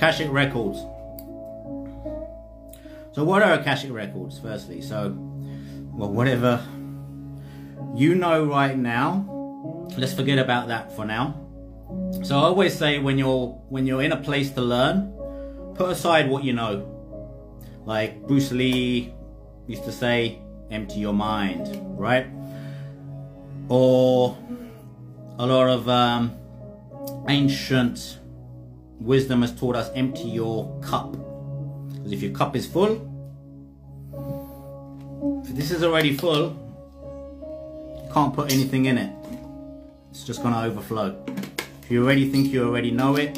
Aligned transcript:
Akashic 0.00 0.32
records. 0.32 0.78
So, 3.12 3.22
what 3.22 3.42
are 3.42 3.52
Akashic 3.52 3.92
records, 3.92 4.38
firstly? 4.38 4.80
So, 4.80 5.14
well, 5.92 6.10
whatever 6.10 6.64
you 7.94 8.14
know 8.14 8.46
right 8.46 8.78
now, 8.78 9.26
let's 9.98 10.14
forget 10.14 10.38
about 10.38 10.68
that 10.68 10.96
for 10.96 11.04
now. 11.04 11.38
So, 12.22 12.38
I 12.38 12.44
always 12.44 12.74
say 12.74 12.98
when 12.98 13.18
you're 13.18 13.48
when 13.68 13.86
you're 13.86 14.00
in 14.00 14.12
a 14.12 14.16
place 14.16 14.50
to 14.52 14.62
learn, 14.62 15.12
put 15.74 15.90
aside 15.90 16.30
what 16.30 16.44
you 16.44 16.54
know. 16.54 16.88
Like 17.84 18.26
Bruce 18.26 18.52
Lee 18.52 19.12
used 19.66 19.84
to 19.84 19.92
say, 19.92 20.38
empty 20.70 21.00
your 21.00 21.12
mind, 21.12 21.78
right? 22.00 22.26
Or 23.68 24.38
a 25.38 25.44
lot 25.44 25.68
of 25.68 25.90
um, 25.90 26.32
ancient 27.28 28.19
wisdom 29.00 29.42
has 29.42 29.52
taught 29.58 29.76
us 29.76 29.90
empty 29.94 30.28
your 30.28 30.78
cup. 30.80 31.12
Because 31.94 32.12
if 32.12 32.22
your 32.22 32.32
cup 32.32 32.54
is 32.54 32.66
full, 32.66 33.06
if 35.44 35.54
this 35.56 35.70
is 35.70 35.82
already 35.82 36.16
full, 36.16 36.56
you 38.04 38.12
can't 38.12 38.34
put 38.34 38.52
anything 38.52 38.84
in 38.86 38.98
it. 38.98 39.12
It's 40.10 40.24
just 40.24 40.42
going 40.42 40.54
to 40.54 40.60
overflow. 40.62 41.16
If 41.82 41.90
you 41.90 42.04
already 42.04 42.28
think 42.30 42.52
you 42.52 42.64
already 42.64 42.90
know 42.90 43.16
it, 43.16 43.36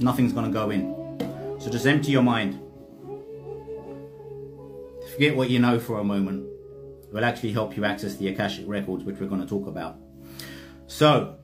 nothing's 0.00 0.32
going 0.32 0.46
to 0.46 0.52
go 0.52 0.70
in. 0.70 0.94
So 1.60 1.70
just 1.70 1.86
empty 1.86 2.12
your 2.12 2.22
mind. 2.22 2.58
Forget 5.12 5.36
what 5.36 5.50
you 5.50 5.58
know 5.58 5.78
for 5.78 5.98
a 5.98 6.04
moment. 6.04 6.46
It 7.04 7.12
will 7.12 7.24
actually 7.24 7.52
help 7.52 7.76
you 7.76 7.84
access 7.84 8.16
the 8.16 8.28
Akashic 8.28 8.66
records, 8.66 9.04
which 9.04 9.16
we're 9.20 9.28
going 9.28 9.42
to 9.42 9.46
talk 9.46 9.66
about. 9.66 9.96
So, 10.86 11.36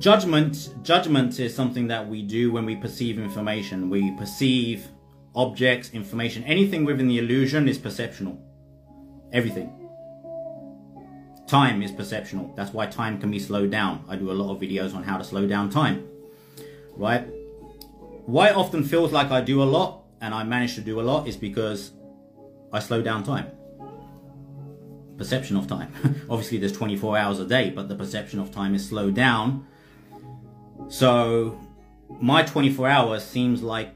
judgment 0.00 0.74
judgment 0.82 1.38
is 1.38 1.54
something 1.54 1.86
that 1.86 2.08
we 2.08 2.22
do 2.22 2.50
when 2.50 2.66
we 2.66 2.74
perceive 2.74 3.18
information. 3.18 3.88
We 3.88 4.10
perceive 4.16 4.88
objects 5.36 5.90
information. 5.92 6.42
Anything 6.44 6.84
within 6.84 7.06
the 7.06 7.18
illusion 7.18 7.68
is 7.68 7.78
perceptional. 7.78 8.36
Everything. 9.32 9.76
Time 11.46 11.82
is 11.82 11.92
perceptional. 11.92 12.52
That's 12.56 12.72
why 12.72 12.86
time 12.86 13.20
can 13.20 13.30
be 13.30 13.38
slowed 13.38 13.70
down. 13.70 14.04
I 14.08 14.16
do 14.16 14.32
a 14.32 14.34
lot 14.40 14.52
of 14.52 14.60
videos 14.60 14.94
on 14.94 15.04
how 15.04 15.18
to 15.18 15.24
slow 15.24 15.46
down 15.46 15.70
time 15.70 16.10
right? 17.00 17.26
Why 18.26 18.50
it 18.50 18.56
often 18.56 18.84
feels 18.84 19.10
like 19.12 19.30
i 19.30 19.40
do 19.40 19.62
a 19.62 19.64
lot 19.64 20.04
and 20.20 20.34
i 20.34 20.44
manage 20.44 20.74
to 20.74 20.80
do 20.80 21.00
a 21.00 21.02
lot 21.02 21.26
is 21.26 21.36
because 21.36 21.92
i 22.72 22.78
slow 22.78 23.02
down 23.02 23.24
time. 23.24 23.50
Perception 25.16 25.56
of 25.56 25.66
time. 25.66 25.92
Obviously 26.30 26.58
there's 26.58 26.72
24 26.72 27.18
hours 27.18 27.40
a 27.40 27.46
day 27.46 27.70
but 27.70 27.88
the 27.88 27.96
perception 27.96 28.38
of 28.38 28.52
time 28.52 28.74
is 28.74 28.86
slowed 28.86 29.14
down 29.14 29.66
so 30.88 31.58
my 32.20 32.42
24 32.42 32.88
hours 32.88 33.24
seems 33.24 33.62
like, 33.62 33.94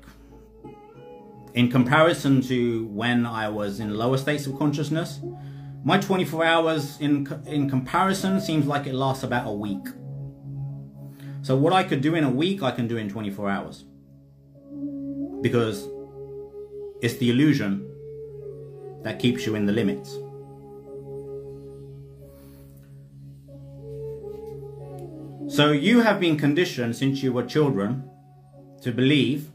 in 1.55 1.71
comparison 1.71 2.41
to 2.43 2.87
when 2.87 3.27
I 3.27 3.49
was 3.49 3.81
in 3.81 3.95
lower 3.95 4.19
states 4.19 4.47
of 4.47 4.59
consciousness, 4.59 5.21
my 5.85 5.99
24 5.99 6.45
hours 6.45 7.01
in, 7.01 7.29
in 7.47 7.69
comparison 7.69 8.41
seems 8.41 8.67
like 8.67 8.87
it 8.87 8.95
lasts 8.95 9.23
about 9.23 9.47
a 9.47 9.53
week. 9.53 9.87
So 11.43 11.55
what 11.55 11.73
I 11.73 11.85
could 11.85 12.01
do 12.01 12.15
in 12.15 12.25
a 12.25 12.31
week, 12.31 12.63
I 12.63 12.71
can 12.71 12.89
do 12.89 12.97
in 12.97 13.09
24 13.09 13.51
hours. 13.51 13.85
Because 15.43 15.87
it's 17.03 17.17
the 17.19 17.29
illusion 17.31 17.91
that 19.03 19.19
keeps 19.19 19.45
you 19.45 19.55
in 19.55 19.67
the 19.67 19.73
limits. 19.73 20.17
So 25.55 25.71
you 25.71 26.01
have 26.01 26.19
been 26.19 26.37
conditioned 26.37 26.97
since 26.97 27.23
you 27.23 27.33
were 27.33 27.45
children 27.45 28.11
to 28.83 28.91
believe 28.91 29.53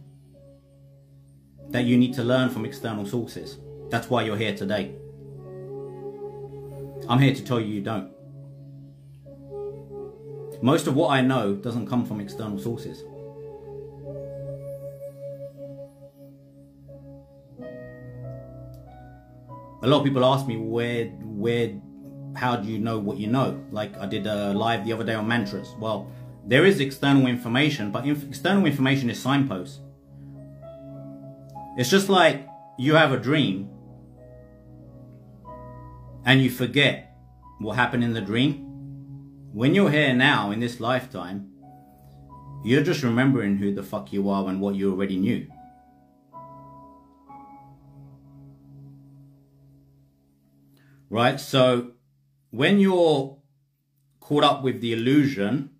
that 1.71 1.83
you 1.83 1.97
need 1.97 2.13
to 2.13 2.23
learn 2.23 2.49
from 2.49 2.63
external 2.63 3.05
sources. 3.05 3.57
That's 3.89 4.09
why 4.09 4.23
you're 4.23 4.38
here 4.38 4.55
today. 4.55 4.95
I'm 7.09 7.19
here 7.19 7.35
to 7.35 7.43
tell 7.43 7.59
you 7.59 7.65
you 7.65 7.81
don't. 7.81 8.13
Most 10.63 10.88
of 10.88 10.95
what 10.95 11.09
I 11.09 11.19
know 11.19 11.53
doesn't 11.55 11.85
come 11.88 12.05
from 12.05 12.21
external 12.21 12.59
sources. 12.59 13.03
A 19.83 19.88
lot 19.88 19.97
of 19.97 20.05
people 20.05 20.23
ask 20.23 20.47
me 20.47 20.55
where 20.55 21.07
where 21.07 21.73
how 22.35 22.56
do 22.56 22.69
you 22.69 22.79
know 22.79 23.00
what 23.00 23.17
you 23.17 23.28
know? 23.28 23.63
Like 23.72 23.97
I 23.97 24.06
did 24.06 24.28
a 24.28 24.53
live 24.53 24.85
the 24.85 24.94
other 24.94 25.03
day 25.03 25.16
on 25.16 25.28
mantras. 25.28 25.73
Well, 25.79 26.12
there 26.45 26.66
is 26.66 26.79
external 26.79 27.28
information, 27.28 27.91
but 27.91 28.06
inf 28.06 28.23
external 28.23 28.66
information 28.66 29.09
is 29.09 29.22
signposts. 29.22 29.79
It's 31.78 31.89
just 31.89 32.09
like 32.09 32.47
you 32.78 32.95
have 32.95 33.12
a 33.12 33.18
dream 33.18 33.69
and 36.25 36.41
you 36.41 36.50
forget 36.50 37.16
what 37.59 37.75
happened 37.75 38.03
in 38.03 38.13
the 38.13 38.22
dream. 38.22 38.66
When 39.53 39.73
you're 39.73 39.89
here 39.89 40.13
now 40.13 40.51
in 40.51 40.59
this 40.59 40.79
lifetime, 40.79 41.51
you're 42.63 42.84
just 42.84 43.03
remembering 43.03 43.57
who 43.57 43.73
the 43.73 43.84
fuck 43.84 44.12
you 44.12 44.29
are 44.29 44.47
and 44.47 44.59
what 44.62 44.75
you 44.75 44.91
already 44.91 45.18
knew. 45.18 45.47
Right? 51.09 51.39
So 51.39 51.94
when 52.51 52.79
you're 52.79 53.37
caught 54.19 54.43
up 54.43 54.63
with 54.63 54.81
the 54.81 54.93
illusion 54.93 55.71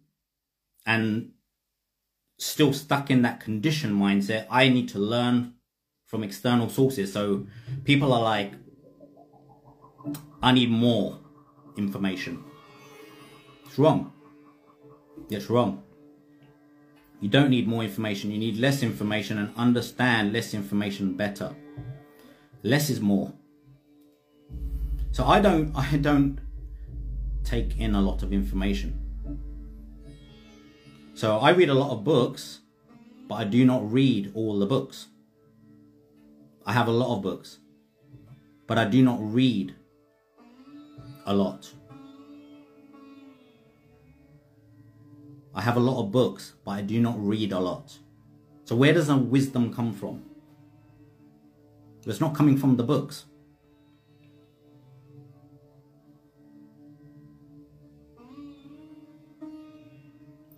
and 0.85 1.31
still 2.38 2.74
stuck 2.74 3.12
in 3.12 3.22
that 3.24 3.40
condition 3.40 3.94
mindset, 3.94 4.47
I 4.50 4.69
need 4.69 4.90
to 4.90 5.00
learn 5.00 5.53
from 6.06 6.24
external 6.24 6.69
sources. 6.69 7.13
So 7.13 7.46
people 7.84 8.13
are 8.13 8.22
like, 8.22 8.53
I 10.41 10.52
need 10.52 10.69
more 10.69 11.19
information. 11.78 12.44
It's 13.66 13.78
wrong. 13.78 14.13
It's 15.29 15.50
wrong. 15.50 15.84
You 17.22 17.29
don't 17.29 17.50
need 17.50 17.68
more 17.68 17.84
information. 17.84 18.31
You 18.31 18.40
need 18.40 18.58
less 18.58 18.81
information 18.81 19.38
and 19.38 19.53
understand 19.58 20.31
less 20.31 20.53
information 20.53 21.16
better. 21.16 21.53
Less 22.63 22.90
is 22.90 23.02
more. 23.02 23.34
So 25.12 25.25
I 25.25 25.41
don't, 25.41 25.75
I 25.75 25.97
don't 25.97 26.40
take 27.44 27.78
in 27.80 27.96
a 27.96 28.02
lot 28.02 28.24
of 28.24 28.32
information. 28.34 29.00
So 31.14 31.38
I 31.40 31.52
read 31.52 31.70
a 31.70 31.74
lot 31.74 31.92
of 31.92 32.04
books, 32.04 32.60
but 33.28 33.36
I 33.36 33.44
do 33.44 33.66
not 33.66 33.92
read 33.92 34.32
all 34.34 34.60
the 34.60 34.66
books. 34.66 35.08
I 36.66 36.74
have 36.74 36.88
a 36.88 36.92
lot 36.92 37.16
of 37.16 37.22
books, 37.22 37.58
but 38.68 38.78
I 38.78 38.86
do 38.86 39.02
not 39.02 39.18
read 39.22 39.76
a 41.26 41.34
lot. 41.34 41.72
I 45.54 45.62
have 45.62 45.78
a 45.78 45.80
lot 45.80 46.00
of 46.02 46.12
books, 46.12 46.54
but 46.64 46.72
I 46.72 46.82
do 46.82 47.02
not 47.02 47.16
read 47.18 47.52
a 47.52 47.60
lot. 47.60 47.98
So 48.66 48.76
where 48.76 48.94
does 48.94 49.08
the 49.08 49.18
wisdom 49.18 49.74
come 49.74 49.94
from? 49.94 50.24
It's 52.06 52.22
not 52.22 52.34
coming 52.34 52.58
from 52.58 52.78
the 52.78 52.84
books. 52.84 53.26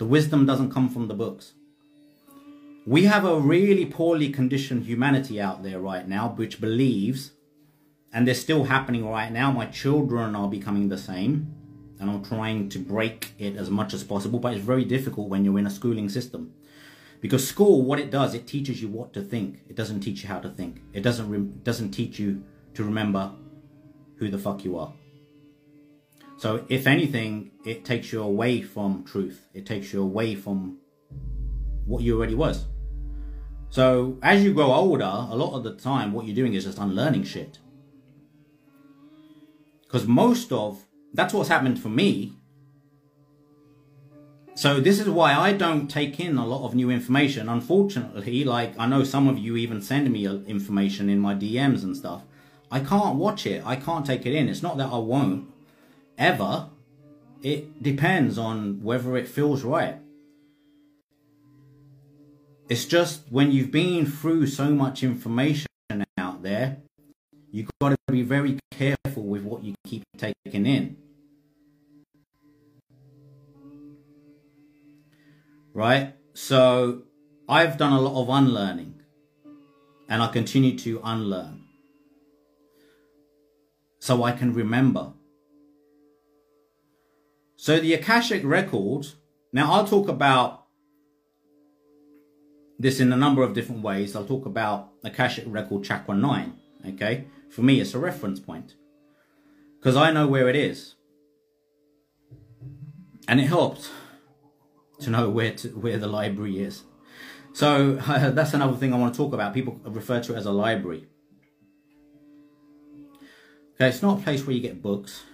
The 0.01 0.07
wisdom 0.07 0.47
doesn't 0.47 0.71
come 0.71 0.89
from 0.89 1.07
the 1.07 1.13
books. 1.13 1.53
We 2.87 3.03
have 3.03 3.23
a 3.23 3.39
really 3.39 3.85
poorly 3.85 4.31
conditioned 4.31 4.85
humanity 4.85 5.39
out 5.39 5.61
there 5.61 5.79
right 5.79 6.07
now 6.07 6.29
which 6.29 6.59
believes, 6.59 7.33
and 8.11 8.27
they're 8.27 8.33
still 8.33 8.63
happening 8.63 9.07
right 9.07 9.31
now. 9.31 9.51
My 9.51 9.67
children 9.67 10.35
are 10.35 10.47
becoming 10.47 10.89
the 10.89 10.97
same, 10.97 11.53
and 11.99 12.09
I'm 12.09 12.25
trying 12.25 12.67
to 12.69 12.79
break 12.79 13.33
it 13.37 13.55
as 13.55 13.69
much 13.69 13.93
as 13.93 14.03
possible, 14.03 14.39
but 14.39 14.55
it's 14.55 14.65
very 14.65 14.85
difficult 14.85 15.29
when 15.29 15.45
you're 15.45 15.59
in 15.59 15.67
a 15.67 15.69
schooling 15.69 16.09
system. 16.09 16.51
Because 17.19 17.47
school, 17.47 17.83
what 17.83 17.99
it 17.99 18.09
does, 18.09 18.33
it 18.33 18.47
teaches 18.47 18.81
you 18.81 18.87
what 18.87 19.13
to 19.13 19.21
think. 19.21 19.59
It 19.69 19.75
doesn't 19.75 19.99
teach 19.99 20.23
you 20.23 20.29
how 20.29 20.39
to 20.39 20.49
think. 20.49 20.81
It 20.93 21.01
doesn't 21.01 21.63
doesn't 21.63 21.91
teach 21.91 22.17
you 22.17 22.43
to 22.73 22.83
remember 22.83 23.33
who 24.15 24.29
the 24.29 24.39
fuck 24.39 24.65
you 24.65 24.79
are. 24.79 24.93
So 26.41 26.65
if 26.69 26.87
anything, 26.87 27.51
it 27.63 27.85
takes 27.85 28.11
you 28.11 28.23
away 28.23 28.63
from 28.63 29.03
truth. 29.03 29.45
It 29.53 29.67
takes 29.67 29.93
you 29.93 30.01
away 30.01 30.33
from 30.33 30.79
what 31.85 32.01
you 32.01 32.17
already 32.17 32.33
was. 32.33 32.65
So 33.69 34.17
as 34.23 34.43
you 34.43 34.51
grow 34.51 34.73
older, 34.73 35.05
a 35.05 35.35
lot 35.35 35.55
of 35.55 35.63
the 35.63 35.75
time, 35.75 36.13
what 36.13 36.25
you're 36.25 36.35
doing 36.35 36.55
is 36.55 36.63
just 36.63 36.79
unlearning 36.79 37.25
shit. 37.25 37.59
Because 39.83 40.07
most 40.07 40.51
of 40.51 40.83
that's 41.13 41.31
what's 41.31 41.49
happened 41.49 41.79
for 41.79 41.89
me. 41.89 42.33
So 44.55 44.79
this 44.79 44.99
is 44.99 45.07
why 45.07 45.35
I 45.35 45.53
don't 45.53 45.89
take 45.89 46.19
in 46.19 46.39
a 46.39 46.47
lot 46.47 46.65
of 46.65 46.73
new 46.73 46.89
information. 46.89 47.49
Unfortunately, 47.49 48.43
like 48.43 48.73
I 48.79 48.87
know 48.87 49.03
some 49.03 49.27
of 49.27 49.37
you 49.37 49.57
even 49.57 49.79
send 49.79 50.11
me 50.11 50.25
uh, 50.25 50.37
information 50.47 51.07
in 51.07 51.19
my 51.19 51.35
DMs 51.35 51.83
and 51.83 51.95
stuff. 51.95 52.23
I 52.71 52.79
can't 52.79 53.17
watch 53.17 53.45
it. 53.45 53.61
I 53.63 53.75
can't 53.75 54.07
take 54.07 54.25
it 54.25 54.33
in. 54.33 54.49
It's 54.49 54.63
not 54.63 54.77
that 54.77 54.91
I 54.91 54.97
won't 54.97 55.50
ever. 56.21 56.69
It 57.41 57.81
depends 57.81 58.37
on 58.37 58.83
whether 58.83 59.17
it 59.17 59.27
feels 59.27 59.63
right. 59.63 59.97
It's 62.69 62.85
just 62.85 63.23
when 63.29 63.51
you've 63.51 63.71
been 63.71 64.05
through 64.05 64.47
so 64.47 64.69
much 64.69 65.03
information 65.03 65.67
out 66.17 66.43
there, 66.43 66.77
you've 67.51 67.69
got 67.81 67.89
to 67.89 67.97
be 68.11 68.21
very 68.21 68.59
careful 68.71 69.23
with 69.23 69.43
what 69.43 69.63
you 69.63 69.73
keep 69.85 70.03
taking 70.17 70.65
in. 70.65 70.95
Right? 75.73 76.13
So 76.33 77.01
I've 77.49 77.77
done 77.77 77.93
a 77.93 77.99
lot 77.99 78.21
of 78.21 78.29
unlearning 78.29 79.01
and 80.07 80.21
I 80.21 80.27
continue 80.27 80.77
to 80.79 81.01
unlearn 81.03 81.63
so 83.99 84.23
I 84.23 84.33
can 84.33 84.53
remember. 84.53 85.13
So 87.61 87.79
the 87.79 87.93
Akashic 87.93 88.43
records, 88.43 89.17
now 89.53 89.71
I'll 89.71 89.85
talk 89.85 90.07
about 90.07 90.65
this 92.79 92.99
in 92.99 93.13
a 93.13 93.15
number 93.15 93.43
of 93.43 93.53
different 93.53 93.83
ways. 93.83 94.15
I'll 94.15 94.25
talk 94.25 94.47
about 94.47 94.89
Akashic 95.03 95.43
record 95.45 95.83
chakra 95.83 96.15
9, 96.15 96.53
okay? 96.87 97.27
For 97.51 97.61
me, 97.61 97.79
it's 97.79 97.93
a 97.93 97.99
reference 97.99 98.39
point 98.39 98.73
because 99.77 99.95
I 99.95 100.11
know 100.11 100.25
where 100.25 100.49
it 100.49 100.55
is. 100.55 100.95
And 103.27 103.39
it 103.39 103.45
helps 103.45 103.91
to 105.01 105.11
know 105.11 105.29
where 105.29 105.51
to, 105.51 105.67
where 105.67 105.99
the 105.99 106.07
library 106.07 106.63
is. 106.63 106.81
So 107.53 107.99
uh, 108.07 108.29
that's 108.31 108.55
another 108.55 108.75
thing 108.75 108.91
I 108.91 108.97
want 108.97 109.13
to 109.13 109.17
talk 109.19 109.33
about. 109.33 109.53
People 109.53 109.79
refer 109.83 110.19
to 110.19 110.33
it 110.33 110.37
as 110.37 110.47
a 110.47 110.51
library. 110.51 111.05
Okay, 113.75 113.89
it's 113.89 114.01
not 114.01 114.19
a 114.19 114.23
place 114.23 114.47
where 114.47 114.55
you 114.55 114.63
get 114.63 114.81
books. 114.81 115.25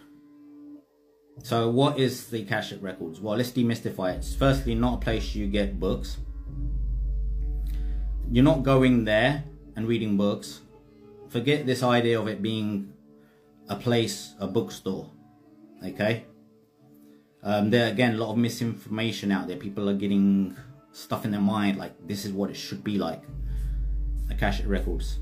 So 1.43 1.69
what 1.69 1.99
is 1.99 2.27
the 2.27 2.41
Akashic 2.41 2.81
Records? 2.81 3.21
Well, 3.21 3.37
let's 3.37 3.51
demystify 3.51 4.13
it. 4.13 4.17
It's 4.17 4.35
firstly 4.35 4.75
not 4.75 4.95
a 4.95 4.97
place 4.97 5.35
you 5.35 5.47
get 5.47 5.79
books. 5.79 6.17
You're 8.29 8.43
not 8.43 8.63
going 8.63 9.05
there 9.05 9.43
and 9.75 9.87
reading 9.87 10.17
books. 10.17 10.61
Forget 11.29 11.65
this 11.65 11.83
idea 11.83 12.19
of 12.19 12.27
it 12.27 12.41
being 12.41 12.93
a 13.69 13.75
place, 13.75 14.33
a 14.39 14.47
bookstore. 14.47 15.09
Okay? 15.85 16.25
Um, 17.43 17.69
there 17.69 17.89
again, 17.89 18.15
a 18.15 18.17
lot 18.17 18.31
of 18.31 18.37
misinformation 18.37 19.31
out 19.31 19.47
there. 19.47 19.57
People 19.57 19.89
are 19.89 19.93
getting 19.93 20.57
stuff 20.91 21.25
in 21.25 21.31
their 21.31 21.41
mind 21.41 21.77
like 21.77 21.93
this 22.07 22.25
is 22.25 22.31
what 22.31 22.49
it 22.49 22.55
should 22.55 22.83
be 22.83 22.97
like. 22.97 23.21
Akashic 24.29 24.67
Records. 24.67 25.19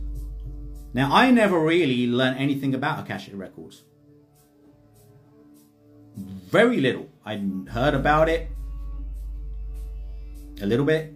Now, 0.94 1.14
I 1.14 1.30
never 1.30 1.60
really 1.60 2.08
learned 2.08 2.40
anything 2.40 2.74
about 2.74 3.04
Akashic 3.04 3.34
Records. 3.36 3.84
Very 6.18 6.80
little. 6.80 7.10
I 7.26 7.38
heard 7.70 7.94
about 7.94 8.30
it 8.30 8.50
a 10.62 10.66
little 10.66 10.86
bit 10.86 11.14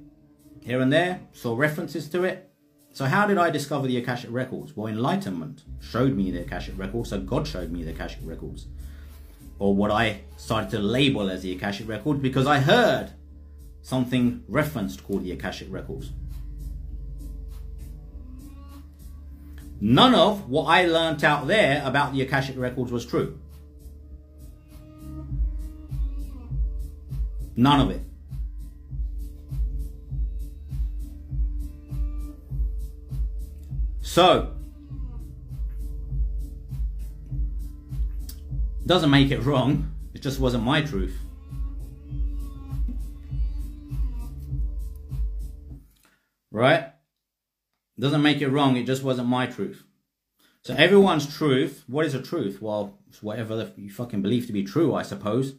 here 0.62 0.82
and 0.82 0.92
there, 0.92 1.22
saw 1.32 1.56
references 1.56 2.10
to 2.10 2.24
it. 2.24 2.52
So, 2.92 3.06
how 3.06 3.28
did 3.28 3.38
I 3.38 3.50
discover 3.50 3.88
the 3.88 3.98
Akashic 3.98 4.32
Records? 4.32 4.76
Well, 4.76 4.88
enlightenment 4.88 5.64
showed 5.80 6.16
me 6.16 6.32
the 6.32 6.42
Akashic 6.42 6.78
Records, 6.78 7.10
so 7.10 7.20
God 7.20 7.48
showed 7.48 7.72
me 7.72 7.84
the 7.84 7.92
Akashic 7.92 8.20
Records. 8.24 8.68
Or 9.58 9.76
what 9.76 9.92
I 9.92 10.22
started 10.38 10.72
to 10.72 10.80
label 10.80 11.30
as 11.30 11.44
the 11.44 11.54
Akashic 11.54 11.88
Records 11.88 12.20
because 12.20 12.48
I 12.48 12.60
heard 12.60 13.12
something 13.82 14.44
referenced 14.48 15.04
called 15.04 15.24
the 15.24 15.32
Akashic 15.32 15.72
Records. 15.72 16.12
None 19.82 20.14
of 20.14 20.50
what 20.50 20.66
I 20.66 20.86
learnt 20.86 21.24
out 21.24 21.48
there 21.48 21.82
about 21.86 22.14
the 22.14 22.22
Akashic 22.22 22.58
Records 22.58 22.92
was 22.92 23.06
true. 23.06 23.40
None 27.60 27.82
of 27.82 27.90
it. 27.92 28.02
So, 34.02 34.54
doesn't 38.86 39.10
make 39.10 39.30
it 39.32 39.40
wrong, 39.40 39.94
it 40.14 40.22
just 40.22 40.40
wasn't 40.40 40.64
my 40.64 40.82
truth. 40.82 41.20
Right? 46.52 46.94
Doesn't 48.00 48.22
make 48.22 48.40
it 48.40 48.48
wrong, 48.48 48.78
it 48.78 48.86
just 48.86 49.04
wasn't 49.04 49.28
my 49.28 49.48
truth. 49.48 49.84
So 50.62 50.74
everyone's 50.76 51.36
truth, 51.38 51.84
what 51.88 52.06
is 52.06 52.14
a 52.14 52.22
truth? 52.22 52.62
Well, 52.62 52.98
it's 53.10 53.22
whatever 53.22 53.70
you 53.76 53.92
fucking 53.92 54.22
believe 54.22 54.48
to 54.48 54.54
be 54.54 54.64
true, 54.64 54.96
I 54.96 55.04
suppose. 55.04 55.56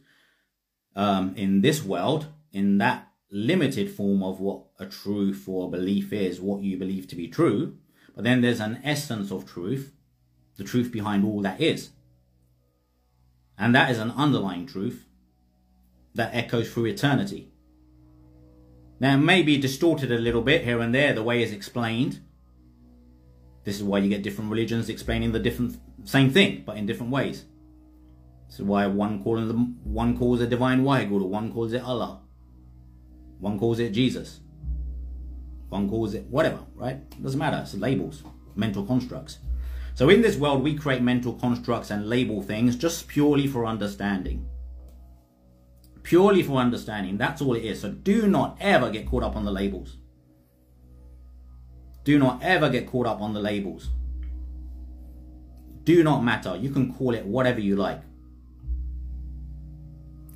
Um, 0.96 1.34
in 1.36 1.60
this 1.60 1.82
world, 1.82 2.26
in 2.52 2.78
that 2.78 3.08
limited 3.30 3.90
form 3.90 4.22
of 4.22 4.40
what 4.40 4.64
a 4.78 4.86
truth 4.86 5.44
or 5.46 5.66
a 5.66 5.70
belief 5.70 6.12
is, 6.12 6.40
what 6.40 6.62
you 6.62 6.76
believe 6.76 7.06
to 7.08 7.16
be 7.16 7.28
true. 7.28 7.76
But 8.14 8.24
then 8.24 8.40
there's 8.40 8.60
an 8.60 8.80
essence 8.82 9.30
of 9.30 9.46
truth, 9.46 9.92
the 10.56 10.64
truth 10.64 10.90
behind 10.90 11.24
all 11.24 11.42
that 11.42 11.60
is. 11.60 11.90
And 13.56 13.74
that 13.74 13.90
is 13.90 13.98
an 13.98 14.10
underlying 14.12 14.66
truth 14.66 15.06
that 16.14 16.34
echoes 16.34 16.72
through 16.72 16.86
eternity. 16.86 17.52
Now, 18.98 19.14
it 19.14 19.18
may 19.18 19.42
be 19.42 19.58
distorted 19.58 20.10
a 20.10 20.18
little 20.18 20.42
bit 20.42 20.64
here 20.64 20.80
and 20.80 20.94
there, 20.94 21.14
the 21.14 21.22
way 21.22 21.42
it's 21.42 21.52
explained, 21.52 22.20
this 23.64 23.76
is 23.76 23.84
why 23.84 23.98
you 23.98 24.08
get 24.08 24.22
different 24.22 24.50
religions 24.50 24.88
explaining 24.88 25.32
the 25.32 25.38
different 25.38 25.78
same 26.04 26.30
thing, 26.30 26.62
but 26.64 26.76
in 26.76 26.86
different 26.86 27.12
ways. 27.12 27.44
This 28.50 28.58
is 28.58 28.64
why 28.66 28.84
one 28.88 29.22
calls 29.22 29.46
them 29.46 29.78
one 29.84 30.18
calls 30.18 30.40
it 30.40 30.50
divine 30.50 30.82
Waheguru, 30.82 31.24
one 31.28 31.52
calls 31.52 31.72
it 31.72 31.84
Allah, 31.84 32.20
one 33.38 33.60
calls 33.60 33.78
it 33.78 33.90
Jesus, 33.90 34.40
one 35.68 35.88
calls 35.88 36.14
it 36.14 36.24
whatever, 36.24 36.58
right? 36.74 36.96
It 36.96 37.22
doesn't 37.22 37.38
matter. 37.38 37.58
It's 37.58 37.74
labels, 37.74 38.24
mental 38.56 38.84
constructs. 38.84 39.38
So 39.94 40.08
in 40.08 40.20
this 40.20 40.36
world, 40.36 40.64
we 40.64 40.74
create 40.74 41.00
mental 41.00 41.34
constructs 41.34 41.92
and 41.92 42.08
label 42.08 42.42
things 42.42 42.74
just 42.74 43.06
purely 43.06 43.46
for 43.46 43.66
understanding. 43.66 44.44
Purely 46.02 46.42
for 46.42 46.56
understanding. 46.56 47.18
That's 47.18 47.40
all 47.40 47.54
it 47.54 47.64
is. 47.64 47.82
So 47.82 47.92
do 47.92 48.26
not 48.26 48.56
ever 48.60 48.90
get 48.90 49.08
caught 49.08 49.22
up 49.22 49.36
on 49.36 49.44
the 49.44 49.52
labels. 49.52 49.98
Do 52.02 52.18
not 52.18 52.42
ever 52.42 52.68
get 52.68 52.88
caught 52.88 53.06
up 53.06 53.20
on 53.20 53.32
the 53.32 53.40
labels. 53.40 53.90
Do 55.84 56.02
not 56.02 56.24
matter. 56.24 56.56
You 56.56 56.70
can 56.70 56.92
call 56.92 57.14
it 57.14 57.24
whatever 57.24 57.60
you 57.60 57.76
like. 57.76 58.02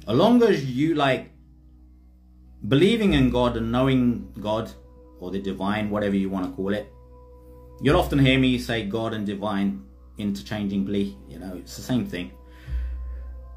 As 0.07 0.15
long 0.15 0.43
as 0.43 0.65
you 0.65 0.95
like 0.95 1.31
believing 2.69 3.15
in 3.15 3.31
God 3.31 3.57
and 3.57 3.73
knowing 3.73 4.33
God 4.41 4.71
or 5.19 5.31
the 5.31 5.41
divine, 5.41 5.91
whatever 5.91 6.15
you 6.15 6.29
want 6.29 6.47
to 6.47 6.53
call 6.53 6.75
it, 6.75 6.93
you'll 7.81 7.97
often 7.97 8.19
hear 8.19 8.39
me 8.39 8.59
say 8.59 8.85
God 8.85 9.15
and 9.15 9.27
divine 9.27 9.83
interchangeably. 10.19 11.17
You 11.29 11.39
know, 11.39 11.55
it's 11.57 11.77
the 11.77 11.83
same 11.83 12.07
thing. 12.07 12.33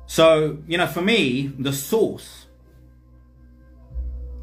So, 0.05 0.59
you 0.67 0.77
know, 0.77 0.87
for 0.87 1.01
me, 1.01 1.47
the 1.59 1.73
source 1.73 2.45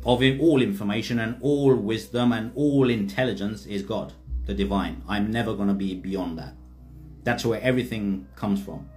of 0.05 0.23
all 0.23 0.61
information 0.61 1.19
and 1.21 1.39
all 1.41 1.75
wisdom 1.75 2.33
and 2.33 2.53
all 2.55 2.91
intelligence 2.91 3.65
is 3.65 3.83
God, 3.83 4.13
the 4.45 4.53
divine. 4.53 5.03
I'm 5.09 5.31
never 5.31 5.55
going 5.55 5.69
to 5.69 5.75
be 5.75 5.95
beyond 5.95 6.39
that. 6.39 6.55
That's 7.23 7.47
where 7.47 7.63
everything 7.63 8.29
comes 8.37 8.63
from. 8.63 8.91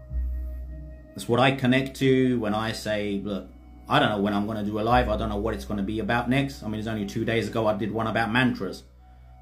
That's 1.17 1.27
what 1.27 1.39
I 1.39 1.50
connect 1.50 1.97
to 1.97 2.39
when 2.39 2.53
I 2.53 2.74
say, 2.74 3.19
look, 3.24 3.50
I 3.89 3.97
don't 3.97 4.09
know 4.09 4.19
when 4.19 4.36
I'm 4.36 4.45
going 4.45 4.59
to 4.59 4.63
do 4.63 4.79
a 4.79 4.81
live. 4.81 5.09
I 5.09 5.17
don't 5.17 5.29
know 5.29 5.38
what 5.38 5.55
it's 5.55 5.65
going 5.65 5.79
to 5.79 5.83
be 5.83 5.97
about 5.97 6.29
next. 6.29 6.62
I 6.62 6.67
mean, 6.67 6.77
it's 6.77 6.88
only 6.88 7.07
two 7.07 7.25
days 7.25 7.47
ago 7.47 7.65
I 7.65 7.74
did 7.74 7.91
one 7.91 8.05
about 8.05 8.31
mantras. 8.31 8.83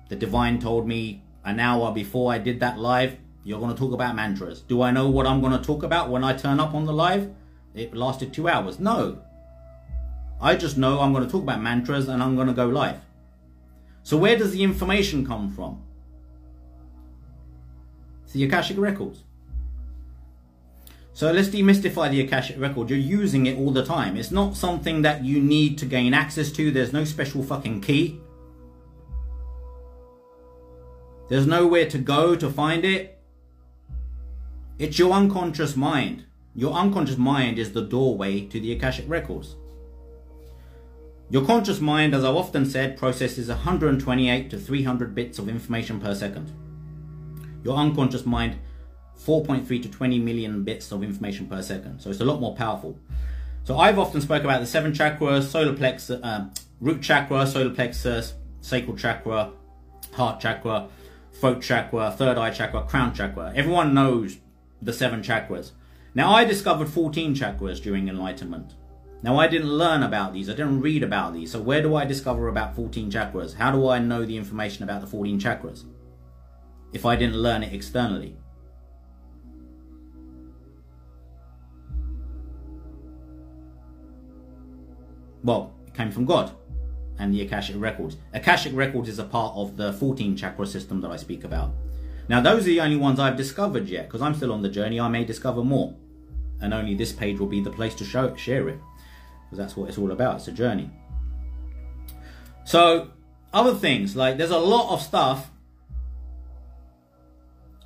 The 0.07 0.15
divine 0.15 0.61
told 0.61 0.87
me 0.87 1.21
an 1.43 1.59
hour 1.59 1.91
before 1.91 2.31
I 2.31 2.37
did 2.37 2.61
that 2.61 2.79
live, 2.79 3.17
you're 3.43 3.59
going 3.59 3.73
to 3.73 3.77
talk 3.77 3.91
about 3.91 4.15
mantras. 4.15 4.61
Do 4.61 4.83
I 4.83 4.91
know 4.91 5.09
what 5.09 5.27
I'm 5.27 5.41
going 5.41 5.51
to 5.51 5.61
talk 5.61 5.83
about 5.83 6.09
when 6.09 6.23
I 6.23 6.31
turn 6.31 6.61
up 6.61 6.73
on 6.73 6.85
the 6.85 6.93
live? 6.93 7.29
It 7.73 7.93
lasted 7.93 8.33
two 8.33 8.47
hours. 8.47 8.79
No, 8.79 9.21
I 10.39 10.55
just 10.55 10.77
know 10.77 11.01
I'm 11.01 11.11
going 11.11 11.25
to 11.25 11.29
talk 11.29 11.43
about 11.43 11.61
mantras 11.61 12.07
and 12.07 12.23
I'm 12.23 12.37
going 12.37 12.47
to 12.47 12.53
go 12.53 12.67
live. 12.67 13.01
So 14.01 14.15
where 14.15 14.37
does 14.37 14.53
the 14.53 14.63
information 14.63 15.27
come 15.27 15.51
from? 15.53 15.83
It's 18.23 18.31
the 18.31 18.45
Akashic 18.45 18.77
Records. 18.77 19.25
So 21.15 21.31
let's 21.31 21.47
demystify 21.47 22.11
the 22.11 22.19
Akashic 22.19 22.59
Record. 22.59 22.89
You're 22.89 22.99
using 22.99 23.45
it 23.45 23.57
all 23.57 23.71
the 23.71 23.85
time. 23.85 24.17
It's 24.17 24.31
not 24.31 24.57
something 24.57 25.01
that 25.03 25.23
you 25.23 25.39
need 25.39 25.77
to 25.77 25.85
gain 25.85 26.13
access 26.13 26.51
to. 26.51 26.71
There's 26.71 26.91
no 26.91 27.05
special 27.05 27.41
fucking 27.41 27.79
key. 27.79 28.19
There's 31.29 31.47
nowhere 31.47 31.89
to 31.89 31.97
go 31.99 32.35
to 32.35 32.49
find 32.49 32.83
it. 32.83 33.17
It's 34.77 34.99
your 34.99 35.13
unconscious 35.13 35.77
mind. 35.77 36.25
Your 36.53 36.73
unconscious 36.73 37.17
mind 37.17 37.59
is 37.59 37.71
the 37.71 37.81
doorway 37.81 38.41
to 38.47 38.59
the 38.59 38.73
Akashic 38.73 39.05
Records. 39.07 39.55
Your 41.29 41.45
conscious 41.45 41.79
mind, 41.79 42.13
as 42.13 42.25
I've 42.25 42.35
often 42.35 42.65
said, 42.65 42.97
processes 42.97 43.47
128 43.47 44.49
to 44.49 44.59
300 44.59 45.15
bits 45.15 45.39
of 45.39 45.47
information 45.47 46.01
per 46.01 46.13
second. 46.13 46.51
Your 47.63 47.77
unconscious 47.77 48.25
mind, 48.25 48.59
4.3 49.19 49.81
to 49.81 49.89
20 49.89 50.19
million 50.19 50.63
bits 50.63 50.91
of 50.91 51.03
information 51.03 51.47
per 51.47 51.61
second. 51.61 51.99
So 51.99 52.09
it's 52.09 52.21
a 52.21 52.25
lot 52.25 52.39
more 52.39 52.55
powerful. 52.55 52.97
So 53.63 53.77
I've 53.77 53.97
often 53.97 54.21
spoke 54.21 54.43
about 54.43 54.61
the 54.61 54.67
seven 54.67 54.93
chakras, 54.93 55.43
solar 55.43 55.73
plexus, 55.73 56.21
uh, 56.21 56.49
root 56.79 57.01
chakra, 57.01 57.47
solar 57.47 57.73
plexus, 57.73 58.35
sacral 58.61 58.95
chakra, 58.95 59.51
heart 60.13 60.39
chakra, 60.39 60.87
throat 61.33 61.61
chakra, 61.61 62.11
third 62.11 62.37
eye 62.37 62.51
chakra, 62.51 62.83
crown 62.83 63.13
chakra. 63.13 63.51
Everyone 63.55 63.93
knows 63.93 64.37
the 64.81 64.93
seven 64.93 65.21
chakras. 65.21 65.71
Now, 66.13 66.33
I 66.33 66.45
discovered 66.45 66.89
14 66.89 67.35
chakras 67.35 67.81
during 67.81 68.07
enlightenment. 68.07 68.75
Now, 69.21 69.37
I 69.39 69.47
didn't 69.47 69.71
learn 69.71 70.03
about 70.03 70.33
these, 70.33 70.49
I 70.49 70.53
didn't 70.53 70.81
read 70.81 71.03
about 71.03 71.33
these. 71.33 71.51
So, 71.51 71.59
where 71.59 71.81
do 71.81 71.95
I 71.95 72.05
discover 72.05 72.47
about 72.47 72.75
14 72.75 73.11
chakras? 73.11 73.55
How 73.55 73.71
do 73.71 73.89
I 73.89 73.99
know 73.99 74.25
the 74.25 74.37
information 74.37 74.83
about 74.83 75.01
the 75.01 75.07
14 75.07 75.39
chakras 75.39 75.83
if 76.93 77.05
I 77.05 77.15
didn't 77.15 77.37
learn 77.37 77.63
it 77.63 77.73
externally? 77.73 78.37
Well, 85.45 85.75
it 85.85 85.93
came 85.93 86.11
from 86.11 86.25
God 86.25 86.51
and 87.19 87.33
the 87.33 87.43
Akashic 87.43 87.75
Records. 87.79 88.17
Akashic 88.33 88.73
Records 88.75 89.07
is 89.07 89.19
a 89.19 89.23
part 89.23 89.55
of 89.55 89.77
the 89.77 89.93
14 89.93 90.35
chakra 90.35 90.65
system 90.65 90.99
that 91.01 91.11
I 91.11 91.17
speak 91.17 91.43
about. 91.43 91.71
Now, 92.27 92.41
those 92.41 92.63
are 92.63 92.65
the 92.65 92.81
only 92.81 92.97
ones 92.97 93.19
I've 93.19 93.37
discovered 93.37 93.87
yet, 93.87 94.07
because 94.07 94.23
I'm 94.23 94.33
still 94.33 94.51
on 94.51 94.63
the 94.63 94.69
journey. 94.69 94.99
I 94.99 95.07
may 95.07 95.23
discover 95.23 95.63
more. 95.63 95.95
And 96.59 96.73
only 96.73 96.95
this 96.95 97.11
page 97.11 97.39
will 97.39 97.47
be 97.47 97.61
the 97.61 97.69
place 97.69 97.93
to 97.95 98.03
show, 98.03 98.25
it, 98.25 98.39
share 98.39 98.67
it, 98.67 98.79
because 99.45 99.59
that's 99.59 99.77
what 99.77 99.87
it's 99.87 99.99
all 99.99 100.11
about. 100.11 100.37
It's 100.37 100.47
a 100.47 100.51
journey. 100.51 100.89
So, 102.63 103.11
other 103.53 103.75
things, 103.75 104.15
like 104.15 104.37
there's 104.37 104.49
a 104.49 104.57
lot 104.57 104.91
of 104.91 105.01
stuff 105.01 105.51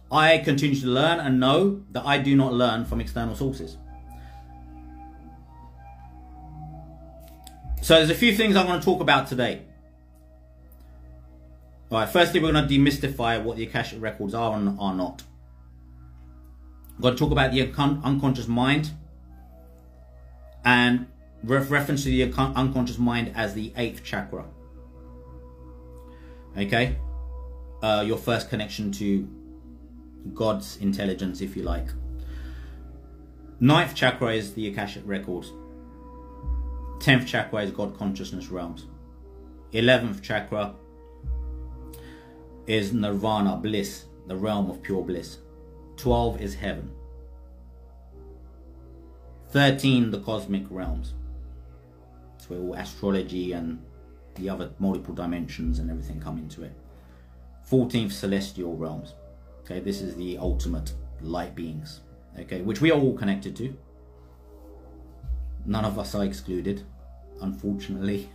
I 0.10 0.38
continue 0.38 0.80
to 0.80 0.88
learn 0.88 1.20
and 1.20 1.40
know 1.40 1.84
that 1.92 2.06
I 2.06 2.20
do 2.20 2.36
not 2.38 2.54
learn 2.54 2.86
from 2.86 3.02
external 3.02 3.36
sources. 3.36 3.76
So 7.82 7.96
there's 7.96 8.10
a 8.10 8.16
few 8.16 8.36
things 8.36 8.56
I 8.56 8.66
want 8.66 8.82
to 8.82 8.86
talk 8.86 9.02
about 9.02 9.28
today. 9.28 9.64
All 11.92 12.00
right, 12.00 12.10
firstly, 12.10 12.40
we're 12.40 12.52
going 12.52 12.68
to 12.68 12.74
demystify 12.74 13.42
what 13.42 13.58
the 13.58 13.64
Akashic 13.64 14.02
records 14.02 14.34
are 14.34 14.56
and 14.56 14.80
are 14.80 14.94
not. 14.94 15.24
I'm 16.96 17.02
going 17.02 17.16
to 17.16 17.20
talk 17.20 17.32
about 17.32 17.52
the 17.52 17.62
unconscious 17.62 18.48
mind 18.48 18.92
and 20.66 21.08
reference 21.44 22.04
to 22.04 22.10
the 22.10 22.32
unconscious 22.34 22.98
mind 22.98 23.32
as 23.36 23.54
the 23.54 23.74
eighth 23.76 24.04
chakra. 24.04 24.46
Okay? 26.58 26.98
Uh, 27.82 28.04
your 28.06 28.18
first 28.18 28.50
connection 28.50 28.92
to 28.92 29.28
God's 30.34 30.78
intelligence, 30.78 31.42
if 31.42 31.56
you 31.56 31.64
like. 31.64 31.88
Ninth 33.60 33.96
chakra 33.96 34.34
is 34.36 34.54
the 34.54 34.68
Akashic 34.68 35.04
records. 35.06 35.52
10th 37.00 37.28
chakra 37.28 37.64
is 37.64 37.72
God 37.72 37.98
consciousness 37.98 38.50
realms. 38.50 38.86
11th 39.74 40.22
chakra 40.22 40.74
is 42.68 42.92
nirvana, 42.94 43.56
bliss, 43.56 44.06
the 44.28 44.36
realm 44.36 44.70
of 44.70 44.82
pure 44.82 45.04
bliss. 45.04 45.38
12 45.98 46.42
is 46.42 46.56
heaven. 46.56 46.92
13, 49.52 50.12
the 50.12 50.20
cosmic 50.20 50.64
realms. 50.70 51.14
It's 52.36 52.50
where 52.50 52.60
all 52.60 52.76
astrology 52.76 53.54
and 53.54 53.82
the 54.36 54.50
other 54.50 54.72
multiple 54.78 55.16
dimensions 55.16 55.80
and 55.80 55.90
everything 55.90 56.20
come 56.20 56.38
into 56.38 56.64
it. 56.64 56.74
14th, 57.70 58.12
celestial 58.12 58.76
realms. 58.76 59.14
Okay, 59.62 59.80
this 59.80 60.02
is 60.02 60.16
the 60.16 60.38
ultimate 60.38 60.94
light 61.22 61.56
beings. 61.56 62.02
Okay, 62.38 62.62
which 62.62 62.82
we 62.82 62.92
are 62.92 63.00
all 63.00 63.18
connected 63.18 63.56
to. 63.56 63.76
None 65.66 65.86
of 65.86 66.00
us 66.00 66.16
are 66.16 66.24
excluded, 66.24 66.84
unfortunately. 67.42 68.30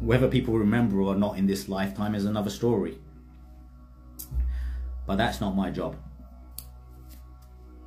Whether 0.00 0.28
people 0.28 0.54
remember 0.58 1.00
or 1.00 1.14
not 1.14 1.38
in 1.38 1.46
this 1.46 1.68
lifetime 1.68 2.14
is 2.14 2.24
another 2.24 2.50
story. 2.50 2.98
But 5.06 5.16
that's 5.16 5.40
not 5.40 5.56
my 5.56 5.70
job. 5.70 5.96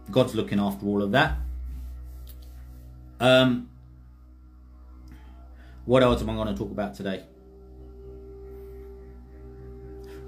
God's 0.09 0.35
looking 0.35 0.59
after 0.59 0.85
all 0.85 1.01
of 1.01 1.11
that. 1.11 1.37
Um, 3.19 3.69
what 5.85 6.03
else 6.03 6.21
am 6.21 6.29
I 6.29 6.35
going 6.35 6.47
to 6.47 6.55
talk 6.55 6.71
about 6.71 6.95
today? 6.95 7.23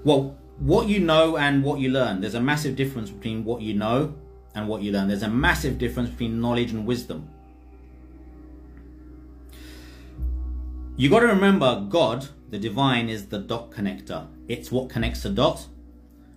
Well, 0.04 0.36
what 0.58 0.88
you 0.88 1.00
know 1.00 1.36
and 1.36 1.64
what 1.64 1.80
you 1.80 1.90
learn. 1.90 2.20
There's 2.20 2.34
a 2.34 2.40
massive 2.40 2.76
difference 2.76 3.10
between 3.10 3.44
what 3.44 3.60
you 3.60 3.74
know 3.74 4.14
and 4.54 4.68
what 4.68 4.82
you 4.82 4.92
learn. 4.92 5.08
There's 5.08 5.22
a 5.22 5.28
massive 5.28 5.78
difference 5.78 6.10
between 6.10 6.40
knowledge 6.40 6.72
and 6.72 6.86
wisdom. 6.86 7.28
You 10.96 11.10
got 11.10 11.20
to 11.20 11.26
remember 11.26 11.86
God, 11.88 12.28
the 12.50 12.58
divine, 12.58 13.08
is 13.08 13.26
the 13.26 13.38
dot 13.38 13.70
connector. 13.70 14.28
It's 14.46 14.70
what 14.70 14.88
connects 14.88 15.22
the 15.24 15.30
dots. 15.30 15.68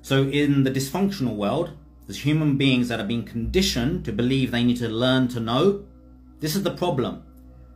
So 0.02 0.24
in 0.24 0.64
the 0.64 0.72
dysfunctional 0.72 1.36
world, 1.36 1.72
there's 2.08 2.24
human 2.24 2.58
beings 2.58 2.88
that 2.88 3.00
have 3.00 3.08
been 3.08 3.24
conditioned 3.24 4.06
to 4.06 4.12
believe 4.12 4.52
they 4.52 4.64
need 4.64 4.78
to 4.78 4.88
learn 4.88 5.28
to 5.30 5.40
know. 5.40 5.86
This 6.40 6.56
is 6.56 6.64
the 6.64 6.72
problem. 6.72 7.24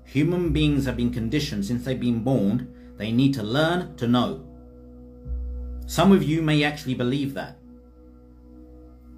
Human 0.05 0.51
beings 0.51 0.85
have 0.85 0.97
been 0.97 1.13
conditioned 1.13 1.65
since 1.65 1.85
they've 1.85 1.99
been 1.99 2.23
born, 2.23 2.73
they 2.97 3.11
need 3.11 3.33
to 3.35 3.43
learn 3.43 3.95
to 3.97 4.07
know. 4.07 4.43
Some 5.85 6.11
of 6.11 6.23
you 6.23 6.41
may 6.41 6.63
actually 6.63 6.95
believe 6.95 7.33
that 7.33 7.57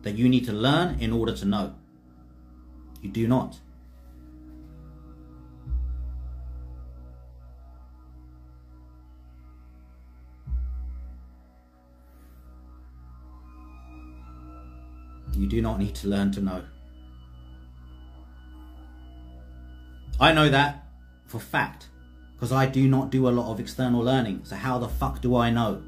that 0.04 0.16
you 0.16 0.30
need 0.30 0.46
to 0.46 0.54
learn 0.54 1.00
in 1.00 1.12
order 1.12 1.34
to 1.34 1.46
know. 1.46 1.76
You 3.02 3.10
do 3.10 3.28
not. 3.28 3.60
You 15.36 15.48
do 15.48 15.62
not 15.62 15.80
need 15.80 15.96
to 15.96 16.08
learn 16.08 16.32
to 16.34 16.42
know. 16.42 16.64
I 20.20 20.32
know 20.32 20.50
that 20.50 20.86
for 21.26 21.40
fact 21.40 21.88
because 22.36 22.52
I 22.52 22.66
do 22.66 22.88
not 22.88 23.10
do 23.10 23.28
a 23.28 23.32
lot 23.32 23.52
of 23.52 23.60
external 23.60 24.02
learning. 24.02 24.42
So 24.44 24.56
how 24.56 24.78
the 24.78 24.88
fuck 24.88 25.22
do 25.22 25.36
I 25.36 25.50
know? 25.50 25.82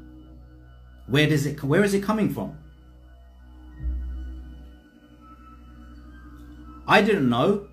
Where 1.06 1.28
does 1.28 1.46
it 1.46 1.62
where 1.62 1.84
is 1.84 1.94
it 1.94 2.02
coming 2.02 2.32
from? 2.32 2.58
I 6.88 7.02
didn't 7.02 7.28
know. 7.28 7.68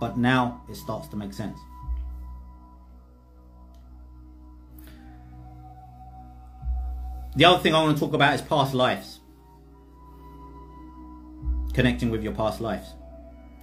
But 0.00 0.16
now 0.16 0.62
it 0.68 0.76
starts 0.76 1.08
to 1.08 1.16
make 1.16 1.32
sense. 1.32 1.58
The 7.36 7.44
other 7.44 7.62
thing 7.62 7.74
I 7.74 7.82
want 7.82 7.96
to 7.96 8.04
talk 8.04 8.14
about 8.14 8.34
is 8.34 8.42
past 8.42 8.74
lives. 8.74 9.20
Connecting 11.74 12.10
with 12.10 12.22
your 12.22 12.32
past 12.32 12.60
lives. 12.60 12.94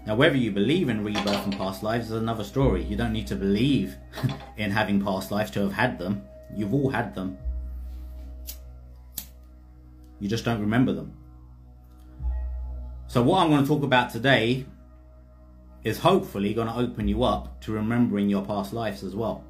Now, 0.05 0.15
whether 0.15 0.37
you 0.37 0.51
believe 0.51 0.87
in 0.87 1.03
rebirth 1.03 1.45
and 1.45 1.57
past 1.57 1.81
lives 1.81 2.05
is 2.05 2.11
another 2.11 2.43
story. 2.43 2.83
You 2.83 2.95
don't 2.95 3.11
need 3.11 3.27
to 3.27 3.35
believe 3.35 3.95
in 4.57 4.71
having 4.71 5.03
past 5.03 5.31
lives 5.31 5.51
to 5.51 5.61
have 5.61 5.73
had 5.73 5.97
them. 5.97 6.23
You've 6.55 6.73
all 6.73 6.89
had 6.89 7.15
them. 7.15 7.37
You 10.19 10.29
just 10.29 10.45
don't 10.45 10.61
remember 10.61 10.93
them. 10.93 11.13
So 13.15 13.21
what 13.21 13.41
I'm 13.41 13.49
going 13.49 13.61
to 13.61 13.67
talk 13.69 13.83
about 13.83 14.09
today 14.09 14.65
is 15.85 15.97
hopefully 15.97 16.53
going 16.53 16.67
to 16.67 16.75
open 16.75 17.07
you 17.07 17.23
up 17.23 17.61
to 17.61 17.71
remembering 17.71 18.29
your 18.29 18.43
past 18.45 18.73
lives 18.73 19.05
as 19.05 19.15
well. 19.15 19.41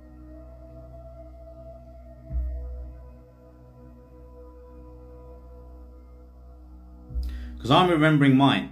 Because 7.56 7.72
I'm 7.72 7.90
remembering 7.90 8.38
mine. 8.38 8.72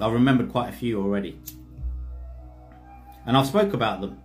I've 0.00 0.14
remembered 0.14 0.50
quite 0.50 0.70
a 0.70 0.72
few 0.72 1.00
already. 1.00 1.38
And 3.24 3.36
I've 3.36 3.46
spoke 3.46 3.72
about 3.72 4.00
them. 4.00 4.20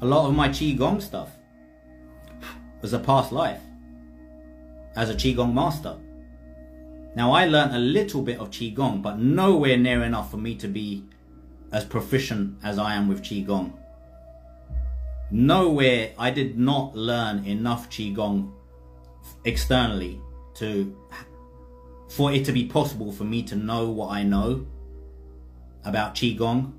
A 0.00 0.06
lot 0.06 0.28
of 0.28 0.36
my 0.36 0.48
Qigong 0.48 1.02
stuff 1.02 1.36
was 2.80 2.92
a 2.92 2.98
past 2.98 3.32
life 3.32 3.60
as 4.94 5.10
a 5.10 5.14
Qigong 5.14 5.52
master. 5.52 5.96
Now 7.14 7.32
I 7.32 7.46
learnt 7.46 7.74
a 7.74 7.78
little 7.78 8.22
bit 8.22 8.38
of 8.38 8.50
Qigong, 8.50 9.02
but 9.02 9.18
nowhere 9.18 9.76
near 9.76 10.02
enough 10.04 10.30
for 10.30 10.36
me 10.36 10.54
to 10.56 10.68
be 10.68 11.04
as 11.72 11.84
proficient 11.84 12.58
as 12.62 12.78
I 12.78 12.94
am 12.94 13.08
with 13.08 13.22
Qigong. 13.22 13.72
Nowhere, 15.30 16.12
I 16.18 16.30
did 16.30 16.58
not 16.58 16.94
learn 16.94 17.44
enough 17.44 17.90
Qigong 17.90 18.52
externally 19.44 20.20
to 20.54 20.96
for 22.08 22.32
it 22.32 22.44
to 22.44 22.52
be 22.52 22.66
possible 22.66 23.10
for 23.10 23.24
me 23.24 23.42
to 23.42 23.56
know 23.56 23.90
what 23.90 24.10
I 24.10 24.22
know 24.22 24.66
about 25.84 26.14
Qigong 26.14 26.72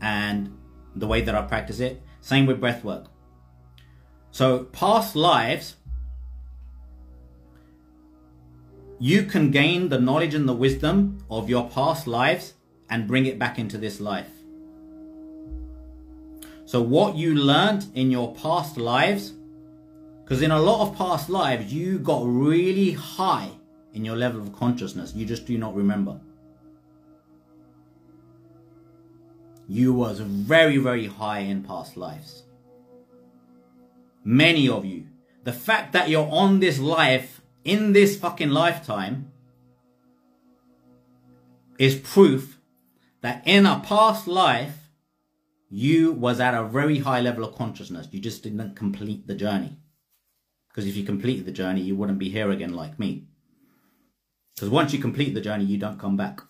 and 0.00 0.56
the 0.96 1.06
way 1.06 1.20
that 1.20 1.34
I 1.34 1.42
practice 1.42 1.80
it. 1.80 2.02
Same 2.20 2.46
with 2.46 2.60
breathwork. 2.60 3.06
So 4.32 4.64
past 4.64 5.14
lives, 5.14 5.76
you 8.98 9.24
can 9.24 9.50
gain 9.50 9.90
the 9.90 10.00
knowledge 10.00 10.34
and 10.34 10.48
the 10.48 10.54
wisdom 10.54 11.22
of 11.30 11.50
your 11.50 11.68
past 11.68 12.06
lives 12.06 12.54
and 12.88 13.06
bring 13.06 13.26
it 13.26 13.38
back 13.38 13.58
into 13.58 13.76
this 13.76 14.00
life. 14.00 14.30
So 16.64 16.80
what 16.80 17.14
you 17.14 17.34
learned 17.34 17.86
in 17.94 18.10
your 18.10 18.34
past 18.34 18.78
lives, 18.78 19.34
because 20.24 20.40
in 20.40 20.50
a 20.50 20.58
lot 20.58 20.88
of 20.88 20.96
past 20.96 21.28
lives, 21.28 21.70
you 21.70 21.98
got 21.98 22.22
really 22.24 22.92
high 22.92 23.50
in 23.92 24.02
your 24.02 24.16
level 24.16 24.40
of 24.40 24.54
consciousness. 24.54 25.12
You 25.14 25.26
just 25.26 25.44
do 25.44 25.58
not 25.58 25.74
remember. 25.74 26.18
You 29.68 29.92
was 29.92 30.20
very, 30.20 30.78
very 30.78 31.06
high 31.06 31.40
in 31.40 31.62
past 31.62 31.98
lives. 31.98 32.44
Many 34.24 34.68
of 34.68 34.84
you. 34.84 35.06
The 35.44 35.52
fact 35.52 35.92
that 35.92 36.08
you're 36.08 36.28
on 36.30 36.60
this 36.60 36.78
life, 36.78 37.40
in 37.64 37.92
this 37.92 38.16
fucking 38.16 38.50
lifetime, 38.50 39.32
is 41.78 41.96
proof 41.96 42.60
that 43.22 43.42
in 43.46 43.66
a 43.66 43.80
past 43.80 44.28
life, 44.28 44.90
you 45.68 46.12
was 46.12 46.38
at 46.38 46.54
a 46.54 46.64
very 46.64 46.98
high 46.98 47.20
level 47.20 47.44
of 47.44 47.56
consciousness. 47.56 48.08
You 48.10 48.20
just 48.20 48.42
didn't 48.42 48.76
complete 48.76 49.26
the 49.26 49.34
journey. 49.34 49.78
Because 50.68 50.86
if 50.86 50.96
you 50.96 51.04
completed 51.04 51.46
the 51.46 51.52
journey, 51.52 51.80
you 51.80 51.96
wouldn't 51.96 52.18
be 52.18 52.28
here 52.28 52.50
again 52.50 52.74
like 52.74 52.98
me. 52.98 53.26
Because 54.54 54.68
once 54.68 54.92
you 54.92 54.98
complete 54.98 55.34
the 55.34 55.40
journey, 55.40 55.64
you 55.64 55.78
don't 55.78 55.98
come 55.98 56.16
back. 56.16 56.40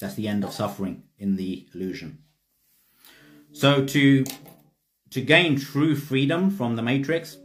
That's 0.00 0.16
the 0.16 0.28
end 0.28 0.44
of 0.44 0.52
suffering 0.52 1.04
in 1.18 1.36
the 1.36 1.68
illusion. 1.72 2.23
So 3.54 3.86
to 3.86 4.24
to 5.10 5.20
gain 5.20 5.56
true 5.60 5.94
freedom 5.94 6.50
from 6.50 6.74
the 6.74 6.82
matrix, 6.82 7.38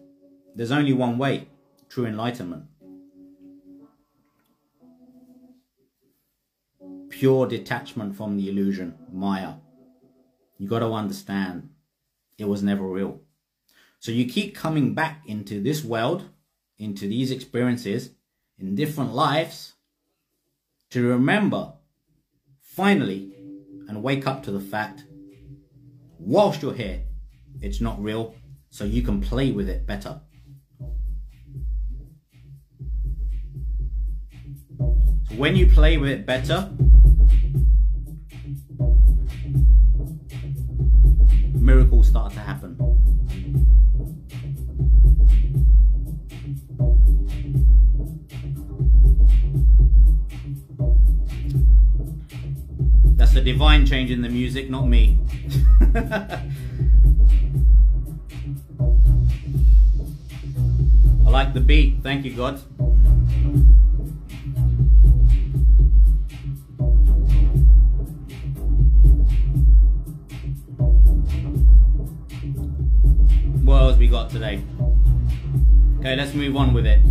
there's 0.55 0.71
only 0.71 0.91
one 0.91 1.19
way, 1.19 1.47
true 1.87 2.07
enlightenment. 2.07 2.63
Pure 7.09 7.45
detachment 7.49 8.15
from 8.15 8.37
the 8.37 8.49
illusion, 8.49 8.95
Maya. 9.13 9.53
You 10.57 10.67
got 10.67 10.79
to 10.79 10.91
understand 10.93 11.69
it 12.39 12.47
was 12.47 12.63
never 12.63 12.87
real. 12.87 13.21
So 13.99 14.11
you 14.11 14.25
keep 14.25 14.55
coming 14.55 14.95
back 14.95 15.21
into 15.27 15.61
this 15.61 15.83
world, 15.83 16.25
into 16.79 17.07
these 17.07 17.29
experiences 17.29 18.09
in 18.57 18.73
different 18.73 19.13
lives 19.13 19.73
to 20.89 21.07
remember 21.07 21.73
finally 22.61 23.31
and 23.87 24.01
wake 24.01 24.25
up 24.25 24.41
to 24.43 24.51
the 24.51 24.59
fact 24.59 25.03
whilst 26.19 26.61
you're 26.61 26.73
here 26.73 27.01
it's 27.61 27.79
not 27.79 28.01
real 28.01 28.35
so 28.69 28.83
you 28.83 29.01
can 29.01 29.21
play 29.21 29.51
with 29.51 29.69
it 29.69 29.88
better 29.88 30.19
so 35.27 35.35
when 35.38 35.55
you 35.55 35.65
play 35.65 35.97
with 35.97 36.09
it 36.09 36.25
better 36.25 36.69
miracles 41.55 42.09
start 42.09 42.33
to 42.33 42.39
happen 42.39 42.77
That's 53.15 53.33
the 53.33 53.41
divine 53.41 53.85
change 53.85 54.11
in 54.11 54.21
the 54.21 54.29
music, 54.29 54.69
not 54.69 54.88
me. 54.88 55.19
I 61.25 61.30
like 61.30 61.53
the 61.53 61.62
beat. 61.62 62.03
Thank 62.03 62.25
you, 62.25 62.34
God. 62.36 62.60
What 73.63 73.82
else 73.82 73.97
we 73.97 74.08
got 74.08 74.30
today? 74.30 74.62
Okay, 75.99 76.15
let's 76.15 76.34
move 76.34 76.56
on 76.56 76.73
with 76.73 76.86
it. 76.86 77.06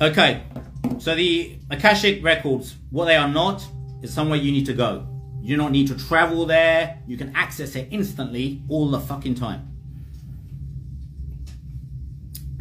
Okay, 0.00 0.44
so 1.00 1.16
the 1.16 1.58
Akashic 1.70 2.22
records, 2.22 2.76
what 2.90 3.06
they 3.06 3.16
are 3.16 3.26
not, 3.26 3.66
is 4.00 4.14
somewhere 4.14 4.38
you 4.38 4.52
need 4.52 4.66
to 4.66 4.72
go. 4.72 5.08
You 5.40 5.56
do 5.56 5.62
not 5.62 5.72
need 5.72 5.88
to 5.88 5.98
travel 5.98 6.46
there. 6.46 7.02
You 7.08 7.16
can 7.16 7.34
access 7.34 7.74
it 7.74 7.88
instantly 7.90 8.62
all 8.68 8.88
the 8.90 9.00
fucking 9.00 9.34
time. 9.34 9.76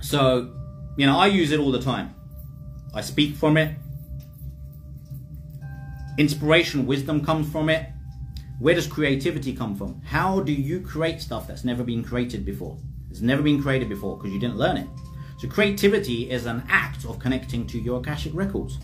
So, 0.01 0.51
you 0.97 1.05
know, 1.05 1.19
I 1.19 1.27
use 1.27 1.51
it 1.51 1.59
all 1.59 1.71
the 1.71 1.81
time. 1.81 2.15
I 2.95 3.01
speak 3.01 3.35
from 3.35 3.55
it. 3.55 3.75
Inspiration, 6.17 6.87
wisdom 6.87 7.23
comes 7.23 7.51
from 7.51 7.69
it. 7.69 7.87
Where 8.57 8.73
does 8.73 8.87
creativity 8.87 9.55
come 9.55 9.75
from? 9.75 10.01
How 10.01 10.39
do 10.39 10.51
you 10.51 10.81
create 10.81 11.21
stuff 11.21 11.47
that's 11.47 11.63
never 11.63 11.83
been 11.83 12.03
created 12.03 12.45
before? 12.45 12.79
It's 13.11 13.21
never 13.21 13.43
been 13.43 13.61
created 13.61 13.89
before 13.89 14.17
because 14.17 14.31
you 14.31 14.39
didn't 14.39 14.57
learn 14.57 14.77
it. 14.77 14.87
So 15.37 15.47
creativity 15.47 16.31
is 16.31 16.47
an 16.47 16.63
act 16.67 17.05
of 17.05 17.19
connecting 17.19 17.67
to 17.67 17.79
your 17.79 17.99
Akashic 17.99 18.33
records. 18.33 18.79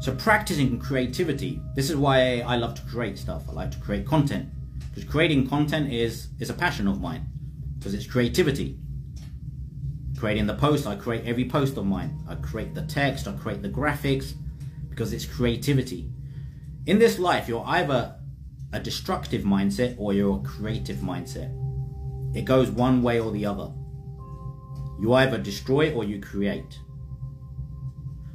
So 0.00 0.14
practicing 0.14 0.78
creativity, 0.78 1.60
this 1.74 1.90
is 1.90 1.96
why 1.96 2.40
I 2.40 2.56
love 2.56 2.74
to 2.76 2.82
create 2.82 3.18
stuff. 3.18 3.44
I 3.48 3.52
like 3.52 3.70
to 3.72 3.78
create 3.78 4.06
content. 4.06 4.48
Because 4.88 5.08
creating 5.08 5.48
content 5.48 5.92
is, 5.92 6.28
is 6.40 6.50
a 6.50 6.54
passion 6.54 6.88
of 6.88 7.00
mine. 7.00 7.26
Because 7.78 7.92
it's 7.94 8.06
creativity. 8.06 8.78
Creating 10.18 10.46
the 10.46 10.54
post, 10.54 10.86
I 10.86 10.96
create 10.96 11.26
every 11.26 11.44
post 11.44 11.76
of 11.76 11.84
mine. 11.84 12.18
I 12.28 12.36
create 12.36 12.74
the 12.74 12.82
text, 12.82 13.28
I 13.28 13.32
create 13.32 13.60
the 13.60 13.68
graphics, 13.68 14.34
because 14.88 15.12
it's 15.12 15.26
creativity. 15.26 16.10
In 16.86 16.98
this 16.98 17.18
life, 17.18 17.46
you're 17.46 17.64
either 17.66 18.16
a 18.72 18.80
destructive 18.80 19.42
mindset 19.42 19.96
or 19.98 20.14
you're 20.14 20.38
a 20.38 20.42
creative 20.42 20.98
mindset. 20.98 21.50
It 22.34 22.44
goes 22.44 22.70
one 22.70 23.02
way 23.02 23.20
or 23.20 23.30
the 23.30 23.44
other. 23.44 23.72
You 25.02 25.14
either 25.14 25.36
destroy 25.36 25.92
or 25.92 26.04
you 26.04 26.20
create. 26.20 26.78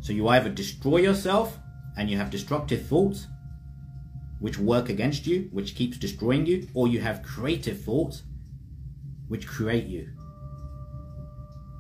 So 0.02 0.12
you 0.12 0.28
either 0.28 0.50
destroy 0.50 0.98
yourself 0.98 1.58
and 1.98 2.10
you 2.10 2.18
have 2.18 2.30
destructive 2.30 2.86
thoughts 2.86 3.28
which 4.42 4.60
work 4.60 4.90
against 4.90 5.26
you, 5.26 5.48
which 5.54 5.76
keeps 5.76 5.98
destroying 5.98 6.46
you, 6.46 6.68
or 6.74 6.90
you 6.90 7.00
have 7.00 7.24
creative 7.24 7.82
thoughts 7.82 8.24
which 9.30 9.48
create 9.48 9.86
you. 9.86 10.10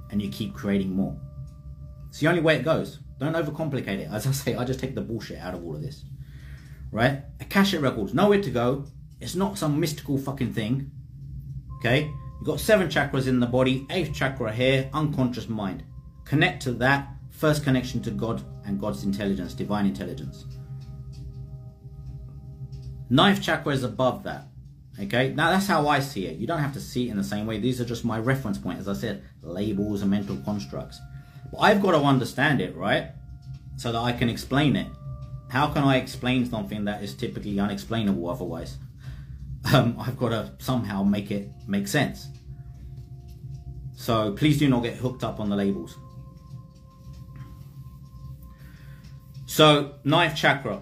And 0.10 0.22
you 0.22 0.30
keep 0.30 0.54
creating 0.54 0.96
more. 0.96 1.20
It's 2.08 2.20
the 2.20 2.30
only 2.30 2.42
way 2.42 2.56
it 2.56 2.64
goes. 2.64 3.00
Don't 3.20 3.36
overcomplicate 3.36 4.00
it. 4.00 4.10
As 4.10 4.26
I 4.26 4.32
say, 4.32 4.56
I 4.56 4.64
just 4.64 4.80
take 4.80 4.96
the 4.96 5.02
bullshit 5.02 5.40
out 5.40 5.54
of 5.54 5.66
all 5.66 5.76
of 5.76 5.82
this. 5.82 6.06
Right? 6.92 7.24
Akashic 7.42 7.82
Records, 7.82 8.14
nowhere 8.14 8.42
to 8.42 8.50
go. 8.50 8.86
It's 9.20 9.36
not 9.36 9.58
some 9.58 9.82
mystical 9.82 10.18
fucking 10.18 10.54
thing. 10.54 10.92
Okay? 11.80 12.10
You've 12.38 12.48
got 12.48 12.60
seven 12.60 12.88
chakras 12.88 13.28
in 13.28 13.40
the 13.40 13.48
body, 13.48 13.86
eighth 13.90 14.14
chakra 14.14 14.52
here, 14.54 14.90
unconscious 14.94 15.50
mind. 15.50 15.84
Connect 16.26 16.62
to 16.64 16.72
that, 16.74 17.10
first 17.30 17.64
connection 17.64 18.02
to 18.04 18.12
God 18.12 18.44
and 18.66 18.80
God's 18.80 19.04
intelligence, 19.04 19.54
divine 19.54 19.86
intelligence. 19.86 20.46
Ninth 23.10 23.42
chakra 23.42 23.74
is 23.74 23.84
above 23.84 24.24
that. 24.24 24.48
Okay, 25.00 25.34
now 25.34 25.52
that's 25.52 25.68
how 25.68 25.88
I 25.88 26.00
see 26.00 26.26
it. 26.26 26.38
You 26.38 26.48
don't 26.48 26.60
have 26.60 26.74
to 26.74 26.82
see 26.82 27.08
it 27.08 27.12
in 27.12 27.18
the 27.18 27.24
same 27.24 27.46
way. 27.46 27.60
These 27.60 27.80
are 27.80 27.86
just 27.86 28.04
my 28.04 28.20
reference 28.20 28.58
points. 28.58 28.82
As 28.82 28.88
I 28.88 29.00
said, 29.00 29.24
labels 29.42 30.02
and 30.02 30.10
mental 30.10 30.38
constructs. 30.38 31.00
But 31.52 31.60
I've 31.60 31.82
got 31.82 31.92
to 31.92 32.00
understand 32.00 32.62
it, 32.62 32.76
right? 32.76 33.12
So 33.78 33.92
that 33.92 34.00
I 34.00 34.12
can 34.12 34.28
explain 34.28 34.76
it. 34.76 34.88
How 35.50 35.68
can 35.68 35.84
I 35.84 35.98
explain 35.98 36.46
something 36.46 36.84
that 36.86 37.04
is 37.04 37.14
typically 37.14 37.60
unexplainable 37.60 38.30
otherwise? 38.30 38.78
Um, 39.74 39.96
I've 40.00 40.18
got 40.18 40.30
to 40.30 40.54
somehow 40.60 41.04
make 41.04 41.32
it 41.32 41.50
make 41.68 41.88
sense. 41.88 42.28
So 43.96 44.34
please 44.34 44.60
do 44.60 44.70
not 44.70 44.84
get 44.84 44.96
hooked 44.96 45.24
up 45.24 45.40
on 45.40 45.50
the 45.50 45.56
labels. 45.56 45.98
So, 49.48 49.96
ninth 50.04 50.36
chakra. 50.36 50.82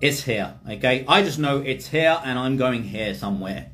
It's 0.00 0.22
here, 0.22 0.54
okay? 0.68 1.04
I 1.08 1.22
just 1.22 1.38
know 1.38 1.58
it's 1.60 1.88
here 1.88 2.20
and 2.24 2.38
I'm 2.38 2.56
going 2.56 2.82
here 2.82 3.14
somewhere. 3.14 3.70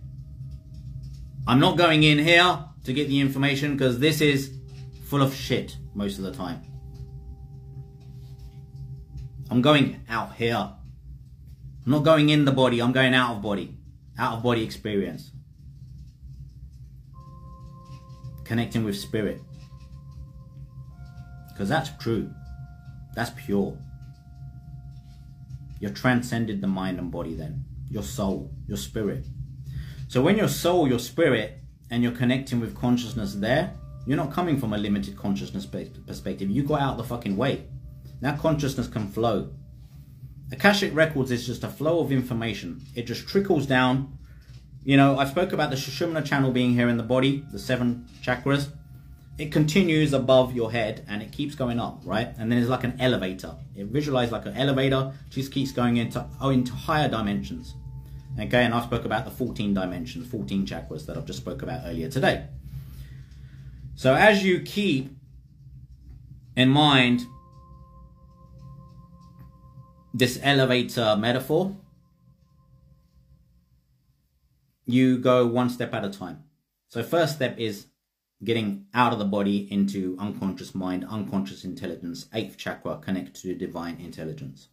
I'm 1.46 1.58
not 1.58 1.76
going 1.76 2.02
in 2.02 2.18
here 2.18 2.64
to 2.84 2.92
get 2.92 3.08
the 3.08 3.20
information 3.20 3.72
because 3.72 3.98
this 3.98 4.20
is 4.20 4.52
full 5.06 5.22
of 5.22 5.34
shit 5.34 5.76
most 5.94 6.18
of 6.18 6.24
the 6.24 6.32
time. 6.32 6.62
I'm 9.50 9.60
going 9.60 10.00
out 10.08 10.34
here. 10.36 10.70
I'm 11.84 11.92
not 11.92 12.04
going 12.04 12.30
in 12.30 12.44
the 12.44 12.52
body, 12.52 12.80
I'm 12.80 12.92
going 12.92 13.14
out 13.14 13.36
of 13.36 13.42
body. 13.42 13.76
Out 14.18 14.34
of 14.38 14.42
body 14.42 14.62
experience. 14.62 15.32
Connecting 18.44 18.84
with 18.84 18.96
spirit. 18.96 19.40
Because 21.52 21.68
that's 21.68 21.90
true. 22.02 22.30
That's 23.14 23.30
pure. 23.36 23.78
You're 25.80 25.92
transcended 25.92 26.60
the 26.60 26.66
mind 26.66 26.98
and 26.98 27.10
body 27.10 27.34
then. 27.34 27.64
Your 27.90 28.02
soul, 28.02 28.50
your 28.66 28.78
spirit. 28.78 29.26
So 30.08 30.22
when 30.22 30.36
your 30.36 30.48
soul, 30.48 30.88
your 30.88 30.98
spirit, 30.98 31.60
and 31.90 32.02
you're 32.02 32.12
connecting 32.12 32.60
with 32.60 32.74
consciousness 32.74 33.34
there, 33.34 33.74
you're 34.06 34.16
not 34.16 34.32
coming 34.32 34.58
from 34.58 34.72
a 34.72 34.78
limited 34.78 35.16
consciousness 35.16 35.66
perspective. 35.66 36.50
You 36.50 36.62
got 36.62 36.80
out 36.80 36.96
the 36.96 37.04
fucking 37.04 37.36
way. 37.36 37.66
Now 38.20 38.36
consciousness 38.36 38.88
can 38.88 39.08
flow. 39.08 39.52
Akashic 40.52 40.94
Records 40.94 41.30
is 41.30 41.46
just 41.46 41.64
a 41.64 41.68
flow 41.68 42.00
of 42.00 42.12
information. 42.12 42.82
It 42.94 43.06
just 43.06 43.26
trickles 43.26 43.66
down. 43.66 44.18
You 44.84 44.96
know, 44.96 45.18
I 45.18 45.24
spoke 45.24 45.52
about 45.52 45.70
the 45.70 45.76
Sushumna 45.76 46.24
channel 46.24 46.52
being 46.52 46.74
here 46.74 46.88
in 46.88 46.96
the 46.96 47.02
body, 47.02 47.44
the 47.50 47.58
seven 47.58 48.06
chakras. 48.22 48.68
It 49.38 49.50
continues 49.50 50.12
above 50.12 50.54
your 50.54 50.70
head 50.70 51.04
and 51.08 51.22
it 51.22 51.32
keeps 51.32 51.54
going 51.54 51.80
up, 51.80 52.02
right? 52.04 52.28
And 52.38 52.52
then 52.52 52.58
it's 52.58 52.68
like 52.68 52.84
an 52.84 53.00
elevator. 53.00 53.56
It 53.74 53.86
visualizes 53.86 54.32
like 54.32 54.46
an 54.46 54.56
elevator, 54.56 55.12
just 55.30 55.50
keeps 55.50 55.72
going 55.72 55.96
into 55.96 56.24
oh, 56.40 56.50
into 56.50 56.72
higher 56.72 57.08
dimensions. 57.08 57.74
Okay, 58.38 58.64
and 58.64 58.74
I 58.74 58.82
spoke 58.82 59.04
about 59.04 59.24
the 59.24 59.30
14 59.30 59.74
dimensions, 59.74 60.28
14 60.28 60.66
chakras 60.66 61.06
that 61.06 61.16
I've 61.16 61.24
just 61.24 61.38
spoke 61.38 61.62
about 61.62 61.82
earlier 61.84 62.08
today. 62.08 62.46
So 63.96 64.14
as 64.14 64.44
you 64.44 64.60
keep 64.60 65.16
in 66.56 66.68
mind 66.68 67.26
this 70.14 70.38
elevator 70.42 71.16
metaphor, 71.18 71.76
you 74.86 75.18
go 75.18 75.44
one 75.44 75.68
step 75.68 75.92
at 75.92 76.04
a 76.04 76.10
time. 76.10 76.44
So 76.88 77.02
first 77.02 77.34
step 77.34 77.58
is 77.58 77.86
getting 78.44 78.86
out 78.94 79.12
of 79.12 79.18
the 79.18 79.24
body 79.24 79.70
into 79.72 80.16
unconscious 80.20 80.74
mind, 80.74 81.04
unconscious 81.08 81.64
intelligence, 81.64 82.26
eighth 82.32 82.56
chakra 82.56 82.98
connect 82.98 83.40
to 83.42 83.54
divine 83.54 83.96
intelligence. 84.00 84.68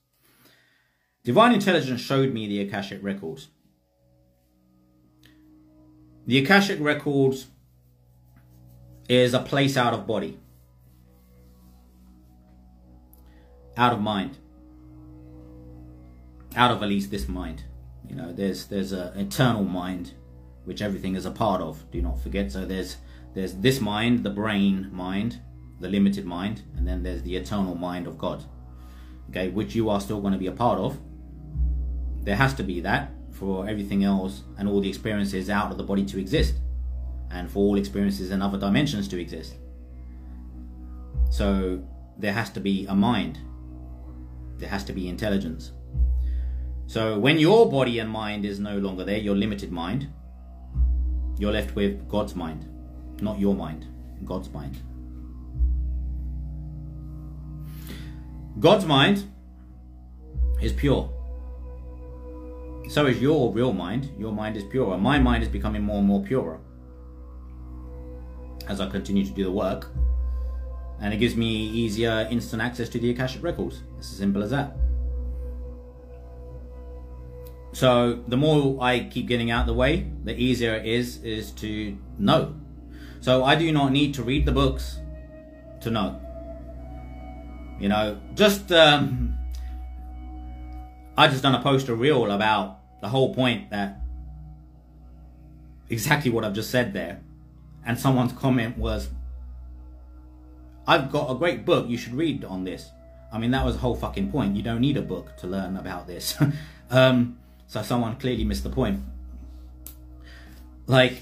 Divine 1.24 1.54
intelligence 1.54 2.02
showed 2.02 2.34
me 2.34 2.48
the 2.48 2.62
Akashic 2.62 3.02
records. 3.02 3.48
The 6.28 6.38
Akashic 6.38 6.80
records 6.80 7.48
is 9.10 9.34
a 9.34 9.40
place 9.40 9.76
out 9.76 9.94
of 9.94 10.06
body, 10.06 10.40
out 13.76 13.94
of 13.94 14.02
mind, 14.02 14.38
out 16.56 16.72
of 16.72 16.84
at 16.84 16.90
least 16.90 17.12
this 17.12 17.28
mind. 17.28 17.64
You 18.08 18.16
know, 18.16 18.32
there's 18.32 18.66
there's 18.66 18.92
an 18.92 19.18
eternal 19.18 19.64
mind, 19.64 20.14
which 20.66 20.82
everything 20.82 21.16
is 21.16 21.26
a 21.26 21.32
part 21.32 21.62
of. 21.62 21.90
Do 21.92 22.02
not 22.02 22.22
forget. 22.22 22.52
So 22.52 22.66
there's 22.66 22.98
there's 23.34 23.54
this 23.56 23.80
mind, 23.80 24.24
the 24.24 24.30
brain 24.30 24.90
mind, 24.92 25.40
the 25.80 25.90
limited 25.90 26.26
mind, 26.26 26.64
and 26.76 26.88
then 26.88 27.04
there's 27.04 27.24
the 27.24 27.36
eternal 27.36 27.76
mind 27.76 28.08
of 28.08 28.18
God. 28.18 28.44
Okay, 29.30 29.48
which 29.50 29.76
you 29.76 29.90
are 29.90 30.02
still 30.02 30.20
going 30.20 30.34
to 30.34 30.40
be 30.40 30.48
a 30.48 30.52
part 30.52 30.80
of. 30.80 31.00
There 32.24 32.36
has 32.36 32.54
to 32.56 32.64
be 32.64 32.82
that 32.82 33.12
for 33.32 33.68
everything 33.68 34.04
else 34.04 34.44
and 34.58 34.68
all 34.68 34.82
the 34.82 34.90
experiences 34.90 35.50
out 35.50 35.72
of 35.72 35.78
the 35.78 35.84
body 35.84 36.06
to 36.06 36.20
exist, 36.20 36.56
and 37.32 37.50
for 37.50 37.60
all 37.60 37.78
experiences 37.78 38.32
in 38.32 38.42
other 38.42 38.58
dimensions 38.58 39.08
to 39.08 39.20
exist. 39.20 39.56
So 41.30 41.82
there 42.18 42.34
has 42.34 42.50
to 42.52 42.60
be 42.60 42.86
a 42.88 42.96
mind, 42.96 43.40
there 44.58 44.70
has 44.70 44.84
to 44.84 44.94
be 44.94 45.08
intelligence. 45.08 45.72
So 46.92 47.18
when 47.18 47.40
your 47.40 47.72
body 47.72 48.00
and 48.00 48.10
mind 48.10 48.44
is 48.44 48.60
no 48.60 48.78
longer 48.78 49.06
there, 49.06 49.18
your 49.18 49.34
limited 49.34 49.72
mind, 49.72 50.10
you're 51.40 51.54
left 51.54 51.74
with 51.74 52.06
God's 52.10 52.36
mind. 52.36 52.66
Not 53.22 53.40
your 53.40 53.56
mind, 53.56 53.86
God's 54.26 54.50
mind. 54.50 54.76
God's 58.60 58.84
mind 58.84 59.24
is 60.62 60.74
pure. 60.74 61.10
So 62.90 63.06
is 63.06 63.22
your 63.22 63.54
real 63.54 63.72
mind. 63.72 64.12
Your 64.20 64.34
mind 64.34 64.58
is 64.58 64.66
purer. 64.66 64.98
My 64.98 65.18
mind 65.18 65.44
is 65.44 65.50
becoming 65.50 65.84
more 65.84 66.00
and 66.00 66.08
more 66.08 66.22
purer 66.22 66.60
as 68.68 68.82
I 68.82 68.90
continue 68.90 69.24
to 69.24 69.32
do 69.32 69.46
the 69.46 69.52
work. 69.52 69.88
And 71.00 71.14
it 71.14 71.18
gives 71.22 71.38
me 71.38 71.48
easier 71.48 72.28
instant 72.30 72.62
access 72.62 72.90
to 72.90 73.00
the 73.00 73.12
Akashic 73.12 73.42
records. 73.42 73.82
It's 73.98 74.12
as 74.12 74.18
simple 74.18 74.44
as 74.44 74.50
that. 74.50 74.76
So 77.74 78.22
the 78.28 78.38
more 78.38 78.78
I 78.82 79.00
keep 79.00 79.28
getting 79.28 79.50
out 79.50 79.62
of 79.62 79.68
the 79.68 79.74
way, 79.74 80.08
the 80.24 80.36
easier 80.38 80.76
it 80.76 80.86
is 80.86 81.24
is 81.24 81.52
to 81.52 81.98
know 82.18 82.56
so 83.22 83.44
I 83.44 83.56
do 83.56 83.72
not 83.72 83.92
need 83.92 84.16
to 84.16 84.24
read 84.24 84.48
the 84.48 84.52
books 84.52 85.00
to 85.82 85.92
know. 85.92 86.20
You 87.80 87.88
know, 87.88 88.20
just 88.34 88.72
um, 88.72 89.38
I 91.16 91.28
just 91.28 91.44
done 91.44 91.54
a 91.54 91.62
poster 91.62 91.94
reel 91.94 92.32
about 92.32 92.80
the 93.00 93.08
whole 93.08 93.34
point 93.34 93.70
that 93.70 94.02
exactly 95.90 96.32
what 96.32 96.44
I've 96.44 96.54
just 96.54 96.72
said 96.72 96.94
there, 96.94 97.22
and 97.86 98.00
someone's 98.00 98.34
comment 98.34 98.78
was, 98.78 99.10
"I've 100.88 101.12
got 101.12 101.30
a 101.32 101.36
great 101.36 101.64
book. 101.64 101.88
You 101.88 101.98
should 101.98 102.14
read 102.14 102.44
on 102.44 102.64
this." 102.64 102.90
I 103.32 103.38
mean, 103.38 103.52
that 103.52 103.64
was 103.64 103.76
the 103.76 103.82
whole 103.82 103.96
fucking 103.96 104.32
point. 104.32 104.56
You 104.56 104.64
don't 104.64 104.82
need 104.82 104.98
a 104.98 105.02
book 105.02 105.38
to 105.38 105.48
learn 105.48 105.78
about 105.78 106.08
this. 106.08 106.36
um, 106.90 107.38
so 107.72 107.82
someone 107.82 108.18
clearly 108.18 108.44
missed 108.44 108.64
the 108.64 108.70
point. 108.70 109.00
Like, 110.88 111.14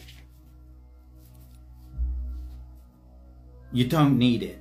You 3.71 3.85
don't 3.88 4.17
need 4.17 4.41
it. 4.41 4.59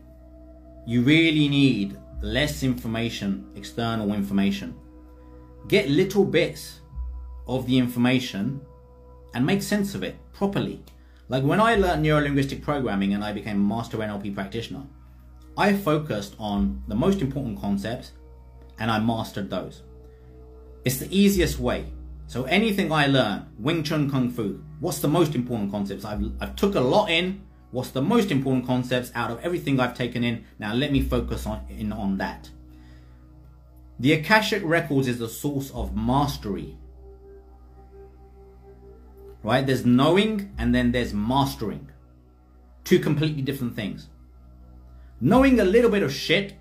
You 0.87 1.01
really 1.01 1.49
need 1.49 1.97
less 2.21 2.63
information, 2.63 3.47
external 3.57 4.13
information. 4.13 4.75
Get 5.67 5.89
little 5.89 6.25
bits 6.25 6.81
of 7.47 7.67
the 7.67 7.79
information 7.79 8.61
and 9.33 9.47
make 9.47 9.63
sense 9.63 9.95
of 9.95 10.03
it 10.03 10.17
properly. 10.35 10.83
Like 11.31 11.43
when 11.43 11.59
I 11.61 11.77
learned 11.77 12.05
neurolinguistic 12.05 12.61
programming 12.61 13.15
and 13.15 13.25
I 13.25 13.33
became 13.33 13.57
a 13.57 13.75
master 13.75 13.97
NLP 13.97 14.35
practitioner, 14.35 14.85
I 15.57 15.73
focused 15.73 16.37
on 16.39 16.83
the 16.87 16.95
most 16.95 17.23
important 17.23 17.59
concepts 17.59 18.13
and 18.79 18.91
I 18.91 18.99
mastered 18.99 19.49
those. 19.49 19.85
It's 20.85 20.99
the 20.99 21.09
easiest 21.17 21.59
way. 21.59 21.87
So 22.27 22.45
anything 22.45 22.93
I 22.93 23.07
learn, 23.07 23.47
Wing 23.59 23.83
Chun 23.83 24.11
Kung 24.11 24.31
Fu, 24.31 24.63
what's 24.81 24.99
the 24.99 25.09
most 25.09 25.35
important 25.35 25.71
concepts? 25.71 26.05
I've, 26.05 26.23
I've 26.41 26.57
took 26.57 26.75
a 26.75 26.81
lot 26.81 27.11
in 27.11 27.43
What's 27.71 27.91
the 27.91 28.01
most 28.01 28.31
important 28.31 28.67
concepts 28.67 29.13
out 29.15 29.31
of 29.31 29.41
everything 29.41 29.79
I've 29.79 29.95
taken 29.95 30.25
in? 30.25 30.45
Now 30.59 30.73
let 30.73 30.91
me 30.91 31.03
focus 31.03 31.47
on 31.47 31.67
in 31.69 31.93
on 31.93 32.17
that. 32.19 32.49
The 34.01 34.15
Akashic 34.15 34.63
Records 34.65 35.07
is 35.07 35.19
the 35.19 35.29
source 35.29 35.71
of 35.73 35.95
mastery. 35.95 36.79
Right? 39.43 39.67
There's 39.67 39.85
knowing 39.85 40.53
and 40.57 40.75
then 40.75 40.93
there's 40.93 41.13
mastering. 41.13 41.91
Two 42.85 42.99
completely 42.99 43.43
different 43.43 43.77
things. 43.77 44.09
Knowing 45.21 45.61
a 45.61 45.65
little 45.65 45.91
bit 45.91 46.03
of 46.03 46.13
shit 46.13 46.55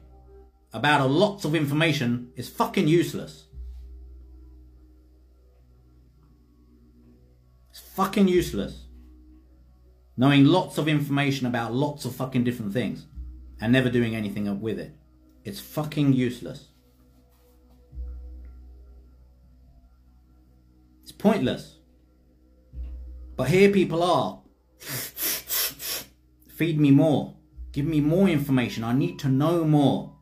about 0.73 0.99
a 0.99 1.05
lots 1.05 1.45
of 1.45 1.55
information 1.55 2.31
is 2.35 2.49
fucking 2.49 2.87
useless. 2.87 3.45
It's 7.77 7.87
fucking 7.89 8.27
useless 8.27 8.85
knowing 10.17 10.45
lots 10.45 10.79
of 10.79 10.87
information 10.87 11.45
about 11.45 11.75
lots 11.75 12.05
of 12.05 12.15
fucking 12.15 12.43
different 12.43 12.73
things 12.73 13.05
and 13.61 13.71
never 13.71 13.87
doing 13.87 14.15
anything 14.15 14.59
with 14.59 14.79
it. 14.79 14.95
It's 15.43 15.59
fucking 15.59 16.13
useless. 16.13 16.69
It's 21.03 21.11
pointless. 21.11 21.77
But 23.35 23.49
here 23.49 23.71
people 23.71 24.01
are. 24.01 24.41
Feed 24.79 26.79
me 26.79 26.89
more. 26.89 27.35
Give 27.73 27.85
me 27.85 28.01
more 28.01 28.27
information. 28.27 28.83
I 28.83 28.93
need 28.93 29.19
to 29.19 29.29
know 29.29 29.63
more. 29.63 30.15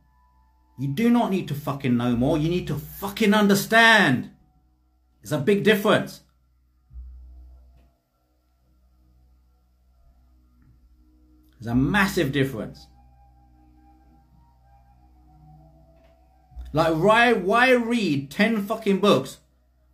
You 0.78 0.90
do 0.90 1.10
not 1.10 1.32
need 1.32 1.48
to 1.48 1.56
fucking 1.56 1.96
know 1.96 2.18
more. 2.18 2.38
You 2.38 2.50
need 2.50 2.68
to 2.68 2.76
fucking 2.76 3.34
understand. 3.34 4.32
There's 5.22 5.32
a 5.32 5.38
big 5.38 5.64
difference. 5.64 6.20
There's 11.66 11.74
a 11.74 11.76
massive 11.76 12.32
difference. 12.32 12.86
Like, 16.74 16.94
why, 16.94 17.34
why 17.34 17.72
read 17.72 18.30
10 18.30 18.68
fucking 18.68 19.00
books 19.00 19.40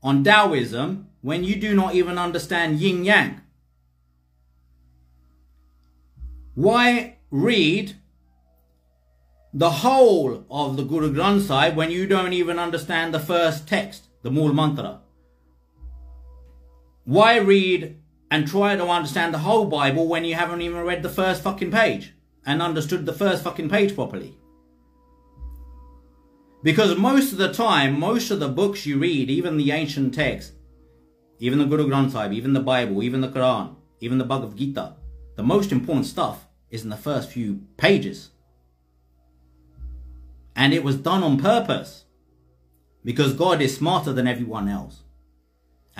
on 0.03 0.21
Taoism 0.21 1.07
when 1.21 1.45
you 1.45 1.55
do 1.55 1.73
not 1.73 1.95
even 1.95 2.17
understand 2.17 2.81
yin 2.81 3.05
yang? 3.05 3.39
Why 6.55 7.19
read 7.29 7.95
the 9.53 9.69
whole 9.69 10.45
of 10.51 10.75
the 10.75 10.83
Guru 10.83 11.13
Granth 11.13 11.43
Sahib 11.43 11.77
when 11.77 11.89
you 11.89 12.05
don't 12.05 12.33
even 12.33 12.59
understand 12.59 13.13
the 13.13 13.19
first 13.19 13.65
text, 13.65 14.07
the 14.23 14.31
Mool 14.31 14.53
Mantra? 14.53 14.99
Why 17.05 17.37
read 17.37 18.00
and 18.31 18.47
try 18.47 18.75
to 18.75 18.87
understand 18.87 19.33
the 19.33 19.39
whole 19.39 19.65
Bible 19.65 20.07
when 20.07 20.25
you 20.25 20.33
haven't 20.33 20.61
even 20.61 20.83
read 20.83 21.03
the 21.03 21.09
first 21.09 21.43
fucking 21.43 21.69
page. 21.69 22.13
and 22.45 22.61
understood 22.61 23.05
the 23.05 23.13
first 23.13 23.43
fucking 23.43 23.69
page 23.69 23.93
properly. 23.95 24.35
Because 26.63 26.97
most 26.97 27.31
of 27.31 27.37
the 27.37 27.53
time, 27.53 27.99
most 27.99 28.31
of 28.31 28.39
the 28.39 28.47
books 28.47 28.85
you 28.85 28.97
read, 28.97 29.29
even 29.29 29.57
the 29.57 29.71
ancient 29.71 30.13
texts, 30.13 30.53
even 31.39 31.59
the 31.59 31.65
Guru 31.65 31.87
Granth 31.87 32.11
Sahib, 32.11 32.33
even 32.33 32.53
the 32.53 32.59
Bible, 32.59 33.01
even 33.03 33.21
the 33.21 33.29
Quran, 33.29 33.75
even 33.99 34.17
the 34.17 34.23
Bhagavad 34.23 34.57
Gita, 34.57 34.95
the 35.35 35.43
most 35.43 35.71
important 35.71 36.05
stuff 36.05 36.47
is 36.69 36.83
in 36.83 36.89
the 36.89 36.97
first 36.97 37.29
few 37.29 37.61
pages. 37.77 38.29
And 40.55 40.73
it 40.73 40.83
was 40.83 40.97
done 40.97 41.23
on 41.23 41.39
purpose. 41.39 42.05
Because 43.03 43.33
God 43.33 43.61
is 43.61 43.75
smarter 43.75 44.13
than 44.13 44.27
everyone 44.27 44.67
else. 44.67 45.01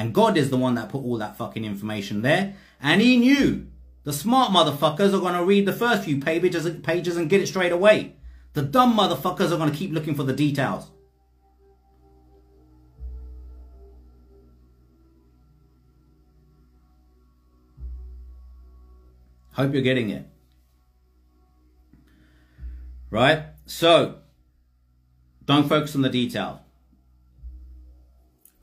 And 0.02 0.16
God 0.16 0.36
is 0.36 0.50
the 0.50 0.58
one 0.58 0.74
that 0.74 0.90
put 0.90 1.04
all 1.04 1.20
that 1.20 1.38
fucking 1.38 1.64
information 1.64 2.24
there. 2.24 2.56
And 2.82 3.02
he 3.02 3.18
knew 3.18 3.68
the 4.04 4.12
smart 4.12 4.52
motherfuckers 4.52 5.14
are 5.14 5.20
going 5.20 5.36
to 5.36 5.46
read 5.46 5.68
the 5.68 5.74
first 5.74 6.06
few 6.06 6.20
pages, 6.20 6.68
pages 6.82 7.18
and 7.18 7.30
get 7.30 7.40
it 7.40 7.46
straight 7.46 7.72
away. 7.72 8.16
The 8.54 8.64
dumb 8.64 8.98
motherfuckers 8.98 9.52
are 9.52 9.58
going 9.58 9.72
to 9.72 9.78
keep 9.78 9.92
looking 9.92 10.16
for 10.16 10.24
the 10.24 10.34
details. 10.34 10.90
Hope 19.52 19.72
you're 19.72 19.84
getting 19.84 20.10
it. 20.10 20.28
Right? 23.12 23.44
So, 23.68 24.16
don't 25.46 25.70
focus 25.70 25.96
on 25.96 26.02
the 26.02 26.10
detail. 26.10 26.66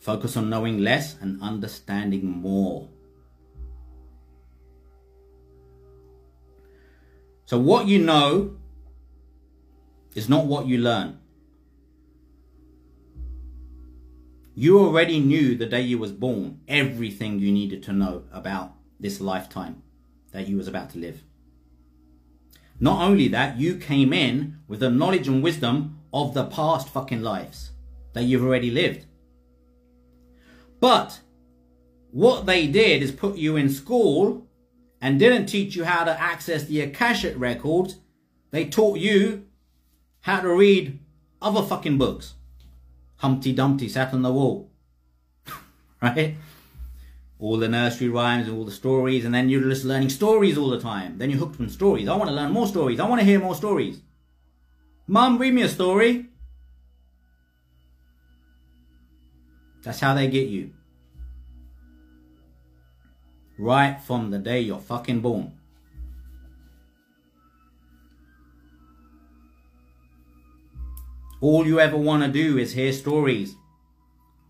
Focus 0.08 0.38
on 0.38 0.48
knowing 0.48 0.78
less 0.78 1.16
and 1.20 1.38
understanding 1.42 2.26
more. 2.26 2.88
So, 7.44 7.58
what 7.58 7.86
you 7.88 7.98
know 7.98 8.56
is 10.14 10.26
not 10.26 10.46
what 10.46 10.66
you 10.66 10.78
learn. 10.78 11.18
You 14.54 14.78
already 14.78 15.20
knew 15.20 15.54
the 15.54 15.66
day 15.66 15.82
you 15.82 15.98
was 15.98 16.12
born 16.12 16.60
everything 16.66 17.38
you 17.38 17.52
needed 17.52 17.82
to 17.82 17.92
know 17.92 18.22
about 18.32 18.72
this 18.98 19.20
lifetime 19.20 19.82
that 20.32 20.48
you 20.48 20.56
was 20.56 20.68
about 20.68 20.88
to 20.92 20.98
live. 20.98 21.22
Not 22.80 23.06
only 23.06 23.28
that, 23.28 23.58
you 23.58 23.76
came 23.76 24.14
in 24.14 24.60
with 24.66 24.80
the 24.80 24.88
knowledge 24.88 25.28
and 25.28 25.42
wisdom 25.42 25.98
of 26.14 26.32
the 26.32 26.46
past 26.46 26.88
fucking 26.88 27.20
lives 27.20 27.72
that 28.14 28.22
you've 28.22 28.42
already 28.42 28.70
lived. 28.70 29.04
But 30.80 31.20
what 32.10 32.46
they 32.46 32.66
did 32.66 33.02
is 33.02 33.12
put 33.12 33.36
you 33.36 33.56
in 33.56 33.68
school 33.68 34.46
and 35.00 35.18
didn't 35.18 35.46
teach 35.46 35.76
you 35.76 35.84
how 35.84 36.04
to 36.04 36.20
access 36.20 36.64
the 36.64 36.80
Akashic 36.80 37.34
records. 37.38 37.96
They 38.50 38.64
taught 38.64 38.98
you 38.98 39.44
how 40.20 40.40
to 40.40 40.52
read 40.52 40.98
other 41.40 41.62
fucking 41.62 41.98
books. 41.98 42.34
Humpty 43.16 43.52
Dumpty 43.52 43.88
sat 43.88 44.14
on 44.14 44.22
the 44.22 44.32
wall. 44.32 44.70
right? 46.02 46.36
All 47.38 47.56
the 47.56 47.68
nursery 47.68 48.08
rhymes 48.08 48.48
and 48.48 48.56
all 48.56 48.64
the 48.64 48.72
stories, 48.72 49.24
and 49.24 49.32
then 49.34 49.48
you're 49.48 49.62
just 49.62 49.84
learning 49.84 50.08
stories 50.08 50.58
all 50.58 50.70
the 50.70 50.80
time. 50.80 51.18
Then 51.18 51.30
you're 51.30 51.38
hooked 51.38 51.60
on 51.60 51.68
stories. 51.68 52.08
I 52.08 52.16
want 52.16 52.30
to 52.30 52.34
learn 52.34 52.52
more 52.52 52.66
stories. 52.66 52.98
I 52.98 53.08
want 53.08 53.20
to 53.20 53.24
hear 53.24 53.38
more 53.38 53.54
stories. 53.54 54.00
Mum, 55.06 55.38
read 55.38 55.54
me 55.54 55.62
a 55.62 55.68
story. 55.68 56.26
That's 59.82 60.00
how 60.00 60.14
they 60.14 60.28
get 60.28 60.48
you. 60.48 60.72
Right 63.58 64.00
from 64.00 64.30
the 64.30 64.38
day 64.38 64.60
you're 64.60 64.78
fucking 64.78 65.20
born. 65.20 65.58
All 71.40 71.66
you 71.66 71.78
ever 71.78 71.96
want 71.96 72.24
to 72.24 72.28
do 72.28 72.58
is 72.58 72.72
hear 72.72 72.92
stories. 72.92 73.54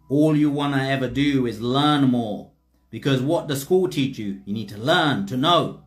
All 0.08 0.34
you 0.34 0.50
want 0.50 0.74
to 0.74 0.80
ever 0.80 1.08
do 1.08 1.46
is 1.46 1.60
learn 1.60 2.10
more. 2.10 2.50
Because 2.90 3.20
what 3.20 3.46
does 3.46 3.60
school 3.60 3.88
teach 3.88 4.18
you? 4.18 4.40
You 4.46 4.54
need 4.54 4.70
to 4.70 4.78
learn 4.78 5.26
to 5.26 5.36
know. 5.36 5.82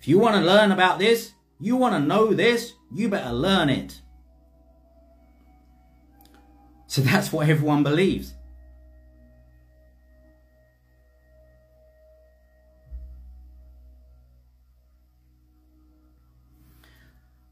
If 0.00 0.06
you 0.06 0.18
want 0.18 0.36
to 0.36 0.40
learn 0.40 0.70
about 0.70 1.00
this, 1.00 1.32
you 1.58 1.76
want 1.76 1.94
to 1.94 2.00
know 2.00 2.32
this, 2.32 2.74
you 2.94 3.08
better 3.08 3.32
learn 3.32 3.68
it. 3.68 4.00
So 6.90 7.00
that's 7.02 7.32
what 7.32 7.48
everyone 7.48 7.84
believes. 7.84 8.34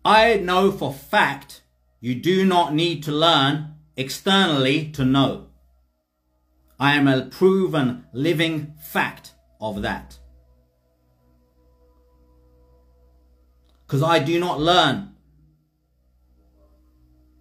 I 0.04 0.38
know 0.38 0.72
for 0.72 0.92
fact 0.92 1.62
you 2.00 2.16
do 2.16 2.44
not 2.44 2.74
need 2.74 3.04
to 3.04 3.12
learn 3.12 3.74
externally 3.96 4.90
to 4.92 5.04
know. 5.04 5.46
I 6.80 6.94
am 6.94 7.06
a 7.06 7.26
proven 7.26 8.06
living 8.12 8.74
fact 8.80 9.34
of 9.60 9.82
that. 9.82 10.18
Because 13.86 14.02
I 14.02 14.18
do 14.18 14.40
not 14.40 14.58
learn 14.60 15.14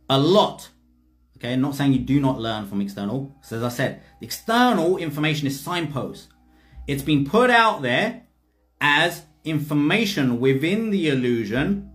a 0.10 0.20
lot. 0.20 0.70
Okay, 1.38 1.54
I'm 1.54 1.62
not 1.62 1.76
saying 1.76 1.94
you 1.94 2.00
do 2.00 2.20
not 2.20 2.40
learn 2.40 2.66
from 2.66 2.82
external. 2.82 3.36
So 3.42 3.58
as 3.58 3.64
I 3.64 3.70
said, 3.70 4.02
external 4.22 4.98
information 4.98 5.46
is 5.46 5.60
signpost. 5.60 6.30
It's 6.88 7.04
been 7.04 7.26
put 7.26 7.52
out 7.52 7.84
there 7.84 8.24
as 8.82 9.24
information 9.44 10.40
within 10.40 10.90
the 10.90 11.10
illusion 11.10 11.92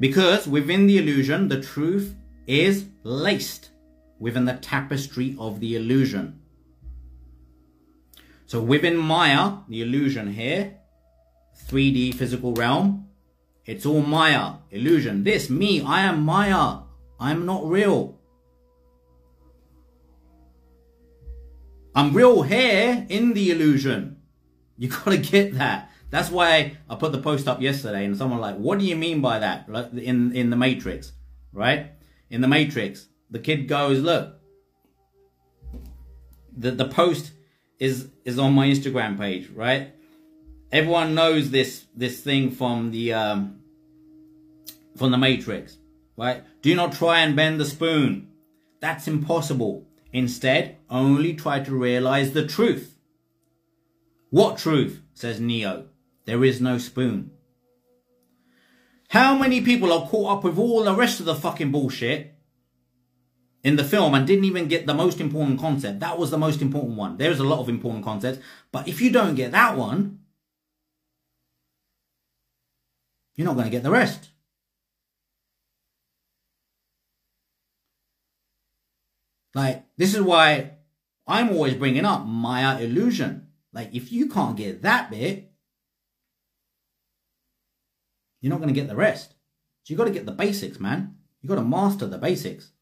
because 0.00 0.48
within 0.48 0.88
the 0.88 0.98
illusion, 0.98 1.48
the 1.48 1.62
truth 1.62 2.16
is 2.46 2.86
laced 3.04 3.70
within 4.18 4.44
the 4.44 4.54
tapestry 4.54 5.36
of 5.38 5.60
the 5.60 5.76
illusion. 5.76 6.40
So 8.46 8.60
within 8.60 8.96
Maya, 8.96 9.58
the 9.68 9.82
illusion 9.82 10.32
here, 10.32 10.78
3D 11.68 12.14
physical 12.14 12.52
realm, 12.52 13.08
it's 13.64 13.86
all 13.86 14.02
Maya, 14.02 14.54
illusion. 14.70 15.24
This, 15.24 15.50
me, 15.50 15.82
I 15.82 16.02
am 16.02 16.24
Maya. 16.24 16.85
I'm 17.18 17.46
not 17.46 17.66
real. 17.66 18.18
I'm 21.94 22.12
real 22.12 22.42
here 22.42 23.06
in 23.08 23.32
the 23.32 23.50
illusion. 23.50 24.18
You 24.76 24.88
gotta 25.04 25.16
get 25.16 25.54
that. 25.54 25.90
That's 26.10 26.30
why 26.30 26.76
I 26.88 26.94
put 26.94 27.12
the 27.12 27.18
post 27.18 27.48
up 27.48 27.60
yesterday 27.60 28.04
and 28.04 28.16
someone 28.16 28.40
like, 28.40 28.56
what 28.56 28.78
do 28.78 28.84
you 28.84 28.96
mean 28.96 29.20
by 29.20 29.38
that? 29.40 29.68
In, 29.68 30.34
in 30.36 30.50
the 30.50 30.56
Matrix, 30.56 31.12
right? 31.52 31.92
In 32.30 32.40
the 32.40 32.48
Matrix, 32.48 33.06
the 33.30 33.38
kid 33.38 33.66
goes, 33.66 34.00
look, 34.00 34.38
the, 36.56 36.70
the 36.70 36.86
post 36.86 37.32
is, 37.78 38.08
is 38.24 38.38
on 38.38 38.52
my 38.52 38.68
Instagram 38.68 39.18
page, 39.18 39.48
right? 39.50 39.94
Everyone 40.70 41.14
knows 41.14 41.50
this, 41.50 41.84
this 41.94 42.20
thing 42.20 42.50
from 42.50 42.92
the, 42.92 43.12
um, 43.12 43.60
from 44.96 45.10
the 45.10 45.18
Matrix, 45.18 45.76
right? 46.16 46.44
Do 46.62 46.74
not 46.74 46.92
try 46.92 47.20
and 47.20 47.36
bend 47.36 47.60
the 47.60 47.64
spoon. 47.64 48.28
That's 48.80 49.08
impossible. 49.08 49.86
Instead, 50.12 50.76
only 50.88 51.34
try 51.34 51.60
to 51.60 51.74
realize 51.74 52.32
the 52.32 52.46
truth. 52.46 52.96
What 54.30 54.58
truth? 54.58 55.02
says 55.14 55.40
Neo. 55.40 55.86
There 56.24 56.44
is 56.44 56.60
no 56.60 56.78
spoon. 56.78 57.30
How 59.10 59.36
many 59.38 59.60
people 59.60 59.92
are 59.92 60.08
caught 60.08 60.38
up 60.38 60.44
with 60.44 60.58
all 60.58 60.84
the 60.84 60.94
rest 60.94 61.20
of 61.20 61.26
the 61.26 61.34
fucking 61.34 61.70
bullshit 61.70 62.34
in 63.62 63.76
the 63.76 63.84
film 63.84 64.14
and 64.14 64.26
didn't 64.26 64.44
even 64.44 64.68
get 64.68 64.86
the 64.86 64.94
most 64.94 65.20
important 65.20 65.60
concept? 65.60 66.00
That 66.00 66.18
was 66.18 66.30
the 66.30 66.38
most 66.38 66.60
important 66.60 66.96
one. 66.96 67.16
There's 67.16 67.38
a 67.38 67.44
lot 67.44 67.60
of 67.60 67.68
important 67.68 68.04
concepts, 68.04 68.40
but 68.72 68.88
if 68.88 69.00
you 69.00 69.10
don't 69.10 69.36
get 69.36 69.52
that 69.52 69.76
one, 69.76 70.20
you're 73.36 73.46
not 73.46 73.54
going 73.54 73.66
to 73.66 73.70
get 73.70 73.84
the 73.84 73.90
rest. 73.90 74.30
Like, 79.56 79.86
this 79.96 80.14
is 80.14 80.20
why 80.20 80.72
I'm 81.26 81.48
always 81.48 81.72
bringing 81.72 82.04
up 82.04 82.26
Maya 82.26 82.78
illusion. 82.78 83.46
Like, 83.72 83.94
if 83.94 84.12
you 84.12 84.28
can't 84.28 84.54
get 84.54 84.82
that 84.82 85.10
bit, 85.10 85.50
you're 88.42 88.50
not 88.50 88.60
going 88.60 88.68
to 88.68 88.78
get 88.78 88.86
the 88.86 88.94
rest. 88.94 89.30
So 89.82 89.92
you 89.92 89.96
got 89.96 90.04
to 90.04 90.10
get 90.10 90.26
the 90.26 90.32
basics, 90.32 90.78
man. 90.78 91.16
You 91.40 91.48
got 91.48 91.54
to 91.54 91.62
master 91.62 92.06
the 92.06 92.18
basics. 92.18 92.72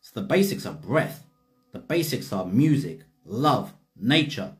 So 0.00 0.20
the 0.20 0.26
basics 0.26 0.64
are 0.64 0.72
breath. 0.72 1.26
The 1.72 1.80
basics 1.80 2.32
are 2.32 2.46
music, 2.46 3.00
love, 3.22 3.74
nature. 3.94 4.56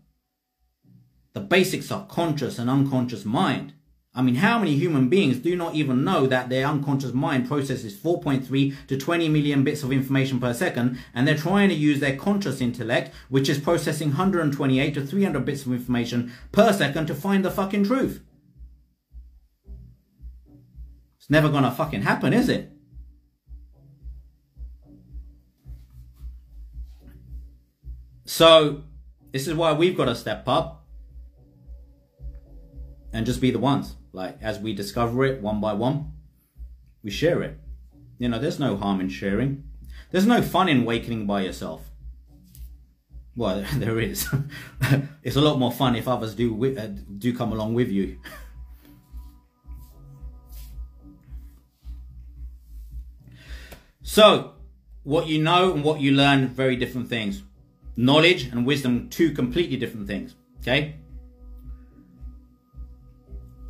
The 1.32 1.40
basics 1.40 1.90
are 1.90 2.04
conscious 2.04 2.58
and 2.58 2.68
unconscious 2.68 3.24
mind. 3.24 3.72
I 4.14 4.20
mean, 4.20 4.34
how 4.34 4.58
many 4.58 4.74
human 4.74 5.08
beings 5.08 5.38
do 5.38 5.56
not 5.56 5.74
even 5.74 6.04
know 6.04 6.26
that 6.26 6.50
their 6.50 6.66
unconscious 6.66 7.14
mind 7.14 7.48
processes 7.48 7.96
4.3 7.96 8.86
to 8.88 8.98
20 8.98 9.28
million 9.30 9.64
bits 9.64 9.82
of 9.82 9.90
information 9.90 10.38
per 10.38 10.52
second, 10.52 10.98
and 11.14 11.26
they're 11.26 11.34
trying 11.34 11.70
to 11.70 11.74
use 11.74 11.98
their 12.00 12.16
conscious 12.16 12.60
intellect, 12.60 13.14
which 13.30 13.48
is 13.48 13.58
processing 13.58 14.08
128 14.08 14.92
to 14.92 15.06
300 15.06 15.44
bits 15.46 15.64
of 15.64 15.72
information 15.72 16.30
per 16.52 16.74
second 16.74 17.06
to 17.06 17.14
find 17.14 17.42
the 17.42 17.50
fucking 17.50 17.84
truth? 17.84 18.22
It's 21.16 21.30
never 21.30 21.48
gonna 21.48 21.70
fucking 21.70 22.02
happen, 22.02 22.34
is 22.34 22.50
it? 22.50 22.70
So, 28.26 28.82
this 29.30 29.48
is 29.48 29.54
why 29.54 29.72
we've 29.72 29.96
got 29.96 30.06
to 30.06 30.14
step 30.14 30.44
up 30.46 30.86
and 33.12 33.26
just 33.26 33.40
be 33.40 33.50
the 33.50 33.58
ones. 33.58 33.96
Like, 34.12 34.38
as 34.42 34.58
we 34.58 34.74
discover 34.74 35.24
it 35.24 35.40
one 35.40 35.60
by 35.60 35.72
one, 35.72 36.12
we 37.02 37.10
share 37.10 37.42
it. 37.42 37.58
You 38.18 38.28
know, 38.28 38.38
there's 38.38 38.60
no 38.60 38.76
harm 38.76 39.00
in 39.00 39.08
sharing. 39.08 39.64
There's 40.10 40.26
no 40.26 40.42
fun 40.42 40.68
in 40.68 40.82
awakening 40.82 41.26
by 41.26 41.40
yourself. 41.40 41.90
Well, 43.34 43.64
there 43.74 43.98
is. 43.98 44.28
it's 45.22 45.36
a 45.36 45.40
lot 45.40 45.58
more 45.58 45.72
fun 45.72 45.96
if 45.96 46.06
others 46.06 46.34
do 46.34 46.76
uh, 46.76 46.88
do 47.18 47.34
come 47.34 47.52
along 47.52 47.72
with 47.74 47.88
you. 47.88 48.18
so, 54.02 54.52
what 55.02 55.26
you 55.26 55.42
know 55.42 55.72
and 55.72 55.82
what 55.82 56.00
you 56.00 56.12
learn, 56.12 56.48
very 56.48 56.76
different 56.76 57.08
things. 57.08 57.42
Knowledge 57.96 58.44
and 58.44 58.66
wisdom, 58.66 59.08
two 59.08 59.32
completely 59.32 59.78
different 59.78 60.06
things. 60.06 60.34
Okay? 60.60 60.96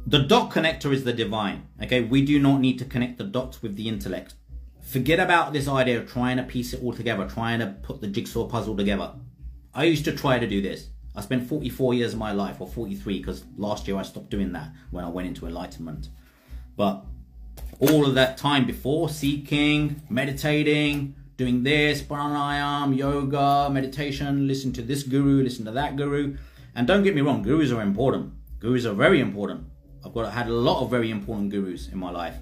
The 0.07 0.19
dot 0.19 0.51
connector 0.51 0.93
is 0.93 1.05
the 1.05 1.13
divine. 1.13 1.69
Okay, 1.83 2.03
we 2.03 2.25
do 2.25 2.39
not 2.41 2.61
need 2.61 2.79
to 2.81 2.85
connect 2.85 3.19
the 3.19 3.25
dots 3.25 3.63
with 3.63 3.77
the 3.77 3.89
intellect. 3.89 4.35
Forget 4.83 5.21
about 5.21 5.53
this 5.53 5.69
idea 5.69 6.01
of 6.01 6.11
trying 6.11 6.39
to 6.39 6.43
piece 6.43 6.73
it 6.73 6.83
all 6.83 6.93
together, 6.93 7.29
trying 7.29 7.61
to 7.61 7.77
put 7.83 8.01
the 8.01 8.09
jigsaw 8.09 8.47
puzzle 8.47 8.77
together. 8.77 9.13
I 9.75 9.85
used 9.85 10.05
to 10.07 10.13
try 10.13 10.39
to 10.39 10.47
do 10.47 10.61
this. 10.61 10.89
I 11.15 11.21
spent 11.21 11.49
44 11.49 11.95
years 11.95 12.15
of 12.15 12.19
my 12.19 12.33
life, 12.33 12.61
or 12.61 12.67
43, 12.67 13.19
because 13.19 13.45
last 13.57 13.87
year 13.87 13.97
I 13.97 14.03
stopped 14.03 14.31
doing 14.31 14.53
that 14.53 14.71
when 14.91 15.05
I 15.05 15.09
went 15.09 15.29
into 15.29 15.47
enlightenment. 15.47 16.09
But 16.77 17.05
all 17.79 18.05
of 18.05 18.15
that 18.15 18.37
time 18.37 18.67
before, 18.67 19.09
seeking, 19.09 20.03
meditating, 20.11 21.15
doing 21.37 21.63
this, 21.63 22.03
pranayam, 22.03 22.97
yoga, 22.97 23.71
meditation, 23.71 24.49
listen 24.49 24.73
to 24.73 24.83
this 24.83 25.05
guru, 25.05 25.43
listen 25.43 25.65
to 25.67 25.71
that 25.73 25.97
guru. 25.97 26.37
And 26.75 26.87
don't 26.87 27.03
get 27.03 27.15
me 27.15 27.21
wrong, 27.21 27.43
gurus 27.43 27.71
are 27.71 27.83
important. 27.83 28.33
Gurus 28.59 28.85
are 28.85 28.95
very 28.95 29.21
important. 29.21 29.67
I've 30.05 30.13
got 30.13 30.33
had 30.33 30.49
a 30.49 30.53
lot 30.53 30.83
of 30.83 30.91
very 30.91 31.11
important 31.11 31.51
gurus 31.51 31.89
in 31.89 31.99
my 31.99 32.11
life. 32.11 32.37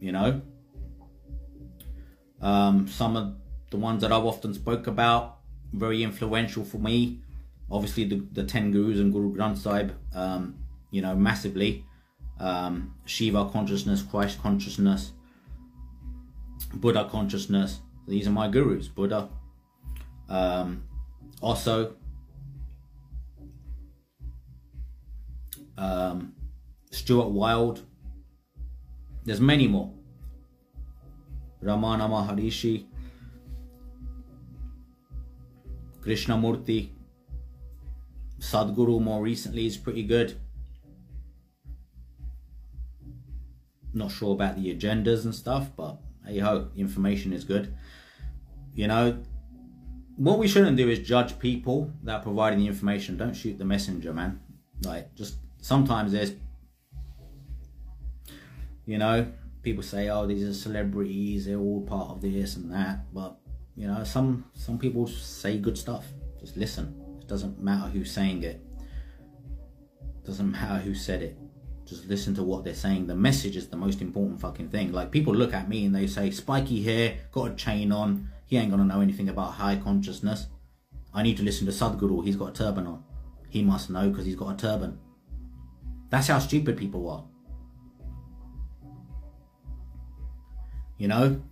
You 0.00 0.12
know, 0.12 0.42
um, 2.40 2.86
some 2.86 3.16
of 3.16 3.34
the 3.70 3.76
ones 3.76 4.02
that 4.02 4.12
I've 4.12 4.24
often 4.24 4.54
spoke 4.54 4.86
about, 4.86 5.38
very 5.72 6.02
influential 6.02 6.64
for 6.64 6.78
me. 6.78 7.22
Obviously, 7.70 8.04
the, 8.04 8.26
the 8.32 8.44
ten 8.44 8.70
gurus 8.70 8.98
and 8.98 9.12
Guru 9.12 9.34
Granth 9.34 9.58
Sahib, 9.58 9.92
um, 10.14 10.54
you 10.90 11.02
know, 11.02 11.14
massively. 11.14 11.84
Um, 12.40 12.94
Shiva 13.04 13.50
consciousness, 13.50 14.00
Christ 14.00 14.40
consciousness, 14.40 15.10
Buddha 16.72 17.08
consciousness. 17.10 17.80
These 18.06 18.28
are 18.28 18.30
my 18.30 18.48
gurus. 18.48 18.86
Buddha. 18.86 19.28
Um, 20.28 20.84
also, 21.42 21.96
um, 25.78 26.34
Stuart 26.90 27.28
Wilde. 27.28 27.82
There's 29.24 29.40
many 29.40 29.68
more. 29.68 29.92
Ramana 31.62 32.08
Maharishi, 32.08 32.86
Krishnamurti, 36.00 36.90
Sadhguru 38.38 39.00
more 39.02 39.22
recently 39.22 39.66
is 39.66 39.76
pretty 39.76 40.04
good. 40.04 40.38
Not 43.92 44.12
sure 44.12 44.34
about 44.34 44.56
the 44.56 44.74
agendas 44.74 45.24
and 45.24 45.34
stuff, 45.34 45.70
but 45.76 45.98
hey 46.24 46.38
ho, 46.38 46.68
information 46.76 47.32
is 47.32 47.42
good. 47.42 47.74
You 48.74 48.86
know, 48.86 49.18
what 50.16 50.38
we 50.38 50.46
shouldn't 50.46 50.76
do 50.76 50.88
is 50.88 51.00
judge 51.00 51.38
people 51.40 51.92
that 52.04 52.16
are 52.16 52.22
providing 52.22 52.60
the 52.60 52.68
information. 52.68 53.16
Don't 53.16 53.34
shoot 53.34 53.58
the 53.58 53.64
messenger, 53.64 54.12
man. 54.12 54.40
Like, 54.84 55.12
just 55.16 55.38
sometimes 55.60 56.12
there's 56.12 56.32
you 58.86 58.98
know 58.98 59.26
people 59.62 59.82
say 59.82 60.08
oh 60.08 60.26
these 60.26 60.42
are 60.42 60.54
celebrities 60.54 61.46
they're 61.46 61.58
all 61.58 61.82
part 61.82 62.10
of 62.10 62.20
this 62.20 62.56
and 62.56 62.72
that 62.72 63.12
but 63.12 63.38
you 63.78 63.86
know 63.86 64.02
some 64.02 64.44
some 64.54 64.76
people 64.76 65.06
say 65.06 65.56
good 65.56 65.78
stuff. 65.78 66.04
Just 66.40 66.56
listen. 66.56 67.00
It 67.20 67.28
doesn't 67.28 67.60
matter 67.60 67.88
who's 67.88 68.10
saying 68.10 68.42
it. 68.42 68.60
Doesn't 70.26 70.50
matter 70.50 70.80
who 70.80 70.96
said 70.96 71.22
it. 71.22 71.38
Just 71.86 72.06
listen 72.06 72.34
to 72.34 72.42
what 72.42 72.64
they're 72.64 72.74
saying. 72.74 73.06
The 73.06 73.14
message 73.14 73.56
is 73.56 73.68
the 73.68 73.76
most 73.76 74.02
important 74.02 74.40
fucking 74.40 74.70
thing. 74.70 74.90
Like 74.90 75.12
people 75.12 75.32
look 75.32 75.54
at 75.54 75.68
me 75.68 75.86
and 75.86 75.94
they 75.94 76.08
say 76.08 76.32
spiky 76.32 76.82
hair 76.82 77.18
got 77.30 77.52
a 77.52 77.54
chain 77.54 77.92
on. 77.92 78.28
He 78.46 78.56
ain't 78.56 78.72
gonna 78.72 78.84
know 78.84 79.00
anything 79.00 79.28
about 79.28 79.52
high 79.52 79.76
consciousness. 79.76 80.48
I 81.14 81.22
need 81.22 81.36
to 81.36 81.44
listen 81.44 81.66
to 81.66 81.72
sadhguru. 81.72 82.24
He's 82.24 82.36
got 82.36 82.50
a 82.50 82.52
turban 82.52 82.88
on. 82.88 83.04
He 83.48 83.62
must 83.62 83.90
know 83.90 84.10
because 84.10 84.26
he's 84.26 84.36
got 84.36 84.54
a 84.54 84.56
turban 84.56 84.98
that's 86.10 86.28
how 86.28 86.38
stupid 86.38 86.76
people 86.76 87.08
are. 87.10 87.24
You 90.96 91.08
know? 91.08 91.42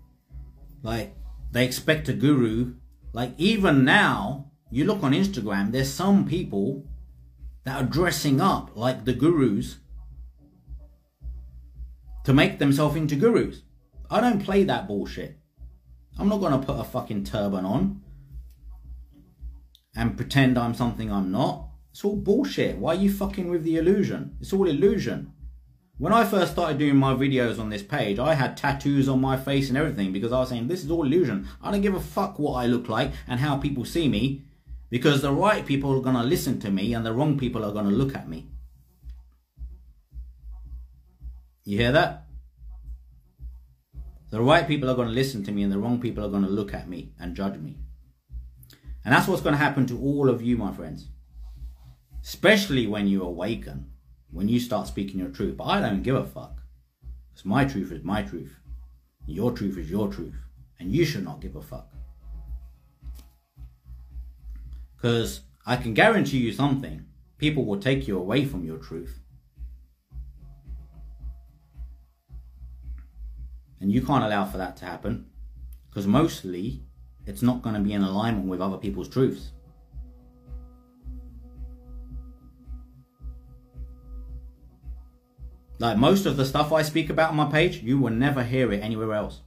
Like, 0.82 1.14
they 1.52 1.64
expect 1.64 2.08
a 2.08 2.12
guru. 2.12 2.74
Like, 3.12 3.32
even 3.38 3.84
now, 3.84 4.50
you 4.70 4.84
look 4.84 5.02
on 5.02 5.12
Instagram, 5.12 5.72
there's 5.72 5.92
some 5.92 6.26
people 6.26 6.84
that 7.64 7.82
are 7.82 7.86
dressing 7.86 8.40
up 8.40 8.76
like 8.76 9.04
the 9.04 9.12
gurus 9.12 9.78
to 12.24 12.32
make 12.32 12.58
themselves 12.58 12.96
into 12.96 13.16
gurus. 13.16 13.62
I 14.10 14.20
don't 14.20 14.44
play 14.44 14.64
that 14.64 14.86
bullshit. 14.86 15.38
I'm 16.18 16.28
not 16.28 16.40
going 16.40 16.58
to 16.58 16.66
put 16.66 16.80
a 16.80 16.84
fucking 16.84 17.24
turban 17.24 17.64
on 17.64 18.02
and 19.94 20.16
pretend 20.16 20.58
I'm 20.58 20.74
something 20.74 21.10
I'm 21.10 21.30
not. 21.30 21.65
It's 21.96 22.04
all 22.04 22.16
bullshit. 22.16 22.76
Why 22.76 22.94
are 22.94 23.00
you 23.00 23.10
fucking 23.10 23.48
with 23.48 23.64
the 23.64 23.78
illusion? 23.78 24.36
It's 24.38 24.52
all 24.52 24.68
illusion. 24.68 25.32
When 25.96 26.12
I 26.12 26.26
first 26.26 26.52
started 26.52 26.76
doing 26.76 26.96
my 26.96 27.14
videos 27.14 27.58
on 27.58 27.70
this 27.70 27.82
page, 27.82 28.18
I 28.18 28.34
had 28.34 28.54
tattoos 28.54 29.08
on 29.08 29.18
my 29.18 29.38
face 29.38 29.70
and 29.70 29.78
everything 29.78 30.12
because 30.12 30.30
I 30.30 30.40
was 30.40 30.50
saying 30.50 30.68
this 30.68 30.84
is 30.84 30.90
all 30.90 31.06
illusion. 31.06 31.48
I 31.62 31.70
don't 31.70 31.80
give 31.80 31.94
a 31.94 32.00
fuck 32.00 32.38
what 32.38 32.62
I 32.62 32.66
look 32.66 32.90
like 32.90 33.12
and 33.26 33.40
how 33.40 33.56
people 33.56 33.86
see 33.86 34.10
me 34.10 34.44
because 34.90 35.22
the 35.22 35.32
right 35.32 35.64
people 35.64 35.96
are 35.96 36.02
going 36.02 36.16
to 36.16 36.22
listen 36.22 36.60
to 36.60 36.70
me 36.70 36.92
and 36.92 37.06
the 37.06 37.14
wrong 37.14 37.38
people 37.38 37.64
are 37.64 37.72
going 37.72 37.88
to 37.88 37.90
look 37.90 38.14
at 38.14 38.28
me. 38.28 38.46
You 41.64 41.78
hear 41.78 41.92
that? 41.92 42.26
The 44.28 44.42
right 44.42 44.68
people 44.68 44.90
are 44.90 44.96
going 44.96 45.08
to 45.08 45.14
listen 45.14 45.42
to 45.44 45.50
me 45.50 45.62
and 45.62 45.72
the 45.72 45.78
wrong 45.78 45.98
people 45.98 46.22
are 46.26 46.28
going 46.28 46.44
to 46.44 46.50
look 46.50 46.74
at 46.74 46.90
me 46.90 47.14
and 47.18 47.34
judge 47.34 47.56
me. 47.56 47.78
And 49.02 49.14
that's 49.14 49.26
what's 49.26 49.40
going 49.40 49.54
to 49.54 49.64
happen 49.64 49.86
to 49.86 49.98
all 49.98 50.28
of 50.28 50.42
you, 50.42 50.58
my 50.58 50.72
friends 50.72 51.08
especially 52.26 52.88
when 52.88 53.06
you 53.06 53.22
awaken, 53.22 53.86
when 54.32 54.48
you 54.48 54.58
start 54.58 54.88
speaking 54.88 55.20
your 55.20 55.28
truth. 55.28 55.56
But 55.56 55.64
I 55.64 55.80
don't 55.80 56.02
give 56.02 56.16
a 56.16 56.24
fuck. 56.24 56.60
Because 57.30 57.44
my 57.44 57.64
truth 57.64 57.92
is 57.92 58.02
my 58.02 58.22
truth. 58.22 58.52
Your 59.26 59.52
truth 59.52 59.78
is 59.78 59.88
your 59.88 60.08
truth. 60.08 60.34
And 60.80 60.92
you 60.92 61.04
should 61.04 61.22
not 61.22 61.40
give 61.40 61.54
a 61.54 61.62
fuck. 61.62 61.94
Because 64.96 65.42
I 65.64 65.76
can 65.76 65.94
guarantee 65.94 66.38
you 66.38 66.52
something 66.52 67.04
people 67.38 67.64
will 67.64 67.78
take 67.78 68.08
you 68.08 68.18
away 68.18 68.44
from 68.44 68.64
your 68.64 68.78
truth. 68.78 69.20
And 73.80 73.92
you 73.92 74.02
can't 74.02 74.24
allow 74.24 74.46
for 74.46 74.58
that 74.58 74.76
to 74.78 74.84
happen. 74.84 75.26
Because 75.88 76.08
mostly, 76.08 76.82
it's 77.24 77.42
not 77.42 77.62
going 77.62 77.76
to 77.76 77.80
be 77.80 77.92
in 77.92 78.02
alignment 78.02 78.48
with 78.48 78.60
other 78.60 78.78
people's 78.78 79.08
truths. 79.08 79.52
Like 85.78 85.98
most 85.98 86.24
of 86.24 86.36
the 86.36 86.44
stuff 86.44 86.72
I 86.72 86.82
speak 86.82 87.10
about 87.10 87.30
on 87.30 87.36
my 87.36 87.50
page, 87.50 87.82
you 87.82 87.98
will 87.98 88.12
never 88.12 88.42
hear 88.42 88.72
it 88.72 88.82
anywhere 88.82 89.12
else. 89.12 89.40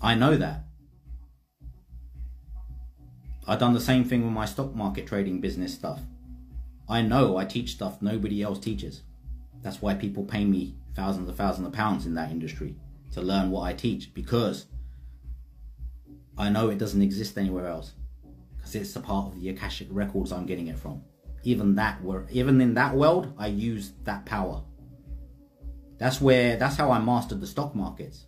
I 0.00 0.14
know 0.14 0.36
that. 0.36 0.64
I've 3.48 3.58
done 3.58 3.74
the 3.74 3.80
same 3.80 4.04
thing 4.04 4.22
with 4.22 4.32
my 4.32 4.44
stock 4.44 4.74
market 4.74 5.06
trading 5.06 5.40
business 5.40 5.74
stuff. 5.74 6.00
I 6.88 7.02
know 7.02 7.36
I 7.36 7.44
teach 7.44 7.72
stuff 7.72 8.00
nobody 8.00 8.42
else 8.42 8.58
teaches. 8.58 9.02
That's 9.62 9.82
why 9.82 9.94
people 9.94 10.24
pay 10.24 10.44
me 10.44 10.76
thousands 10.94 11.28
of 11.28 11.36
thousands 11.36 11.66
of 11.66 11.72
pounds 11.72 12.06
in 12.06 12.14
that 12.14 12.30
industry 12.30 12.76
to 13.12 13.20
learn 13.20 13.50
what 13.50 13.62
I 13.62 13.72
teach 13.72 14.14
because 14.14 14.66
I 16.38 16.50
know 16.50 16.68
it 16.70 16.78
doesn't 16.78 17.02
exist 17.02 17.38
anywhere 17.38 17.66
else 17.66 17.92
because 18.56 18.74
it's 18.74 18.94
a 18.94 19.00
part 19.00 19.32
of 19.32 19.40
the 19.40 19.48
Akashic 19.48 19.88
records 19.90 20.32
I'm 20.32 20.46
getting 20.46 20.68
it 20.68 20.78
from 20.78 21.02
even 21.46 21.76
that 21.76 22.02
were 22.02 22.26
even 22.30 22.60
in 22.60 22.74
that 22.74 22.94
world, 22.94 23.32
I 23.38 23.46
used 23.46 24.04
that 24.04 24.26
power. 24.26 24.62
That's 25.96 26.20
where 26.20 26.56
that's 26.56 26.76
how 26.76 26.90
I 26.90 26.98
mastered 26.98 27.40
the 27.40 27.46
stock 27.46 27.74
markets. 27.74 28.26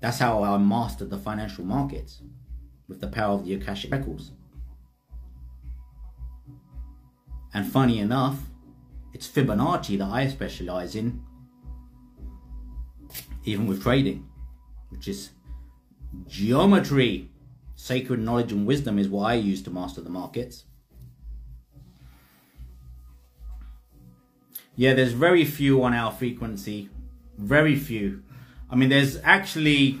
That's 0.00 0.18
how 0.18 0.44
I 0.44 0.56
mastered 0.58 1.10
the 1.10 1.18
financial 1.18 1.64
markets 1.64 2.22
with 2.86 3.00
the 3.00 3.08
power 3.08 3.34
of 3.34 3.44
the 3.44 3.54
Akashic 3.54 3.90
records. 3.90 4.30
And 7.52 7.66
funny 7.66 7.98
enough, 7.98 8.38
it's 9.12 9.28
Fibonacci 9.28 9.98
that 9.98 10.10
I 10.10 10.28
specialize 10.28 10.94
in, 10.94 11.22
even 13.44 13.66
with 13.66 13.82
trading, 13.82 14.28
which 14.90 15.08
is 15.08 15.30
geometry. 16.28 17.30
Sacred 17.84 18.18
knowledge 18.18 18.50
and 18.50 18.66
wisdom 18.66 18.98
is 18.98 19.10
what 19.10 19.24
I 19.24 19.34
use 19.34 19.62
to 19.64 19.70
master 19.70 20.00
the 20.00 20.08
markets. 20.08 20.64
Yeah, 24.74 24.94
there's 24.94 25.12
very 25.12 25.44
few 25.44 25.84
on 25.84 25.92
our 25.92 26.10
frequency. 26.10 26.88
Very 27.36 27.76
few. 27.76 28.22
I 28.70 28.74
mean, 28.74 28.88
there's 28.88 29.20
actually, 29.22 29.98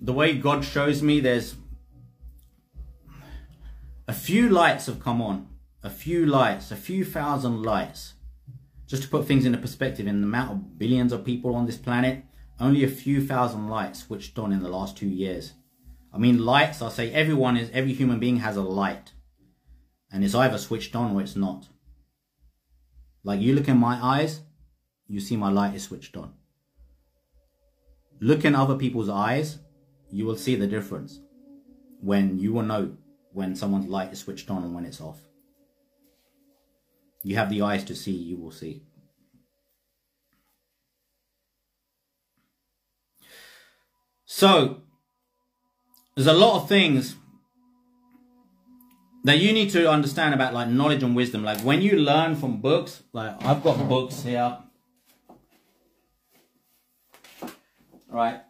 the 0.00 0.14
way 0.14 0.34
God 0.38 0.64
shows 0.64 1.02
me, 1.02 1.20
there's 1.20 1.54
a 4.08 4.14
few 4.14 4.48
lights 4.48 4.86
have 4.86 4.98
come 4.98 5.20
on. 5.20 5.48
A 5.82 5.90
few 5.90 6.24
lights, 6.24 6.70
a 6.70 6.76
few 6.76 7.04
thousand 7.04 7.62
lights. 7.62 8.14
Just 8.86 9.02
to 9.02 9.08
put 9.10 9.26
things 9.26 9.44
into 9.44 9.58
perspective, 9.58 10.06
in 10.06 10.22
the 10.22 10.26
amount 10.26 10.50
of 10.50 10.78
billions 10.78 11.12
of 11.12 11.26
people 11.26 11.54
on 11.54 11.66
this 11.66 11.76
planet, 11.76 12.24
only 12.58 12.84
a 12.84 12.88
few 12.88 13.20
thousand 13.20 13.68
lights 13.68 14.04
switched 14.04 14.38
on 14.38 14.50
in 14.50 14.62
the 14.62 14.70
last 14.70 14.96
two 14.96 15.10
years. 15.10 15.52
I 16.12 16.18
mean, 16.18 16.44
lights, 16.44 16.82
I 16.82 16.90
say 16.90 17.10
everyone 17.12 17.56
is, 17.56 17.70
every 17.72 17.94
human 17.94 18.18
being 18.18 18.38
has 18.38 18.56
a 18.56 18.62
light. 18.62 19.12
And 20.10 20.22
it's 20.22 20.34
either 20.34 20.58
switched 20.58 20.94
on 20.94 21.16
or 21.16 21.22
it's 21.22 21.36
not. 21.36 21.68
Like 23.24 23.40
you 23.40 23.54
look 23.54 23.68
in 23.68 23.78
my 23.78 23.98
eyes, 24.02 24.40
you 25.06 25.20
see 25.20 25.36
my 25.36 25.50
light 25.50 25.74
is 25.74 25.84
switched 25.84 26.16
on. 26.16 26.34
Look 28.20 28.44
in 28.44 28.54
other 28.54 28.76
people's 28.76 29.08
eyes, 29.08 29.58
you 30.10 30.26
will 30.26 30.36
see 30.36 30.54
the 30.54 30.66
difference. 30.66 31.20
When 32.00 32.38
you 32.38 32.52
will 32.52 32.62
know 32.62 32.96
when 33.32 33.56
someone's 33.56 33.88
light 33.88 34.12
is 34.12 34.18
switched 34.18 34.50
on 34.50 34.62
and 34.62 34.74
when 34.74 34.84
it's 34.84 35.00
off. 35.00 35.20
You 37.22 37.36
have 37.36 37.48
the 37.48 37.62
eyes 37.62 37.84
to 37.84 37.94
see, 37.94 38.12
you 38.12 38.36
will 38.36 38.50
see. 38.50 38.82
So, 44.24 44.82
there's 46.14 46.26
a 46.26 46.32
lot 46.32 46.62
of 46.62 46.68
things 46.68 47.16
that 49.24 49.38
you 49.38 49.52
need 49.52 49.70
to 49.70 49.88
understand 49.88 50.34
about 50.34 50.52
like 50.52 50.68
knowledge 50.68 51.02
and 51.02 51.14
wisdom. 51.14 51.44
Like 51.44 51.60
when 51.60 51.82
you 51.82 51.98
learn 51.98 52.36
from 52.36 52.60
books, 52.60 53.02
like 53.12 53.42
I've 53.44 53.62
got 53.62 53.88
books 53.88 54.22
here. 54.22 54.58
Right. 58.08 58.40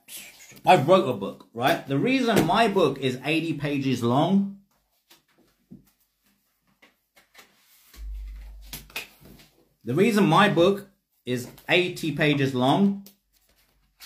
I 0.67 0.77
wrote 0.77 1.09
a 1.09 1.13
book, 1.13 1.49
right? 1.55 1.87
The 1.87 1.99
reason 1.99 2.47
my 2.47 2.69
book 2.69 2.99
is 2.99 3.19
80 3.25 3.55
pages 3.55 4.03
long 4.03 4.63
The 9.85 9.95
reason 9.95 10.29
my 10.29 10.49
book 10.49 10.87
is 11.27 11.49
80 11.69 12.13
pages 12.13 12.55
long 12.55 13.05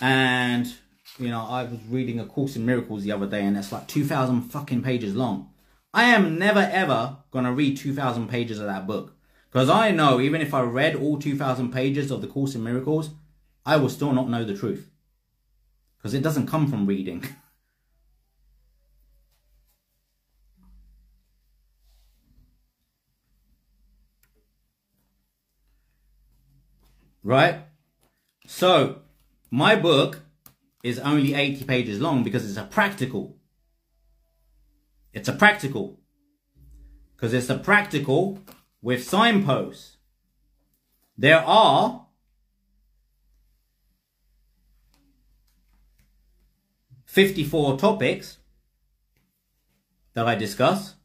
and 0.00 0.66
you 1.18 1.28
know, 1.28 1.40
I 1.40 1.64
was 1.64 1.78
reading 1.88 2.20
A 2.20 2.26
Course 2.26 2.56
in 2.56 2.66
Miracles 2.66 3.02
the 3.02 3.12
other 3.12 3.26
day 3.26 3.44
and 3.44 3.56
it's 3.56 3.72
like 3.72 3.86
2,000 3.88 4.42
fucking 4.42 4.82
pages 4.82 5.14
long. 5.14 5.50
I 5.94 6.04
am 6.04 6.38
never 6.38 6.60
ever 6.60 7.16
gonna 7.30 7.52
read 7.52 7.76
2,000 7.78 8.28
pages 8.28 8.58
of 8.58 8.66
that 8.66 8.86
book. 8.86 9.14
Because 9.50 9.70
I 9.70 9.90
know 9.90 10.20
even 10.20 10.42
if 10.42 10.52
I 10.52 10.60
read 10.60 10.94
all 10.94 11.18
2,000 11.18 11.72
pages 11.72 12.10
of 12.10 12.20
The 12.20 12.26
Course 12.26 12.54
in 12.54 12.62
Miracles, 12.62 13.10
I 13.64 13.78
will 13.78 13.88
still 13.88 14.12
not 14.12 14.28
know 14.28 14.44
the 14.44 14.56
truth. 14.56 14.90
Because 15.96 16.12
it 16.12 16.22
doesn't 16.22 16.48
come 16.48 16.68
from 16.68 16.86
reading. 16.86 17.24
right? 27.22 27.60
So, 28.46 29.00
my 29.50 29.74
book 29.74 30.25
is 30.86 30.98
only 31.00 31.34
80 31.34 31.64
pages 31.64 32.00
long 32.00 32.22
because 32.22 32.48
it's 32.48 32.58
a 32.58 32.64
practical. 32.64 33.36
It's 35.12 35.28
a 35.28 35.32
practical. 35.32 35.98
Because 37.14 37.34
it's 37.34 37.50
a 37.50 37.58
practical 37.58 38.38
with 38.80 39.02
signposts. 39.02 39.96
There 41.18 41.40
are 41.40 42.06
Fifty-four 47.16 47.78
topics 47.78 48.36
that 50.12 50.28
I 50.28 50.34
discuss, 50.34 50.96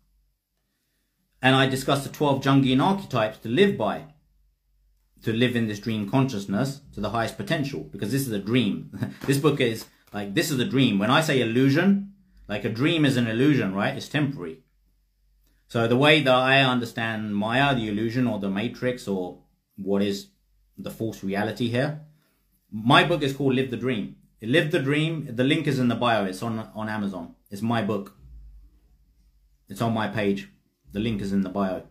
and 1.41 1.55
I 1.55 1.67
discuss 1.67 2.03
the 2.03 2.09
twelve 2.09 2.43
Jungian 2.43 2.84
archetypes 2.84 3.38
to 3.38 3.47
live 3.47 3.77
by 3.77 4.11
to 5.24 5.34
live 5.34 5.55
in 5.55 5.67
this 5.67 5.80
dream 5.80 6.09
consciousness 6.09 6.82
to 6.93 6.99
the 6.99 7.11
highest 7.11 7.38
potential 7.38 7.82
because 7.91 8.11
this 8.11 8.28
is 8.28 8.34
a 8.34 8.39
dream. 8.39 9.15
this 9.28 9.38
book 9.38 9.59
is 9.59 9.86
like, 10.13 10.34
this 10.34 10.51
is 10.51 10.59
a 10.59 10.65
dream. 10.65 10.99
When 10.99 11.11
I 11.11 11.22
say 11.22 11.41
illusion, 11.41 12.13
like 12.47 12.65
a 12.65 12.69
dream 12.69 13.05
is 13.05 13.17
an 13.17 13.28
illusion, 13.28 13.74
right? 13.74 13.95
It's 13.95 14.09
temporary. 14.09 14.59
So 15.67 15.88
the 15.88 15.95
way 15.95 16.22
that 16.22 16.34
I 16.34 16.61
understand 16.61 17.36
Maya, 17.36 17.74
the 17.74 17.88
illusion 17.88 18.28
or 18.28 18.39
the 18.39 18.49
matrix 18.49 19.07
or 19.07 19.39
what 19.78 20.01
is 20.01 20.28
the 20.78 20.91
false 20.91 21.24
reality 21.24 21.69
here, 21.69 22.01
my 22.72 23.03
book 23.03 23.22
is 23.22 23.34
called 23.34 23.55
Live 23.55 23.72
the 23.72 23.78
Dream. 23.78 24.15
Live 24.41 24.72
the 24.72 24.80
Dream. 24.80 25.28
The 25.30 25.43
link 25.43 25.67
is 25.67 25.80
in 25.80 25.88
the 25.88 25.95
bio. 25.95 26.26
It's 26.26 26.41
on, 26.41 26.59
on 26.76 26.89
Amazon. 26.89 27.36
It's 27.49 27.61
my 27.61 27.82
book. 27.82 28.17
It's 29.69 29.82
on 29.82 29.93
my 29.93 30.07
page. 30.07 30.49
The 30.91 30.99
link 30.99 31.22
is 31.22 31.32
in 31.32 31.41
the 31.41 31.49
bio. 31.49 31.84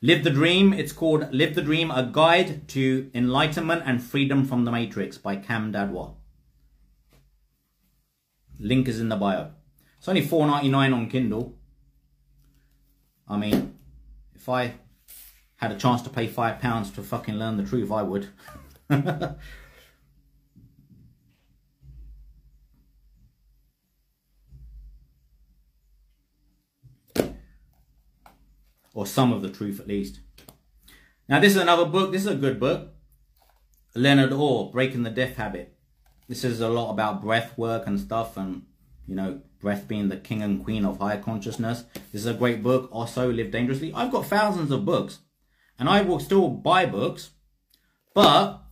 Live 0.00 0.22
the 0.22 0.30
Dream. 0.30 0.72
It's 0.72 0.92
called 0.92 1.32
Live 1.32 1.56
the 1.56 1.62
Dream, 1.62 1.90
A 1.90 2.04
Guide 2.04 2.68
to 2.68 3.10
Enlightenment 3.14 3.82
and 3.84 4.00
Freedom 4.00 4.44
from 4.44 4.64
the 4.64 4.70
Matrix 4.70 5.18
by 5.18 5.34
Cam 5.34 5.72
Dadwa. 5.72 6.14
Link 8.60 8.86
is 8.86 9.00
in 9.00 9.08
the 9.08 9.16
bio. 9.16 9.50
It's 9.98 10.08
only 10.08 10.24
four 10.24 10.46
ninety 10.46 10.68
nine 10.68 10.92
on 10.92 11.08
Kindle. 11.08 11.58
I 13.26 13.38
mean, 13.38 13.76
if 14.36 14.48
I 14.48 14.74
had 15.56 15.72
a 15.72 15.76
chance 15.76 16.00
to 16.02 16.10
pay 16.10 16.28
five 16.28 16.60
pounds 16.60 16.92
to 16.92 17.02
fucking 17.02 17.34
learn 17.34 17.56
the 17.56 17.64
truth, 17.64 17.90
I 17.90 18.02
would. 18.02 18.28
or 28.94 29.06
some 29.06 29.32
of 29.32 29.42
the 29.42 29.50
truth 29.50 29.80
at 29.80 29.88
least. 29.88 30.20
Now, 31.28 31.40
this 31.40 31.54
is 31.54 31.60
another 31.60 31.84
book. 31.84 32.12
This 32.12 32.22
is 32.22 32.28
a 32.28 32.34
good 32.34 32.58
book. 32.58 32.94
Leonard 33.94 34.32
Orr, 34.32 34.70
Breaking 34.70 35.02
the 35.02 35.10
Death 35.10 35.36
Habit. 35.36 35.76
This 36.28 36.44
is 36.44 36.60
a 36.60 36.68
lot 36.68 36.90
about 36.90 37.22
breath 37.22 37.56
work 37.56 37.86
and 37.86 37.98
stuff, 37.98 38.36
and 38.36 38.62
you 39.06 39.14
know, 39.14 39.40
breath 39.60 39.88
being 39.88 40.08
the 40.08 40.16
king 40.16 40.42
and 40.42 40.62
queen 40.62 40.84
of 40.84 40.98
higher 40.98 41.20
consciousness. 41.20 41.84
This 42.12 42.22
is 42.22 42.26
a 42.26 42.34
great 42.34 42.62
book. 42.62 42.88
Also, 42.92 43.30
Live 43.32 43.50
Dangerously. 43.50 43.92
I've 43.94 44.12
got 44.12 44.26
thousands 44.26 44.70
of 44.70 44.84
books, 44.84 45.18
and 45.78 45.88
I 45.88 46.02
will 46.02 46.20
still 46.20 46.48
buy 46.48 46.86
books, 46.86 47.30
but 48.14 48.62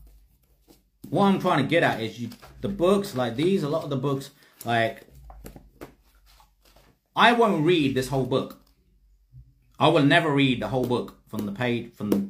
what 1.08 1.26
I'm 1.26 1.40
trying 1.40 1.62
to 1.62 1.68
get 1.68 1.82
at 1.82 2.00
is 2.00 2.20
you, 2.20 2.30
the 2.60 2.68
books 2.68 3.14
like 3.14 3.36
these. 3.36 3.62
A 3.62 3.68
lot 3.68 3.84
of 3.84 3.90
the 3.90 3.96
books, 3.96 4.30
like 4.64 5.06
I 7.14 7.32
won't 7.32 7.64
read 7.64 7.94
this 7.94 8.08
whole 8.08 8.26
book. 8.26 8.60
I 9.78 9.88
will 9.88 10.04
never 10.04 10.30
read 10.30 10.60
the 10.60 10.68
whole 10.68 10.86
book 10.86 11.18
from 11.28 11.46
the 11.46 11.52
page 11.52 11.92
from 11.94 12.10
the, 12.10 12.28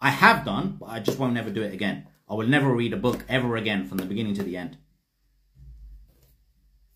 I 0.00 0.10
have 0.10 0.44
done, 0.44 0.76
but 0.80 0.86
I 0.86 1.00
just 1.00 1.18
won't 1.18 1.34
never 1.34 1.50
do 1.50 1.62
it 1.62 1.74
again. 1.74 2.06
I 2.28 2.34
will 2.34 2.46
never 2.46 2.72
read 2.72 2.92
a 2.92 2.96
book 2.96 3.24
ever 3.28 3.56
again 3.56 3.86
from 3.86 3.98
the 3.98 4.06
beginning 4.06 4.34
to 4.34 4.42
the 4.42 4.56
end. 4.56 4.76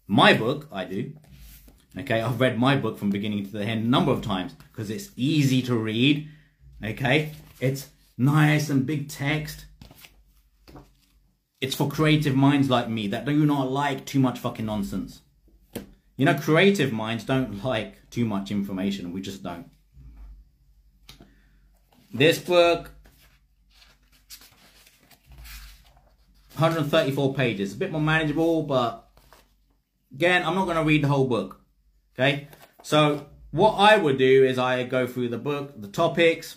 My 0.07 0.35
book, 0.35 0.69
I 0.73 0.85
do. 0.85 1.13
Okay, 1.99 2.21
I've 2.21 2.41
read 2.41 2.59
my 2.59 2.77
book 2.77 2.99
from 2.99 3.11
beginning 3.11 3.45
to 3.45 3.53
the 3.53 3.65
end 3.65 3.85
a 3.85 3.89
number 3.89 4.13
of 4.13 4.23
times 4.23 4.55
because 4.55 4.91
it's 4.91 5.11
easy 5.17 5.61
to 5.63 5.75
read. 5.75 6.29
Okay, 6.83 7.33
it's 7.61 7.89
nice 8.17 8.71
and 8.71 8.87
big 8.87 9.09
text. 9.09 9.67
It's 11.61 11.75
for 11.75 11.89
creative 11.89 12.35
minds 12.35 12.71
like 12.71 12.89
me 12.89 13.07
that 13.09 13.25
do 13.25 13.47
not 13.47 13.71
like 13.71 14.05
too 14.05 14.21
much 14.21 14.39
fucking 14.39 14.67
nonsense. 14.67 15.21
You 16.17 16.25
know, 16.25 16.35
creative 16.35 16.93
minds 16.93 17.25
don't 17.25 17.63
like 17.65 18.11
too 18.11 18.25
much 18.25 18.51
information. 18.51 19.13
We 19.13 19.21
just 19.21 19.43
don't. 19.43 19.67
This 22.15 22.39
book, 22.39 22.91
134 26.55 27.35
pages. 27.35 27.73
A 27.73 27.77
bit 27.77 27.91
more 27.91 28.01
manageable, 28.01 28.63
but 28.65 29.09
again, 30.15 30.45
I'm 30.45 30.55
not 30.55 30.65
going 30.65 30.77
to 30.77 30.85
read 30.85 31.03
the 31.03 31.09
whole 31.09 31.27
book. 31.27 31.61
Okay? 32.15 32.49
So, 32.83 33.27
what 33.51 33.73
I 33.73 33.97
would 33.97 34.19
do 34.19 34.45
is 34.45 34.59
I 34.59 34.83
go 34.85 35.07
through 35.07 35.29
the 35.29 35.39
book, 35.39 35.81
the 35.81 35.89
topics, 35.89 36.57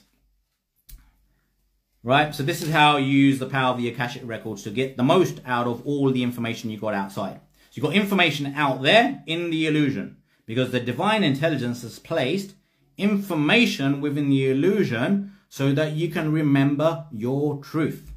right? 2.03 2.34
So 2.34 2.43
this 2.43 2.62
is 2.62 2.72
how 2.72 2.97
you 2.97 3.08
use 3.08 3.39
the 3.39 3.47
power 3.47 3.72
of 3.72 3.78
the 3.78 3.89
Akashic 3.89 4.22
records 4.26 4.64
to 4.64 4.70
get 4.70 4.95
the 4.95 5.03
most 5.03 5.41
out 5.45 5.68
of 5.68 5.86
all 5.86 6.10
the 6.12 6.24
information 6.24 6.70
you 6.70 6.78
got 6.78 6.93
outside. 6.93 7.41
So 7.70 7.72
you've 7.74 7.86
got 7.86 7.95
information 7.95 8.53
out 8.56 8.82
there 8.82 9.24
in 9.26 9.49
the 9.49 9.68
illusion 9.68 10.18
because 10.45 10.72
the 10.72 10.80
divine 10.80 11.24
intelligence 11.24 11.82
has 11.82 11.99
placed 11.99 12.56
information 12.97 13.99
within 13.99 14.30
the 14.30 14.49
illusion 14.49 15.34
so 15.56 15.72
that 15.72 15.93
you 15.93 16.10
can 16.10 16.34
remember 16.34 17.06
your 17.14 17.64
truth. 17.64 18.12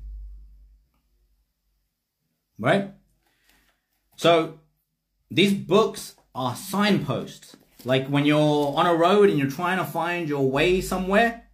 Right? 2.59 2.95
So 4.17 4.59
these 5.31 5.55
books 5.55 6.17
are 6.35 6.57
signposts. 6.57 7.57
Like 7.85 8.09
when 8.09 8.27
you're 8.27 8.77
on 8.77 8.89
a 8.89 8.95
road 8.97 9.31
and 9.31 9.39
you're 9.39 9.49
trying 9.49 9.79
to 9.79 9.85
find 9.85 10.29
your 10.29 10.51
way 10.51 10.81
somewhere 10.81 11.45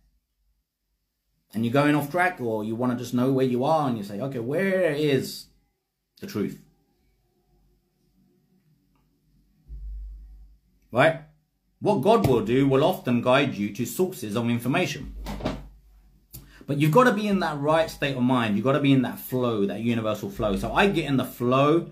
and 1.53 1.67
you're 1.67 1.75
going 1.75 1.95
off 1.95 2.11
track 2.11 2.41
or 2.41 2.65
you 2.65 2.75
want 2.75 2.93
to 2.93 2.99
just 2.99 3.13
know 3.13 3.31
where 3.31 3.45
you 3.45 3.63
are 3.63 3.87
and 3.87 3.99
you 3.99 4.05
say, 4.05 4.23
okay, 4.23 4.39
where 4.39 4.91
is 4.91 5.49
the 6.19 6.27
truth? 6.27 6.63
Right? 10.91 11.25
What 11.81 12.01
God 12.01 12.27
will 12.27 12.43
do 12.43 12.67
will 12.67 12.85
often 12.85 13.21
guide 13.21 13.53
you 13.53 13.71
to 13.75 13.85
sources 13.85 14.35
of 14.35 14.49
information. 14.49 15.15
But 16.67 16.79
you've 16.79 16.93
got 16.93 17.05
to 17.05 17.13
be 17.13 17.29
in 17.29 17.41
that 17.41 17.59
right 17.59 17.91
state 17.91 18.17
of 18.17 18.23
mind. 18.23 18.57
You've 18.57 18.65
got 18.65 18.73
to 18.73 18.81
be 18.81 18.93
in 18.93 19.03
that 19.03 19.19
flow, 19.19 19.67
that 19.67 19.81
universal 19.81 20.31
flow. 20.31 20.57
So 20.57 20.73
I 20.73 20.89
get 20.89 21.05
in 21.07 21.17
the 21.17 21.25
flow 21.25 21.91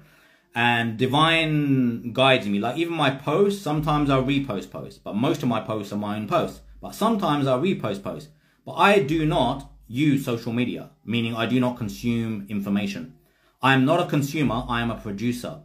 and 0.55 0.99
divine 0.99 2.13
guides 2.13 2.47
me. 2.47 2.59
Like 2.59 2.77
even 2.77 2.95
my 2.95 3.11
posts, 3.11 3.63
sometimes 3.63 4.11
I'll 4.11 4.25
repost 4.25 4.71
posts, 4.71 4.99
but 4.99 5.15
most 5.15 5.43
of 5.43 5.49
my 5.49 5.61
posts 5.61 5.93
are 5.93 5.97
my 5.97 6.17
own 6.17 6.29
posts. 6.29 6.61
But 6.81 6.95
sometimes 6.95 7.47
I'll 7.47 7.61
repost 7.61 8.03
posts. 8.03 8.31
But 8.65 8.73
I 8.73 9.01
do 9.01 9.27
not 9.27 9.71
use 9.87 10.25
social 10.25 10.53
media, 10.53 10.91
meaning 11.05 11.35
I 11.37 11.47
do 11.47 11.61
not 11.61 11.77
consume 11.77 12.47
information. 12.49 13.15
I 13.61 13.75
am 13.75 13.85
not 13.85 14.01
a 14.01 14.11
consumer, 14.11 14.65
I 14.69 14.81
am 14.81 14.91
a 14.91 14.97
producer. 14.97 15.61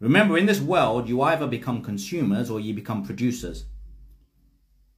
Remember, 0.00 0.36
in 0.36 0.46
this 0.46 0.60
world, 0.60 1.08
you 1.08 1.22
either 1.22 1.46
become 1.46 1.82
consumers 1.82 2.50
or 2.50 2.60
you 2.60 2.74
become 2.74 3.04
producers. 3.04 3.64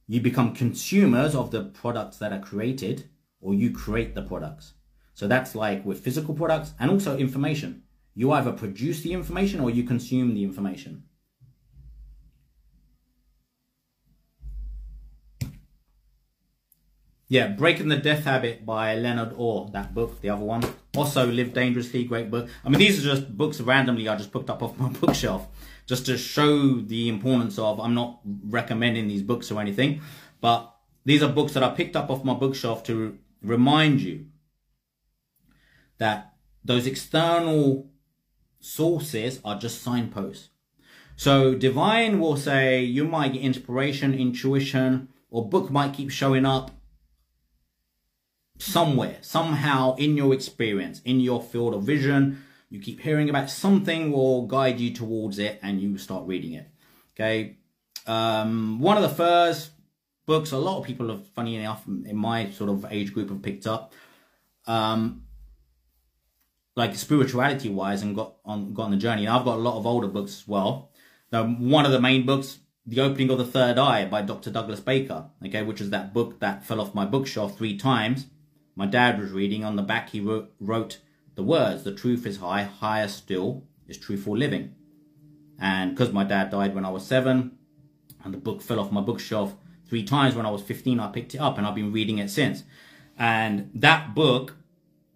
You 0.07 0.19
become 0.21 0.53
consumers 0.53 1.35
of 1.35 1.51
the 1.51 1.63
products 1.63 2.17
that 2.17 2.33
are 2.33 2.39
created, 2.39 3.09
or 3.47 3.53
you 3.53 3.71
create 3.71 4.13
the 4.13 4.21
products. 4.21 4.73
So 5.13 5.25
that's 5.25 5.55
like 5.55 5.85
with 5.85 6.01
physical 6.01 6.33
products 6.33 6.73
and 6.81 6.91
also 6.91 7.17
information. 7.17 7.83
You 8.13 8.33
either 8.33 8.51
produce 8.51 8.99
the 9.01 9.13
information 9.13 9.61
or 9.61 9.69
you 9.69 9.83
consume 9.83 10.35
the 10.35 10.43
information. 10.43 11.03
Yeah, 17.29 17.47
Breaking 17.47 17.87
the 17.87 17.95
Death 17.95 18.25
Habit 18.25 18.65
by 18.65 18.95
Leonard 18.95 19.33
Orr, 19.37 19.69
that 19.71 19.93
book, 19.93 20.19
the 20.19 20.29
other 20.29 20.43
one. 20.43 20.63
Also, 20.97 21.25
Live 21.25 21.53
Dangerously, 21.53 22.03
great 22.03 22.29
book. 22.29 22.49
I 22.65 22.69
mean, 22.69 22.79
these 22.79 22.99
are 22.99 23.15
just 23.15 23.37
books 23.37 23.61
randomly 23.61 24.09
I 24.09 24.17
just 24.17 24.33
picked 24.33 24.49
up 24.49 24.61
off 24.61 24.77
my 24.77 24.89
bookshelf 25.01 25.47
just 25.85 26.05
to 26.07 26.17
show 26.17 26.81
the 26.81 27.07
importance 27.07 27.57
of, 27.57 27.79
I'm 27.79 27.93
not 27.93 28.19
recommending 28.25 29.07
these 29.07 29.21
books 29.21 29.51
or 29.51 29.61
anything, 29.61 30.01
but 30.41 30.73
these 31.05 31.23
are 31.23 31.29
books 31.29 31.53
that 31.53 31.63
I 31.63 31.69
picked 31.69 31.95
up 31.95 32.09
off 32.09 32.25
my 32.25 32.33
bookshelf 32.33 32.83
to 32.83 33.17
remind 33.41 34.01
you 34.01 34.27
that 35.97 36.33
those 36.63 36.85
external 36.85 37.89
sources 38.59 39.39
are 39.43 39.57
just 39.57 39.81
signposts. 39.81 40.49
So 41.15 41.55
divine 41.55 42.19
will 42.19 42.37
say 42.37 42.83
you 42.83 43.05
might 43.05 43.33
get 43.33 43.41
inspiration, 43.41 44.13
intuition, 44.13 45.09
or 45.29 45.49
book 45.49 45.71
might 45.71 45.93
keep 45.93 46.11
showing 46.11 46.45
up 46.45 46.71
somewhere, 48.59 49.17
somehow 49.21 49.95
in 49.95 50.17
your 50.17 50.33
experience, 50.33 51.01
in 51.05 51.19
your 51.19 51.41
field 51.41 51.73
of 51.73 51.83
vision. 51.83 52.43
You 52.69 52.79
keep 52.79 52.99
hearing 52.99 53.29
about 53.29 53.49
something 53.49 54.11
will 54.11 54.45
guide 54.45 54.79
you 54.79 54.93
towards 54.93 55.39
it 55.39 55.59
and 55.63 55.81
you 55.81 55.97
start 55.97 56.27
reading 56.27 56.53
it. 56.53 56.67
Okay. 57.15 57.57
Um, 58.05 58.79
one 58.79 58.97
of 58.97 59.03
the 59.03 59.15
first 59.15 59.71
books 60.27 60.51
a 60.51 60.57
lot 60.57 60.77
of 60.77 60.85
people 60.85 61.07
have, 61.09 61.25
funny 61.29 61.55
enough, 61.55 61.87
in 61.87 62.15
my 62.15 62.51
sort 62.51 62.69
of 62.69 62.85
age 62.91 63.11
group 63.13 63.29
have 63.29 63.41
picked 63.41 63.65
up. 63.65 63.93
Um, 64.67 65.23
like 66.75 66.95
spirituality 66.95 67.69
wise 67.69 68.03
and 68.03 68.15
got 68.15 68.35
on 68.45 68.73
got 68.73 68.83
on 68.83 68.91
the 68.91 68.97
journey. 68.97 69.25
And 69.25 69.35
I've 69.35 69.45
got 69.45 69.55
a 69.55 69.65
lot 69.67 69.79
of 69.79 69.87
older 69.87 70.07
books 70.07 70.41
as 70.41 70.47
well. 70.47 70.91
Now, 71.31 71.45
one 71.47 71.85
of 71.85 71.91
the 71.91 71.99
main 71.99 72.25
books, 72.25 72.59
The 72.85 73.01
Opening 73.01 73.31
of 73.31 73.39
the 73.39 73.45
Third 73.45 73.79
Eye 73.79 74.05
by 74.05 74.21
Dr. 74.21 74.51
Douglas 74.51 74.79
Baker, 74.79 75.25
okay, 75.45 75.63
which 75.63 75.81
is 75.81 75.89
that 75.89 76.13
book 76.13 76.39
that 76.39 76.63
fell 76.63 76.79
off 76.79 76.93
my 76.93 77.05
bookshelf 77.05 77.57
three 77.57 77.77
times. 77.77 78.27
My 78.75 78.85
dad 78.85 79.19
was 79.19 79.31
reading 79.31 79.65
on 79.65 79.75
the 79.75 79.81
back. 79.81 80.09
He 80.09 80.19
wrote, 80.19 80.53
wrote 80.59 80.99
the 81.35 81.41
words, 81.41 81.83
"The 81.83 81.95
truth 81.95 82.27
is 82.27 82.37
high, 82.37 82.63
higher 82.63 83.07
still 83.07 83.63
is 83.87 83.97
truthful 83.97 84.37
living." 84.37 84.75
And 85.59 85.95
because 85.95 86.13
my 86.13 86.25
dad 86.25 86.51
died 86.51 86.75
when 86.75 86.85
I 86.85 86.91
was 86.91 87.07
seven, 87.07 87.57
and 88.23 88.33
the 88.33 88.37
book 88.37 88.61
fell 88.61 88.79
off 88.79 88.91
my 88.91 89.01
bookshelf 89.01 89.55
three 89.87 90.03
times 90.03 90.35
when 90.35 90.45
I 90.45 90.51
was 90.51 90.61
15, 90.61 90.99
I 90.99 91.07
picked 91.07 91.35
it 91.35 91.39
up 91.39 91.57
and 91.57 91.65
I've 91.65 91.75
been 91.75 91.91
reading 91.91 92.17
it 92.17 92.29
since. 92.29 92.63
And 93.17 93.71
that 93.73 94.13
book 94.13 94.55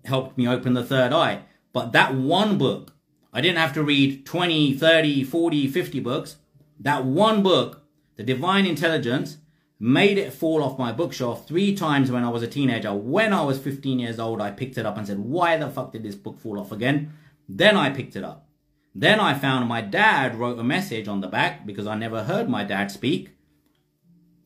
helped 0.06 0.38
me 0.38 0.48
open 0.48 0.74
the 0.74 0.84
third 0.84 1.14
eye. 1.14 1.44
But 1.74 1.92
that 1.94 2.16
one 2.16 2.58
book, 2.58 2.94
I 3.32 3.42
didn't 3.42 3.60
have 3.60 3.74
to 3.74 3.84
read 3.84 4.26
20, 4.26 4.74
30, 4.74 5.24
40, 5.24 5.68
50 5.68 6.00
books. 6.00 6.38
That 6.80 7.06
one 7.06 7.44
book, 7.44 7.84
The 8.16 8.24
Divine 8.24 8.66
Intelligence, 8.66 9.38
made 9.80 10.18
it 10.18 10.34
fall 10.34 10.64
off 10.64 10.78
my 10.78 10.92
bookshelf 10.92 11.48
three 11.48 11.76
times 11.76 12.12
when 12.12 12.24
I 12.24 12.30
was 12.30 12.44
a 12.44 12.48
teenager. 12.48 12.94
When 12.94 13.34
I 13.34 13.42
was 13.44 13.58
15 13.60 14.00
years 14.00 14.20
old, 14.20 14.42
I 14.42 14.52
picked 14.52 14.78
it 14.78 14.86
up 14.86 14.98
and 14.98 15.08
said, 15.08 15.20
why 15.20 15.58
the 15.58 15.70
fuck 15.70 15.92
did 15.92 16.04
this 16.04 16.16
book 16.16 16.40
fall 16.40 16.60
off 16.60 16.72
again? 16.72 17.14
Then 17.50 17.76
I 17.76 17.90
picked 17.90 18.16
it 18.16 18.24
up. 18.24 18.48
Then 18.94 19.20
I 19.20 19.34
found 19.34 19.68
my 19.68 19.82
dad 19.82 20.36
wrote 20.36 20.60
a 20.60 20.64
message 20.64 21.08
on 21.08 21.22
the 21.22 21.28
back 21.28 21.66
because 21.66 21.88
I 21.88 21.96
never 21.96 22.24
heard 22.24 22.50
my 22.50 22.64
dad 22.64 22.92
speak. 22.92 23.32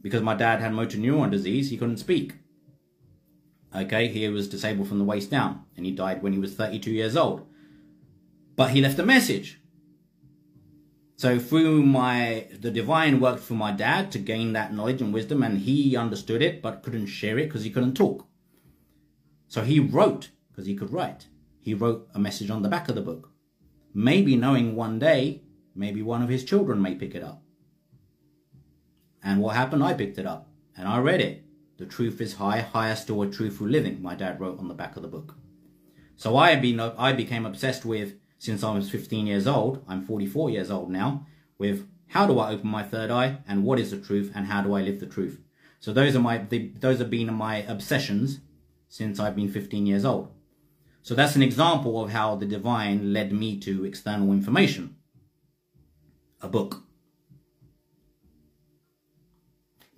Because 0.06 0.22
my 0.22 0.36
dad 0.36 0.60
had 0.60 0.72
motor 0.72 1.00
neuron 1.00 1.32
disease, 1.32 1.72
he 1.72 1.78
couldn't 1.78 1.98
speak. 1.98 2.36
Okay, 3.76 4.08
he 4.08 4.30
was 4.30 4.48
disabled 4.48 4.88
from 4.88 5.00
the 5.00 5.04
waist 5.04 5.32
down 5.32 5.66
and 5.76 5.84
he 5.84 5.92
died 5.92 6.22
when 6.22 6.32
he 6.32 6.38
was 6.38 6.54
32 6.54 6.92
years 6.92 7.18
old. 7.18 7.48
But 8.56 8.70
he 8.70 8.82
left 8.82 9.00
a 9.00 9.04
message. 9.04 9.60
So 11.16 11.40
through 11.40 11.82
my, 11.82 12.46
the 12.52 12.70
divine 12.70 13.20
worked 13.20 13.40
for 13.40 13.56
my 13.56 13.72
dad 13.72 14.12
to 14.12 14.20
gain 14.20 14.54
that 14.54 14.76
knowledge 14.76 15.02
and 15.02 15.12
wisdom 15.12 15.42
and 15.42 15.58
he 15.58 15.98
understood 15.98 16.44
it 16.44 16.62
but 16.62 16.84
couldn't 16.84 17.08
share 17.08 17.40
it 17.40 17.48
because 17.48 17.64
he 17.64 17.72
couldn't 17.72 17.96
talk. 17.96 18.28
So 19.48 19.64
he 19.64 19.80
wrote 19.80 20.30
because 20.52 20.68
he 20.68 20.76
could 20.76 20.94
write. 20.94 21.30
He 21.60 21.74
wrote 21.74 22.08
a 22.14 22.20
message 22.20 22.52
on 22.52 22.62
the 22.62 22.70
back 22.70 22.90
of 22.90 22.94
the 22.94 23.02
book. 23.02 23.32
Maybe 23.92 24.36
knowing 24.36 24.76
one 24.76 25.00
day, 25.00 25.42
maybe 25.74 26.04
one 26.04 26.22
of 26.22 26.30
his 26.30 26.46
children 26.46 26.80
may 26.80 26.94
pick 26.94 27.16
it 27.16 27.24
up. 27.24 27.42
And 29.26 29.42
what 29.42 29.56
happened? 29.56 29.84
I 29.84 29.96
picked 29.96 30.20
it 30.20 30.28
up 30.28 30.48
and 30.78 30.88
I 30.88 31.00
read 31.00 31.20
it. 31.20 31.44
The 31.78 31.86
truth 31.86 32.22
is 32.22 32.36
high, 32.36 32.62
higher 32.62 32.94
a 32.94 33.28
truthful 33.28 33.68
living, 33.68 34.02
my 34.02 34.16
dad 34.16 34.40
wrote 34.40 34.60
on 34.60 34.70
the 34.70 34.74
back 34.74 34.96
of 34.96 35.02
the 35.02 35.10
book. 35.10 35.36
So 36.16 36.38
I, 36.38 36.56
been, 36.56 36.80
I 36.80 37.12
became 37.12 37.46
obsessed 37.46 37.84
with, 37.84 38.14
since 38.38 38.64
I 38.64 38.74
was 38.74 38.90
15 38.90 39.28
years 39.28 39.48
old, 39.48 39.84
I'm 39.88 40.06
44 40.06 40.52
years 40.52 40.72
old 40.72 40.90
now, 40.90 41.26
with 41.58 41.86
how 42.08 42.26
do 42.28 42.40
I 42.40 42.52
open 42.52 42.70
my 42.70 42.84
third 42.84 43.12
eye 43.12 43.40
and 43.48 43.66
what 43.66 43.80
is 43.80 43.92
the 43.92 43.98
truth 43.98 44.32
and 44.34 44.46
how 44.46 44.62
do 44.62 44.74
I 44.74 44.82
live 44.82 45.02
the 45.02 45.06
truth. 45.06 45.42
So 45.82 45.92
those 45.92 46.16
are 46.16 46.20
my, 46.20 46.38
the, 46.38 46.72
those 46.80 47.00
have 47.00 47.10
been 47.10 47.34
my 47.34 47.58
obsessions 47.58 48.40
since 48.88 49.20
I've 49.20 49.36
been 49.36 49.52
15 49.52 49.86
years 49.86 50.06
old. 50.06 50.32
So 51.02 51.14
that's 51.14 51.36
an 51.36 51.44
example 51.44 52.02
of 52.02 52.12
how 52.12 52.36
the 52.36 52.46
divine 52.46 53.12
led 53.12 53.34
me 53.34 53.60
to 53.62 53.84
external 53.86 54.32
information. 54.32 54.96
A 56.42 56.48
book. 56.48 56.85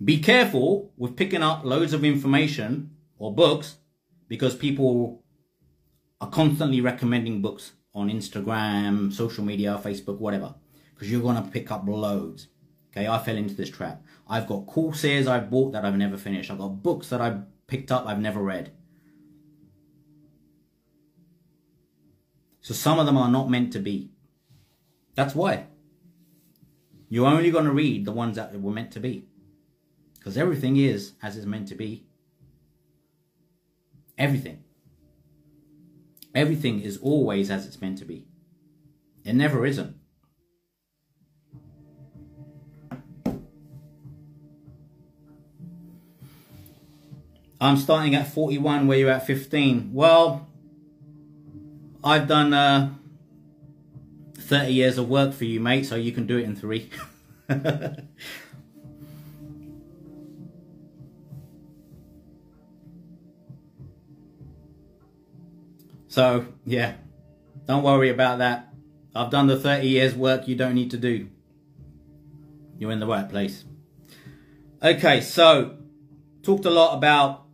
Be 0.02 0.20
careful 0.20 0.92
with 0.96 1.16
picking 1.16 1.42
up 1.42 1.64
loads 1.64 1.92
of 1.92 2.04
information 2.04 2.90
or 3.18 3.34
books 3.34 3.78
because 4.28 4.54
people 4.54 5.24
are 6.20 6.30
constantly 6.30 6.80
recommending 6.80 7.42
books 7.42 7.72
on 7.94 8.08
Instagram, 8.08 9.12
social 9.12 9.44
media, 9.44 9.80
Facebook, 9.82 10.18
whatever. 10.18 10.54
Because 10.94 11.10
you're 11.10 11.22
going 11.22 11.42
to 11.42 11.50
pick 11.50 11.70
up 11.70 11.86
loads. 11.86 12.48
Okay, 12.92 13.08
I 13.08 13.18
fell 13.18 13.36
into 13.36 13.54
this 13.54 13.70
trap. 13.70 14.02
I've 14.28 14.46
got 14.46 14.66
courses 14.66 15.26
I've 15.26 15.50
bought 15.50 15.72
that 15.72 15.84
I've 15.84 15.96
never 15.96 16.16
finished. 16.16 16.50
I've 16.50 16.58
got 16.58 16.82
books 16.82 17.08
that 17.08 17.20
I've 17.20 17.42
picked 17.66 17.90
up 17.92 18.06
I've 18.06 18.20
never 18.20 18.40
read. 18.40 18.72
So 22.60 22.74
some 22.74 22.98
of 22.98 23.06
them 23.06 23.16
are 23.16 23.30
not 23.30 23.50
meant 23.50 23.72
to 23.72 23.78
be. 23.78 24.10
That's 25.14 25.34
why. 25.34 25.66
You're 27.08 27.26
only 27.26 27.50
going 27.50 27.64
to 27.64 27.72
read 27.72 28.04
the 28.04 28.12
ones 28.12 28.36
that 28.36 28.60
were 28.60 28.72
meant 28.72 28.92
to 28.92 29.00
be. 29.00 29.26
Because 30.28 30.36
everything 30.36 30.76
is 30.76 31.12
as 31.22 31.38
it's 31.38 31.46
meant 31.46 31.68
to 31.68 31.74
be. 31.74 32.04
Everything. 34.18 34.62
Everything 36.34 36.82
is 36.82 36.98
always 36.98 37.50
as 37.50 37.64
it's 37.64 37.80
meant 37.80 37.96
to 37.96 38.04
be. 38.04 38.26
It 39.24 39.32
never 39.32 39.64
isn't. 39.64 39.96
I'm 47.58 47.78
starting 47.78 48.14
at 48.14 48.30
41 48.30 48.86
where 48.86 48.98
you're 48.98 49.10
at 49.10 49.26
15. 49.26 49.94
Well, 49.94 50.46
I've 52.04 52.28
done 52.28 52.52
uh, 52.52 52.92
30 54.36 54.72
years 54.74 54.98
of 54.98 55.08
work 55.08 55.32
for 55.32 55.46
you, 55.46 55.58
mate, 55.58 55.86
so 55.86 55.94
you 55.94 56.12
can 56.12 56.26
do 56.26 56.36
it 56.36 56.44
in 56.44 56.54
three. 56.54 56.90
so, 66.18 66.46
yeah, 66.66 66.94
don't 67.66 67.84
worry 67.84 68.08
about 68.10 68.38
that. 68.38 68.74
I've 69.14 69.30
done 69.30 69.46
the 69.46 69.56
30 69.56 69.86
years 69.86 70.16
work 70.16 70.48
you 70.48 70.56
don't 70.56 70.74
need 70.74 70.90
to 70.90 70.96
do. 70.96 71.28
You're 72.76 72.90
in 72.90 72.98
the 72.98 73.06
right 73.06 73.30
place. 73.30 73.64
Okay, 74.82 75.20
so 75.20 75.76
talked 76.42 76.64
a 76.64 76.70
lot 76.70 76.96
about 76.96 77.44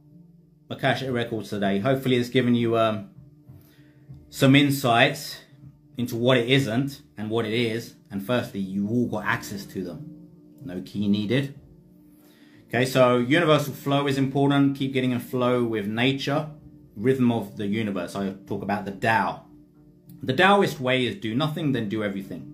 Akashic 0.70 1.12
Records 1.12 1.50
today. 1.50 1.78
Hopefully, 1.78 2.16
it's 2.16 2.30
given 2.30 2.54
you 2.54 2.78
um, 2.78 3.10
some 4.30 4.56
insights 4.56 5.42
into 5.98 6.16
what 6.16 6.38
it 6.38 6.48
isn't 6.48 7.02
and 7.18 7.28
what 7.28 7.44
it 7.44 7.52
is. 7.52 7.96
And 8.10 8.26
firstly, 8.26 8.60
you 8.60 8.88
all 8.88 9.08
got 9.08 9.26
access 9.26 9.66
to 9.66 9.84
them. 9.84 10.30
No 10.64 10.80
key 10.80 11.06
needed. 11.06 11.54
Okay, 12.68 12.86
so 12.86 13.18
universal 13.18 13.74
flow 13.74 14.06
is 14.06 14.16
important. 14.16 14.78
Keep 14.78 14.94
getting 14.94 15.10
in 15.10 15.20
flow 15.20 15.64
with 15.64 15.86
nature, 15.86 16.48
rhythm 16.96 17.32
of 17.32 17.56
the 17.56 17.66
universe. 17.66 18.14
I 18.14 18.32
talk 18.46 18.62
about 18.62 18.84
the 18.84 18.92
Tao. 18.92 19.44
The 20.22 20.32
Taoist 20.32 20.80
way 20.80 21.06
is 21.06 21.16
do 21.16 21.34
nothing, 21.34 21.72
then 21.72 21.88
do 21.88 22.02
everything. 22.02 22.50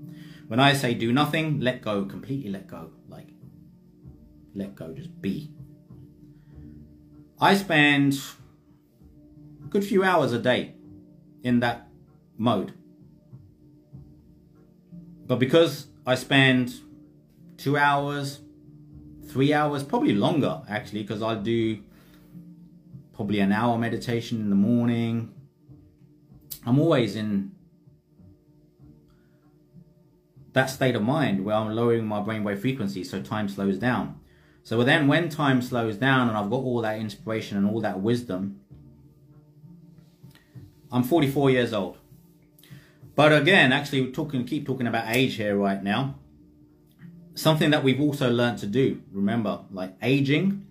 When 0.49 0.59
I 0.59 0.73
say 0.73 0.95
do 0.95 1.13
nothing, 1.13 1.61
let 1.61 1.83
go, 1.83 2.05
completely 2.05 2.51
let 2.51 2.67
go. 2.67 2.91
Like, 3.09 3.29
let 4.55 4.75
go, 4.75 4.93
just 4.93 5.21
be. 5.23 5.53
I 7.41 7.55
spend 7.55 8.21
a 9.65 9.69
good 9.69 9.85
few 9.85 10.03
hours 10.03 10.33
a 10.33 10.39
day 10.39 10.75
in 11.43 11.61
that 11.61 11.89
mode. 12.37 12.75
But 15.27 15.39
because 15.39 15.87
I 16.07 16.17
spend 16.17 16.75
two 17.57 17.77
hours, 17.77 18.41
three 19.29 19.53
hours, 19.53 19.85
probably 19.85 20.15
longer 20.15 20.63
actually, 20.69 21.03
because 21.03 21.23
I 21.23 21.37
do 21.37 21.79
probably 23.21 23.41
an 23.41 23.53
hour 23.53 23.77
meditation 23.77 24.41
in 24.41 24.49
the 24.49 24.57
morning. 24.57 25.31
I'm 26.65 26.79
always 26.79 27.17
in 27.17 27.53
that 30.55 30.71
state 30.71 30.95
of 30.97 31.03
mind 31.03 31.45
where 31.45 31.55
I'm 31.55 31.75
lowering 31.75 32.07
my 32.07 32.21
brainwave 32.21 32.63
frequency 32.63 33.05
so 33.05 33.21
time 33.21 33.47
slows 33.51 33.77
down. 33.77 34.19
So 34.63 34.83
then 34.85 35.07
when 35.07 35.29
time 35.29 35.61
slows 35.61 35.99
down 35.99 36.31
and 36.31 36.39
I've 36.39 36.49
got 36.49 36.65
all 36.65 36.81
that 36.81 36.99
inspiration 36.99 37.59
and 37.59 37.67
all 37.67 37.83
that 37.83 38.01
wisdom, 38.01 38.61
I'm 40.91 41.03
44 41.03 41.51
years 41.51 41.75
old. 41.75 41.99
But 43.15 43.35
again, 43.35 43.71
actually 43.71 44.01
we're 44.01 44.13
talking 44.13 44.47
keep 44.47 44.65
talking 44.65 44.87
about 44.87 45.15
age 45.15 45.35
here 45.35 45.59
right 45.59 45.85
now. 45.85 46.15
Something 47.35 47.71
that 47.73 47.85
we've 47.85 48.01
also 48.01 48.31
learned 48.31 48.61
to 48.61 48.67
do, 48.67 49.03
remember, 49.13 49.61
like 49.71 49.95
aging. 50.01 50.69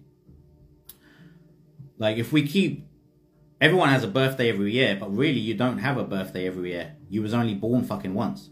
Like 2.00 2.18
if 2.18 2.32
we 2.32 2.48
keep 2.48 2.88
everyone 3.62 3.90
has 3.90 4.04
a 4.04 4.08
birthday 4.08 4.50
every 4.50 4.72
year, 4.72 4.98
but 5.00 5.16
really 5.16 5.40
you 5.40 5.54
don't 5.54 5.80
have 5.80 5.98
a 5.98 6.04
birthday 6.04 6.48
every 6.48 6.72
year. 6.72 6.96
You 7.10 7.22
was 7.22 7.34
only 7.34 7.54
born 7.54 7.84
fucking 7.84 8.14
once. 8.14 8.50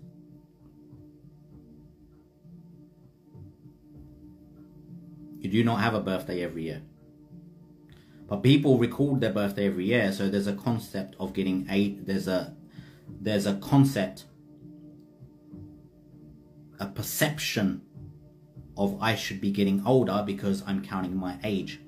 You 5.39 5.49
do 5.49 5.63
not 5.63 5.79
have 5.79 5.93
a 5.93 6.01
birthday 6.01 6.43
every 6.43 6.63
year. 6.63 6.81
But 8.27 8.43
people 8.43 8.77
record 8.77 9.21
their 9.21 9.31
birthday 9.31 9.67
every 9.67 9.85
year, 9.85 10.11
so 10.11 10.27
there's 10.27 10.47
a 10.47 10.53
concept 10.53 11.15
of 11.17 11.33
getting 11.33 11.65
eight. 11.69 12.05
There's 12.05 12.27
a 12.27 12.53
there's 13.21 13.45
a 13.45 13.55
concept, 13.55 14.25
a 16.79 16.87
perception 16.87 17.83
of 18.75 19.01
I 19.01 19.15
should 19.15 19.39
be 19.39 19.51
getting 19.51 19.81
older 19.85 20.21
because 20.25 20.61
I'm 20.67 20.83
counting 20.83 21.15
my 21.15 21.39
age. 21.45 21.79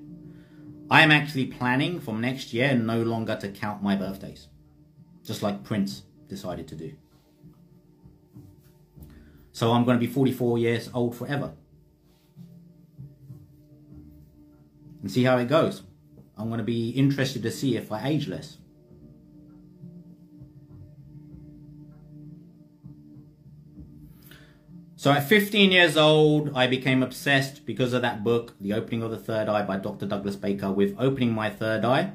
I 0.90 1.02
am 1.02 1.10
actually 1.10 1.46
planning 1.46 2.00
from 2.00 2.20
next 2.20 2.52
year 2.52 2.74
no 2.74 3.02
longer 3.02 3.36
to 3.36 3.48
count 3.48 3.82
my 3.82 3.94
birthdays, 3.94 4.48
just 5.24 5.42
like 5.42 5.62
Prince 5.62 6.02
decided 6.28 6.66
to 6.68 6.74
do. 6.74 6.92
So 9.52 9.72
I'm 9.72 9.84
going 9.84 9.98
to 9.98 10.04
be 10.04 10.12
44 10.12 10.58
years 10.58 10.90
old 10.92 11.14
forever. 11.16 11.52
and 15.02 15.10
see 15.10 15.24
how 15.24 15.38
it 15.38 15.48
goes. 15.48 15.82
I'm 16.36 16.48
going 16.48 16.58
to 16.58 16.64
be 16.64 16.90
interested 16.90 17.42
to 17.42 17.50
see 17.50 17.76
if 17.76 17.92
I 17.92 18.08
age 18.08 18.28
less. 18.28 18.58
So 25.00 25.10
at 25.10 25.26
15 25.26 25.72
years 25.72 25.96
old, 25.96 26.52
I 26.54 26.66
became 26.66 27.02
obsessed 27.02 27.64
because 27.64 27.94
of 27.94 28.02
that 28.02 28.22
book, 28.22 28.54
The 28.60 28.74
Opening 28.74 29.02
of 29.02 29.10
the 29.10 29.16
Third 29.16 29.48
Eye 29.48 29.62
by 29.62 29.78
Dr. 29.78 30.04
Douglas 30.04 30.36
Baker, 30.36 30.70
with 30.70 30.94
opening 30.98 31.32
my 31.32 31.48
third 31.48 31.86
eye 31.86 32.12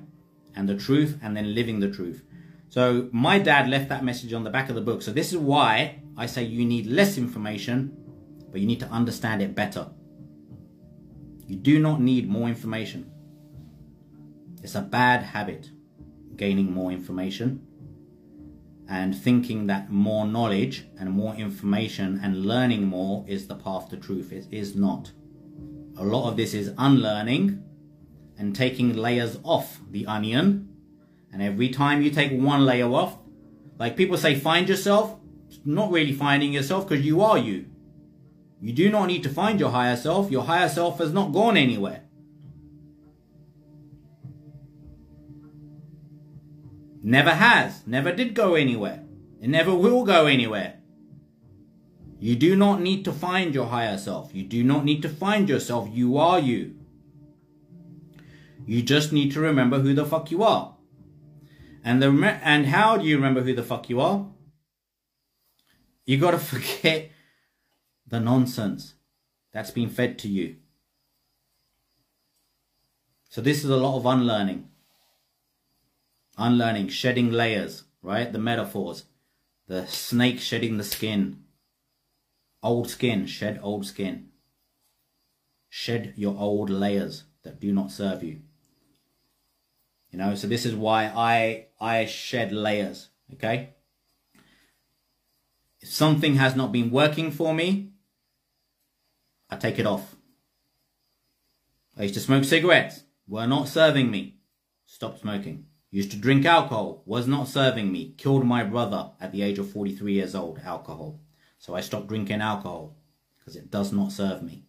and 0.55 0.69
the 0.69 0.77
truth 0.77 1.17
and 1.23 1.35
then 1.35 1.55
living 1.55 1.79
the 1.79 1.89
truth. 1.89 2.21
So 2.69 3.09
my 3.11 3.39
dad 3.39 3.67
left 3.67 3.89
that 3.89 4.03
message 4.03 4.33
on 4.33 4.43
the 4.43 4.51
back 4.51 4.69
of 4.69 4.75
the 4.75 4.81
book. 4.81 5.01
So 5.01 5.11
this 5.11 5.33
is 5.33 5.39
why 5.39 6.03
I 6.15 6.27
say 6.27 6.43
you 6.43 6.63
need 6.63 6.85
less 6.85 7.17
information, 7.17 7.91
but 8.51 8.61
you 8.61 8.67
need 8.67 8.81
to 8.81 8.89
understand 8.89 9.41
it 9.41 9.55
better. 9.55 9.87
You 11.47 11.55
do 11.55 11.79
not 11.79 11.99
need 12.01 12.29
more 12.29 12.47
information. 12.47 13.09
It's 14.61 14.75
a 14.75 14.81
bad 14.81 15.23
habit, 15.23 15.71
gaining 16.35 16.71
more 16.71 16.91
information 16.91 17.64
and 18.87 19.17
thinking 19.17 19.67
that 19.67 19.89
more 19.89 20.27
knowledge 20.27 20.85
and 20.99 21.09
more 21.11 21.35
information 21.35 22.19
and 22.23 22.45
learning 22.45 22.85
more 22.85 23.25
is 23.27 23.47
the 23.47 23.55
path 23.55 23.89
to 23.89 23.97
truth. 23.97 24.31
It 24.31 24.47
is 24.51 24.75
not. 24.75 25.11
A 25.97 26.03
lot 26.03 26.29
of 26.29 26.37
this 26.37 26.53
is 26.53 26.73
unlearning 26.77 27.63
and 28.37 28.55
taking 28.55 28.95
layers 28.95 29.39
off 29.43 29.79
the 29.89 30.05
onion. 30.05 30.69
And 31.31 31.41
every 31.41 31.69
time 31.69 32.01
you 32.01 32.11
take 32.11 32.31
one 32.31 32.65
layer 32.65 32.91
off, 32.91 33.17
like 33.79 33.97
people 33.97 34.17
say, 34.17 34.35
find 34.35 34.69
yourself, 34.69 35.17
not 35.63 35.91
really 35.91 36.13
finding 36.13 36.53
yourself 36.53 36.87
because 36.87 37.05
you 37.05 37.21
are 37.21 37.37
you. 37.37 37.65
You 38.61 38.73
do 38.73 38.89
not 38.89 39.07
need 39.07 39.23
to 39.23 39.29
find 39.29 39.59
your 39.59 39.71
higher 39.71 39.97
self. 39.97 40.31
Your 40.31 40.43
higher 40.43 40.69
self 40.69 40.99
has 40.99 41.11
not 41.11 41.33
gone 41.33 41.57
anywhere. 41.57 42.04
Never 47.07 47.35
has, 47.35 47.85
never 47.85 48.11
did 48.11 48.33
go 48.33 48.55
anywhere. 48.55 49.03
It 49.39 49.47
never 49.47 49.75
will 49.75 50.03
go 50.03 50.25
anywhere. 50.25 50.79
You 52.19 52.35
do 52.35 52.55
not 52.55 52.81
need 52.81 53.05
to 53.05 53.13
find 53.13 53.53
your 53.53 53.67
higher 53.67 53.99
self. 53.99 54.33
You 54.33 54.41
do 54.41 54.63
not 54.63 54.83
need 54.83 55.03
to 55.03 55.09
find 55.09 55.47
yourself. 55.47 55.87
You 55.91 56.17
are 56.17 56.39
you. 56.39 56.73
You 58.65 58.81
just 58.81 59.13
need 59.13 59.31
to 59.33 59.39
remember 59.39 59.81
who 59.81 59.93
the 59.93 60.03
fuck 60.03 60.31
you 60.31 60.41
are. 60.41 60.77
And 61.83 62.01
the 62.01 62.09
and 62.41 62.65
how 62.65 62.97
do 62.97 63.05
you 63.05 63.17
remember 63.17 63.43
who 63.43 63.53
the 63.53 63.61
fuck 63.61 63.87
you 63.87 64.01
are? 64.01 64.25
You 66.07 66.17
got 66.17 66.31
to 66.31 66.39
forget 66.53 67.11
the 68.07 68.19
nonsense 68.19 68.95
that's 69.53 69.69
been 69.69 69.89
fed 69.89 70.17
to 70.19 70.27
you. 70.27 70.55
So 73.29 73.41
this 73.41 73.63
is 73.63 73.69
a 73.69 73.77
lot 73.77 73.97
of 73.97 74.07
unlearning. 74.07 74.69
Unlearning, 76.37 76.89
shedding 76.89 77.31
layers, 77.31 77.83
right? 78.01 78.31
The 78.31 78.39
metaphors. 78.39 79.05
The 79.67 79.87
snake 79.87 80.39
shedding 80.39 80.77
the 80.77 80.83
skin. 80.83 81.43
Old 82.61 82.89
skin, 82.89 83.25
shed 83.25 83.59
old 83.61 83.85
skin. 83.85 84.29
Shed 85.69 86.13
your 86.15 86.37
old 86.37 86.69
layers 86.69 87.23
that 87.43 87.59
do 87.59 87.71
not 87.71 87.91
serve 87.91 88.23
you. 88.23 88.41
You 90.11 90.19
know, 90.19 90.35
so 90.35 90.47
this 90.47 90.65
is 90.65 90.73
why 90.75 91.11
I 91.15 91.67
I 91.79 92.05
shed 92.05 92.51
layers, 92.51 93.09
okay? 93.33 93.75
If 95.81 95.89
something 95.89 96.35
has 96.35 96.55
not 96.55 96.71
been 96.71 96.89
working 96.89 97.31
for 97.31 97.53
me, 97.53 97.91
I 99.49 99.57
take 99.57 99.77
it 99.77 99.85
off. 99.85 100.15
I 101.97 102.03
used 102.03 102.15
to 102.15 102.19
smoke 102.19 102.43
cigarettes, 102.43 103.03
were 103.27 103.45
not 103.45 103.67
serving 103.67 104.09
me. 104.09 104.37
Stop 104.85 105.19
smoking. 105.19 105.65
Used 105.95 106.11
to 106.11 106.17
drink 106.17 106.45
alcohol, 106.45 107.03
was 107.05 107.25
not 107.25 107.47
serving 107.47 107.89
me. 107.89 108.15
Killed 108.17 108.45
my 108.45 108.65
brother 108.65 109.11
at 109.21 109.31
the 109.31 109.41
age 109.41 109.59
of 109.59 109.71
43 109.71 110.11
years 110.11 110.35
old, 110.35 110.59
alcohol. 110.59 111.21
So 111.57 111.73
I 111.73 111.79
stopped 111.79 112.07
drinking 112.07 112.41
alcohol 112.41 112.97
because 113.37 113.55
it 113.55 113.71
does 113.71 113.93
not 113.93 114.11
serve 114.11 114.43
me. 114.43 114.65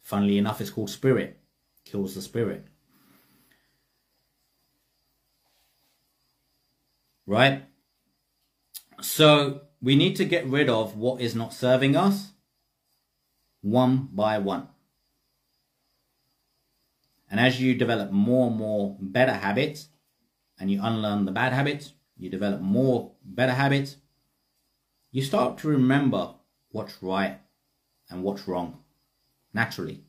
Funnily 0.00 0.38
enough, 0.38 0.62
it's 0.62 0.70
called 0.70 0.88
spirit. 0.88 1.38
Kills 1.84 2.14
the 2.14 2.22
spirit. 2.22 2.66
Right? 7.26 7.66
So 9.02 9.64
we 9.82 9.96
need 9.96 10.16
to 10.16 10.24
get 10.24 10.46
rid 10.46 10.70
of 10.70 10.96
what 10.96 11.20
is 11.20 11.34
not 11.34 11.52
serving 11.52 11.94
us 11.94 12.30
one 13.60 14.08
by 14.14 14.38
one. 14.38 14.68
And 17.30 17.38
as 17.38 17.60
you 17.60 17.74
develop 17.74 18.12
more 18.12 18.46
and 18.46 18.56
more 18.56 18.96
better 18.98 19.34
habits 19.34 19.88
and 20.58 20.70
you 20.70 20.80
unlearn 20.82 21.24
the 21.24 21.32
bad 21.32 21.52
habits, 21.52 21.92
you 22.16 22.30
develop 22.30 22.60
more 22.60 23.12
better 23.24 23.52
habits, 23.52 23.96
you 25.10 25.22
start 25.22 25.58
to 25.58 25.68
remember 25.68 26.34
what's 26.70 27.02
right 27.02 27.40
and 28.10 28.22
what's 28.22 28.46
wrong 28.48 28.78
naturally. 29.52 30.02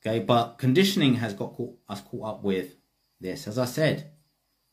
Okay, 0.00 0.18
but 0.18 0.56
conditioning 0.58 1.16
has 1.16 1.34
got 1.34 1.54
caught, 1.54 1.76
us 1.88 2.00
caught 2.00 2.26
up 2.26 2.42
with 2.42 2.76
this. 3.20 3.46
As 3.46 3.58
I 3.58 3.66
said, 3.66 4.10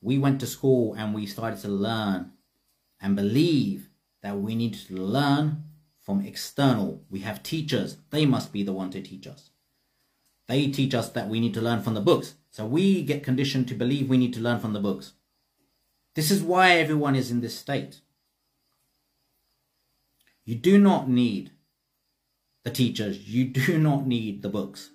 we 0.01 0.17
went 0.17 0.39
to 0.39 0.47
school 0.47 0.93
and 0.93 1.13
we 1.13 1.25
started 1.25 1.59
to 1.61 1.67
learn 1.67 2.31
and 3.01 3.15
believe 3.15 3.89
that 4.21 4.37
we 4.37 4.55
need 4.55 4.73
to 4.73 4.95
learn 4.95 5.63
from 5.99 6.25
external. 6.25 7.03
We 7.09 7.19
have 7.19 7.43
teachers, 7.43 7.97
they 8.09 8.25
must 8.25 8.53
be 8.53 8.63
the 8.63 8.73
one 8.73 8.89
to 8.91 9.01
teach 9.01 9.27
us. 9.27 9.49
They 10.47 10.67
teach 10.69 10.93
us 10.95 11.09
that 11.09 11.27
we 11.27 11.41
need 11.41 11.53
to 11.55 11.61
learn 11.61 11.81
from 11.81 11.93
the 11.93 12.01
books. 12.01 12.35
So 12.57 12.65
we 12.65 13.03
get 13.03 13.23
conditioned 13.23 13.67
to 13.67 13.75
believe 13.75 14.09
we 14.09 14.17
need 14.17 14.33
to 14.33 14.39
learn 14.39 14.59
from 14.59 14.73
the 14.73 14.79
books. 14.79 15.13
This 16.15 16.31
is 16.31 16.41
why 16.41 16.71
everyone 16.71 17.15
is 17.15 17.29
in 17.29 17.39
this 17.39 17.55
state. 17.55 18.01
You 20.43 20.55
do 20.55 20.79
not 20.79 21.07
need 21.07 21.51
the 22.63 22.71
teachers. 22.71 23.29
You 23.29 23.45
do 23.45 23.77
not 23.89 24.07
need 24.07 24.41
the 24.41 24.49
books. 24.49 24.89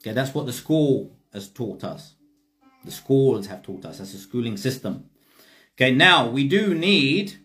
Okay, 0.00 0.14
that's 0.14 0.32
what 0.32 0.46
the 0.46 0.52
school 0.54 1.14
has 1.30 1.46
taught 1.46 1.84
us. 1.84 2.14
The 2.86 2.90
schools 2.90 3.48
have 3.48 3.62
taught 3.62 3.84
us. 3.84 3.98
That's 3.98 4.14
a 4.14 4.18
schooling 4.18 4.56
system. 4.56 5.10
Okay, 5.74 5.94
now 5.94 6.26
we 6.26 6.48
do 6.48 6.74
need 6.74 7.36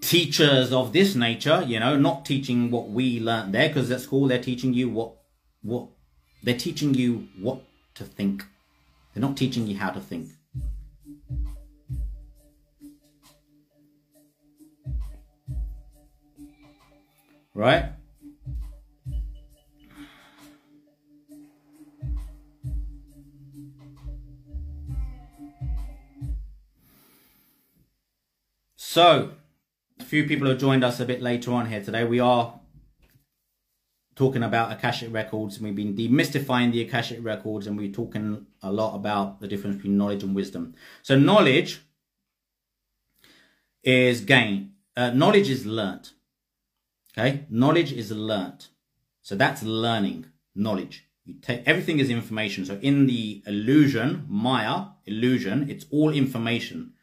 teachers 0.00 0.72
of 0.72 0.92
this 0.92 1.14
nature, 1.14 1.62
you 1.66 1.78
know, 1.78 1.96
not 1.96 2.24
teaching 2.24 2.70
what 2.70 2.90
we 2.90 3.20
learned 3.20 3.54
there, 3.54 3.68
because 3.68 3.90
at 3.90 4.00
school 4.00 4.28
they're 4.28 4.42
teaching 4.42 4.74
you 4.74 4.88
what 4.88 5.12
what 5.62 5.88
they're 6.42 6.56
teaching 6.56 6.94
you 6.94 7.28
what 7.38 7.62
to 7.94 8.04
think. 8.04 8.44
They're 9.12 9.20
not 9.20 9.36
teaching 9.36 9.66
you 9.66 9.76
how 9.76 9.90
to 9.90 10.00
think. 10.00 10.28
Right? 17.54 17.92
So, 28.76 29.32
few 30.10 30.26
people 30.26 30.48
have 30.48 30.58
joined 30.58 30.82
us 30.82 30.98
a 30.98 31.04
bit 31.04 31.22
later 31.22 31.52
on 31.52 31.66
here 31.66 31.80
today. 31.80 32.02
We 32.02 32.18
are 32.18 32.58
talking 34.16 34.42
about 34.42 34.72
Akashic 34.72 35.14
Records 35.14 35.56
and 35.56 35.64
we've 35.64 35.76
been 35.76 35.94
demystifying 35.94 36.72
the 36.72 36.80
Akashic 36.80 37.24
Records 37.24 37.68
and 37.68 37.78
we're 37.78 37.92
talking 37.92 38.44
a 38.60 38.72
lot 38.72 38.96
about 38.96 39.40
the 39.40 39.46
difference 39.46 39.76
between 39.76 39.96
knowledge 39.96 40.24
and 40.24 40.34
wisdom. 40.34 40.74
So 41.02 41.16
knowledge 41.16 41.82
is 43.84 44.22
gain. 44.22 44.72
Uh, 44.96 45.10
knowledge 45.10 45.48
is 45.48 45.64
learnt. 45.64 46.14
Okay? 47.16 47.46
Knowledge 47.48 47.92
is 47.92 48.10
learnt. 48.10 48.70
So 49.22 49.36
that's 49.36 49.62
learning 49.62 50.26
knowledge. 50.56 51.06
You 51.24 51.34
take 51.34 51.62
everything 51.66 52.00
is 52.00 52.10
information. 52.10 52.64
So 52.66 52.80
in 52.82 53.06
the 53.06 53.44
illusion, 53.46 54.26
Maya, 54.28 54.86
illusion, 55.06 55.70
it's 55.70 55.86
all 55.92 56.10
information. 56.10 56.94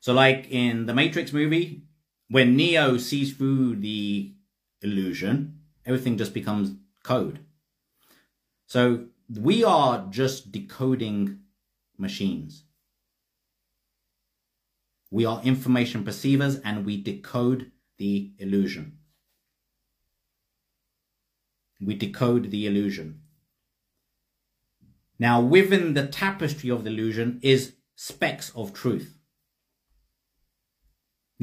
So 0.00 0.14
like 0.14 0.50
in 0.50 0.86
the 0.86 0.94
Matrix 0.94 1.30
movie, 1.30 1.82
when 2.28 2.56
Neo 2.56 2.96
sees 2.96 3.34
through 3.34 3.76
the 3.76 4.34
illusion, 4.82 5.60
everything 5.84 6.16
just 6.16 6.34
becomes 6.34 6.74
code. 7.02 7.40
So 8.66 9.06
we 9.28 9.64
are 9.64 10.06
just 10.10 10.52
decoding 10.52 11.40
machines. 11.98 12.64
We 15.10 15.24
are 15.24 15.42
information 15.42 16.04
perceivers 16.04 16.56
and 16.56 16.84
we 16.84 17.00
decode 17.00 17.70
the 17.98 18.32
illusion. 18.38 18.98
We 21.80 21.94
decode 21.94 22.50
the 22.50 22.66
illusion. 22.66 23.20
Now, 25.18 25.40
within 25.40 25.94
the 25.94 26.06
tapestry 26.06 26.70
of 26.70 26.82
the 26.82 26.90
illusion 26.90 27.38
is 27.42 27.74
specks 27.94 28.50
of 28.56 28.72
truth. 28.72 29.13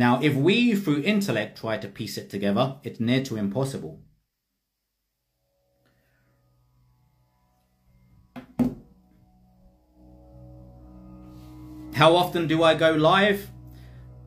Now, 0.01 0.19
if 0.19 0.33
we, 0.33 0.73
through 0.73 1.03
intellect, 1.03 1.59
try 1.59 1.77
to 1.77 1.87
piece 1.87 2.17
it 2.17 2.27
together, 2.27 2.77
it's 2.81 2.99
near 2.99 3.21
to 3.25 3.37
impossible. 3.37 3.99
How 11.93 12.15
often 12.15 12.47
do 12.47 12.63
I 12.63 12.73
go 12.73 12.93
live? 12.93 13.47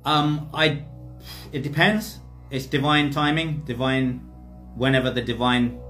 Um, 0.05 0.49
I, 0.55 0.85
it 1.51 1.63
depends. 1.65 2.21
It's 2.53 2.67
divine 2.67 3.11
timing, 3.11 3.65
divine, 3.65 4.21
whenever 4.77 5.11
the 5.11 5.23
divine 5.23 5.81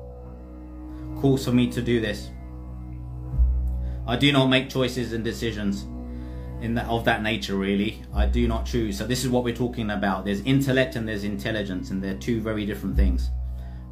calls 1.21 1.45
for 1.45 1.53
me 1.53 1.71
to 1.73 1.83
do 1.83 2.01
this. 2.01 2.31
I 4.07 4.17
do 4.17 4.33
not 4.33 4.47
make 4.47 4.71
choices 4.71 5.13
and 5.13 5.23
decisions 5.23 5.85
in 6.65 6.79
of 6.79 7.05
that 7.05 7.23
nature 7.23 7.57
really. 7.57 8.03
I 8.15 8.27
do 8.27 8.49
not 8.49 8.67
choose. 8.67 8.99
So 8.99 9.07
this 9.07 9.23
is 9.23 9.31
what 9.31 9.45
we're 9.45 9.55
talking 9.55 9.91
about. 9.91 10.25
There's 10.25 10.41
intellect 10.41 10.97
and 10.97 11.07
there's 11.07 11.25
intelligence 11.25 11.91
and 11.91 12.03
they're 12.03 12.17
two 12.17 12.41
very 12.41 12.65
different 12.67 12.97
things. 12.97 13.31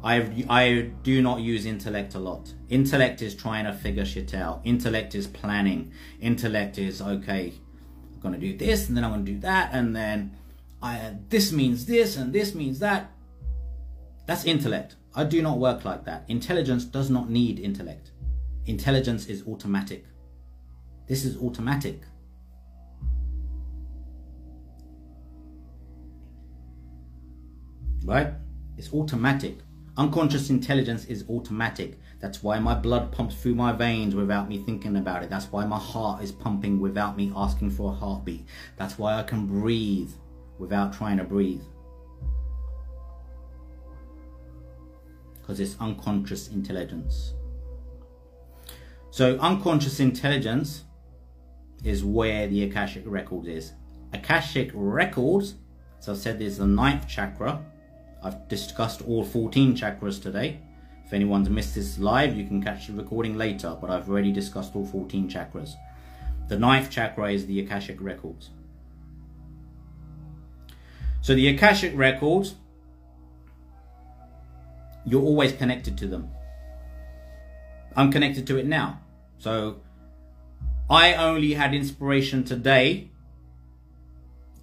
I 0.03 0.45
i 0.49 0.91
do 1.03 1.21
not 1.21 1.39
use 1.39 1.65
intellect 1.65 2.15
a 2.15 2.19
lot. 2.19 2.51
Intellect 2.69 3.21
is 3.21 3.35
trying 3.35 3.65
to 3.65 3.73
figure 3.73 4.05
shit 4.05 4.33
out. 4.33 4.61
Intellect 4.63 5.15
is 5.15 5.27
planning. 5.27 5.91
Intellect 6.19 6.77
is 6.77 7.01
okay 7.01 7.53
i'm 8.13 8.19
gonna 8.19 8.37
do 8.37 8.57
this 8.57 8.87
and 8.87 8.95
then 8.95 9.03
i'm 9.03 9.11
gonna 9.11 9.23
do 9.23 9.39
that 9.39 9.69
and 9.73 9.93
then 9.95 10.31
i 10.81 11.13
this 11.29 11.51
means 11.51 11.85
this 11.85 12.17
and 12.17 12.33
this 12.33 12.55
means 12.55 12.79
that. 12.79 13.11
That's 14.25 14.45
intellect. 14.45 14.95
I 15.15 15.25
do 15.25 15.41
not 15.41 15.59
work 15.59 15.83
like 15.83 16.05
that. 16.05 16.23
Intelligence 16.29 16.85
does 16.85 17.09
not 17.09 17.29
need 17.29 17.59
intellect. 17.59 18.11
Intelligence 18.65 19.25
is 19.25 19.45
automatic. 19.45 20.05
This 21.07 21.25
is 21.25 21.35
automatic 21.37 22.03
right? 28.03 28.33
It's 28.77 28.93
automatic. 28.93 29.57
Unconscious 29.95 30.49
intelligence 30.49 31.05
is 31.05 31.23
automatic. 31.29 31.99
That's 32.19 32.41
why 32.41 32.57
my 32.59 32.73
blood 32.73 33.11
pumps 33.11 33.35
through 33.35 33.55
my 33.55 33.73
veins 33.73 34.15
without 34.15 34.49
me 34.49 34.57
thinking 34.57 34.95
about 34.95 35.23
it. 35.23 35.29
That's 35.29 35.51
why 35.51 35.65
my 35.65 35.77
heart 35.77 36.23
is 36.23 36.31
pumping 36.31 36.79
without 36.79 37.15
me 37.15 37.31
asking 37.35 37.71
for 37.71 37.91
a 37.91 37.95
heartbeat. 37.95 38.45
That's 38.75 38.97
why 38.97 39.19
I 39.19 39.23
can 39.23 39.45
breathe 39.45 40.11
without 40.57 40.93
trying 40.93 41.17
to 41.17 41.23
breathe. 41.23 41.61
Because 45.39 45.59
it's 45.59 45.75
unconscious 45.79 46.47
intelligence. 46.47 47.33
So, 49.11 49.37
unconscious 49.37 49.99
intelligence 49.99 50.85
is 51.83 52.03
where 52.03 52.47
the 52.47 52.63
Akashic 52.63 53.03
Records 53.05 53.47
is. 53.47 53.73
Akashic 54.13 54.71
Records, 54.73 55.55
as 55.99 56.09
I 56.09 56.13
said, 56.15 56.41
is 56.41 56.57
the 56.57 56.65
ninth 56.65 57.07
chakra 57.07 57.63
I've 58.23 58.47
discussed 58.47 59.01
all 59.01 59.23
14 59.23 59.75
chakras 59.75 60.21
today. 60.21 60.59
If 61.05 61.11
anyone's 61.11 61.49
missed 61.49 61.75
this 61.75 61.99
live, 61.99 62.35
you 62.37 62.45
can 62.45 62.63
catch 62.63 62.87
the 62.87 62.93
recording 62.93 63.37
later, 63.37 63.77
but 63.79 63.89
I've 63.89 64.09
already 64.09 64.31
discussed 64.31 64.75
all 64.75 64.85
14 64.85 65.29
chakras. 65.29 65.73
The 66.47 66.57
ninth 66.57 66.89
chakra 66.89 67.31
is 67.31 67.45
the 67.45 67.59
Akashic 67.59 67.97
Records. 67.99 68.49
So 71.21 71.35
the 71.35 71.49
Akashic 71.49 71.91
Records, 71.95 72.55
you're 75.05 75.21
always 75.21 75.51
connected 75.51 75.97
to 75.97 76.07
them. 76.07 76.29
I'm 77.95 78.11
connected 78.11 78.47
to 78.47 78.57
it 78.57 78.65
now. 78.65 79.01
So 79.37 79.81
I 80.89 81.13
only 81.13 81.53
had 81.53 81.73
inspiration 81.73 82.43
today, 82.43 83.09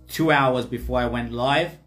two 0.09 0.31
hours 0.31 0.65
before 0.65 1.01
I 1.01 1.07
went 1.07 1.33
live, 1.33 1.79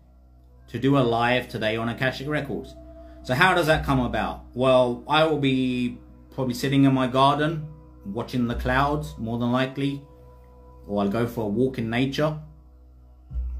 to 0.73 0.79
do 0.79 0.97
a 0.97 0.99
live 0.99 1.47
today 1.47 1.77
on 1.77 1.87
Akashic 1.87 2.27
Records. 2.27 2.75
So 3.21 3.35
how 3.35 3.53
does 3.53 3.67
that 3.67 3.85
come 3.85 3.99
about? 3.99 4.45
Well, 4.55 5.03
I 5.07 5.23
will 5.23 5.37
be 5.37 5.99
probably 6.33 6.55
sitting 6.55 6.85
in 6.85 6.93
my 6.95 7.05
garden 7.05 7.67
watching 8.07 8.47
the 8.47 8.55
clouds 8.55 9.15
more 9.19 9.37
than 9.37 9.51
likely 9.51 10.01
or 10.87 11.03
I'll 11.03 11.09
go 11.09 11.27
for 11.27 11.41
a 11.41 11.47
walk 11.47 11.77
in 11.77 11.91
nature 11.91 12.39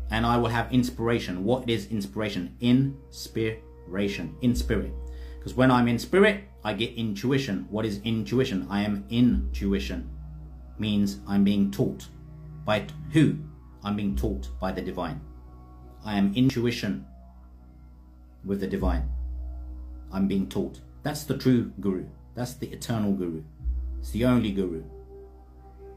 and 0.09 0.25
I 0.25 0.37
will 0.37 0.49
have 0.49 0.73
inspiration. 0.73 1.43
What 1.43 1.69
is 1.69 1.85
inspiration? 1.91 2.57
Inspiration. 2.59 4.35
In 4.41 4.55
spirit. 4.55 4.91
Because 5.37 5.53
when 5.53 5.69
I'm 5.69 5.87
in 5.87 5.99
spirit, 5.99 6.45
I 6.63 6.73
get 6.73 6.95
intuition. 6.95 7.67
What 7.69 7.85
is 7.85 8.01
intuition? 8.03 8.65
I 8.71 8.81
am 8.81 9.05
intuition. 9.11 10.09
Means 10.79 11.19
I'm 11.27 11.43
being 11.43 11.69
taught. 11.69 12.07
By 12.65 12.87
who? 13.11 13.37
I'm 13.83 13.95
being 13.95 14.15
taught 14.15 14.49
by 14.59 14.71
the 14.71 14.81
divine. 14.81 15.21
I 16.05 16.17
am 16.17 16.33
intuition 16.35 17.05
with 18.43 18.59
the 18.59 18.67
divine. 18.67 19.09
I'm 20.11 20.27
being 20.27 20.49
taught. 20.49 20.81
That's 21.01 21.23
the 21.23 21.37
true 21.37 21.71
guru. 21.79 22.05
That's 22.35 22.53
the 22.53 22.67
eternal 22.67 23.13
guru. 23.13 23.43
It's 23.99 24.11
the 24.11 24.25
only 24.25 24.51
guru 24.51 24.83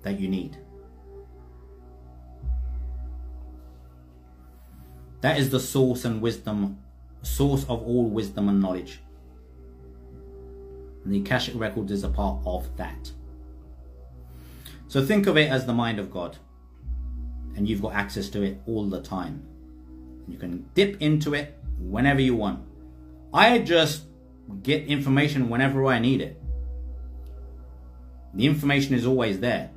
that 0.02 0.20
you 0.20 0.28
need. 0.28 0.56
That 5.22 5.38
is 5.38 5.50
the 5.50 5.58
source 5.58 6.04
and 6.04 6.20
wisdom, 6.20 6.78
source 7.22 7.64
of 7.64 7.82
all 7.82 8.08
wisdom 8.08 8.48
and 8.48 8.60
knowledge. 8.60 9.00
And 11.04 11.12
the 11.12 11.20
Akashic 11.20 11.54
Records 11.56 11.90
is 11.90 12.04
a 12.04 12.08
part 12.08 12.40
of 12.46 12.76
that. 12.76 13.10
So 14.88 15.04
think 15.04 15.26
of 15.26 15.36
it 15.36 15.50
as 15.50 15.66
the 15.66 15.72
mind 15.72 15.98
of 15.98 16.10
God. 16.10 16.36
And 17.56 17.68
you've 17.68 17.82
got 17.82 17.94
access 17.94 18.28
to 18.30 18.42
it 18.42 18.60
all 18.66 18.84
the 18.84 19.00
time. 19.00 19.42
You 20.28 20.38
can 20.38 20.68
dip 20.74 21.00
into 21.00 21.34
it 21.34 21.58
whenever 21.78 22.20
you 22.20 22.34
want. 22.34 22.60
I 23.32 23.58
just 23.58 24.04
get 24.62 24.86
information 24.86 25.48
whenever 25.48 25.86
I 25.86 25.98
need 25.98 26.20
it. 26.20 26.40
The 28.34 28.46
information 28.46 28.94
is 28.94 29.06
always 29.06 29.40
there. 29.40 29.70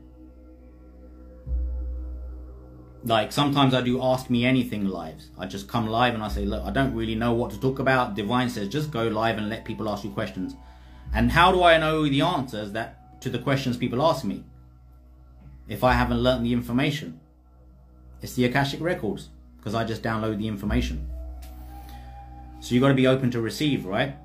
Like 3.03 3.31
sometimes 3.31 3.73
I 3.73 3.81
do 3.81 4.03
ask 4.03 4.29
me 4.29 4.45
anything 4.45 4.85
lives. 4.85 5.29
I 5.37 5.45
just 5.45 5.67
come 5.69 5.87
live 5.87 6.13
and 6.13 6.23
I 6.23 6.27
say, 6.27 6.45
look, 6.45 6.63
I 6.63 6.71
don't 6.71 6.93
really 6.93 7.15
know 7.15 7.33
what 7.33 7.51
to 7.51 7.59
talk 7.59 7.79
about. 7.79 8.15
Divine 8.15 8.49
says 8.49 8.67
just 8.67 8.91
go 8.91 9.07
live 9.07 9.37
and 9.37 9.49
let 9.49 9.63
people 9.63 9.87
ask 9.87 10.03
you 10.03 10.09
questions. 10.09 10.55
And 11.13 11.31
how 11.31 11.51
do 11.51 11.63
I 11.63 11.77
know 11.77 12.07
the 12.07 12.21
answers 12.21 12.71
that 12.73 13.21
to 13.21 13.29
the 13.29 13.39
questions 13.39 13.77
people 13.77 14.01
ask 14.01 14.25
me? 14.25 14.43
If 15.67 15.83
I 15.83 15.93
haven't 15.93 16.19
learned 16.19 16.45
the 16.45 16.53
information. 16.53 17.19
It's 18.21 18.33
the 18.33 18.45
Akashic 18.45 18.81
Records 18.81 19.29
because 19.59 19.75
I 19.75 19.83
just 19.83 20.01
download 20.01 20.37
the 20.37 20.47
information. 20.47 21.07
So 22.61 22.73
you've 22.73 22.81
got 22.81 22.89
to 22.89 22.93
be 22.93 23.07
open 23.07 23.29
to 23.31 23.41
receive, 23.41 23.85
right? 23.85 24.15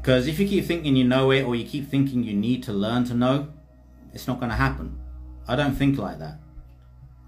Because 0.00 0.26
if 0.26 0.38
you 0.38 0.48
keep 0.48 0.64
thinking 0.64 0.96
you 0.96 1.04
know 1.04 1.30
it 1.30 1.42
or 1.42 1.54
you 1.54 1.64
keep 1.64 1.88
thinking 1.88 2.24
you 2.24 2.34
need 2.34 2.62
to 2.64 2.72
learn 2.72 3.04
to 3.04 3.14
know, 3.14 3.48
it's 4.12 4.26
not 4.26 4.40
going 4.40 4.50
to 4.50 4.56
happen. 4.56 4.98
I 5.46 5.56
don't 5.56 5.74
think 5.74 5.98
like 5.98 6.18
that. 6.18 6.38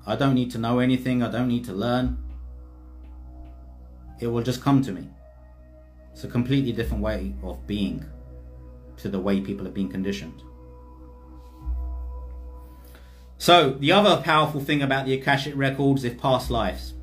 I 0.06 0.16
don't 0.16 0.34
need 0.34 0.50
to 0.52 0.58
know 0.58 0.80
anything. 0.80 1.22
I 1.22 1.30
don't 1.30 1.48
need 1.48 1.64
to 1.66 1.72
learn. 1.72 2.18
It 4.20 4.26
will 4.26 4.42
just 4.42 4.62
come 4.62 4.82
to 4.82 4.92
me. 4.92 5.08
It's 6.12 6.24
a 6.24 6.28
completely 6.28 6.72
different 6.72 7.02
way 7.02 7.34
of 7.42 7.66
being 7.66 8.04
to 8.98 9.08
the 9.08 9.18
way 9.18 9.40
people 9.40 9.64
have 9.64 9.74
been 9.74 9.88
conditioned. 9.88 10.42
So, 13.38 13.70
the 13.70 13.92
other 13.92 14.22
powerful 14.22 14.60
thing 14.60 14.82
about 14.82 15.06
the 15.06 15.14
Akashic 15.14 15.54
records 15.56 16.04
is 16.04 16.14
past 16.14 16.50
lives. 16.50 16.94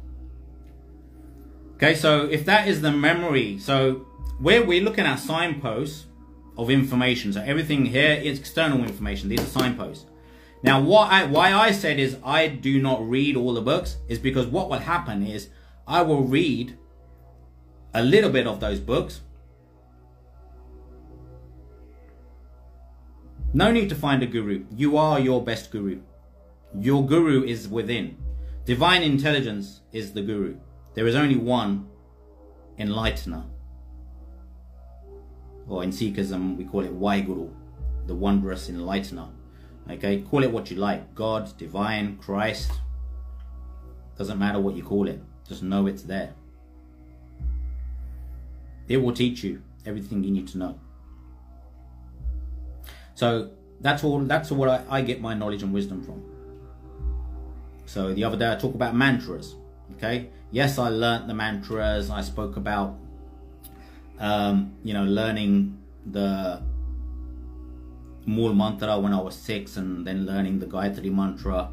Okay, 1.75 1.95
so 1.95 2.25
if 2.25 2.45
that 2.45 2.67
is 2.67 2.81
the 2.81 2.91
memory, 2.91 3.57
so 3.57 4.05
where 4.39 4.63
we're 4.63 4.83
looking 4.83 5.05
at 5.05 5.15
signposts 5.19 6.05
of 6.57 6.69
information, 6.69 7.33
so 7.33 7.41
everything 7.41 7.85
here 7.85 8.13
is 8.13 8.39
external 8.39 8.83
information, 8.83 9.29
these 9.29 9.41
are 9.41 9.45
signposts. 9.45 10.05
Now, 10.63 10.79
what 10.79 11.11
I, 11.11 11.25
why 11.25 11.53
I 11.53 11.71
said 11.71 11.99
is 11.99 12.17
I 12.23 12.47
do 12.47 12.79
not 12.79 13.07
read 13.09 13.35
all 13.35 13.53
the 13.53 13.61
books 13.61 13.97
is 14.07 14.19
because 14.19 14.45
what 14.45 14.69
will 14.69 14.77
happen 14.77 15.25
is 15.25 15.49
I 15.87 16.03
will 16.03 16.23
read 16.23 16.77
a 17.93 18.03
little 18.03 18.29
bit 18.29 18.45
of 18.45 18.59
those 18.59 18.79
books. 18.79 19.21
No 23.53 23.71
need 23.71 23.89
to 23.89 23.95
find 23.95 24.21
a 24.21 24.27
guru. 24.27 24.65
You 24.75 24.97
are 24.97 25.19
your 25.19 25.43
best 25.43 25.71
guru. 25.71 26.01
Your 26.79 27.05
guru 27.05 27.43
is 27.43 27.67
within. 27.67 28.17
Divine 28.65 29.03
intelligence 29.03 29.81
is 29.91 30.13
the 30.13 30.21
guru. 30.21 30.57
There 30.93 31.07
is 31.07 31.15
only 31.15 31.35
one 31.35 31.87
enlightener. 32.79 33.45
Or 35.67 35.83
in 35.83 35.91
Sikhism, 35.91 36.57
we 36.57 36.65
call 36.65 36.81
it 36.81 36.97
Waheguru, 36.97 37.51
the 38.07 38.15
wondrous 38.15 38.69
enlightener. 38.69 39.29
Okay, 39.89 40.21
call 40.21 40.43
it 40.43 40.51
what 40.51 40.69
you 40.71 40.77
like 40.77 41.13
God, 41.15 41.57
divine, 41.57 42.17
Christ. 42.17 42.71
Doesn't 44.17 44.37
matter 44.37 44.59
what 44.59 44.75
you 44.75 44.83
call 44.83 45.07
it, 45.07 45.21
just 45.47 45.63
know 45.63 45.87
it's 45.87 46.03
there. 46.03 46.33
It 48.87 48.97
will 48.97 49.13
teach 49.13 49.43
you 49.43 49.61
everything 49.85 50.23
you 50.23 50.31
need 50.31 50.47
to 50.49 50.57
know. 50.57 50.79
So 53.15 53.51
that's 53.79 54.03
all 54.03 54.19
that's 54.19 54.51
what 54.51 54.69
I, 54.69 54.83
I 54.89 55.01
get 55.01 55.21
my 55.21 55.33
knowledge 55.33 55.63
and 55.63 55.73
wisdom 55.73 56.03
from. 56.03 56.30
So 57.91 58.13
the 58.13 58.23
other 58.23 58.37
day 58.37 58.49
I 58.49 58.55
talked 58.55 58.75
about 58.75 58.95
mantras. 58.95 59.55
Okay. 59.97 60.29
Yes, 60.49 60.79
I 60.79 60.87
learnt 60.87 61.27
the 61.27 61.33
mantras. 61.33 62.09
I 62.09 62.21
spoke 62.21 62.55
about 62.55 62.97
um, 64.17 64.73
you 64.81 64.93
know, 64.93 65.03
learning 65.03 65.77
the 66.05 66.61
Mool 68.25 68.53
mantra 68.53 68.97
when 68.97 69.13
I 69.13 69.19
was 69.19 69.35
six 69.35 69.75
and 69.75 70.07
then 70.07 70.25
learning 70.25 70.59
the 70.59 70.67
Gayatri 70.67 71.11
mantra, 71.11 71.69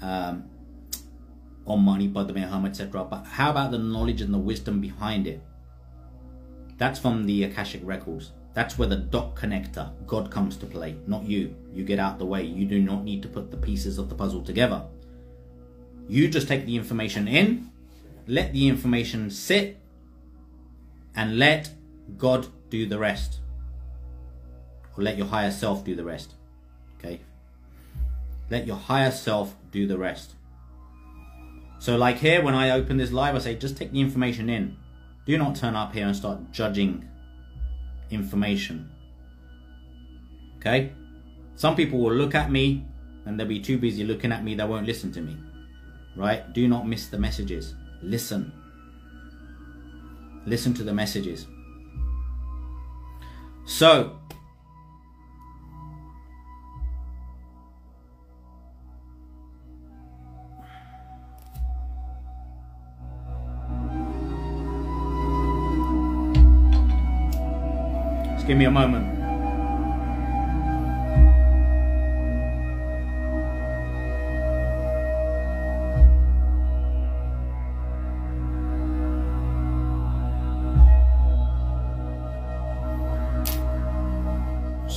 um, 0.00 0.44
Om 1.66 1.84
Mani 1.84 2.10
Padme 2.10 2.42
Hum, 2.42 2.66
etc. 2.66 3.02
But 3.02 3.24
how 3.26 3.50
about 3.50 3.72
the 3.72 3.78
knowledge 3.78 4.20
and 4.20 4.32
the 4.32 4.38
wisdom 4.38 4.80
behind 4.80 5.26
it? 5.26 5.42
That's 6.78 7.00
from 7.00 7.26
the 7.26 7.42
Akashic 7.42 7.80
Records. 7.82 8.30
That's 8.54 8.78
where 8.78 8.88
the 8.88 8.96
dot 8.96 9.34
connector, 9.34 9.90
God 10.06 10.30
comes 10.30 10.56
to 10.58 10.66
play, 10.66 10.96
not 11.08 11.24
you. 11.24 11.56
You 11.74 11.82
get 11.82 11.98
out 11.98 12.20
the 12.20 12.26
way. 12.26 12.44
You 12.44 12.66
do 12.66 12.80
not 12.80 13.02
need 13.02 13.20
to 13.22 13.28
put 13.28 13.50
the 13.50 13.56
pieces 13.56 13.98
of 13.98 14.08
the 14.08 14.14
puzzle 14.14 14.42
together. 14.42 14.84
You 16.08 16.28
just 16.28 16.48
take 16.48 16.66
the 16.66 16.76
information 16.76 17.26
in, 17.28 17.70
let 18.26 18.52
the 18.52 18.68
information 18.68 19.30
sit, 19.30 19.78
and 21.14 21.38
let 21.38 21.70
God 22.18 22.46
do 22.70 22.86
the 22.86 22.98
rest 22.98 23.40
or 24.96 25.02
let 25.02 25.16
your 25.16 25.26
higher 25.26 25.50
self 25.50 25.84
do 25.84 25.94
the 25.94 26.04
rest. 26.04 26.34
Okay? 26.98 27.20
Let 28.50 28.66
your 28.66 28.76
higher 28.76 29.10
self 29.10 29.54
do 29.70 29.86
the 29.86 29.98
rest. 29.98 30.34
So, 31.78 31.96
like 31.96 32.18
here, 32.18 32.42
when 32.42 32.54
I 32.54 32.70
open 32.70 32.96
this 32.96 33.12
live, 33.12 33.34
I 33.34 33.38
say 33.38 33.54
just 33.56 33.76
take 33.76 33.92
the 33.92 34.00
information 34.00 34.48
in. 34.48 34.76
Do 35.26 35.36
not 35.36 35.56
turn 35.56 35.76
up 35.76 35.92
here 35.92 36.06
and 36.06 36.16
start 36.16 36.52
judging 36.52 37.08
information. 38.10 38.90
Okay? 40.58 40.92
Some 41.56 41.76
people 41.76 41.98
will 41.98 42.14
look 42.14 42.34
at 42.34 42.50
me 42.50 42.84
and 43.24 43.38
they'll 43.38 43.46
be 43.46 43.60
too 43.60 43.78
busy 43.78 44.04
looking 44.04 44.32
at 44.32 44.44
me, 44.44 44.54
they 44.54 44.64
won't 44.64 44.86
listen 44.86 45.12
to 45.12 45.20
me. 45.20 45.36
Right? 46.16 46.50
Do 46.54 46.66
not 46.66 46.88
miss 46.88 47.08
the 47.08 47.18
messages. 47.18 47.74
Listen. 48.02 48.52
Listen 50.46 50.72
to 50.74 50.82
the 50.82 50.94
messages. 50.94 51.46
So, 53.66 54.16
just 68.34 68.46
give 68.46 68.56
me 68.56 68.64
a 68.66 68.70
moment. 68.70 69.15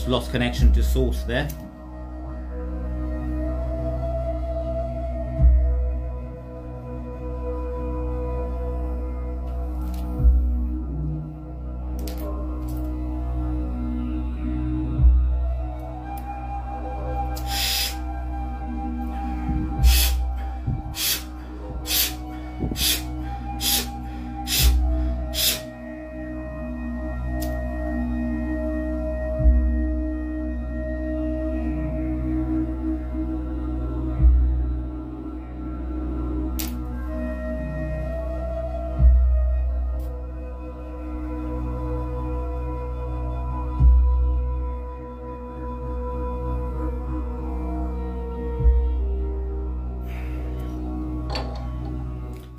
Lost 0.09 0.31
connection 0.31 0.73
to 0.73 0.83
source 0.83 1.23
there. 1.23 1.47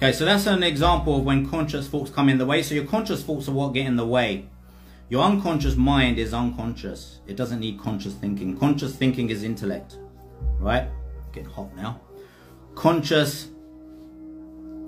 Okay, 0.02 0.12
so 0.12 0.24
that's 0.24 0.46
an 0.46 0.62
example 0.62 1.18
of 1.18 1.24
when 1.24 1.46
conscious 1.46 1.86
thoughts 1.86 2.10
come 2.10 2.30
in 2.30 2.38
the 2.38 2.46
way. 2.46 2.62
So 2.62 2.74
your 2.74 2.86
conscious 2.86 3.22
thoughts 3.22 3.48
are 3.48 3.52
what 3.52 3.74
get 3.74 3.84
in 3.84 3.96
the 3.96 4.06
way. 4.06 4.46
Your 5.10 5.22
unconscious 5.22 5.76
mind 5.76 6.18
is 6.18 6.32
unconscious. 6.32 7.20
It 7.26 7.36
doesn't 7.36 7.60
need 7.60 7.78
conscious 7.78 8.14
thinking. 8.14 8.58
Conscious 8.58 8.96
thinking 8.96 9.28
is 9.28 9.42
intellect, 9.42 9.98
right? 10.58 10.88
Getting 11.34 11.50
hot 11.50 11.76
now. 11.76 12.00
Conscious 12.74 13.48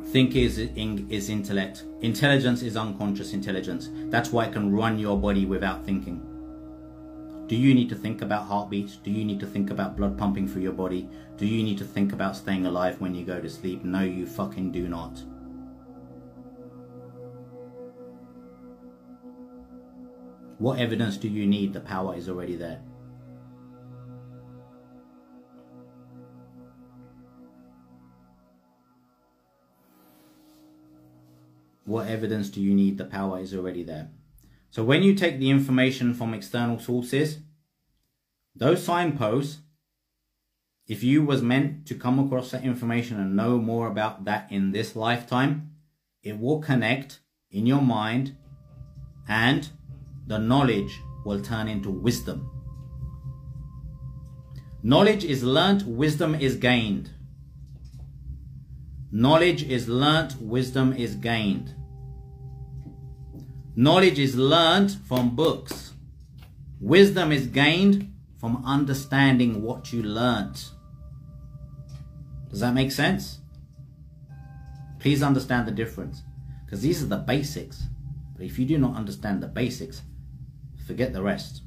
thinking 0.07 0.45
is, 0.45 1.29
intellect. 1.29 1.85
Intelligence 2.01 2.63
is 2.63 2.79
unconscious 2.79 3.35
intelligence. 3.35 3.91
That's 4.09 4.31
why 4.31 4.47
it 4.47 4.55
can 4.55 4.73
run 4.73 4.99
your 4.99 5.19
body 5.19 5.45
without 5.45 5.85
thinking. 5.85 6.27
Do 7.47 7.57
you 7.57 7.75
need 7.75 7.89
to 7.91 7.95
think 7.95 8.23
about 8.23 8.47
heartbeats? 8.47 8.97
Do 8.97 9.11
you 9.11 9.25
need 9.25 9.41
to 9.41 9.47
think 9.47 9.71
about 9.71 9.97
blood 9.97 10.17
pumping 10.17 10.49
through 10.49 10.63
your 10.63 10.73
body? 10.73 11.09
Do 11.37 11.47
you 11.47 11.63
need 11.63 11.77
to 11.79 11.85
think 11.85 12.13
about 12.13 12.37
staying 12.37 12.67
alive 12.67 13.01
when 13.01 13.15
you 13.15 13.25
go 13.25 13.41
to 13.41 13.51
sleep? 13.51 13.85
No, 13.85 14.03
you 14.03 14.27
fucking 14.27 14.73
do 14.73 14.89
not. 14.89 15.23
What 20.59 20.79
evidence 20.79 21.17
do 21.17 21.29
you 21.29 21.47
need? 21.47 21.73
The 21.73 21.81
power 21.81 22.15
is 22.15 22.29
already 22.29 22.55
there. 22.55 22.81
What 31.85 32.07
evidence 32.07 32.49
do 32.49 32.63
you 32.63 32.73
need? 32.75 32.97
The 32.97 33.05
power 33.05 33.41
is 33.41 33.55
already 33.55 33.83
there. 33.83 34.09
So 34.73 34.83
when 34.83 35.03
you 35.03 35.15
take 35.15 35.39
the 35.39 35.51
information 35.51 36.15
from 36.15 36.33
external 36.33 36.79
sources, 36.79 37.41
those 38.57 38.83
signposts, 38.83 39.59
if 40.89 41.05
you 41.05 41.23
was 41.23 41.43
meant 41.43 41.87
to 41.89 41.95
come 41.95 42.19
across 42.19 42.53
that 42.53 42.65
information 42.65 43.21
and 43.21 43.37
know 43.37 43.59
more 43.59 43.87
about 43.87 44.25
that 44.25 44.51
in 44.51 44.73
this 44.73 44.97
lifetime, 44.97 45.73
it 46.23 46.39
will 46.41 46.59
connect 46.61 47.21
in 47.51 47.67
your 47.67 47.83
mind 47.83 48.35
and 49.29 49.69
the 50.27 50.39
knowledge 50.39 51.03
will 51.27 51.43
turn 51.43 51.69
into 51.69 51.91
wisdom. 51.91 52.51
Knowledge 54.83 55.23
is 55.23 55.45
learnt, 55.45 55.83
wisdom 55.83 56.35
is 56.35 56.57
gained. 56.57 57.11
Knowledge 59.11 59.65
is 59.65 59.87
learnt, 59.87 60.41
wisdom 60.41 60.95
is 60.95 61.15
gained. 61.15 61.75
Knowledge 63.75 64.19
is 64.19 64.37
learned 64.37 64.93
from 65.09 65.35
books. 65.35 65.95
Wisdom 66.79 67.33
is 67.33 67.47
gained 67.47 68.13
from 68.39 68.63
understanding 68.67 69.63
what 69.63 69.93
you 69.93 70.03
learnt. 70.03 70.71
Does 72.51 72.61
that 72.61 72.75
make 72.75 72.93
sense? 72.93 73.39
Please 74.99 75.23
understand 75.23 75.67
the 75.67 75.73
difference 75.73 76.23
because 76.67 76.83
these 76.83 77.03
are 77.03 77.07
the 77.07 77.17
basics. 77.17 77.85
But 78.37 78.45
if 78.45 78.59
you 78.59 78.67
do 78.67 78.77
not 78.77 78.95
understand 78.95 79.43
the 79.43 79.49
basics, 79.49 80.03
forget 80.87 81.15
the 81.15 81.23
rest. 81.23 81.63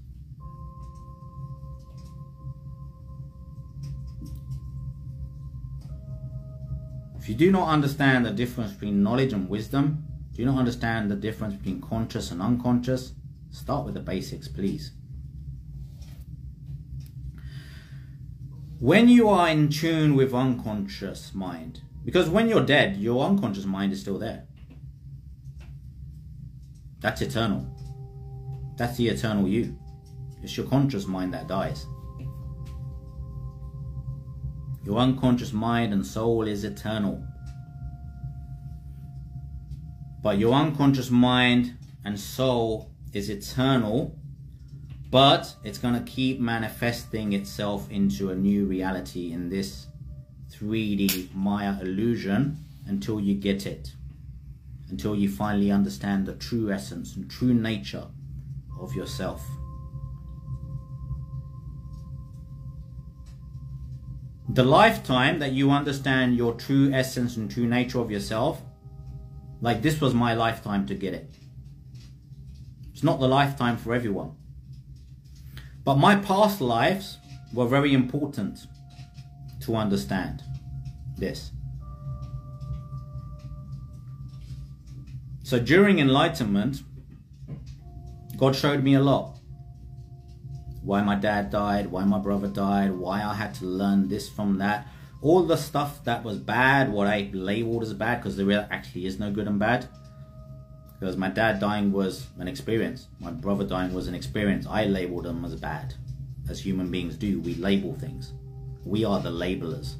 If 7.17 7.29
you 7.29 7.33
do 7.33 7.51
not 7.51 7.67
understand 7.69 8.27
the 8.27 8.31
difference 8.31 8.73
between 8.73 9.01
knowledge 9.01 9.33
and 9.33 9.49
wisdom, 9.49 10.04
do 10.35 10.41
you 10.41 10.45
not 10.45 10.59
understand 10.59 11.09
the 11.09 11.15
difference 11.15 11.55
between 11.55 11.79
conscious 11.79 12.29
and 12.29 12.41
unconscious? 12.41 13.13
Start 13.51 13.85
with 13.85 13.93
the 13.93 14.01
basics, 14.01 14.49
please. 14.49 14.91
When 18.79 19.07
you 19.07 19.29
are 19.29 19.47
in 19.47 19.69
tune 19.69 20.13
with 20.13 20.33
unconscious 20.33 21.33
mind, 21.33 21.79
because 22.03 22.29
when 22.29 22.49
you're 22.49 22.65
dead, 22.65 22.97
your 22.97 23.25
unconscious 23.25 23.63
mind 23.63 23.93
is 23.93 24.01
still 24.01 24.19
there. 24.19 24.43
That's 26.99 27.21
eternal. 27.21 27.65
That's 28.75 28.97
the 28.97 29.07
eternal 29.07 29.47
you. 29.47 29.79
It's 30.43 30.57
your 30.57 30.67
conscious 30.67 31.07
mind 31.07 31.33
that 31.33 31.47
dies. 31.47 31.85
Your 34.83 34.97
unconscious 34.97 35.53
mind 35.53 35.93
and 35.93 36.05
soul 36.05 36.45
is 36.45 36.65
eternal. 36.65 37.25
But 40.25 40.39
your 40.39 40.55
unconscious 40.55 41.11
mind 41.11 41.77
and 42.03 42.19
soul 42.19 42.89
is 43.13 43.29
eternal, 43.29 44.17
but 45.11 45.55
it's 45.63 45.77
going 45.77 45.93
to 45.93 46.11
keep 46.11 46.39
manifesting 46.39 47.33
itself 47.33 47.87
into 47.91 48.31
a 48.31 48.35
new 48.35 48.65
reality 48.65 49.33
in 49.33 49.49
this 49.49 49.85
3D 50.51 51.31
Maya 51.35 51.79
illusion 51.79 52.57
until 52.87 53.19
you 53.19 53.35
get 53.35 53.67
it. 53.67 53.93
Until 54.89 55.15
you 55.15 55.29
finally 55.29 55.69
understand 55.69 56.25
the 56.25 56.33
true 56.33 56.71
essence 56.71 57.15
and 57.15 57.29
true 57.29 57.53
nature 57.53 58.07
of 58.79 58.95
yourself. 58.95 59.47
The 64.49 64.63
lifetime 64.63 65.37
that 65.37 65.51
you 65.51 65.69
understand 65.69 66.35
your 66.35 66.55
true 66.55 66.91
essence 66.91 67.37
and 67.37 67.51
true 67.51 67.67
nature 67.67 67.99
of 67.99 68.09
yourself 68.09 68.63
like 69.65 69.81
this 69.81 69.99
was 69.99 70.13
my 70.13 70.35
lifetime 70.35 70.85
to 70.85 70.93
get 70.93 71.15
it. 71.15 71.27
It's 72.93 73.01
not 73.01 73.19
the 73.19 73.27
lifetime 73.27 73.77
for 73.77 73.95
everyone. 73.95 74.33
But 75.83 75.95
my 75.95 76.17
past 76.17 76.61
lives 76.61 77.17
were 77.51 77.65
very 77.65 77.91
important 77.91 78.67
to 79.61 79.75
understand 79.75 80.43
this. 81.17 81.49
So 85.41 85.57
during 85.57 85.97
enlightenment, 85.97 86.83
God 88.37 88.55
showed 88.55 88.83
me 88.83 88.93
a 88.93 89.01
lot. 89.01 89.39
Why 90.83 91.01
my 91.01 91.15
dad 91.15 91.49
died, 91.49 91.87
why 91.87 92.03
my 92.03 92.19
brother 92.19 92.49
died, 92.49 92.91
why 92.91 93.23
I 93.23 93.33
had 93.33 93.55
to 93.55 93.65
learn 93.65 94.09
this 94.09 94.29
from 94.29 94.59
that, 94.59 94.87
all 95.25 95.41
the 95.41 95.57
stuff 95.57 96.03
that 96.03 96.23
was 96.23 96.37
bad, 96.37 96.91
what 96.91 97.07
I 97.07 97.31
labeled 97.33 97.81
as 97.81 97.93
bad, 97.95 98.21
because 98.21 98.37
there 98.37 98.67
actually 98.69 99.07
is 99.07 99.17
no 99.17 99.31
good 99.31 99.47
and 99.47 99.57
bad. 99.57 99.87
Because 100.99 101.17
my 101.17 101.29
dad 101.29 101.59
dying 101.59 101.91
was 101.91 102.27
an 102.37 102.47
experience, 102.47 103.07
my 103.19 103.31
brother 103.31 103.65
dying 103.65 103.91
was 103.91 104.07
an 104.07 104.13
experience. 104.13 104.67
I 104.69 104.85
labeled 104.85 105.23
them 105.23 105.43
as 105.43 105.55
bad, 105.55 105.95
as 106.47 106.59
human 106.59 106.91
beings 106.91 107.15
do. 107.15 107.39
We 107.39 107.55
label 107.55 107.95
things. 107.95 108.33
We 108.85 109.03
are 109.03 109.19
the 109.19 109.31
labelers. 109.31 109.95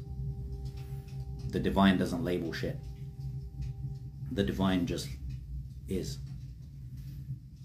The 1.50 1.58
divine 1.58 1.98
doesn't 1.98 2.22
label 2.22 2.52
shit. 2.52 2.78
The 4.30 4.44
divine 4.44 4.86
just 4.86 5.08
is. 5.88 6.18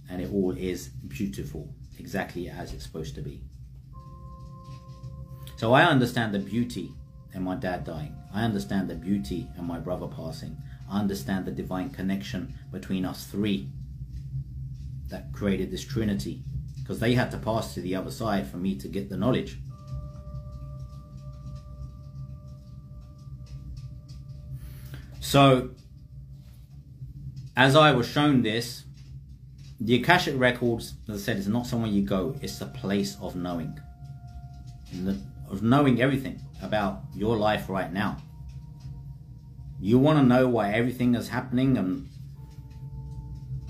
And 0.09 0.19
it 0.19 0.31
all 0.33 0.57
is 0.57 0.87
beautiful, 1.07 1.71
exactly 1.99 2.49
as 2.49 2.73
it's 2.73 2.83
supposed 2.83 3.13
to 3.15 3.21
be. 3.21 3.43
So 5.57 5.73
I 5.73 5.83
understand 5.83 6.33
the 6.33 6.39
beauty 6.39 6.91
and 7.33 7.43
my 7.43 7.55
dad 7.55 7.83
dying. 7.83 8.15
I 8.33 8.43
understand 8.43 8.89
the 8.89 8.95
beauty 8.95 9.47
and 9.57 9.65
my 9.65 9.79
brother 9.79 10.07
passing. 10.07 10.57
I 10.89 10.99
understand 10.99 11.45
the 11.45 11.51
divine 11.51 11.89
connection 11.89 12.53
between 12.71 13.05
us 13.05 13.25
three 13.25 13.69
that 15.09 15.31
created 15.33 15.71
this 15.71 15.83
trinity 15.83 16.43
because 16.81 16.99
they 16.99 17.13
had 17.13 17.31
to 17.31 17.37
pass 17.37 17.73
to 17.73 17.81
the 17.81 17.95
other 17.95 18.11
side 18.11 18.47
for 18.47 18.57
me 18.57 18.75
to 18.75 18.87
get 18.87 19.09
the 19.09 19.17
knowledge. 19.17 19.57
So, 25.19 25.69
as 27.55 27.75
I 27.75 27.91
was 27.91 28.07
shown 28.07 28.41
this, 28.41 28.83
the 29.79 29.95
Akashic 29.95 30.37
Records, 30.37 30.95
as 31.07 31.21
I 31.21 31.25
said, 31.25 31.37
is 31.37 31.47
not 31.47 31.65
somewhere 31.65 31.89
you 31.89 32.01
go, 32.01 32.35
it's 32.41 32.59
a 32.59 32.65
place 32.65 33.15
of 33.21 33.35
knowing. 33.35 33.79
Of 35.49 35.63
knowing 35.63 36.01
everything 36.01 36.41
about 36.61 37.03
your 37.15 37.37
life 37.37 37.69
right 37.69 37.91
now. 37.91 38.17
You 39.79 39.97
want 39.97 40.19
to 40.19 40.23
know 40.23 40.47
why 40.47 40.71
everything 40.71 41.15
is 41.15 41.29
happening 41.29 41.77
and 41.77 42.07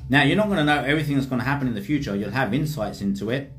now 0.09 0.23
you're 0.23 0.35
not 0.35 0.47
going 0.47 0.57
to 0.57 0.65
know 0.65 0.83
everything 0.83 1.15
that's 1.15 1.27
going 1.27 1.39
to 1.39 1.45
happen 1.45 1.67
in 1.67 1.73
the 1.73 1.81
future. 1.81 2.15
You'll 2.15 2.31
have 2.31 2.53
insights 2.53 2.99
into 2.99 3.29
it. 3.29 3.53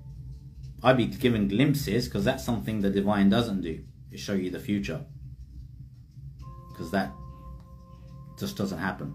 I'd 0.82 0.98
be 0.98 1.06
given 1.06 1.48
glimpses 1.48 2.06
because 2.06 2.26
that's 2.26 2.44
something 2.44 2.82
the 2.82 2.90
divine 2.90 3.30
doesn't 3.30 3.62
do. 3.62 3.82
It 4.10 4.18
show 4.18 4.34
you 4.34 4.50
the 4.50 4.58
future. 4.58 5.02
Because 6.68 6.90
that 6.90 7.10
just 8.38 8.58
doesn't 8.58 8.78
happen. 8.78 9.14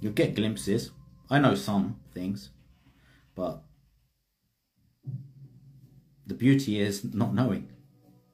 You'll 0.00 0.12
get 0.12 0.34
glimpses. 0.34 0.90
I 1.30 1.38
know 1.38 1.54
some 1.54 2.00
things, 2.12 2.50
but 3.36 3.62
the 6.26 6.34
beauty 6.34 6.80
is 6.80 7.04
not 7.14 7.32
knowing 7.32 7.70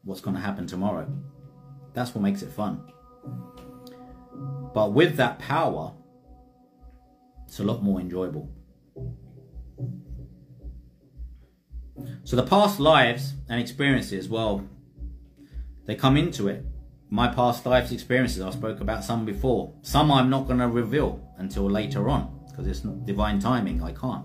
what's 0.05 0.21
going 0.21 0.37
to 0.37 0.43
happen 0.43 0.67
tomorrow. 0.67 1.11
That's 1.93 2.15
what 2.15 2.23
makes 2.23 2.43
it 2.43 2.53
fun. 2.53 2.81
But 4.75 4.93
with 4.93 5.17
that 5.17 5.39
power, 5.39 5.93
it's 7.47 7.61
a 7.61 7.65
lot 7.65 7.83
more 7.83 8.01
enjoyable. 8.01 8.51
So 12.25 12.37
the 12.37 12.43
past 12.43 12.81
lives 12.81 13.35
and 13.49 13.61
experiences, 13.61 14.29
well, 14.29 14.67
they 15.87 15.95
come 15.95 16.17
into 16.17 16.49
it. 16.49 16.65
my 17.11 17.29
past 17.29 17.65
lives 17.65 17.93
experiences. 17.93 18.43
I 18.43 18.51
spoke 18.51 18.81
about 18.81 19.05
some 19.05 19.25
before. 19.25 19.73
Some 19.83 20.11
I'm 20.11 20.31
not 20.31 20.49
going 20.49 20.59
to 20.59 20.69
reveal 20.69 21.21
until 21.39 21.71
later 21.71 22.09
on 22.09 22.41
because 22.49 22.67
it's 22.67 22.81
divine 22.81 23.39
timing. 23.39 23.83
I 23.83 23.93
can't. 23.93 24.25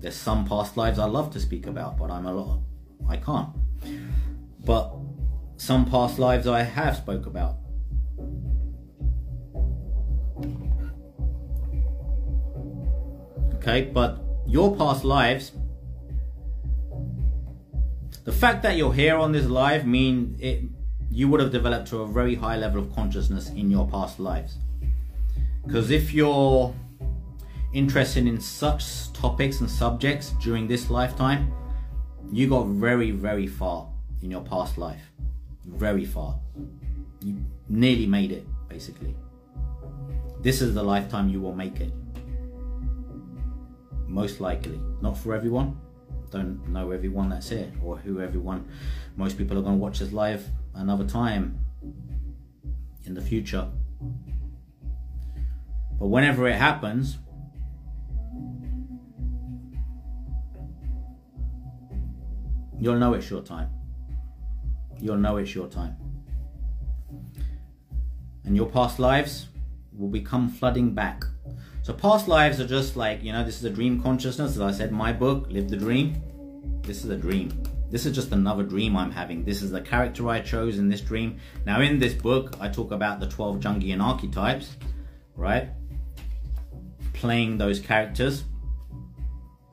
There's 0.00 0.16
some 0.16 0.44
past 0.46 0.76
lives 0.76 0.98
I 0.98 1.04
love 1.04 1.32
to 1.34 1.40
speak 1.40 1.66
about, 1.66 1.96
but 1.96 2.10
I'm 2.10 2.26
a 2.26 2.32
lot. 2.32 2.60
I 3.08 3.16
can't. 3.16 3.50
But 4.64 4.94
some 5.56 5.88
past 5.90 6.18
lives 6.18 6.46
I 6.46 6.62
have 6.62 6.96
spoke 6.96 7.26
about. 7.26 7.56
Okay, 13.54 13.82
but 13.82 14.20
your 14.46 14.76
past 14.76 15.04
lives 15.04 15.52
the 18.24 18.32
fact 18.32 18.62
that 18.62 18.76
you're 18.76 18.92
here 18.92 19.16
on 19.16 19.32
this 19.32 19.46
live 19.46 19.86
mean 19.86 20.36
it 20.38 20.62
you 21.10 21.28
would 21.28 21.40
have 21.40 21.52
developed 21.52 21.88
to 21.88 22.02
a 22.02 22.06
very 22.06 22.34
high 22.34 22.56
level 22.56 22.80
of 22.80 22.94
consciousness 22.94 23.48
in 23.50 23.70
your 23.70 23.88
past 23.88 24.18
lives 24.18 24.58
because 25.64 25.90
if 25.90 26.12
you're 26.12 26.74
interested 27.72 28.26
in 28.26 28.40
such 28.40 29.12
topics 29.12 29.60
and 29.60 29.70
subjects 29.70 30.34
during 30.42 30.66
this 30.66 30.90
lifetime 30.90 31.52
you 32.32 32.48
got 32.48 32.66
very 32.66 33.10
very 33.10 33.46
far 33.46 33.88
in 34.22 34.30
your 34.30 34.42
past 34.42 34.78
life 34.78 35.10
very 35.64 36.04
far 36.04 36.38
you 37.20 37.44
nearly 37.68 38.06
made 38.06 38.32
it 38.32 38.46
basically 38.68 39.14
this 40.40 40.60
is 40.60 40.74
the 40.74 40.82
lifetime 40.82 41.28
you 41.28 41.40
will 41.40 41.54
make 41.54 41.80
it 41.80 41.92
most 44.06 44.40
likely 44.40 44.80
not 45.00 45.16
for 45.16 45.34
everyone 45.34 45.76
don't 46.34 46.68
know 46.68 46.90
everyone 46.90 47.28
that's 47.30 47.48
here 47.48 47.70
or 47.82 47.96
who 47.96 48.20
everyone. 48.20 48.68
Most 49.16 49.38
people 49.38 49.56
are 49.56 49.62
going 49.62 49.76
to 49.76 49.82
watch 49.82 50.00
this 50.00 50.12
live 50.12 50.48
another 50.74 51.04
time 51.04 51.58
in 53.04 53.14
the 53.14 53.22
future. 53.22 53.68
But 55.98 56.08
whenever 56.08 56.48
it 56.48 56.56
happens, 56.56 57.18
you'll 62.80 62.98
know 62.98 63.14
it's 63.14 63.30
your 63.30 63.42
time. 63.42 63.70
You'll 65.04 65.18
know 65.18 65.36
it's 65.36 65.54
your 65.54 65.68
time. 65.68 65.96
And 68.44 68.56
your 68.56 68.66
past 68.66 68.98
lives 68.98 69.46
will 69.92 70.08
become 70.08 70.48
flooding 70.48 70.94
back 70.94 71.24
so 71.84 71.92
past 71.92 72.28
lives 72.28 72.60
are 72.60 72.66
just 72.66 72.96
like, 72.96 73.22
you 73.22 73.30
know, 73.30 73.44
this 73.44 73.58
is 73.58 73.64
a 73.64 73.70
dream 73.70 74.02
consciousness. 74.02 74.52
As 74.52 74.60
I 74.62 74.72
said 74.72 74.90
my 74.90 75.12
book, 75.12 75.48
Live 75.50 75.68
the 75.68 75.76
Dream. 75.76 76.16
This 76.80 77.04
is 77.04 77.10
a 77.10 77.16
dream. 77.16 77.52
This 77.90 78.06
is 78.06 78.14
just 78.14 78.32
another 78.32 78.62
dream 78.62 78.96
I'm 78.96 79.10
having. 79.10 79.44
This 79.44 79.60
is 79.60 79.70
the 79.70 79.82
character 79.82 80.26
I 80.30 80.40
chose 80.40 80.78
in 80.78 80.88
this 80.88 81.02
dream. 81.02 81.36
Now 81.66 81.82
in 81.82 81.98
this 81.98 82.14
book, 82.14 82.56
I 82.58 82.70
talk 82.70 82.90
about 82.90 83.20
the 83.20 83.28
12 83.28 83.58
Jungian 83.60 84.02
archetypes, 84.02 84.78
right? 85.36 85.68
Playing 87.12 87.58
those 87.58 87.80
characters. 87.80 88.44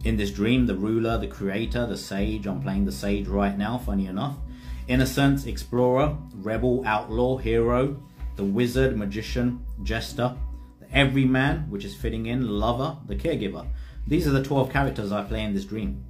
In 0.03 0.17
this 0.17 0.31
dream, 0.31 0.65
the 0.65 0.75
ruler, 0.75 1.17
the 1.17 1.27
creator, 1.27 1.87
the 1.87 1.95
sage. 1.95 2.45
I'm 2.45 2.61
playing 2.61 2.83
the 2.83 2.91
sage 2.91 3.29
right 3.29 3.57
now, 3.57 3.77
funny 3.77 4.07
enough. 4.07 4.35
Innocence, 4.91 5.45
explorer, 5.45 6.17
rebel, 6.33 6.83
outlaw, 6.85 7.37
hero, 7.37 7.97
the 8.35 8.43
wizard, 8.43 8.97
magician, 8.97 9.65
jester, 9.83 10.35
the 10.81 10.93
everyman, 10.93 11.69
which 11.69 11.85
is 11.85 11.95
fitting 11.95 12.25
in, 12.25 12.45
lover, 12.45 12.97
the 13.07 13.15
caregiver. 13.15 13.65
These 14.05 14.27
are 14.27 14.31
the 14.31 14.43
12 14.43 14.69
characters 14.69 15.13
I 15.13 15.23
play 15.23 15.45
in 15.45 15.53
this 15.53 15.63
dream. 15.63 16.03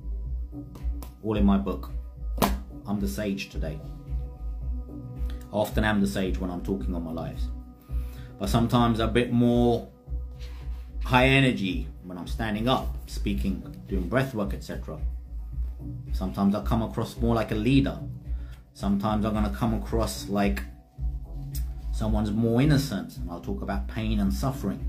All 1.21 1.37
in 1.37 1.45
my 1.45 1.59
book. 1.59 1.91
I'm 2.87 2.99
the 2.99 3.07
sage 3.07 3.51
today. 3.51 3.79
I 4.89 5.55
often 5.55 5.83
am 5.83 6.01
the 6.01 6.07
sage 6.07 6.39
when 6.39 6.49
I'm 6.49 6.63
talking 6.63 6.95
on 6.95 7.03
my 7.03 7.11
lives. 7.11 7.49
But 8.39 8.49
sometimes 8.49 8.99
a 8.99 9.07
bit 9.07 9.31
more 9.31 9.87
high 11.03 11.27
energy 11.27 11.87
when 12.03 12.17
I'm 12.17 12.25
standing 12.25 12.67
up, 12.67 12.87
speaking, 13.05 13.61
doing 13.87 14.09
breath 14.09 14.33
work, 14.33 14.55
etc. 14.55 14.97
Sometimes 16.13 16.55
I 16.55 16.63
come 16.63 16.81
across 16.81 17.15
more 17.17 17.35
like 17.35 17.51
a 17.51 17.55
leader. 17.69 17.99
Sometimes 18.73 19.25
I'm 19.25 19.33
going 19.33 19.45
to 19.45 19.55
come 19.55 19.73
across 19.73 20.29
like 20.29 20.63
someone's 21.91 22.31
more 22.31 22.61
innocent 22.61 23.17
and 23.17 23.29
I'll 23.29 23.41
talk 23.41 23.61
about 23.61 23.87
pain 23.87 24.19
and 24.19 24.33
suffering. 24.33 24.83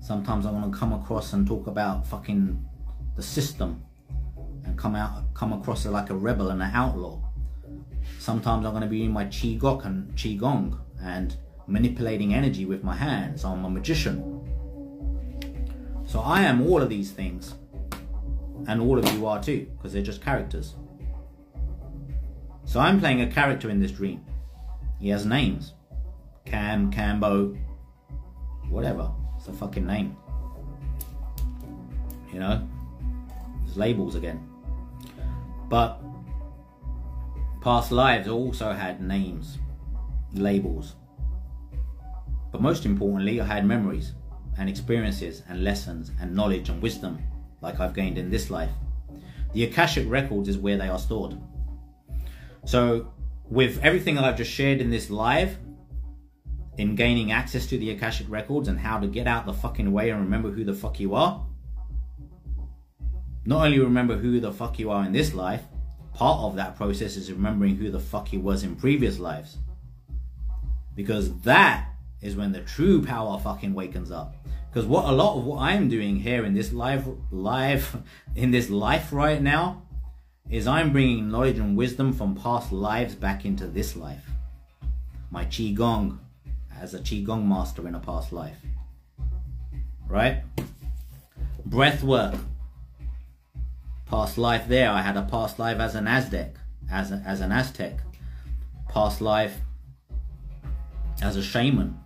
Sometimes 0.00 0.46
I'm 0.46 0.58
gonna 0.58 0.74
come 0.74 0.94
across 0.94 1.34
and 1.34 1.46
talk 1.46 1.66
about 1.66 2.06
fucking 2.06 2.64
the 3.14 3.22
system 3.22 3.84
and 4.64 4.78
come 4.78 4.96
out 4.96 5.34
come 5.34 5.52
across 5.52 5.84
like 5.84 6.08
a 6.08 6.14
rebel 6.14 6.48
and 6.48 6.62
an 6.62 6.70
outlaw. 6.72 7.20
Sometimes 8.18 8.64
I'm 8.64 8.72
gonna 8.72 8.86
be 8.86 9.04
in 9.04 9.12
my 9.12 9.26
qigong 9.26 9.84
and 9.84 10.16
qigong 10.16 10.78
and 11.02 11.36
manipulating 11.66 12.32
energy 12.32 12.64
with 12.64 12.82
my 12.82 12.96
hands. 12.96 13.44
I'm 13.44 13.64
a 13.66 13.70
magician. 13.70 14.40
So 16.06 16.20
I 16.20 16.40
am 16.40 16.62
all 16.62 16.80
of 16.80 16.88
these 16.88 17.12
things. 17.12 17.54
And 18.66 18.80
all 18.80 18.98
of 18.98 19.12
you 19.14 19.26
are 19.26 19.42
too, 19.42 19.66
because 19.76 19.92
they're 19.92 20.02
just 20.02 20.22
characters. 20.22 20.74
So 22.64 22.80
I'm 22.80 23.00
playing 23.00 23.20
a 23.22 23.26
character 23.26 23.68
in 23.70 23.80
this 23.80 23.90
dream. 23.90 24.24
He 24.98 25.08
has 25.08 25.26
names. 25.26 25.74
Cam, 26.44 26.92
Cambo, 26.92 27.58
whatever. 28.68 29.10
It's 29.36 29.48
a 29.48 29.52
fucking 29.52 29.86
name. 29.86 30.16
You 32.32 32.40
know? 32.40 32.68
There's 33.64 33.76
labels 33.76 34.14
again. 34.14 34.46
But 35.68 36.00
past 37.62 37.92
lives 37.92 38.28
also 38.28 38.72
had 38.72 39.00
names, 39.00 39.58
labels. 40.32 40.94
But 42.52 42.60
most 42.60 42.84
importantly, 42.84 43.40
I 43.40 43.46
had 43.46 43.64
memories 43.64 44.12
and 44.58 44.68
experiences 44.68 45.42
and 45.48 45.62
lessons 45.62 46.10
and 46.20 46.34
knowledge 46.34 46.68
and 46.68 46.82
wisdom 46.82 47.18
like 47.60 47.80
I've 47.80 47.94
gained 47.94 48.18
in 48.18 48.30
this 48.30 48.50
life. 48.50 48.70
The 49.52 49.64
Akashic 49.64 50.08
records 50.08 50.48
is 50.48 50.58
where 50.58 50.76
they 50.76 50.88
are 50.88 50.98
stored. 50.98 51.38
So, 52.64 53.12
with 53.48 53.82
everything 53.82 54.14
that 54.14 54.24
I've 54.24 54.36
just 54.36 54.50
shared 54.50 54.80
in 54.80 54.90
this 54.90 55.10
live, 55.10 55.56
in 56.80 56.94
gaining 56.94 57.30
access 57.30 57.66
to 57.66 57.78
the 57.78 57.90
Akashic 57.90 58.28
records 58.30 58.68
and 58.68 58.78
how 58.78 58.98
to 58.98 59.06
get 59.06 59.26
out 59.26 59.46
the 59.46 59.52
fucking 59.52 59.92
way 59.92 60.10
and 60.10 60.20
remember 60.20 60.50
who 60.50 60.64
the 60.64 60.72
fuck 60.72 60.98
you 60.98 61.14
are. 61.14 61.44
Not 63.44 63.66
only 63.66 63.78
remember 63.78 64.16
who 64.16 64.40
the 64.40 64.52
fuck 64.52 64.78
you 64.78 64.90
are 64.90 65.04
in 65.04 65.12
this 65.12 65.34
life, 65.34 65.62
part 66.14 66.40
of 66.40 66.56
that 66.56 66.76
process 66.76 67.16
is 67.16 67.32
remembering 67.32 67.76
who 67.76 67.90
the 67.90 68.00
fuck 68.00 68.32
you 68.32 68.40
was 68.40 68.62
in 68.62 68.76
previous 68.76 69.18
lives. 69.18 69.58
Because 70.94 71.38
that 71.40 71.88
is 72.20 72.36
when 72.36 72.52
the 72.52 72.60
true 72.60 73.02
power 73.02 73.38
fucking 73.38 73.74
wakens 73.74 74.10
up. 74.10 74.36
Because 74.68 74.86
what 74.86 75.06
a 75.06 75.12
lot 75.12 75.36
of 75.36 75.44
what 75.44 75.60
I'm 75.60 75.88
doing 75.88 76.16
here 76.16 76.44
in 76.44 76.54
this 76.54 76.72
live, 76.72 77.08
live, 77.30 78.02
in 78.36 78.50
this 78.50 78.70
life 78.70 79.12
right 79.12 79.40
now, 79.42 79.82
is 80.50 80.66
I'm 80.66 80.92
bringing 80.92 81.30
knowledge 81.30 81.58
and 81.58 81.76
wisdom 81.76 82.12
from 82.12 82.34
past 82.34 82.72
lives 82.72 83.14
back 83.14 83.44
into 83.44 83.66
this 83.66 83.96
life. 83.96 84.24
My 85.30 85.44
qigong, 85.44 86.18
as 86.80 86.94
a 86.94 86.98
Qigong 86.98 87.46
master 87.46 87.86
in 87.86 87.94
a 87.94 88.00
past 88.00 88.32
life. 88.32 88.56
Right? 90.08 90.42
Breath 91.66 92.02
work. 92.02 92.34
Past 94.06 94.38
life 94.38 94.66
there, 94.66 94.90
I 94.90 95.02
had 95.02 95.16
a 95.16 95.22
past 95.22 95.58
life 95.58 95.78
as 95.78 95.94
an 95.94 96.08
Aztec, 96.08 96.56
as, 96.90 97.12
a, 97.12 97.22
as 97.24 97.40
an 97.40 97.52
Aztec. 97.52 98.00
Past 98.88 99.20
life 99.20 99.58
as 101.22 101.36
a 101.36 101.42
shaman. 101.42 102.00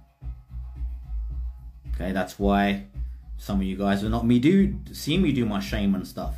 Okay, 1.94 2.12
that's 2.12 2.38
why 2.38 2.84
some 3.38 3.60
of 3.60 3.66
you 3.66 3.76
guys 3.76 4.02
will 4.02 4.10
not 4.10 4.26
me 4.26 4.38
do 4.38 4.78
see 4.92 5.16
me 5.16 5.32
do 5.32 5.46
my 5.46 5.60
shaman 5.60 6.04
stuff. 6.04 6.34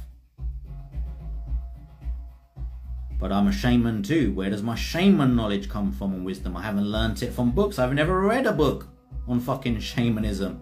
But 3.18 3.32
I'm 3.32 3.48
a 3.48 3.52
shaman 3.52 4.02
too. 4.02 4.32
Where 4.32 4.50
does 4.50 4.62
my 4.62 4.74
shaman 4.74 5.34
knowledge 5.34 5.70
come 5.70 5.92
from 5.92 6.12
and 6.12 6.24
wisdom? 6.24 6.56
I 6.56 6.62
haven't 6.62 6.90
learnt 6.90 7.22
it 7.22 7.32
from 7.32 7.52
books. 7.52 7.78
I've 7.78 7.94
never 7.94 8.20
read 8.20 8.46
a 8.46 8.52
book 8.52 8.88
on 9.26 9.40
fucking 9.40 9.80
shamanism. 9.80 10.60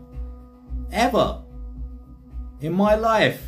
Ever. 0.93 1.43
In 2.61 2.73
my 2.73 2.95
life. 2.95 3.43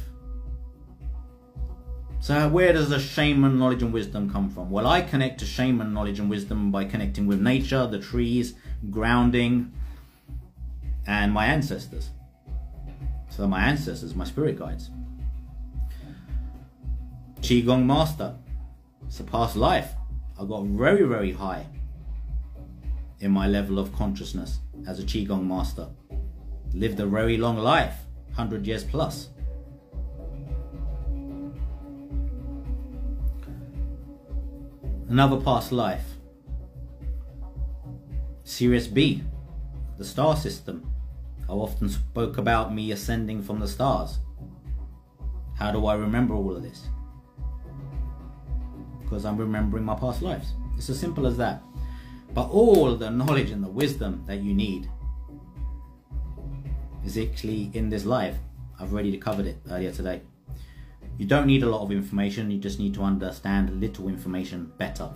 So 2.18 2.48
where 2.48 2.72
does 2.72 2.88
the 2.88 2.98
shaman 2.98 3.58
knowledge 3.58 3.82
and 3.82 3.92
wisdom 3.92 4.28
come 4.28 4.50
from? 4.50 4.70
Well, 4.70 4.88
I 4.88 5.02
connect 5.02 5.38
to 5.40 5.46
shaman 5.46 5.94
knowledge 5.94 6.18
and 6.18 6.28
wisdom 6.28 6.72
by 6.72 6.84
connecting 6.84 7.28
with 7.28 7.40
nature, 7.40 7.86
the 7.86 8.00
trees, 8.00 8.54
grounding, 8.90 9.72
and 11.06 11.32
my 11.32 11.46
ancestors. 11.46 12.10
So 13.28 13.46
my 13.46 13.60
ancestors, 13.60 14.16
my 14.16 14.24
spirit 14.24 14.58
guides. 14.58 14.90
Qigong 17.42 17.84
master 17.84 18.34
past 19.36 19.56
life. 19.56 19.92
I 20.38 20.44
got 20.44 20.64
very, 20.64 21.02
very 21.04 21.32
high 21.32 21.66
in 23.20 23.30
my 23.30 23.46
level 23.46 23.78
of 23.78 23.92
consciousness 23.94 24.60
as 24.86 24.98
a 24.98 25.02
Qigong 25.02 25.46
master. 25.46 25.88
Lived 26.72 27.00
a 27.00 27.06
very 27.06 27.36
long 27.36 27.58
life, 27.58 27.94
100 28.28 28.66
years 28.66 28.84
plus. 28.84 29.28
Another 35.08 35.40
past 35.40 35.72
life. 35.72 36.04
Sirius 38.44 38.86
B, 38.86 39.22
the 39.98 40.04
star 40.04 40.36
system. 40.36 40.90
I 41.48 41.52
often 41.52 41.88
spoke 41.88 42.38
about 42.38 42.74
me 42.74 42.90
ascending 42.92 43.42
from 43.42 43.60
the 43.60 43.68
stars. 43.68 44.18
How 45.58 45.70
do 45.70 45.86
I 45.86 45.94
remember 45.94 46.34
all 46.34 46.56
of 46.56 46.62
this? 46.62 46.88
Because 49.06 49.24
I'm 49.24 49.36
remembering 49.36 49.84
my 49.84 49.94
past 49.94 50.20
lives. 50.20 50.54
It's 50.76 50.90
as 50.90 50.98
simple 50.98 51.28
as 51.28 51.36
that. 51.36 51.62
But 52.34 52.50
all 52.50 52.96
the 52.96 53.08
knowledge 53.08 53.50
and 53.50 53.62
the 53.62 53.68
wisdom 53.68 54.24
that 54.26 54.40
you 54.40 54.52
need 54.52 54.90
is 57.04 57.16
actually 57.16 57.70
in 57.72 57.88
this 57.88 58.04
live. 58.04 58.36
I've 58.80 58.92
already 58.92 59.16
covered 59.16 59.46
it 59.46 59.58
earlier 59.70 59.92
today. 59.92 60.22
You 61.18 61.24
don't 61.24 61.46
need 61.46 61.62
a 61.62 61.70
lot 61.70 61.82
of 61.82 61.92
information, 61.92 62.50
you 62.50 62.58
just 62.58 62.80
need 62.80 62.94
to 62.94 63.02
understand 63.02 63.80
little 63.80 64.08
information 64.08 64.72
better. 64.76 65.08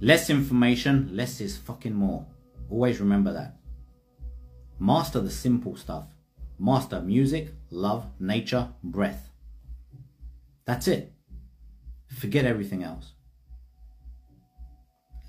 Less 0.00 0.28
information, 0.28 1.16
less 1.16 1.40
is 1.40 1.56
fucking 1.56 1.94
more. 1.94 2.26
Always 2.68 3.00
remember 3.00 3.32
that. 3.32 3.56
Master 4.80 5.20
the 5.20 5.30
simple 5.30 5.76
stuff. 5.76 6.08
Master 6.58 7.00
music, 7.00 7.54
love, 7.70 8.06
nature, 8.18 8.68
breath. 8.82 9.30
That's 10.66 10.88
it. 10.88 11.15
Forget 12.16 12.46
everything 12.46 12.82
else. 12.82 13.12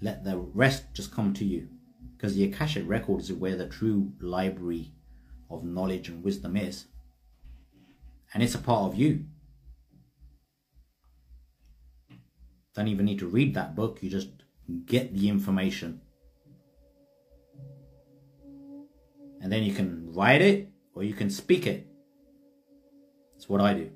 Let 0.02 0.24
the 0.24 0.38
rest 0.38 0.86
just 0.94 1.12
come 1.12 1.34
to 1.34 1.44
you. 1.44 1.68
Because 2.16 2.36
the 2.36 2.46
Akashic 2.46 2.88
Record 2.88 3.20
is 3.22 3.34
where 3.34 3.58
the 3.58 3.68
true 3.68 4.14
library 4.22 4.94
of 5.50 5.64
knowledge 5.64 6.08
and 6.08 6.24
wisdom 6.24 6.56
is. 6.56 6.86
And 8.34 8.42
it's 8.42 8.56
a 8.56 8.60
part 8.60 8.92
of 8.92 8.98
you. 8.98 9.26
Don't 12.74 12.88
even 12.88 13.06
need 13.06 13.20
to 13.20 13.28
read 13.28 13.54
that 13.56 13.76
book, 13.76 14.00
you 14.02 14.10
just 14.10 14.30
get 14.86 15.14
the 15.14 15.28
information. 15.28 16.02
And 19.42 19.52
then 19.52 19.64
you 19.64 19.74
can 19.74 20.14
write 20.14 20.42
it 20.42 20.70
or 20.94 21.04
you 21.04 21.14
can 21.14 21.30
speak 21.30 21.68
it. 21.68 21.88
That's 23.34 23.50
what 23.50 23.62
I 23.62 23.74
do. 23.74 23.92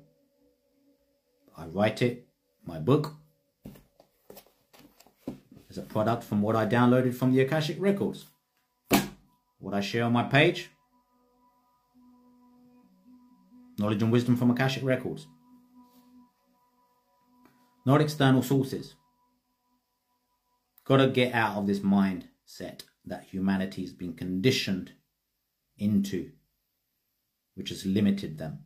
I 1.56 1.66
write 1.66 2.02
it, 2.02 2.26
my 2.64 2.78
book, 2.78 3.14
is 5.68 5.78
a 5.78 5.82
product 5.82 6.22
from 6.22 6.42
what 6.42 6.54
I 6.54 6.66
downloaded 6.66 7.14
from 7.14 7.32
the 7.32 7.40
Akashic 7.40 7.76
Records. 7.80 8.26
What 9.58 9.74
I 9.74 9.80
share 9.80 10.04
on 10.04 10.12
my 10.12 10.24
page, 10.24 10.70
knowledge 13.78 14.02
and 14.02 14.12
wisdom 14.12 14.36
from 14.36 14.50
Akashic 14.50 14.84
Records. 14.84 15.26
Not 17.86 18.00
external 18.00 18.42
sources. 18.42 18.94
Got 20.84 20.98
to 20.98 21.08
get 21.08 21.34
out 21.34 21.56
of 21.56 21.66
this 21.66 21.80
mindset 21.80 22.82
that 23.04 23.24
humanity's 23.30 23.92
been 23.92 24.14
conditioned 24.14 24.92
into, 25.78 26.32
which 27.54 27.70
has 27.70 27.86
limited 27.86 28.38
them. 28.38 28.64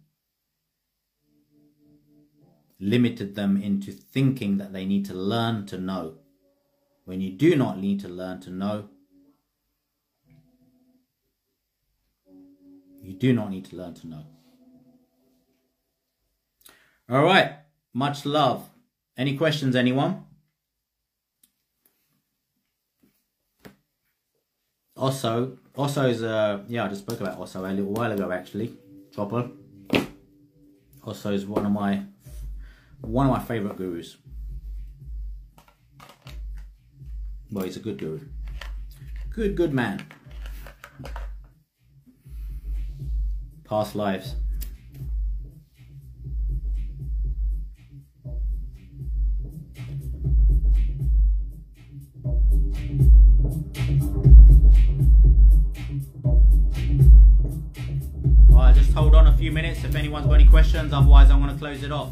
Limited 2.79 3.35
them 3.35 3.57
into 3.57 3.93
thinking 3.93 4.59
that 4.59 4.73
they 4.73 4.85
need 4.85 5.05
to 5.07 5.15
learn 5.15 5.67
to 5.67 5.79
know. 5.79 6.19
When 7.05 7.21
you 7.21 7.31
do 7.31 7.57
not 7.57 7.79
need 7.79 8.01
to 8.01 8.09
learn 8.09 8.41
to 8.41 8.51
know, 8.51 8.89
you 13.01 13.13
do 13.15 13.33
not 13.33 13.51
need 13.51 13.65
to 13.67 13.77
learn 13.77 13.95
to 13.95 14.07
know. 14.07 14.27
All 17.09 17.23
right, 17.23 17.53
much 17.95 18.27
love. 18.27 18.69
Any 19.17 19.37
questions, 19.37 19.77
anyone? 19.77 20.25
Osho, 24.99 25.59
is 25.79 26.23
a 26.23 26.65
yeah, 26.69 26.85
I 26.85 26.89
just 26.89 27.03
spoke 27.03 27.21
about 27.21 27.39
Osho 27.39 27.65
a 27.65 27.69
little 27.69 27.93
while 27.93 28.11
ago 28.11 28.33
actually. 28.33 28.75
Chopper. 29.15 29.51
Osho 31.07 31.31
is 31.33 31.47
one 31.47 31.65
of 31.65 31.73
my, 31.73 32.03
one 33.01 33.27
of 33.27 33.33
my 33.33 33.41
favorite 33.41 33.77
gurus. 33.77 34.17
Well, 37.51 37.65
he's 37.65 37.77
a 37.77 37.81
good 37.81 37.99
guru. 37.99 38.21
Good, 39.31 39.57
good 39.57 39.73
man. 39.73 40.07
Past 43.65 43.95
lives. 43.95 44.35
Well, 58.49 58.73
just 58.73 58.93
hold 58.93 59.15
on 59.15 59.27
a 59.27 59.37
few 59.37 59.53
minutes 59.53 59.85
if 59.85 59.95
anyone's 59.95 60.27
got 60.27 60.33
any 60.33 60.47
questions, 60.47 60.93
otherwise 60.93 61.31
I'm 61.31 61.41
going 61.41 61.53
to 61.53 61.59
close 61.59 61.83
it 61.83 61.93
off. 61.93 62.11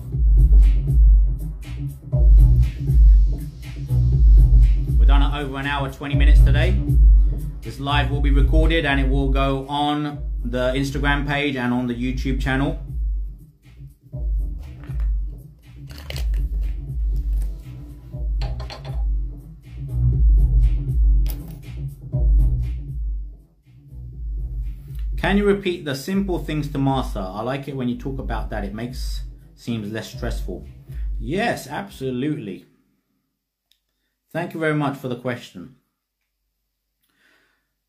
We're 5.05 5.09
done 5.09 5.23
at 5.23 5.39
over 5.39 5.59
an 5.59 5.67
hour, 5.67 5.93
20 5.93 6.15
minutes 6.15 6.41
today. 6.41 6.81
This 7.61 7.79
live 7.79 8.11
will 8.11 8.23
be 8.23 8.31
recorded 8.31 8.87
and 8.87 8.99
it 8.99 9.07
will 9.07 9.29
go 9.29 9.69
on 9.69 10.31
the 10.43 10.73
Instagram 10.73 11.27
page 11.27 11.57
and 11.57 11.75
on 11.75 11.87
the 11.87 11.95
YouTube 11.95 12.41
channel. 12.41 12.81
Can 25.19 25.37
you 25.37 25.45
repeat 25.45 25.85
the 25.85 25.95
simple 25.95 26.39
things 26.39 26.69
to 26.69 26.79
master? 26.79 27.21
I 27.21 27.43
like 27.43 27.69
it 27.69 27.77
when 27.77 27.91
you 27.91 27.99
talk 27.99 28.19
about 28.19 28.49
that. 28.49 28.65
It 28.65 28.73
makes 28.73 29.25
seems 29.55 29.93
less 29.93 30.11
stressful. 30.15 30.67
Yes, 31.21 31.67
absolutely. 31.67 32.65
Thank 34.35 34.53
you 34.53 34.59
very 34.59 34.75
much 34.75 34.99
for 34.99 35.07
the 35.07 35.15
question. 35.15 35.77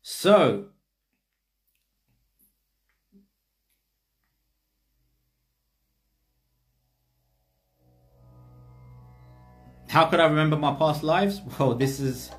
So, 0.00 0.66
how 9.88 10.06
could 10.06 10.20
I 10.20 10.26
remember 10.26 10.56
my 10.56 10.72
past 10.74 11.02
lives? 11.02 11.40
Well, 11.58 11.74
this 11.74 11.98
is, 11.98 12.30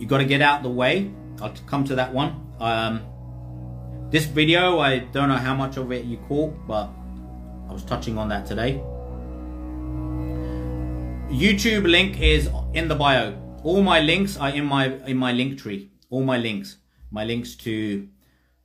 you 0.00 0.08
got 0.08 0.18
to 0.18 0.24
get 0.24 0.42
out 0.42 0.64
the 0.64 0.68
way. 0.68 1.12
I'll 1.40 1.54
come 1.68 1.84
to 1.84 1.94
that 1.94 2.12
one. 2.12 2.56
Um, 2.58 3.02
this 4.10 4.24
video, 4.24 4.80
I 4.80 4.98
don't 4.98 5.28
know 5.28 5.36
how 5.36 5.54
much 5.54 5.76
of 5.76 5.92
it 5.92 6.06
you 6.06 6.16
caught, 6.26 6.66
but 6.66 6.90
I 7.68 7.72
was 7.72 7.84
touching 7.84 8.18
on 8.18 8.28
that 8.30 8.46
today. 8.46 8.82
YouTube 11.28 11.90
link 11.90 12.20
is 12.20 12.48
in 12.72 12.86
the 12.86 12.94
bio. 12.94 13.36
All 13.64 13.82
my 13.82 14.00
links 14.00 14.36
are 14.36 14.50
in 14.50 14.64
my 14.64 14.86
in 15.06 15.16
my 15.16 15.32
Linktree. 15.32 15.88
All 16.08 16.22
my 16.22 16.38
links, 16.38 16.76
my 17.10 17.24
links 17.24 17.56
to 17.56 18.08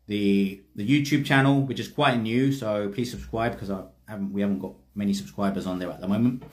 the 0.07 0.61
the 0.75 0.87
YouTube 0.87 1.25
channel, 1.25 1.61
which 1.61 1.79
is 1.79 1.87
quite 1.87 2.17
new. 2.17 2.51
So 2.51 2.89
please 2.89 3.09
subscribe 3.09 3.53
because 3.53 3.71
I 3.71 3.83
haven't 4.07 4.31
we 4.31 4.41
haven't 4.41 4.59
got 4.59 4.73
many 4.93 5.13
subscribers 5.13 5.65
on 5.65 5.79
there 5.79 5.89
at 5.89 6.01
the 6.01 6.07
moment. 6.07 6.43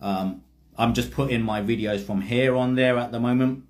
Um, 0.00 0.42
I'm 0.78 0.94
just 0.94 1.10
putting 1.10 1.42
my 1.42 1.60
videos 1.60 2.00
from 2.00 2.22
here 2.22 2.56
on 2.56 2.74
there 2.74 2.96
at 2.96 3.12
the 3.12 3.20
moment. 3.20 3.64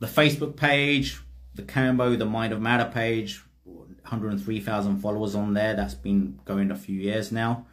The 0.00 0.06
Facebook 0.06 0.54
page, 0.54 1.18
the 1.54 1.62
Cambo, 1.62 2.18
the 2.18 2.26
Mind 2.26 2.52
of 2.52 2.60
Matter 2.60 2.90
page, 2.92 3.42
103,000 3.64 4.98
followers 4.98 5.34
on 5.34 5.54
there. 5.54 5.74
That's 5.74 5.94
been 5.94 6.40
going 6.44 6.70
a 6.70 6.76
few 6.76 7.00
years 7.00 7.32
now. 7.32 7.66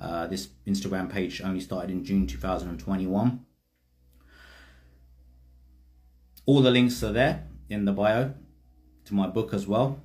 Uh, 0.00 0.26
this 0.26 0.48
Instagram 0.66 1.10
page 1.10 1.40
only 1.42 1.60
started 1.60 1.90
in 1.90 2.04
June 2.04 2.26
2021. 2.26 3.44
All 6.46 6.60
the 6.60 6.70
links 6.70 7.02
are 7.02 7.12
there 7.12 7.46
in 7.68 7.84
the 7.84 7.92
bio 7.92 8.34
to 9.06 9.14
my 9.14 9.26
book 9.26 9.54
as 9.54 9.66
well. 9.66 10.02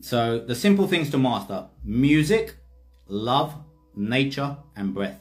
So 0.00 0.38
the 0.38 0.54
simple 0.54 0.86
things 0.86 1.10
to 1.10 1.18
master, 1.18 1.66
music, 1.82 2.54
love, 3.08 3.56
nature 3.96 4.56
and 4.76 4.94
breath. 4.94 5.20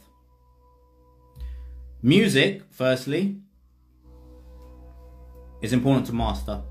Music, 2.03 2.61
firstly, 2.69 3.37
is 5.61 5.73
important 5.73 6.05
to 6.05 6.13
master. 6.13 6.61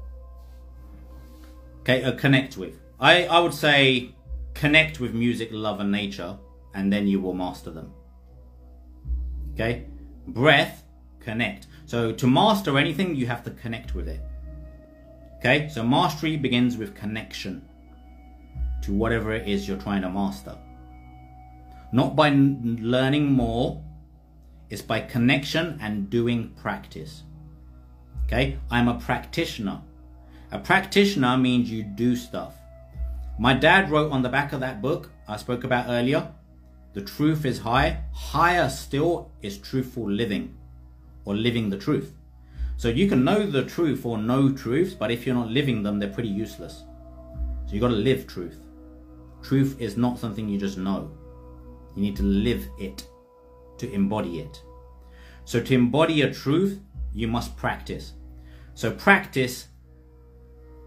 Okay, 1.80 2.04
uh, 2.04 2.12
connect 2.12 2.56
with. 2.56 2.83
I, 3.00 3.26
I 3.26 3.40
would 3.40 3.54
say 3.54 4.14
connect 4.54 5.00
with 5.00 5.14
music, 5.14 5.48
love, 5.52 5.80
and 5.80 5.90
nature, 5.90 6.36
and 6.74 6.92
then 6.92 7.06
you 7.06 7.20
will 7.20 7.34
master 7.34 7.70
them. 7.70 7.92
Okay, 9.54 9.86
breath, 10.28 10.84
connect. 11.20 11.66
So 11.86 12.12
to 12.12 12.26
master 12.26 12.78
anything, 12.78 13.14
you 13.14 13.26
have 13.26 13.44
to 13.44 13.50
connect 13.50 13.94
with 13.94 14.08
it. 14.08 14.20
Okay, 15.38 15.68
so 15.68 15.82
mastery 15.82 16.36
begins 16.36 16.76
with 16.76 16.94
connection 16.94 17.68
to 18.82 18.92
whatever 18.92 19.32
it 19.32 19.48
is 19.48 19.68
you're 19.68 19.78
trying 19.78 20.02
to 20.02 20.10
master. 20.10 20.56
Not 21.92 22.16
by 22.16 22.30
learning 22.34 23.30
more, 23.32 23.82
It's 24.70 24.82
by 24.82 25.00
connection 25.00 25.78
and 25.80 26.10
doing 26.10 26.50
practice. 26.56 27.22
Okay? 28.24 28.58
I'm 28.70 28.88
a 28.88 28.98
practitioner. 28.98 29.80
A 30.50 30.58
practitioner 30.58 31.36
means 31.36 31.70
you 31.70 31.82
do 31.82 32.16
stuff. 32.16 32.54
My 33.38 33.54
dad 33.54 33.90
wrote 33.90 34.12
on 34.12 34.22
the 34.22 34.28
back 34.28 34.52
of 34.52 34.60
that 34.60 34.80
book 34.80 35.10
I 35.26 35.36
spoke 35.36 35.64
about 35.64 35.86
earlier 35.88 36.32
the 36.94 37.02
truth 37.02 37.44
is 37.44 37.58
high. 37.58 38.04
Higher 38.12 38.70
still 38.70 39.32
is 39.42 39.58
truthful 39.58 40.08
living 40.08 40.56
or 41.24 41.34
living 41.34 41.68
the 41.68 41.76
truth. 41.76 42.12
So 42.76 42.88
you 42.88 43.08
can 43.08 43.24
know 43.24 43.44
the 43.44 43.64
truth 43.64 44.06
or 44.06 44.16
know 44.16 44.52
truths, 44.52 44.94
but 44.94 45.10
if 45.10 45.26
you're 45.26 45.34
not 45.34 45.50
living 45.50 45.82
them, 45.82 45.98
they're 45.98 46.08
pretty 46.08 46.28
useless. 46.28 46.84
So 47.66 47.74
you 47.74 47.80
got 47.80 47.88
to 47.88 47.94
live 47.94 48.28
truth. 48.28 48.60
Truth 49.42 49.80
is 49.80 49.96
not 49.96 50.20
something 50.20 50.48
you 50.48 50.58
just 50.58 50.78
know. 50.78 51.10
You 51.96 52.02
need 52.02 52.16
to 52.16 52.22
live 52.22 52.64
it 52.78 53.06
to 53.78 53.92
embody 53.92 54.38
it. 54.38 54.62
So 55.44 55.60
to 55.60 55.74
embody 55.74 56.22
a 56.22 56.32
truth, 56.32 56.80
you 57.12 57.26
must 57.26 57.56
practice. 57.56 58.12
So 58.74 58.92
practice 58.92 59.66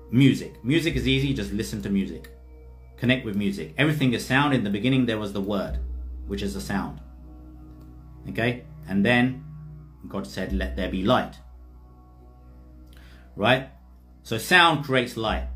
music. 0.10 0.64
Music 0.64 0.96
is 0.96 1.06
easy, 1.06 1.34
just 1.34 1.52
listen 1.52 1.82
to 1.82 1.90
music. 1.90 2.30
Connect 2.98 3.26
with 3.26 3.36
music. 3.36 3.74
Everything 3.78 4.14
is 4.14 4.26
sound. 4.26 4.54
In 4.54 4.64
the 4.64 4.70
beginning, 4.70 5.06
there 5.06 5.20
was 5.20 5.34
the 5.34 5.42
word, 5.42 5.80
which 6.26 6.42
is 6.42 6.56
a 6.56 6.62
sound. 6.62 7.00
Okay? 8.30 8.66
And 8.88 9.06
then 9.06 9.46
God 10.08 10.26
said, 10.26 10.52
Let 10.54 10.76
there 10.76 10.90
be 10.90 11.04
light. 11.04 11.36
Right? 13.36 13.70
So 14.24 14.38
sound 14.38 14.84
creates 14.84 15.16
light. 15.16 15.48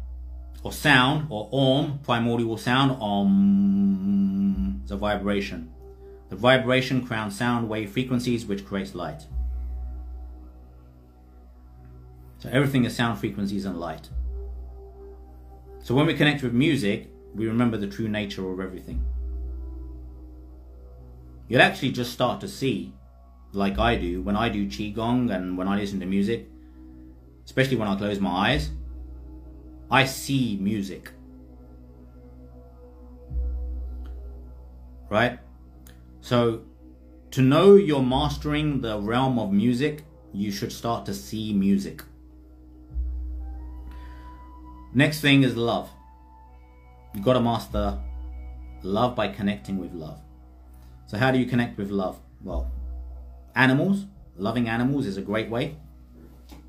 Or 0.64 0.72
sound, 0.72 1.28
or 1.32 1.50
om, 1.52 2.00
primordial 2.04 2.58
sound, 2.58 2.98
om, 3.02 4.82
is 4.86 4.92
a 4.92 4.98
vibration. 4.98 5.72
The 6.30 6.36
vibration 6.36 7.06
crowns 7.06 7.36
sound 7.36 7.68
wave 7.68 7.92
frequencies, 7.92 8.46
which 8.46 8.64
creates 8.66 8.94
light. 8.94 9.26
So 12.38 12.50
everything 12.50 12.86
is 12.86 12.96
sound 12.96 13.20
frequencies 13.20 13.66
and 13.66 13.80
light. 13.80 14.10
So 15.84 15.96
when 15.96 16.06
we 16.06 16.14
connect 16.14 16.44
with 16.44 16.54
music, 16.54 17.11
we 17.34 17.48
remember 17.48 17.78
the 17.78 17.88
true 17.88 18.08
nature 18.08 18.50
of 18.52 18.60
everything. 18.60 19.04
You'll 21.48 21.62
actually 21.62 21.92
just 21.92 22.14
start 22.14 22.40
to 22.42 22.48
see, 22.48 22.94
like 23.52 23.78
I 23.78 23.96
do, 23.96 24.22
when 24.22 24.36
I 24.36 24.50
do 24.50 24.68
Qigong 24.68 25.34
and 25.34 25.58
when 25.58 25.68
I 25.68 25.78
listen 25.78 26.00
to 26.00 26.06
music, 26.06 26.48
especially 27.46 27.78
when 27.78 27.88
I 27.88 27.96
close 27.96 28.20
my 28.20 28.52
eyes, 28.52 28.70
I 29.90 30.06
see 30.06 30.58
music. 30.62 31.12
Right? 35.10 35.40
So, 36.22 36.62
to 37.32 37.42
know 37.42 37.76
you're 37.76 38.04
mastering 38.04 38.82
the 38.82 39.00
realm 39.00 39.38
of 39.40 39.52
music, 39.52 40.06
you 40.34 40.52
should 40.52 40.72
start 40.72 41.06
to 41.08 41.14
see 41.14 41.52
music. 41.54 42.04
Next 44.94 45.22
thing 45.22 45.44
is 45.44 45.56
love. 45.56 45.90
You've 47.14 47.24
got 47.24 47.34
to 47.34 47.42
master 47.42 48.00
love 48.84 49.16
by 49.16 49.28
connecting 49.28 49.78
with 49.78 49.94
love. 49.94 50.20
So, 51.08 51.18
how 51.18 51.32
do 51.32 51.38
you 51.38 51.46
connect 51.46 51.78
with 51.78 51.90
love? 51.90 52.20
Well, 52.42 52.72
animals, 53.56 54.06
loving 54.38 54.70
animals 54.70 55.06
is 55.06 55.18
a 55.18 55.22
great 55.22 55.50
way. 55.50 55.76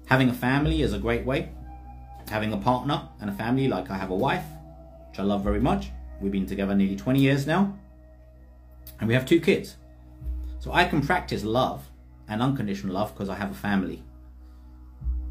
Having 0.06 0.30
a 0.30 0.34
family 0.34 0.82
is 0.82 0.92
a 0.92 0.98
great 0.98 1.24
way. 1.24 1.50
Having 2.28 2.52
a 2.52 2.56
partner 2.56 3.08
and 3.20 3.30
a 3.30 3.32
family, 3.32 3.68
like 3.68 3.90
I 3.90 3.96
have 3.96 4.10
a 4.10 4.16
wife, 4.16 4.44
which 5.08 5.20
I 5.20 5.22
love 5.22 5.44
very 5.44 5.60
much. 5.60 5.90
We've 6.20 6.32
been 6.32 6.46
together 6.46 6.74
nearly 6.74 6.96
20 6.96 7.20
years 7.20 7.46
now. 7.46 7.76
And 8.98 9.08
we 9.08 9.14
have 9.14 9.26
two 9.26 9.40
kids. 9.40 9.76
So 10.58 10.72
I 10.72 10.84
can 10.84 11.00
practice 11.04 11.44
love 11.44 11.88
and 12.28 12.42
unconditional 12.42 12.94
love 12.94 13.12
because 13.12 13.28
I 13.28 13.34
have 13.34 13.50
a 13.50 13.54
family. 13.54 14.02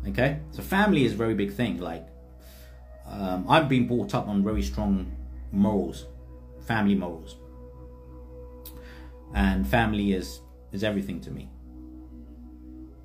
Okay? 0.07 0.39
So 0.51 0.61
family 0.61 1.05
is 1.05 1.13
a 1.13 1.15
very 1.15 1.33
big 1.33 1.53
thing. 1.53 1.79
Like, 1.79 2.07
um, 3.11 3.45
I've 3.49 3.67
been 3.67 3.87
brought 3.87 4.15
up 4.15 4.27
on 4.27 4.43
very 4.43 4.61
strong 4.61 5.11
morals, 5.51 6.05
family 6.65 6.95
morals. 6.95 7.35
And 9.33 9.67
family 9.67 10.13
is, 10.13 10.41
is 10.71 10.83
everything 10.83 11.19
to 11.21 11.31
me. 11.31 11.49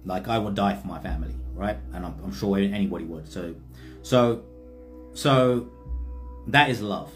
Like, 0.04 0.28
I 0.28 0.38
would 0.38 0.54
die 0.54 0.74
for 0.74 0.86
my 0.86 1.00
family, 1.00 1.34
right? 1.54 1.76
And 1.92 2.06
I'm, 2.06 2.14
I'm 2.22 2.32
sure 2.32 2.58
anybody 2.58 3.04
would. 3.04 3.30
So, 3.30 3.54
so, 4.02 4.44
so 5.12 5.68
that 6.46 6.70
is 6.70 6.80
love. 6.80 7.12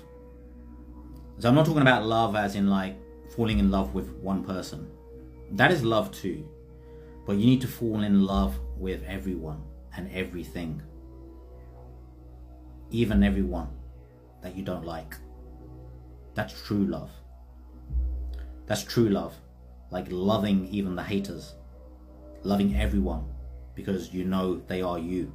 So 1.38 1.48
I'm 1.48 1.54
not 1.54 1.66
talking 1.66 1.82
about 1.82 2.04
love 2.04 2.34
as 2.34 2.56
in 2.56 2.68
like 2.68 2.96
falling 3.34 3.60
in 3.60 3.70
love 3.70 3.94
with 3.94 4.10
one 4.16 4.44
person. 4.44 4.90
That 5.52 5.70
is 5.70 5.84
love 5.84 6.10
too. 6.10 6.46
But 7.24 7.36
you 7.36 7.46
need 7.46 7.60
to 7.60 7.68
fall 7.68 8.02
in 8.02 8.24
love 8.24 8.58
with 8.76 9.04
everyone 9.04 9.62
and 9.96 10.10
everything. 10.12 10.82
Even 12.90 13.22
everyone 13.22 13.68
that 14.42 14.56
you 14.56 14.62
don't 14.62 14.84
like. 14.84 15.16
That's 16.34 16.60
true 16.62 16.84
love. 16.84 17.10
That's 18.66 18.84
true 18.84 19.08
love. 19.08 19.34
Like 19.90 20.06
loving 20.10 20.68
even 20.68 20.96
the 20.96 21.02
haters. 21.02 21.54
Loving 22.42 22.76
everyone 22.76 23.24
because 23.74 24.12
you 24.12 24.24
know 24.24 24.60
they 24.66 24.82
are 24.82 24.98
you. 24.98 25.32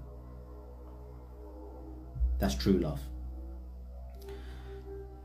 That's 2.40 2.56
true 2.56 2.80
love. 2.80 3.02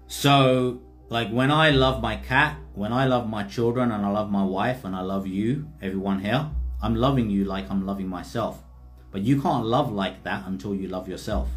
So 0.07 0.81
like 1.09 1.31
when 1.31 1.51
I 1.51 1.71
love 1.71 2.01
my 2.03 2.17
cat, 2.17 2.57
when 2.75 2.93
I 2.93 3.07
love 3.07 3.29
my 3.29 3.45
children 3.45 3.91
and 3.91 4.05
I 4.05 4.11
love 4.11 4.31
my 4.31 4.45
wife 4.45 4.85
and 4.85 4.95
I 4.95 5.01
love 5.01 5.27
you, 5.27 5.69
everyone 5.83 6.21
here, 6.21 6.49
I'm 6.83 6.95
loving 6.95 7.31
you 7.31 7.45
like 7.45 7.71
I'm 7.71 7.87
loving 7.87 8.09
myself. 8.09 8.63
But 9.11 9.23
you 9.23 9.41
can't 9.41 9.67
love 9.67 9.91
like 9.91 10.23
that 10.25 10.47
until 10.47 10.75
you 10.75 10.89
love 10.89 11.09
yourself. 11.09 11.49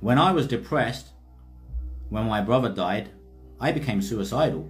When 0.00 0.18
I 0.18 0.32
was 0.32 0.46
depressed, 0.46 1.08
when 2.08 2.26
my 2.26 2.40
brother 2.40 2.68
died, 2.68 3.10
I 3.60 3.72
became 3.72 4.00
suicidal. 4.00 4.68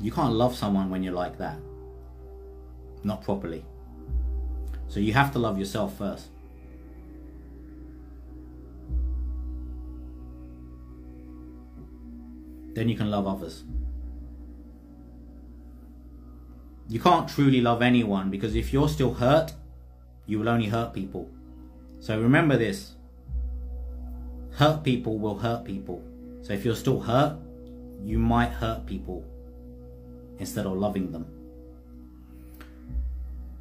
You 0.00 0.12
can't 0.12 0.34
love 0.34 0.54
someone 0.54 0.90
when 0.90 1.02
you're 1.02 1.12
like 1.12 1.38
that. 1.38 1.58
Not 3.02 3.22
properly. 3.22 3.64
So 4.86 5.00
you 5.00 5.12
have 5.12 5.32
to 5.32 5.38
love 5.38 5.58
yourself 5.58 5.98
first. 5.98 6.28
then 12.78 12.88
you 12.88 12.96
can 12.96 13.10
love 13.10 13.26
others. 13.26 13.64
You 16.88 17.00
can't 17.00 17.28
truly 17.28 17.60
love 17.60 17.82
anyone 17.82 18.30
because 18.30 18.54
if 18.54 18.72
you're 18.72 18.88
still 18.88 19.14
hurt, 19.14 19.52
you 20.26 20.38
will 20.38 20.48
only 20.48 20.66
hurt 20.66 20.94
people. 20.94 21.28
So 22.00 22.20
remember 22.20 22.56
this 22.56 22.94
hurt 24.52 24.82
people 24.82 25.18
will 25.18 25.38
hurt 25.38 25.64
people. 25.64 26.02
So 26.42 26.52
if 26.52 26.64
you're 26.64 26.76
still 26.76 27.00
hurt, 27.00 27.38
you 28.02 28.18
might 28.18 28.50
hurt 28.50 28.86
people 28.86 29.24
instead 30.38 30.66
of 30.66 30.72
loving 30.72 31.12
them 31.12 31.26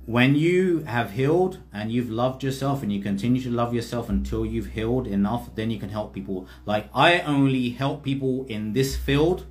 when 0.07 0.35
you 0.35 0.83
have 0.83 1.11
healed 1.11 1.59
and 1.73 1.91
you've 1.91 2.09
loved 2.09 2.41
yourself 2.41 2.81
and 2.81 2.93
you 2.93 3.01
continue 3.01 3.41
to 3.41 3.49
love 3.51 3.73
yourself 3.73 4.07
until 4.07 4.45
you've 4.45 4.67
healed 4.67 5.05
enough, 5.05 5.53
then 5.53 5.69
you 5.69 5.77
can 5.77 5.89
help 5.89 6.13
people. 6.13 6.47
Like 6.65 6.89
I 6.95 7.19
only 7.19 7.71
help 7.71 8.03
people 8.03 8.45
in 8.47 8.71
this 8.71 8.95
field. 8.95 9.45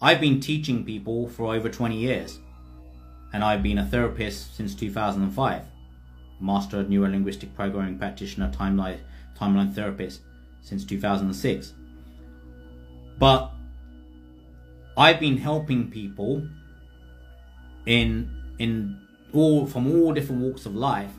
I've 0.00 0.20
been 0.20 0.38
teaching 0.38 0.84
people 0.84 1.30
for 1.30 1.54
over 1.54 1.70
20 1.70 1.96
years. 1.96 2.38
And 3.32 3.42
I've 3.42 3.62
been 3.62 3.78
a 3.78 3.86
therapist 3.86 4.54
since 4.54 4.74
2005. 4.74 5.62
Master 6.40 6.82
Neuro-Linguistic 6.82 7.54
Programming 7.54 7.98
Practitioner, 7.98 8.50
Timeline, 8.50 8.98
timeline 9.38 9.74
Therapist 9.74 10.20
since 10.60 10.84
2006. 10.84 11.72
But 13.18 13.52
I've 14.96 15.20
been 15.20 15.38
helping 15.38 15.90
people 15.90 16.46
in 17.86 18.30
in 18.58 19.00
all 19.32 19.66
from 19.66 19.86
all 19.90 20.12
different 20.12 20.42
walks 20.42 20.66
of 20.66 20.74
life. 20.74 21.12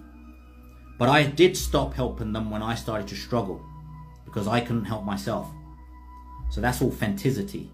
But 0.97 1.09
I 1.09 1.23
did 1.23 1.55
stop 1.55 1.93
helping 1.93 2.33
them 2.33 2.49
when 2.49 2.63
I 2.63 2.73
started 2.75 3.07
to 3.09 3.15
struggle 3.15 3.63
because 4.25 4.47
I 4.47 4.61
couldn't 4.61 4.85
help 4.85 5.03
myself. 5.03 5.47
So 6.49 6.59
that's 6.59 6.81
authenticity. 6.81 7.71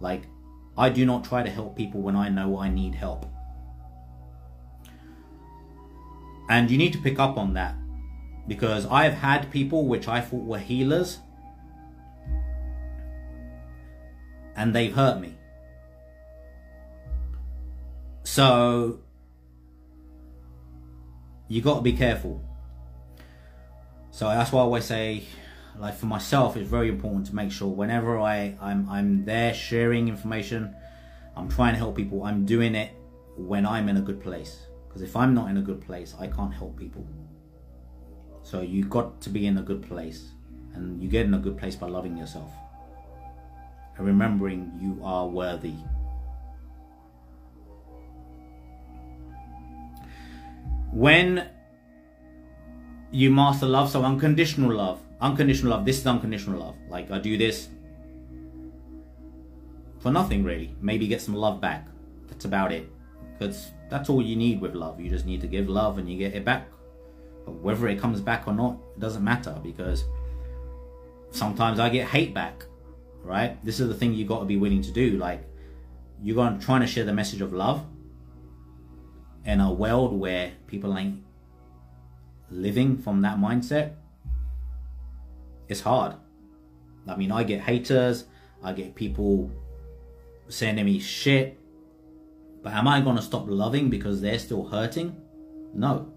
Like, 0.00 0.24
I 0.76 0.90
do 0.90 1.06
not 1.06 1.24
try 1.24 1.42
to 1.42 1.50
help 1.50 1.76
people 1.76 2.02
when 2.02 2.16
I 2.16 2.28
know 2.28 2.58
I 2.58 2.68
need 2.68 2.94
help. 2.94 3.26
And 6.48 6.70
you 6.70 6.78
need 6.78 6.92
to 6.92 6.98
pick 6.98 7.18
up 7.18 7.36
on 7.36 7.54
that 7.54 7.74
because 8.46 8.86
I've 8.86 9.14
had 9.14 9.50
people 9.50 9.86
which 9.86 10.08
I 10.08 10.20
thought 10.20 10.44
were 10.44 10.58
healers 10.58 11.18
and 14.56 14.74
they've 14.74 14.94
hurt 14.94 15.20
me. 15.20 15.34
So 18.24 19.00
you 21.48 21.62
got 21.62 21.76
to 21.76 21.82
be 21.82 21.92
careful. 21.92 22.42
So 24.10 24.28
that's 24.28 24.52
why 24.52 24.60
I 24.60 24.62
always 24.62 24.84
say 24.84 25.24
like 25.78 25.96
for 25.96 26.06
myself, 26.06 26.56
it's 26.56 26.68
very 26.68 26.88
important 26.88 27.26
to 27.26 27.34
make 27.34 27.50
sure 27.50 27.68
whenever 27.68 28.18
I 28.18 28.56
I'm 28.60 28.88
I'm 28.88 29.24
there 29.24 29.54
sharing 29.54 30.08
information, 30.08 30.74
I'm 31.36 31.48
trying 31.48 31.72
to 31.72 31.78
help 31.78 31.96
people. 31.96 32.22
I'm 32.22 32.44
doing 32.44 32.74
it 32.74 32.92
when 33.36 33.66
I'm 33.66 33.88
in 33.88 33.96
a 33.96 34.00
good 34.00 34.22
place. 34.22 34.66
Because 34.94 35.02
if 35.02 35.16
I'm 35.16 35.34
not 35.34 35.50
in 35.50 35.56
a 35.56 35.60
good 35.60 35.80
place, 35.80 36.14
I 36.20 36.28
can't 36.28 36.54
help 36.54 36.78
people. 36.78 37.04
So 38.42 38.60
you 38.60 38.84
got 38.84 39.20
to 39.22 39.28
be 39.28 39.48
in 39.48 39.58
a 39.58 39.62
good 39.62 39.82
place, 39.82 40.28
and 40.72 41.02
you 41.02 41.08
get 41.08 41.26
in 41.26 41.34
a 41.34 41.38
good 41.38 41.58
place 41.58 41.74
by 41.74 41.88
loving 41.88 42.16
yourself 42.16 42.52
and 43.96 44.06
remembering 44.06 44.70
you 44.80 45.00
are 45.02 45.26
worthy. 45.26 45.74
When 50.92 51.48
you 53.10 53.32
master 53.32 53.66
love, 53.66 53.90
so 53.90 54.04
unconditional 54.04 54.72
love, 54.72 55.00
unconditional 55.20 55.72
love, 55.72 55.84
this 55.84 55.98
is 55.98 56.06
unconditional 56.06 56.60
love. 56.60 56.76
Like 56.88 57.10
I 57.10 57.18
do 57.18 57.36
this 57.36 57.68
for 59.98 60.12
nothing 60.12 60.44
really. 60.44 60.76
Maybe 60.80 61.08
get 61.08 61.20
some 61.20 61.34
love 61.34 61.60
back. 61.60 61.88
That's 62.28 62.44
about 62.44 62.70
it. 62.70 62.88
Because 63.36 63.72
that's 63.90 64.08
all 64.08 64.22
you 64.22 64.36
need 64.36 64.60
with 64.60 64.74
love. 64.74 65.00
You 65.00 65.10
just 65.10 65.26
need 65.26 65.40
to 65.42 65.46
give 65.46 65.68
love 65.68 65.98
and 65.98 66.10
you 66.10 66.18
get 66.18 66.34
it 66.34 66.44
back. 66.44 66.68
But 67.44 67.54
whether 67.56 67.88
it 67.88 68.00
comes 68.00 68.20
back 68.20 68.46
or 68.46 68.54
not, 68.54 68.78
it 68.96 69.00
doesn't 69.00 69.22
matter 69.22 69.58
because 69.62 70.04
sometimes 71.30 71.78
I 71.78 71.88
get 71.88 72.08
hate 72.08 72.32
back 72.32 72.64
right? 73.24 73.62
This 73.64 73.80
is 73.80 73.88
the 73.88 73.94
thing 73.94 74.14
you 74.14 74.24
got 74.24 74.40
to 74.40 74.44
be 74.44 74.56
willing 74.56 74.82
to 74.82 74.92
do. 74.92 75.16
Like, 75.16 75.42
you're 76.22 76.36
going 76.36 76.60
trying 76.60 76.82
to 76.82 76.86
share 76.86 77.04
the 77.04 77.12
message 77.12 77.40
of 77.40 77.52
love 77.52 77.84
in 79.44 79.60
a 79.60 79.72
world 79.72 80.18
where 80.18 80.52
people 80.66 80.96
ain't 80.96 81.22
living 82.50 82.98
from 82.98 83.22
that 83.22 83.38
mindset. 83.38 83.94
It's 85.68 85.80
hard. 85.80 86.14
I 87.08 87.16
mean, 87.16 87.32
I 87.32 87.42
get 87.42 87.60
haters, 87.60 88.24
I 88.62 88.72
get 88.72 88.94
people 88.94 89.50
sending 90.48 90.84
me 90.84 90.98
shit. 91.00 91.58
But 92.64 92.72
am 92.72 92.88
I 92.88 93.02
going 93.02 93.16
to 93.16 93.22
stop 93.22 93.44
loving 93.46 93.90
because 93.90 94.22
they're 94.22 94.38
still 94.38 94.66
hurting? 94.66 95.14
No. 95.74 96.10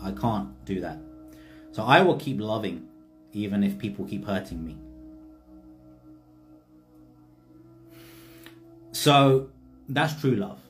I 0.00 0.12
can't 0.12 0.64
do 0.64 0.80
that. 0.80 1.00
So 1.72 1.82
I 1.82 2.00
will 2.02 2.16
keep 2.16 2.40
loving 2.40 2.86
even 3.32 3.64
if 3.64 3.76
people 3.76 4.04
keep 4.04 4.24
hurting 4.24 4.64
me. 4.64 4.78
So 8.92 9.50
that's 9.88 10.18
true 10.20 10.36
love. 10.36 10.60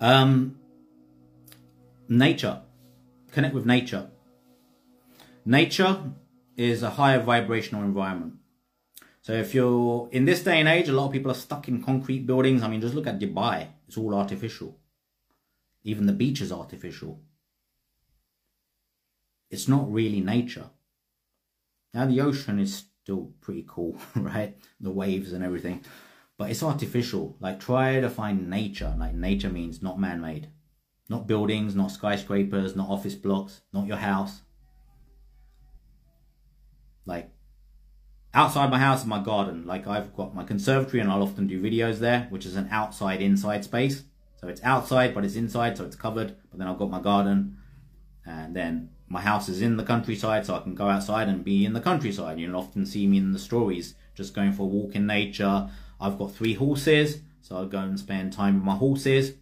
Um, 0.00 0.58
nature. 2.08 2.62
Connect 3.30 3.54
with 3.54 3.64
nature. 3.64 4.10
Nature 5.44 6.02
is 6.56 6.82
a 6.82 6.90
higher 6.90 7.20
vibrational 7.20 7.84
environment. 7.84 8.35
So 9.26 9.32
if 9.32 9.54
you're 9.54 10.08
in 10.12 10.24
this 10.24 10.44
day 10.44 10.60
and 10.60 10.68
age, 10.68 10.88
a 10.88 10.92
lot 10.92 11.06
of 11.06 11.12
people 11.12 11.32
are 11.32 11.42
stuck 11.46 11.66
in 11.66 11.82
concrete 11.82 12.26
buildings. 12.26 12.62
I 12.62 12.68
mean, 12.68 12.80
just 12.80 12.94
look 12.94 13.08
at 13.08 13.18
Dubai. 13.18 13.66
It's 13.88 13.98
all 13.98 14.14
artificial. 14.14 14.78
Even 15.82 16.06
the 16.06 16.12
beach 16.12 16.40
is 16.40 16.52
artificial 16.52 17.12
it's 19.50 19.68
not 19.68 19.90
really 19.90 20.20
nature. 20.20 20.70
Now 21.94 22.06
the 22.06 22.20
ocean 22.20 22.58
is 22.58 22.84
still 23.02 23.32
pretty 23.40 23.64
cool, 23.66 23.96
right? 24.16 24.56
The 24.80 24.90
waves 24.90 25.32
and 25.32 25.44
everything. 25.44 25.84
But 26.36 26.50
it's 26.50 26.62
artificial. 26.62 27.36
Like 27.40 27.60
try 27.60 28.00
to 28.00 28.10
find 28.10 28.50
nature. 28.50 28.94
Like 28.98 29.14
nature 29.14 29.48
means 29.48 29.82
not 29.82 30.00
man-made. 30.00 30.48
Not 31.08 31.26
buildings, 31.26 31.74
not 31.74 31.92
skyscrapers, 31.92 32.74
not 32.74 32.90
office 32.90 33.14
blocks, 33.14 33.62
not 33.72 33.86
your 33.86 33.96
house. 33.96 34.42
Like 37.06 37.30
outside 38.36 38.70
my 38.70 38.78
house 38.78 39.00
is 39.00 39.06
my 39.06 39.20
garden. 39.20 39.66
Like 39.66 39.86
I've 39.86 40.14
got 40.14 40.34
my 40.34 40.44
conservatory 40.44 41.00
and 41.00 41.10
I'll 41.10 41.22
often 41.22 41.46
do 41.46 41.60
videos 41.60 41.98
there, 41.98 42.26
which 42.28 42.44
is 42.44 42.54
an 42.54 42.68
outside 42.70 43.22
inside 43.22 43.64
space. 43.64 44.04
So 44.36 44.48
it's 44.48 44.62
outside, 44.62 45.14
but 45.14 45.24
it's 45.24 45.36
inside, 45.36 45.78
so 45.78 45.84
it's 45.84 45.96
covered. 45.96 46.36
But 46.50 46.58
then 46.58 46.68
I've 46.68 46.78
got 46.78 46.90
my 46.90 47.00
garden 47.00 47.56
and 48.26 48.54
then 48.54 48.90
my 49.08 49.22
house 49.22 49.48
is 49.48 49.62
in 49.62 49.76
the 49.76 49.84
countryside, 49.84 50.44
so 50.44 50.54
I 50.54 50.60
can 50.60 50.74
go 50.74 50.88
outside 50.88 51.28
and 51.28 51.44
be 51.44 51.64
in 51.64 51.72
the 51.72 51.80
countryside. 51.80 52.38
You'll 52.38 52.56
often 52.56 52.84
see 52.84 53.06
me 53.06 53.18
in 53.18 53.32
the 53.32 53.38
stories 53.38 53.94
just 54.14 54.34
going 54.34 54.52
for 54.52 54.64
a 54.64 54.66
walk 54.66 54.94
in 54.94 55.06
nature. 55.06 55.70
I've 56.00 56.18
got 56.18 56.34
three 56.34 56.54
horses, 56.54 57.20
so 57.40 57.56
I 57.56 57.64
go 57.66 57.78
and 57.78 57.98
spend 57.98 58.32
time 58.32 58.56
with 58.56 58.64
my 58.64 58.74
horses. 58.74 59.34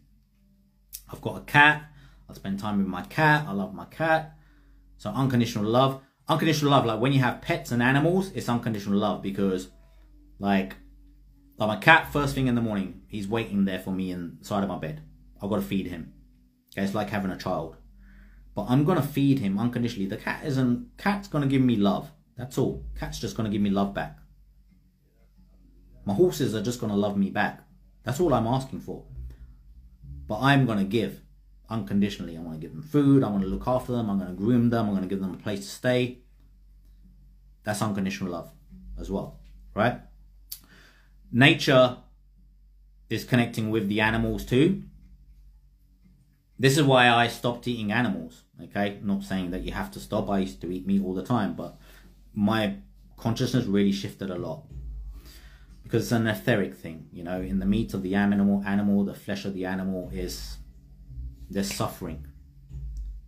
I've 1.11 1.23
got 1.23 1.39
a 1.39 1.45
cat. 1.45 1.85
I 2.29 2.35
spend 2.35 2.61
time 2.61 2.79
with 2.79 2.87
my 2.87 3.03
cat. 3.03 3.47
I 3.49 3.53
love 3.53 3.75
my 3.75 3.87
cat. 3.87 4.37
So 4.99 5.11
unconditional 5.11 5.65
love. 5.65 6.01
Unconditional 6.29 6.71
love, 6.71 6.87
like 6.87 7.01
when 7.01 7.13
you 7.13 7.21
have 7.21 7.43
pets 7.43 7.71
and 7.71 7.83
animals, 7.83 8.31
it's 8.35 8.49
unconditional 8.49 8.99
love 8.99 9.23
because, 9.23 9.69
like, 10.39 10.77
like 11.59 11.69
my 11.69 11.77
cat, 11.77 12.13
first 12.13 12.35
thing 12.35 12.47
in 12.47 12.55
the 12.55 12.61
morning, 12.61 13.03
he's 13.09 13.29
waiting 13.29 13.65
there 13.65 13.79
for 13.79 13.91
me 13.91 14.11
inside 14.11 14.63
of 14.63 14.69
my 14.69 14.79
bed. 14.79 15.03
I've 15.43 15.51
got 15.51 15.57
to 15.57 15.63
feed 15.63 15.87
him. 15.89 16.13
Okay, 16.73 16.85
it's 16.85 16.95
like 16.95 17.11
having 17.11 17.31
a 17.31 17.37
child. 17.37 17.77
But 18.55 18.67
I'm 18.69 18.85
gonna 18.85 19.03
feed 19.03 19.41
him 19.41 19.59
unconditionally. 19.59 20.09
The 20.09 20.17
cat 20.17 20.45
isn't 20.45 20.97
cat's 20.97 21.29
gonna 21.29 21.47
give 21.47 21.63
me 21.63 21.77
love. 21.77 22.11
That's 22.37 22.57
all. 22.57 22.85
Cat's 22.99 23.19
just 23.19 23.37
gonna 23.37 23.49
give 23.49 23.61
me 23.61 23.71
love 23.71 23.95
back. 23.95 24.19
My 26.05 26.15
horses 26.15 26.55
are 26.55 26.63
just 26.63 26.81
gonna 26.81 26.97
love 26.97 27.17
me 27.17 27.31
back. 27.31 27.65
That's 28.05 28.21
all 28.21 28.33
I'm 28.33 28.47
asking 28.47 28.81
for. 28.81 29.05
But 30.29 30.41
I'm 30.41 30.67
gonna 30.67 30.85
give 30.85 31.21
unconditionally. 31.71 32.37
I 32.37 32.41
want 32.41 32.55
to 32.55 32.61
give 32.61 32.73
them 32.73 32.83
food. 32.83 33.23
I 33.23 33.29
want 33.29 33.43
to 33.43 33.49
look 33.49 33.67
after 33.67 33.93
them. 33.93 34.11
I'm 34.11 34.19
going 34.19 34.31
to 34.31 34.37
groom 34.37 34.71
them. 34.71 34.87
I'm 34.87 34.93
going 34.93 35.03
to 35.03 35.09
give 35.09 35.21
them 35.21 35.35
a 35.35 35.39
place 35.39 35.61
to 35.61 35.67
stay. 35.67 36.19
That's 37.65 37.81
unconditional 37.81 38.33
love 38.33 38.51
as 38.99 39.11
well, 39.11 39.41
right? 39.75 40.01
Nature 41.33 41.97
is 43.09 43.25
connecting 43.25 43.71
with 43.71 43.89
the 43.89 44.01
animals 44.01 44.45
too. 44.45 44.83
This 46.59 46.79
is 46.79 46.85
why 46.85 47.09
I 47.09 47.29
stopped 47.29 47.67
eating 47.67 47.91
animals. 47.91 48.43
Okay, 48.63 48.99
not 49.03 49.25
saying 49.25 49.51
that 49.51 49.63
you 49.63 49.73
have 49.73 49.91
to 49.93 50.01
stop. 50.01 50.31
I 50.31 50.41
used 50.41 50.61
to 50.61 50.71
eat 50.71 50.87
meat 50.87 51.03
all 51.03 51.15
the 51.15 51.25
time, 51.25 51.55
but 51.55 51.77
my 52.35 52.77
consciousness 53.17 53.65
really 53.65 53.91
shifted 53.93 54.31
a 54.31 54.37
lot 54.37 54.65
because 55.83 56.03
it's 56.03 56.13
an 56.13 56.27
etheric 56.27 56.75
thing. 56.77 57.09
You 57.13 57.25
know, 57.25 57.41
in 57.41 57.59
the 57.59 57.67
meat 57.67 57.95
of 57.95 58.03
the 58.03 58.15
animal, 58.15 58.63
animal, 58.67 59.05
the 59.05 59.15
flesh 59.15 59.45
of 59.45 59.55
the 59.55 59.65
animal 59.65 60.11
is 60.13 60.59
there's 61.55 61.73
suffering 61.73 62.27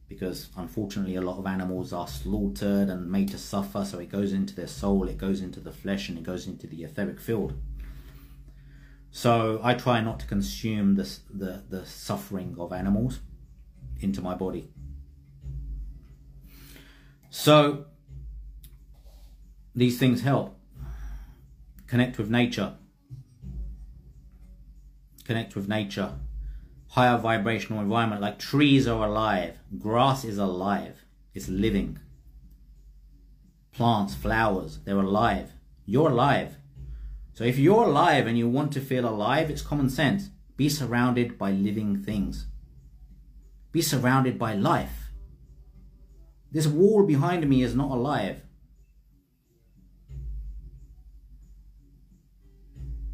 because 0.09 0.51
unfortunately 0.57 1.17
a 1.17 1.21
lot 1.21 1.39
of 1.39 1.47
animals 1.47 1.93
are 1.93 2.07
slaughtered 2.07 2.89
and 2.89 3.11
made 3.11 3.29
to 3.29 3.39
suffer 3.39 3.85
so 3.85 3.99
it 3.99 4.11
goes 4.11 4.33
into 4.33 4.55
their 4.55 4.67
soul 4.67 5.09
it 5.09 5.19
goes 5.19 5.41
into 5.41 5.61
the 5.61 5.73
flesh 5.73 6.09
and 6.09 6.19
it 6.19 6.25
goes 6.25 6.47
into 6.47 6.67
the 6.67 6.85
etheric 6.85 7.19
field 7.19 7.55
so 9.11 9.59
i 9.63 9.73
try 9.73 10.01
not 10.01 10.21
to 10.21 10.27
consume 10.27 10.95
this, 10.95 11.21
the, 11.33 11.65
the 11.71 11.87
suffering 11.87 12.55
of 12.59 12.73
animals 12.73 13.21
into 14.01 14.21
my 14.21 14.35
body 14.35 14.69
so 17.31 17.87
these 19.77 19.99
things 19.99 20.23
help. 20.23 20.59
Connect 21.87 22.17
with 22.17 22.31
nature. 22.31 22.73
Connect 25.25 25.55
with 25.55 25.69
nature. 25.69 26.15
Higher 26.97 27.19
vibrational 27.19 27.83
environment, 27.83 28.23
like 28.23 28.39
trees 28.39 28.89
are 28.89 29.07
alive, 29.07 29.59
grass 29.79 30.25
is 30.25 30.39
alive, 30.39 31.05
it's 31.35 31.47
living. 31.47 31.99
Plants, 33.71 34.15
flowers, 34.15 34.79
they're 34.83 34.97
alive. 34.97 35.53
You're 35.85 36.09
alive. 36.09 36.57
So 37.35 37.45
if 37.45 37.59
you're 37.59 37.85
alive 37.85 38.27
and 38.27 38.39
you 38.39 38.49
want 38.49 38.73
to 38.73 38.81
feel 38.81 39.07
alive, 39.07 39.51
it's 39.51 39.61
common 39.61 39.91
sense. 39.91 40.31
Be 40.57 40.71
surrounded 40.71 41.37
by 41.37 41.51
living 41.51 42.03
things. 42.03 42.47
Be 43.73 43.83
surrounded 43.83 44.39
by 44.39 44.55
life. 44.55 45.11
This 46.51 46.67
wall 46.67 47.05
behind 47.05 47.47
me 47.47 47.63
is 47.63 47.75
not 47.75 47.91
alive. 47.91 48.41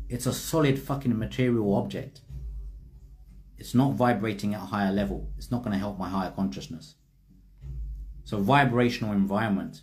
It's 0.09 0.27
a 0.27 0.33
solid 0.33 0.79
fucking 0.79 1.19
material 1.19 1.75
object. 1.75 2.21
It's 3.63 3.77
not 3.77 3.93
vibrating 3.93 4.55
at 4.55 4.61
a 4.61 4.67
higher 4.75 4.91
level. 4.91 5.31
It's 5.39 5.53
not 5.53 5.63
going 5.63 5.71
to 5.71 5.79
help 5.79 5.97
my 5.97 6.09
higher 6.09 6.33
consciousness. 6.33 6.97
So 8.25 8.39
vibrational 8.39 9.13
environment. 9.13 9.83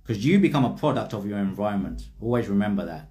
Because 0.00 0.24
you 0.24 0.38
become 0.38 0.64
a 0.64 0.76
product 0.76 1.12
of 1.12 1.26
your 1.26 1.38
environment. 1.38 2.04
Always 2.20 2.46
remember 2.46 2.86
that. 2.86 3.10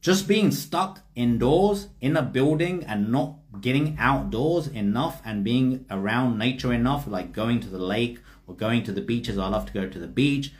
Just 0.00 0.26
being 0.26 0.50
stuck 0.50 1.02
indoors 1.14 1.90
in 2.00 2.16
a 2.16 2.22
building 2.22 2.82
and 2.82 3.12
not 3.12 3.36
getting 3.60 3.96
outdoors 3.96 4.66
enough 4.66 5.22
and 5.24 5.44
being 5.44 5.86
around 5.88 6.38
nature 6.38 6.72
enough, 6.72 7.06
like 7.06 7.30
going 7.30 7.60
to 7.60 7.68
the 7.68 7.78
lake 7.78 8.18
or 8.48 8.56
going 8.56 8.82
to 8.82 8.90
the 8.90 9.00
beaches. 9.00 9.38
I 9.38 9.46
love 9.46 9.66
to 9.66 9.72
go 9.72 9.88
to 9.88 9.98
the 10.00 10.08
beach, 10.08 10.52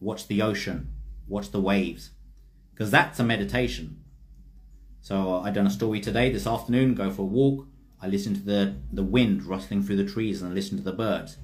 watch 0.00 0.26
the 0.26 0.42
ocean, 0.42 0.88
watch 1.28 1.52
the 1.52 1.60
waves, 1.60 2.10
because 2.74 2.90
that's 2.90 3.20
a 3.20 3.22
meditation. 3.22 4.02
So 5.00 5.40
I 5.40 5.50
done 5.50 5.66
a 5.66 5.70
story 5.70 6.00
today, 6.00 6.30
this 6.30 6.46
afternoon, 6.46 6.94
go 6.94 7.10
for 7.10 7.22
a 7.22 7.26
walk. 7.26 7.66
I 8.00 8.08
listen 8.08 8.34
to 8.34 8.40
the, 8.40 8.76
the 8.92 9.02
wind 9.02 9.44
rustling 9.44 9.82
through 9.82 9.96
the 9.96 10.10
trees 10.10 10.42
and 10.42 10.54
listen 10.54 10.76
to 10.76 10.84
the 10.84 10.92
birds. 10.92 11.38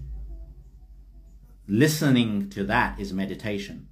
Listening 1.66 2.50
to 2.50 2.64
that 2.64 3.00
is 3.00 3.12
meditation. 3.12 3.88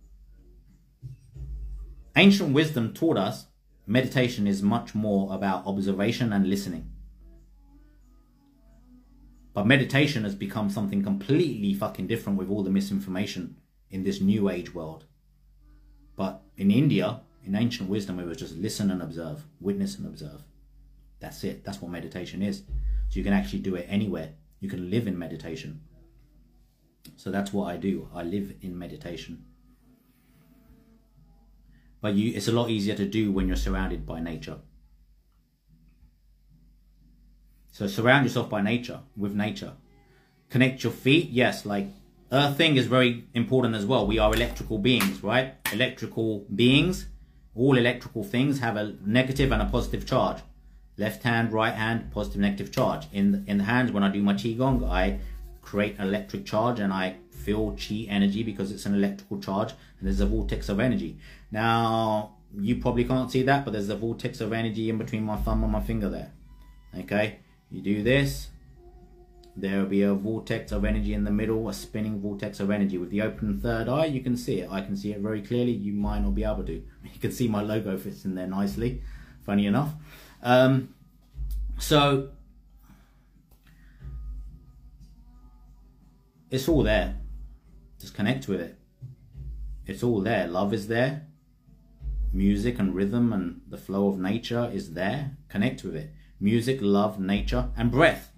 Ancient 2.14 2.52
wisdom 2.52 2.92
taught 2.92 3.16
us 3.16 3.46
meditation 3.86 4.46
is 4.46 4.62
much 4.62 4.94
more 4.94 5.34
about 5.34 5.66
observation 5.66 6.32
and 6.32 6.48
listening. 6.48 6.90
But 9.54 9.66
meditation 9.66 10.24
has 10.24 10.34
become 10.34 10.70
something 10.70 11.02
completely 11.02 11.74
fucking 11.74 12.06
different 12.06 12.38
with 12.38 12.48
all 12.48 12.62
the 12.62 12.70
misinformation 12.70 13.56
in 13.90 14.02
this 14.02 14.20
new 14.20 14.48
age 14.48 14.74
world. 14.74 15.04
But 16.16 16.42
in 16.56 16.70
India, 16.70 17.20
in 17.44 17.54
ancient 17.54 17.88
wisdom, 17.88 18.18
it 18.18 18.26
was 18.26 18.36
just 18.38 18.56
listen 18.56 18.90
and 18.90 19.02
observe, 19.02 19.44
witness 19.60 19.98
and 19.98 20.06
observe. 20.06 20.42
That's 21.20 21.44
it. 21.44 21.64
That's 21.64 21.80
what 21.80 21.90
meditation 21.90 22.42
is. 22.42 22.62
So 23.08 23.18
you 23.18 23.24
can 23.24 23.32
actually 23.32 23.60
do 23.60 23.74
it 23.74 23.86
anywhere. 23.88 24.30
You 24.60 24.68
can 24.68 24.90
live 24.90 25.06
in 25.06 25.18
meditation. 25.18 25.80
So 27.16 27.30
that's 27.30 27.52
what 27.52 27.66
I 27.72 27.76
do. 27.76 28.08
I 28.14 28.22
live 28.22 28.54
in 28.60 28.78
meditation. 28.78 29.44
But 32.00 32.14
you, 32.14 32.32
it's 32.34 32.48
a 32.48 32.52
lot 32.52 32.70
easier 32.70 32.96
to 32.96 33.06
do 33.06 33.30
when 33.30 33.46
you're 33.46 33.56
surrounded 33.56 34.04
by 34.06 34.20
nature. 34.20 34.58
So 37.70 37.86
surround 37.86 38.24
yourself 38.24 38.50
by 38.50 38.60
nature, 38.60 39.00
with 39.16 39.34
nature. 39.34 39.72
Connect 40.50 40.82
your 40.82 40.92
feet, 40.92 41.30
yes, 41.30 41.64
like 41.64 41.86
earthing 42.30 42.76
is 42.76 42.86
very 42.86 43.24
important 43.34 43.74
as 43.74 43.86
well. 43.86 44.06
We 44.06 44.18
are 44.18 44.34
electrical 44.34 44.78
beings, 44.78 45.22
right? 45.22 45.54
Electrical 45.72 46.44
beings, 46.54 47.06
all 47.54 47.76
electrical 47.76 48.24
things 48.24 48.60
have 48.60 48.76
a 48.76 48.94
negative 49.04 49.52
and 49.52 49.62
a 49.62 49.66
positive 49.66 50.06
charge. 50.06 50.38
Left 50.96 51.22
hand, 51.22 51.52
right 51.52 51.74
hand, 51.74 52.10
positive, 52.12 52.40
negative 52.40 52.72
charge. 52.72 53.06
In, 53.12 53.44
in 53.46 53.58
the 53.58 53.64
hands, 53.64 53.92
when 53.92 54.02
I 54.02 54.10
do 54.10 54.22
my 54.22 54.34
Qigong, 54.34 54.88
I 54.88 55.18
create 55.60 55.98
an 55.98 56.08
electric 56.08 56.44
charge 56.44 56.80
and 56.80 56.92
I 56.92 57.16
feel 57.30 57.72
Qi 57.72 58.06
energy 58.10 58.42
because 58.42 58.70
it's 58.70 58.86
an 58.86 58.94
electrical 58.94 59.40
charge 59.40 59.70
and 59.98 60.06
there's 60.06 60.20
a 60.20 60.26
vortex 60.26 60.68
of 60.68 60.80
energy. 60.80 61.18
Now, 61.50 62.34
you 62.58 62.76
probably 62.76 63.04
can't 63.04 63.30
see 63.30 63.42
that, 63.42 63.64
but 63.64 63.72
there's 63.72 63.88
a 63.88 63.96
vortex 63.96 64.40
of 64.40 64.52
energy 64.52 64.90
in 64.90 64.98
between 64.98 65.24
my 65.24 65.36
thumb 65.36 65.62
and 65.62 65.72
my 65.72 65.80
finger 65.80 66.08
there. 66.08 66.32
Okay? 66.98 67.38
You 67.70 67.80
do 67.80 68.02
this, 68.02 68.48
there 69.54 69.80
will 69.80 69.88
be 69.88 70.02
a 70.02 70.14
vortex 70.14 70.72
of 70.72 70.84
energy 70.84 71.12
in 71.12 71.24
the 71.24 71.30
middle, 71.30 71.68
a 71.68 71.74
spinning 71.74 72.20
vortex 72.20 72.60
of 72.60 72.70
energy. 72.70 72.96
With 72.98 73.10
the 73.10 73.22
open 73.22 73.60
third 73.60 73.88
eye, 73.88 74.06
you 74.06 74.20
can 74.20 74.36
see 74.36 74.60
it. 74.60 74.70
I 74.70 74.80
can 74.80 74.96
see 74.96 75.12
it 75.12 75.20
very 75.20 75.42
clearly. 75.42 75.72
You 75.72 75.92
might 75.92 76.20
not 76.20 76.34
be 76.34 76.44
able 76.44 76.64
to. 76.64 76.82
You 77.12 77.20
can 77.20 77.32
see 77.32 77.48
my 77.48 77.62
logo 77.62 77.96
fits 77.98 78.24
in 78.24 78.34
there 78.34 78.46
nicely, 78.46 79.02
funny 79.44 79.66
enough. 79.66 79.92
Um, 80.42 80.94
so, 81.78 82.30
it's 86.50 86.68
all 86.68 86.82
there. 86.82 87.16
Just 88.00 88.14
connect 88.14 88.48
with 88.48 88.60
it. 88.60 88.78
It's 89.86 90.02
all 90.02 90.20
there. 90.20 90.46
Love 90.48 90.72
is 90.72 90.88
there. 90.88 91.26
Music 92.32 92.78
and 92.78 92.94
rhythm 92.94 93.32
and 93.32 93.60
the 93.68 93.76
flow 93.76 94.08
of 94.08 94.18
nature 94.18 94.70
is 94.72 94.94
there. 94.94 95.36
Connect 95.48 95.84
with 95.84 95.94
it 95.94 96.10
music, 96.42 96.78
love, 96.82 97.20
nature, 97.20 97.70
and 97.76 97.90
breath. 97.90 98.31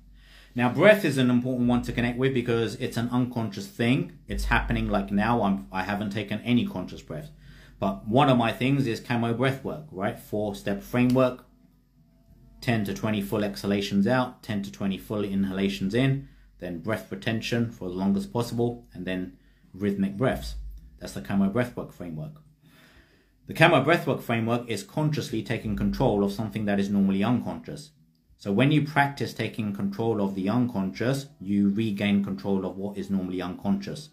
Now, 0.57 0.69
breath 0.73 1.05
is 1.05 1.19
an 1.19 1.31
important 1.31 1.69
one 1.69 1.83
to 1.83 1.93
connect 1.93 2.17
with 2.17 2.33
because 2.33 2.77
it's 2.77 2.97
an 2.97 3.09
unconscious 3.11 3.67
thing. 3.67 4.19
It's 4.29 4.45
happening 4.45 4.89
like 4.89 5.11
now. 5.11 5.43
I'm, 5.43 5.67
I 5.73 5.83
haven't 5.83 6.11
taken 6.11 6.41
any 6.43 6.65
conscious 6.65 7.03
breath. 7.03 7.31
But 7.81 8.07
one 8.07 8.29
of 8.29 8.39
my 8.39 8.53
things 8.53 8.87
is 8.87 9.01
Cambo 9.01 9.37
breath 9.37 9.65
work, 9.65 9.87
right? 9.91 10.17
Four 10.17 10.55
step 10.55 10.83
framework, 10.83 11.45
10 12.61 12.85
to 12.85 12.95
20 12.95 13.21
full 13.21 13.43
exhalations 13.43 14.07
out, 14.07 14.45
10 14.45 14.63
to 14.63 14.73
20 14.73 14.97
full 14.97 15.25
inhalations 15.25 15.93
in, 15.93 16.29
then 16.61 16.79
breath 16.79 17.11
retention 17.11 17.71
for 17.73 17.89
as 17.89 17.95
long 17.95 18.17
as 18.17 18.27
possible, 18.27 18.87
and 18.95 19.05
then 19.05 19.37
rhythmic 19.73 20.17
breaths. 20.17 20.55
That's 21.01 21.15
the 21.15 21.21
Cambo 21.21 21.53
breath 21.53 21.77
work 21.77 21.93
framework. 21.93 22.41
The 23.47 23.55
Cambo 23.55 23.85
breathwork 23.85 24.23
framework 24.23 24.71
is 24.71 24.83
consciously 24.83 25.43
taking 25.43 25.77
control 25.77 26.25
of 26.25 26.33
something 26.33 26.65
that 26.65 26.81
is 26.81 26.89
normally 26.89 27.23
unconscious. 27.23 27.91
So 28.45 28.53
when 28.53 28.71
you 28.71 28.85
practice 28.85 29.33
taking 29.33 29.73
control 29.73 30.21
of 30.21 30.35
the 30.35 30.51
unconscious, 30.51 31.29
you 31.41 31.71
regain 31.71 32.23
control 32.23 32.67
of 32.67 32.77
what 32.77 32.99
is 32.99 33.09
normally 33.09 33.41
unconscious. 33.41 34.11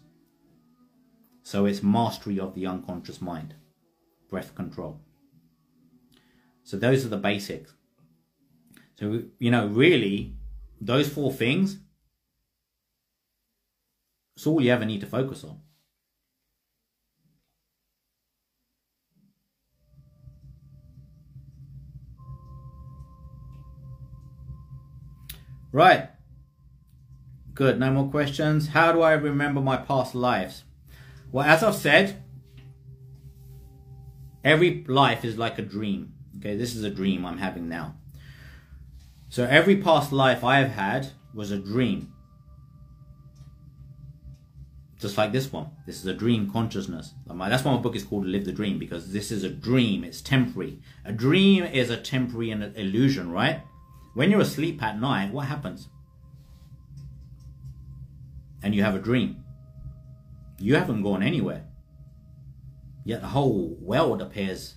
So 1.42 1.66
it's 1.66 1.82
mastery 1.82 2.40
of 2.40 2.54
the 2.54 2.66
unconscious 2.66 3.20
mind, 3.20 3.54
breath 4.30 4.54
control. 4.54 5.02
So 6.64 6.78
those 6.78 7.04
are 7.04 7.10
the 7.10 7.18
basics. 7.18 7.74
So, 8.98 9.24
you 9.38 9.50
know, 9.50 9.66
really, 9.66 10.32
those 10.80 11.10
four 11.10 11.30
things, 11.30 11.80
it's 14.34 14.46
all 14.46 14.62
you 14.62 14.72
ever 14.72 14.86
need 14.86 15.02
to 15.02 15.06
focus 15.06 15.44
on. 15.44 15.60
Right. 25.72 26.10
Good. 27.54 27.80
No 27.80 27.90
more 27.90 28.10
questions. 28.10 28.68
How 28.68 28.92
do 28.92 29.00
I 29.00 29.12
remember 29.12 29.60
my 29.60 29.78
past 29.78 30.14
lives? 30.14 30.64
Well, 31.32 31.46
as 31.46 31.62
I've 31.64 31.74
said, 31.74 32.22
every 34.44 34.84
life 34.86 35.24
is 35.24 35.38
like 35.38 35.58
a 35.58 35.62
dream. 35.62 36.12
Okay, 36.38 36.56
this 36.56 36.74
is 36.74 36.84
a 36.84 36.90
dream 36.90 37.24
I'm 37.24 37.38
having 37.38 37.68
now. 37.68 37.96
So 39.28 39.44
every 39.44 39.76
past 39.76 40.12
life 40.12 40.44
I 40.44 40.58
have 40.58 40.72
had 40.72 41.08
was 41.34 41.50
a 41.50 41.58
dream. 41.58 42.12
Just 44.98 45.16
like 45.16 45.32
this 45.32 45.50
one. 45.50 45.70
This 45.86 46.00
is 46.00 46.06
a 46.06 46.14
dream 46.14 46.50
consciousness. 46.50 47.14
That's 47.26 47.64
why 47.64 47.74
my 47.74 47.80
book 47.80 47.96
is 47.96 48.04
called 48.04 48.26
Live 48.26 48.44
the 48.44 48.52
Dream, 48.52 48.78
because 48.78 49.12
this 49.12 49.32
is 49.32 49.42
a 49.42 49.48
dream. 49.48 50.04
It's 50.04 50.20
temporary. 50.20 50.80
A 51.04 51.12
dream 51.12 51.64
is 51.64 51.90
a 51.90 51.96
temporary 51.96 52.50
illusion, 52.50 53.30
right? 53.30 53.62
When 54.14 54.30
you're 54.30 54.40
asleep 54.40 54.82
at 54.82 55.00
night, 55.00 55.32
what 55.32 55.46
happens? 55.46 55.88
And 58.62 58.74
you 58.74 58.82
have 58.82 58.94
a 58.94 58.98
dream. 58.98 59.42
You 60.58 60.76
haven't 60.76 61.02
gone 61.02 61.22
anywhere. 61.22 61.64
Yet 63.04 63.22
the 63.22 63.28
whole 63.28 63.76
world 63.80 64.20
appears 64.20 64.74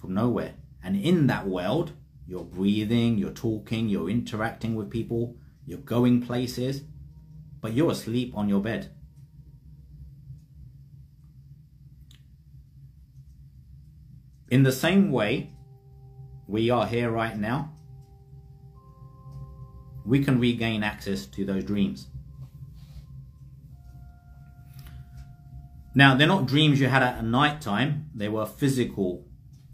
from 0.00 0.14
nowhere. 0.14 0.54
And 0.82 0.96
in 0.96 1.26
that 1.28 1.46
world, 1.46 1.92
you're 2.26 2.44
breathing, 2.44 3.18
you're 3.18 3.30
talking, 3.30 3.88
you're 3.88 4.10
interacting 4.10 4.74
with 4.74 4.90
people, 4.90 5.36
you're 5.66 5.78
going 5.78 6.20
places, 6.22 6.82
but 7.60 7.72
you're 7.72 7.90
asleep 7.90 8.32
on 8.36 8.48
your 8.48 8.60
bed. 8.60 8.90
In 14.50 14.62
the 14.62 14.72
same 14.72 15.10
way, 15.10 15.50
we 16.46 16.70
are 16.70 16.86
here 16.86 17.10
right 17.10 17.36
now 17.36 17.77
we 20.08 20.24
can 20.24 20.40
regain 20.40 20.82
access 20.82 21.26
to 21.26 21.44
those 21.44 21.64
dreams. 21.64 22.08
Now, 25.94 26.14
they're 26.14 26.26
not 26.26 26.46
dreams 26.46 26.80
you 26.80 26.88
had 26.88 27.02
at 27.02 27.24
night 27.24 27.60
time, 27.60 28.10
they 28.14 28.28
were 28.28 28.46
physical 28.46 29.26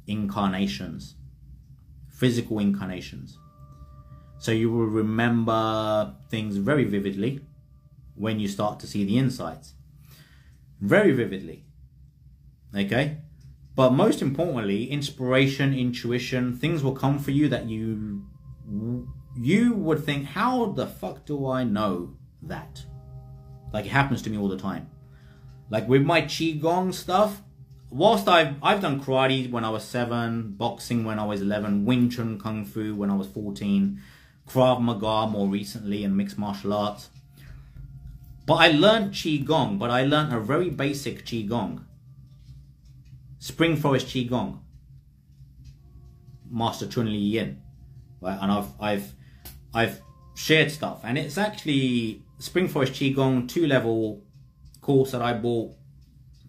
incarnations. 0.06 1.14
Physical 2.08 2.58
incarnations. 2.58 3.38
So 4.38 4.50
you 4.52 4.70
will 4.70 4.86
remember 4.86 6.14
things 6.28 6.56
very 6.56 6.84
vividly 6.84 7.40
when 8.14 8.40
you 8.40 8.48
start 8.48 8.80
to 8.80 8.86
see 8.86 9.04
the 9.04 9.18
insights. 9.18 9.74
Very 10.80 11.12
vividly. 11.12 11.64
Okay? 12.74 13.18
But 13.74 13.90
most 13.90 14.22
importantly, 14.22 14.90
inspiration, 14.90 15.74
intuition, 15.74 16.56
things 16.56 16.82
will 16.82 16.94
come 16.94 17.18
for 17.18 17.32
you 17.32 17.48
that 17.48 17.68
you 17.68 18.26
you 19.36 19.74
would 19.74 20.04
think, 20.04 20.26
how 20.26 20.66
the 20.66 20.86
fuck 20.86 21.24
do 21.24 21.46
I 21.48 21.64
know 21.64 22.16
that? 22.42 22.84
Like 23.72 23.86
it 23.86 23.90
happens 23.90 24.22
to 24.22 24.30
me 24.30 24.38
all 24.38 24.48
the 24.48 24.56
time. 24.56 24.88
Like 25.70 25.88
with 25.88 26.02
my 26.02 26.22
qigong 26.22 26.94
stuff, 26.94 27.42
whilst 27.90 28.28
I've 28.28 28.54
I've 28.62 28.80
done 28.80 29.00
karate 29.02 29.50
when 29.50 29.64
I 29.64 29.70
was 29.70 29.84
seven, 29.84 30.52
boxing 30.52 31.04
when 31.04 31.18
I 31.18 31.24
was 31.24 31.40
eleven, 31.40 31.84
Wing 31.84 32.10
Chun 32.10 32.38
Kung 32.38 32.64
Fu 32.64 32.94
when 32.94 33.10
I 33.10 33.16
was 33.16 33.26
fourteen, 33.26 34.00
Krav 34.48 34.80
Maga 34.80 35.30
more 35.30 35.48
recently, 35.48 36.04
and 36.04 36.16
mixed 36.16 36.38
martial 36.38 36.72
arts. 36.72 37.08
But 38.46 38.54
I 38.54 38.68
learned 38.68 39.12
qigong, 39.12 39.78
but 39.78 39.90
I 39.90 40.04
learned 40.04 40.32
a 40.32 40.38
very 40.38 40.70
basic 40.70 41.24
qigong. 41.24 41.84
Spring 43.38 43.76
Forest 43.76 44.06
qigong. 44.08 44.60
Master 46.50 46.86
Chunyi 46.86 47.32
Lin, 47.32 47.62
right? 48.20 48.38
And 48.40 48.52
I've 48.52 48.68
I've 48.78 49.14
I've 49.74 50.00
shared 50.34 50.70
stuff, 50.70 51.00
and 51.04 51.18
it's 51.18 51.38
actually 51.38 52.22
Spring 52.38 52.68
Forest 52.68 52.92
Qigong 52.94 53.48
two 53.48 53.66
level 53.66 54.22
course 54.80 55.12
that 55.12 55.22
I 55.22 55.32
bought 55.32 55.74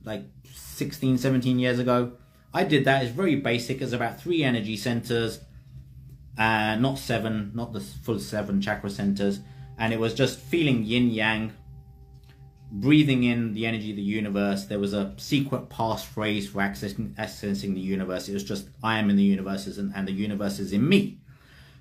like 0.04 0.24
16, 0.54 1.18
17 1.18 1.60
years 1.60 1.80
ago. 1.80 2.14
I 2.54 2.64
did 2.64 2.86
that. 2.86 3.04
It's 3.04 3.12
very 3.12 3.36
basic. 3.36 3.82
It's 3.82 3.92
about 3.92 4.22
three 4.22 4.44
energy 4.44 4.78
centers, 4.78 5.40
uh, 6.38 6.76
not 6.76 7.00
seven, 7.00 7.52
not 7.54 7.74
the 7.74 7.82
full 7.82 8.20
seven 8.20 8.62
chakra 8.62 8.90
centers. 8.90 9.40
And 9.78 9.94
it 9.94 10.00
was 10.00 10.14
just 10.14 10.40
feeling 10.40 10.84
yin 10.84 11.10
yang, 11.10 11.54
breathing 12.72 13.24
in 13.24 13.54
the 13.54 13.66
energy 13.66 13.90
of 13.92 13.98
the 13.98 14.02
universe. 14.02 14.66
There 14.66 14.80
was 14.80 14.94
a 14.94 15.14
secret 15.18 15.70
passphrase 15.70 16.48
for 16.48 16.60
accessing, 16.60 17.14
accessing 17.16 17.74
the 17.74 17.82
universe. 17.82 18.30
It 18.30 18.34
was 18.34 18.44
just, 18.44 18.70
I 18.84 19.00
am 19.00 19.10
in 19.10 19.18
the 19.18 19.24
universe 19.24 19.68
and, 19.78 19.94
and 19.96 20.08
the 20.08 20.14
universe 20.14 20.60
is 20.60 20.72
in 20.72 20.88
me. 20.88 21.20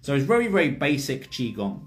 So 0.04 0.14
it's 0.14 0.26
very, 0.26 0.48
very 0.48 0.68
basic 0.68 1.30
Qigong. 1.30 1.86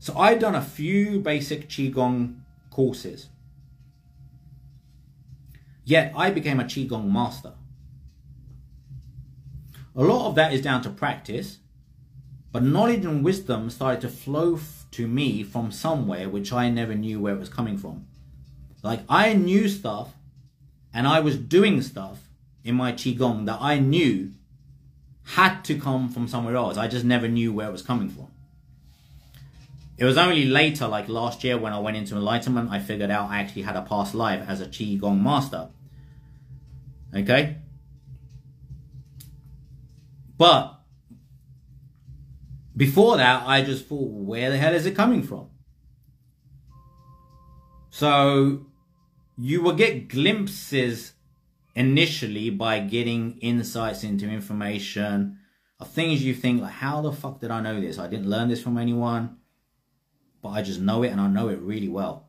So 0.00 0.18
I'd 0.18 0.40
done 0.40 0.56
a 0.56 0.60
few 0.60 1.20
basic 1.20 1.68
Qigong 1.68 2.40
courses. 2.70 3.28
Yet 5.84 6.12
I 6.16 6.32
became 6.32 6.58
a 6.58 6.64
Qigong 6.64 7.12
master. 7.12 7.52
A 9.94 10.02
lot 10.02 10.26
of 10.26 10.34
that 10.34 10.52
is 10.52 10.60
down 10.60 10.82
to 10.82 10.90
practice, 10.90 11.58
but 12.50 12.64
knowledge 12.64 13.04
and 13.04 13.24
wisdom 13.24 13.70
started 13.70 14.00
to 14.00 14.08
flow 14.08 14.58
to 14.90 15.06
me 15.06 15.44
from 15.44 15.70
somewhere 15.70 16.28
which 16.28 16.52
I 16.52 16.68
never 16.68 16.96
knew 16.96 17.20
where 17.20 17.36
it 17.36 17.38
was 17.38 17.48
coming 17.48 17.78
from. 17.78 18.08
Like 18.82 19.02
I 19.08 19.34
knew 19.34 19.68
stuff 19.68 20.14
and 20.92 21.06
I 21.06 21.20
was 21.20 21.36
doing 21.36 21.80
stuff 21.80 22.28
in 22.64 22.74
my 22.74 22.92
Qigong 22.92 23.46
that 23.46 23.58
I 23.60 23.78
knew 23.78 24.32
had 25.30 25.62
to 25.64 25.78
come 25.78 26.08
from 26.08 26.26
somewhere 26.26 26.56
else. 26.56 26.76
I 26.76 26.88
just 26.88 27.04
never 27.04 27.28
knew 27.28 27.52
where 27.52 27.68
it 27.68 27.72
was 27.72 27.82
coming 27.82 28.08
from. 28.08 28.28
It 29.96 30.04
was 30.04 30.18
only 30.18 30.44
later, 30.44 30.88
like 30.88 31.08
last 31.08 31.44
year, 31.44 31.56
when 31.56 31.72
I 31.72 31.78
went 31.78 31.96
into 31.96 32.16
enlightenment, 32.16 32.70
I 32.70 32.80
figured 32.80 33.10
out 33.10 33.30
I 33.30 33.38
actually 33.38 33.62
had 33.62 33.76
a 33.76 33.82
past 33.82 34.14
life 34.14 34.42
as 34.48 34.60
a 34.60 34.66
Qigong 34.66 35.22
master. 35.22 35.68
Okay? 37.14 37.58
But 40.36 40.80
before 42.76 43.18
that, 43.18 43.46
I 43.46 43.62
just 43.62 43.86
thought, 43.86 44.10
where 44.10 44.50
the 44.50 44.56
hell 44.56 44.74
is 44.74 44.86
it 44.86 44.96
coming 44.96 45.22
from? 45.22 45.48
So 47.90 48.66
you 49.36 49.62
will 49.62 49.74
get 49.74 50.08
glimpses 50.08 51.12
initially 51.74 52.50
by 52.50 52.80
getting 52.80 53.38
insights 53.38 54.04
into 54.04 54.28
information 54.28 55.38
of 55.78 55.88
things 55.88 56.24
you 56.24 56.34
think 56.34 56.60
like, 56.60 56.72
how 56.72 57.00
the 57.00 57.12
fuck 57.12 57.40
did 57.40 57.50
I 57.50 57.60
know 57.60 57.80
this? 57.80 57.98
I 57.98 58.06
didn't 58.06 58.28
learn 58.28 58.48
this 58.48 58.62
from 58.62 58.76
anyone, 58.76 59.38
but 60.42 60.50
I 60.50 60.62
just 60.62 60.80
know 60.80 61.02
it 61.02 61.08
and 61.08 61.20
I 61.20 61.28
know 61.28 61.48
it 61.48 61.60
really 61.60 61.88
well. 61.88 62.28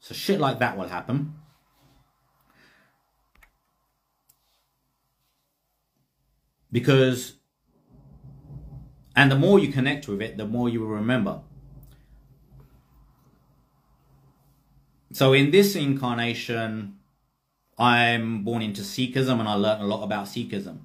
So 0.00 0.14
shit 0.14 0.40
like 0.40 0.58
that 0.58 0.76
will 0.76 0.88
happen. 0.88 1.34
Because 6.72 7.34
and 9.14 9.30
the 9.30 9.36
more 9.36 9.58
you 9.58 9.68
connect 9.68 10.08
with 10.08 10.22
it, 10.22 10.38
the 10.38 10.46
more 10.46 10.68
you 10.68 10.80
will 10.80 10.88
remember. 10.88 11.42
So 15.12 15.34
in 15.34 15.50
this 15.50 15.76
incarnation, 15.76 16.98
I'm 17.78 18.44
born 18.44 18.62
into 18.62 18.82
Sikhism 18.82 19.40
and 19.40 19.48
I 19.48 19.54
learned 19.54 19.82
a 19.82 19.86
lot 19.86 20.04
about 20.04 20.26
Sikhism. 20.26 20.80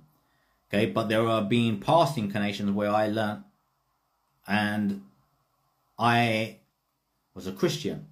Okay, 0.70 0.86
but 0.88 1.08
there 1.10 1.26
have 1.28 1.50
been 1.50 1.80
past 1.80 2.18
incarnations 2.18 2.72
where 2.72 2.92
I 2.92 3.08
learned 3.08 3.44
and 4.48 5.04
I 5.98 6.58
was 7.34 7.48
a 7.48 7.52
Christian. 7.52 8.08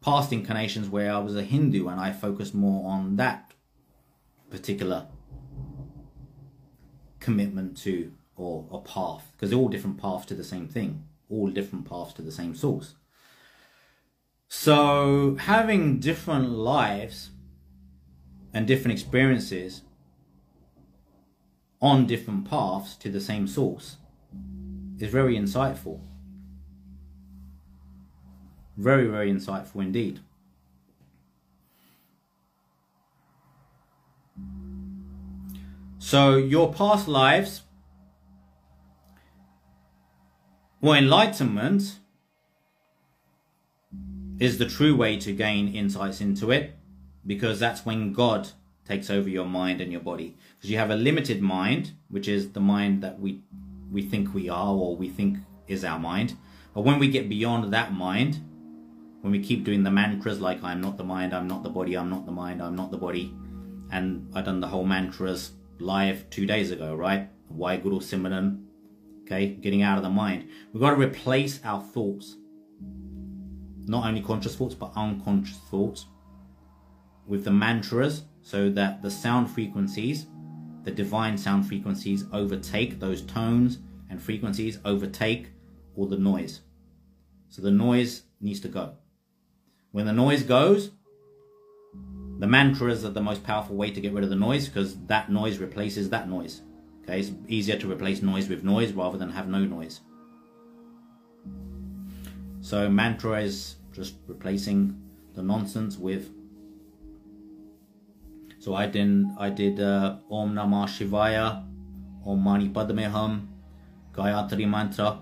Past 0.00 0.32
incarnations 0.32 0.88
where 0.88 1.12
I 1.12 1.18
was 1.18 1.36
a 1.36 1.42
Hindu 1.42 1.88
and 1.88 2.00
I 2.00 2.12
focused 2.12 2.54
more 2.54 2.90
on 2.90 3.16
that 3.16 3.52
particular 4.50 5.06
commitment 7.20 7.76
to 7.78 8.12
or 8.36 8.66
a 8.70 8.78
path 8.78 9.30
because 9.32 9.50
they're 9.50 9.58
all 9.58 9.68
different 9.68 9.98
paths 9.98 10.26
to 10.26 10.34
the 10.34 10.44
same 10.44 10.68
thing, 10.68 11.04
all 11.28 11.48
different 11.48 11.88
paths 11.88 12.12
to 12.14 12.22
the 12.22 12.30
same 12.30 12.54
source. 12.54 12.94
So 14.48 15.36
having 15.40 15.98
different 15.98 16.50
lives 16.50 17.30
and 18.56 18.66
different 18.66 18.92
experiences 18.98 19.82
on 21.82 22.06
different 22.06 22.48
paths 22.48 22.96
to 22.96 23.10
the 23.10 23.20
same 23.20 23.46
source 23.46 23.98
is 24.98 25.10
very 25.12 25.36
insightful. 25.36 26.00
Very, 28.78 29.08
very 29.08 29.30
insightful 29.30 29.82
indeed. 29.82 30.20
So 35.98 36.36
your 36.36 36.72
past 36.72 37.06
lives 37.08 37.60
Well, 40.80 40.94
enlightenment 40.94 41.98
is 44.38 44.56
the 44.56 44.66
true 44.66 44.96
way 44.96 45.18
to 45.18 45.32
gain 45.32 45.74
insights 45.74 46.20
into 46.20 46.50
it 46.50 46.75
because 47.26 47.58
that's 47.58 47.84
when 47.84 48.12
God 48.12 48.48
takes 48.86 49.10
over 49.10 49.28
your 49.28 49.46
mind 49.46 49.80
and 49.80 49.90
your 49.90 50.00
body. 50.00 50.36
Because 50.56 50.70
you 50.70 50.78
have 50.78 50.90
a 50.90 50.96
limited 50.96 51.42
mind, 51.42 51.92
which 52.08 52.28
is 52.28 52.52
the 52.52 52.60
mind 52.60 53.02
that 53.02 53.18
we 53.18 53.42
we 53.90 54.02
think 54.02 54.34
we 54.34 54.48
are 54.48 54.74
or 54.74 54.96
we 54.96 55.08
think 55.08 55.38
is 55.68 55.84
our 55.84 55.98
mind. 55.98 56.36
But 56.74 56.82
when 56.82 56.98
we 56.98 57.08
get 57.08 57.28
beyond 57.28 57.72
that 57.72 57.92
mind, 57.92 58.40
when 59.20 59.32
we 59.32 59.40
keep 59.40 59.64
doing 59.64 59.82
the 59.82 59.90
mantras 59.90 60.40
like 60.40 60.62
I'm 60.62 60.80
not 60.80 60.96
the 60.96 61.04
mind, 61.04 61.34
I'm 61.34 61.48
not 61.48 61.62
the 61.62 61.70
body, 61.70 61.96
I'm 61.96 62.10
not 62.10 62.26
the 62.26 62.32
mind, 62.32 62.62
I'm 62.62 62.76
not 62.76 62.90
the 62.90 62.98
body, 62.98 63.34
and 63.90 64.30
I 64.34 64.42
done 64.42 64.60
the 64.60 64.68
whole 64.68 64.84
mantras 64.84 65.52
live 65.78 66.28
two 66.30 66.46
days 66.46 66.70
ago, 66.70 66.94
right? 66.94 67.28
Waheguru 67.52 68.00
Simran, 68.00 68.64
okay? 69.22 69.54
Getting 69.54 69.82
out 69.82 69.98
of 69.98 70.04
the 70.04 70.10
mind. 70.10 70.48
We've 70.72 70.80
got 70.80 70.90
to 70.90 70.96
replace 70.96 71.60
our 71.64 71.82
thoughts, 71.82 72.36
not 73.86 74.06
only 74.06 74.20
conscious 74.20 74.56
thoughts, 74.56 74.74
but 74.74 74.92
unconscious 74.96 75.58
thoughts, 75.70 76.06
with 77.26 77.44
the 77.44 77.50
mantras 77.50 78.22
so 78.42 78.70
that 78.70 79.02
the 79.02 79.10
sound 79.10 79.50
frequencies, 79.50 80.26
the 80.84 80.90
divine 80.90 81.36
sound 81.36 81.66
frequencies, 81.66 82.24
overtake 82.32 83.00
those 83.00 83.22
tones 83.22 83.78
and 84.08 84.22
frequencies, 84.22 84.78
overtake 84.84 85.50
all 85.96 86.06
the 86.06 86.16
noise. 86.16 86.60
So 87.48 87.62
the 87.62 87.70
noise 87.70 88.22
needs 88.40 88.60
to 88.60 88.68
go. 88.68 88.94
When 89.92 90.06
the 90.06 90.12
noise 90.12 90.42
goes, 90.42 90.90
the 92.38 92.46
mantras 92.46 93.04
are 93.04 93.10
the 93.10 93.22
most 93.22 93.42
powerful 93.42 93.76
way 93.76 93.90
to 93.90 94.00
get 94.00 94.12
rid 94.12 94.22
of 94.22 94.30
the 94.30 94.36
noise 94.36 94.68
because 94.68 94.96
that 95.06 95.30
noise 95.30 95.58
replaces 95.58 96.10
that 96.10 96.28
noise. 96.28 96.62
Okay, 97.02 97.20
it's 97.20 97.30
easier 97.48 97.78
to 97.78 97.90
replace 97.90 98.20
noise 98.20 98.48
with 98.48 98.62
noise 98.62 98.92
rather 98.92 99.16
than 99.16 99.30
have 99.30 99.48
no 99.48 99.64
noise. 99.64 100.00
So 102.60 102.90
mantra 102.90 103.40
is 103.42 103.76
just 103.92 104.16
replacing 104.26 105.00
the 105.34 105.42
nonsense 105.42 105.96
with. 105.96 106.30
So 108.66 108.74
I 108.74 108.86
did 108.88 109.26
I 109.38 109.50
did 109.50 109.78
uh, 109.78 110.16
Om 110.28 110.52
Namah 110.52 110.88
Shivaya, 110.88 111.62
Om 112.26 112.42
Mani 112.42 112.68
Padme 112.68 113.04
Hum, 113.04 113.48
Gayatri 114.12 114.68
Mantra, 114.68 115.20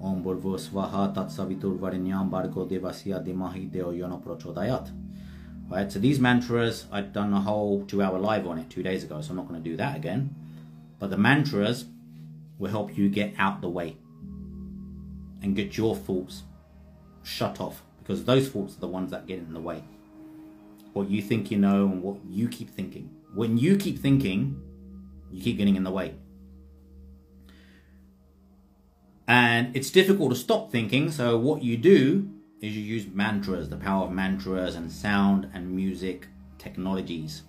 Om 0.00 0.24
Bhurvo 0.24 0.56
Svaha 0.56 1.14
Tatsavitur 1.14 1.78
Varinyam 1.78 2.30
Bargo 2.30 2.64
Devasya 2.64 3.22
Dimahi 3.22 3.70
Deo 3.70 3.92
Yono 3.92 4.18
Prochodayat. 4.24 4.90
Right, 5.68 5.92
so 5.92 5.98
these 5.98 6.18
mantras, 6.18 6.86
I've 6.90 7.12
done 7.12 7.34
a 7.34 7.40
whole 7.42 7.84
two 7.84 8.00
hour 8.00 8.18
live 8.18 8.46
on 8.46 8.56
it 8.56 8.70
two 8.70 8.82
days 8.82 9.04
ago, 9.04 9.20
so 9.20 9.32
I'm 9.32 9.36
not 9.36 9.46
going 9.46 9.62
to 9.62 9.70
do 9.70 9.76
that 9.76 9.94
again. 9.94 10.34
But 10.98 11.10
the 11.10 11.18
mantras 11.18 11.84
will 12.58 12.70
help 12.70 12.96
you 12.96 13.10
get 13.10 13.34
out 13.36 13.60
the 13.60 13.68
way 13.68 13.98
and 15.42 15.54
get 15.54 15.76
your 15.76 15.94
thoughts 15.94 16.44
shut 17.22 17.60
off 17.60 17.82
because 17.98 18.24
those 18.24 18.48
thoughts 18.48 18.78
are 18.78 18.80
the 18.80 18.88
ones 18.88 19.10
that 19.10 19.26
get 19.26 19.40
in 19.40 19.52
the 19.52 19.60
way. 19.60 19.84
What 20.94 21.10
you 21.10 21.20
think 21.20 21.50
you 21.50 21.58
know 21.58 21.84
and 21.84 22.02
what 22.02 22.16
you 22.24 22.48
keep 22.48 22.70
thinking. 22.70 23.10
When 23.34 23.58
you 23.58 23.76
keep 23.76 23.98
thinking, 23.98 24.60
you 25.30 25.42
keep 25.42 25.58
getting 25.58 25.76
in 25.76 25.84
the 25.84 25.90
way. 25.90 26.14
And 29.26 29.74
it's 29.76 29.90
difficult 29.90 30.30
to 30.30 30.36
stop 30.36 30.70
thinking, 30.70 31.10
so 31.10 31.36
what 31.36 31.62
you 31.62 31.76
do 31.76 32.30
is 32.60 32.76
you 32.76 32.82
use 32.82 33.06
mantras, 33.12 33.68
the 33.68 33.76
power 33.76 34.04
of 34.04 34.12
mantras 34.12 34.76
and 34.76 34.90
sound 34.90 35.50
and 35.52 35.74
music 35.74 36.28
technologies. 36.58 37.42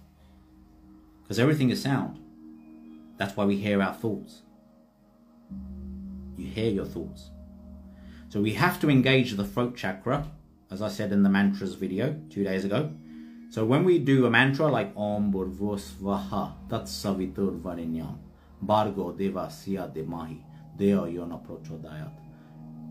Because 1.22 1.40
everything 1.40 1.70
is 1.70 1.82
sound. 1.82 2.20
That's 3.18 3.38
why 3.38 3.46
we 3.46 3.58
hear 3.58 3.82
our 3.82 3.94
thoughts. 3.94 4.42
You 6.36 6.48
hear 6.48 6.72
your 6.72 6.86
thoughts. 6.86 7.30
So 8.30 8.42
we 8.42 8.54
have 8.54 8.80
to 8.82 8.90
engage 8.90 9.34
the 9.34 9.46
throat 9.46 9.78
chakra, 9.78 10.32
as 10.72 10.82
I 10.82 10.90
said 10.90 11.12
in 11.12 11.24
the 11.24 11.30
mantras 11.30 11.76
video 11.76 12.20
two 12.30 12.44
days 12.44 12.66
ago. 12.66 12.92
So 13.56 13.64
when 13.64 13.86
we 13.86 14.00
do 14.00 14.26
a 14.26 14.30
mantra 14.30 14.68
like 14.68 14.92
Om 14.98 15.32
Bhurvusvaha 15.32 16.52
Tat 16.70 16.84
Savitur 16.84 17.58
Varinyam 17.62 18.18
Bargo 18.62 19.14
Deva 19.14 19.48
Siya 19.48 19.90
Demahi 19.96 20.42
Deo 20.76 21.06
Yona 21.06 21.42
Prochodayat 21.42 22.12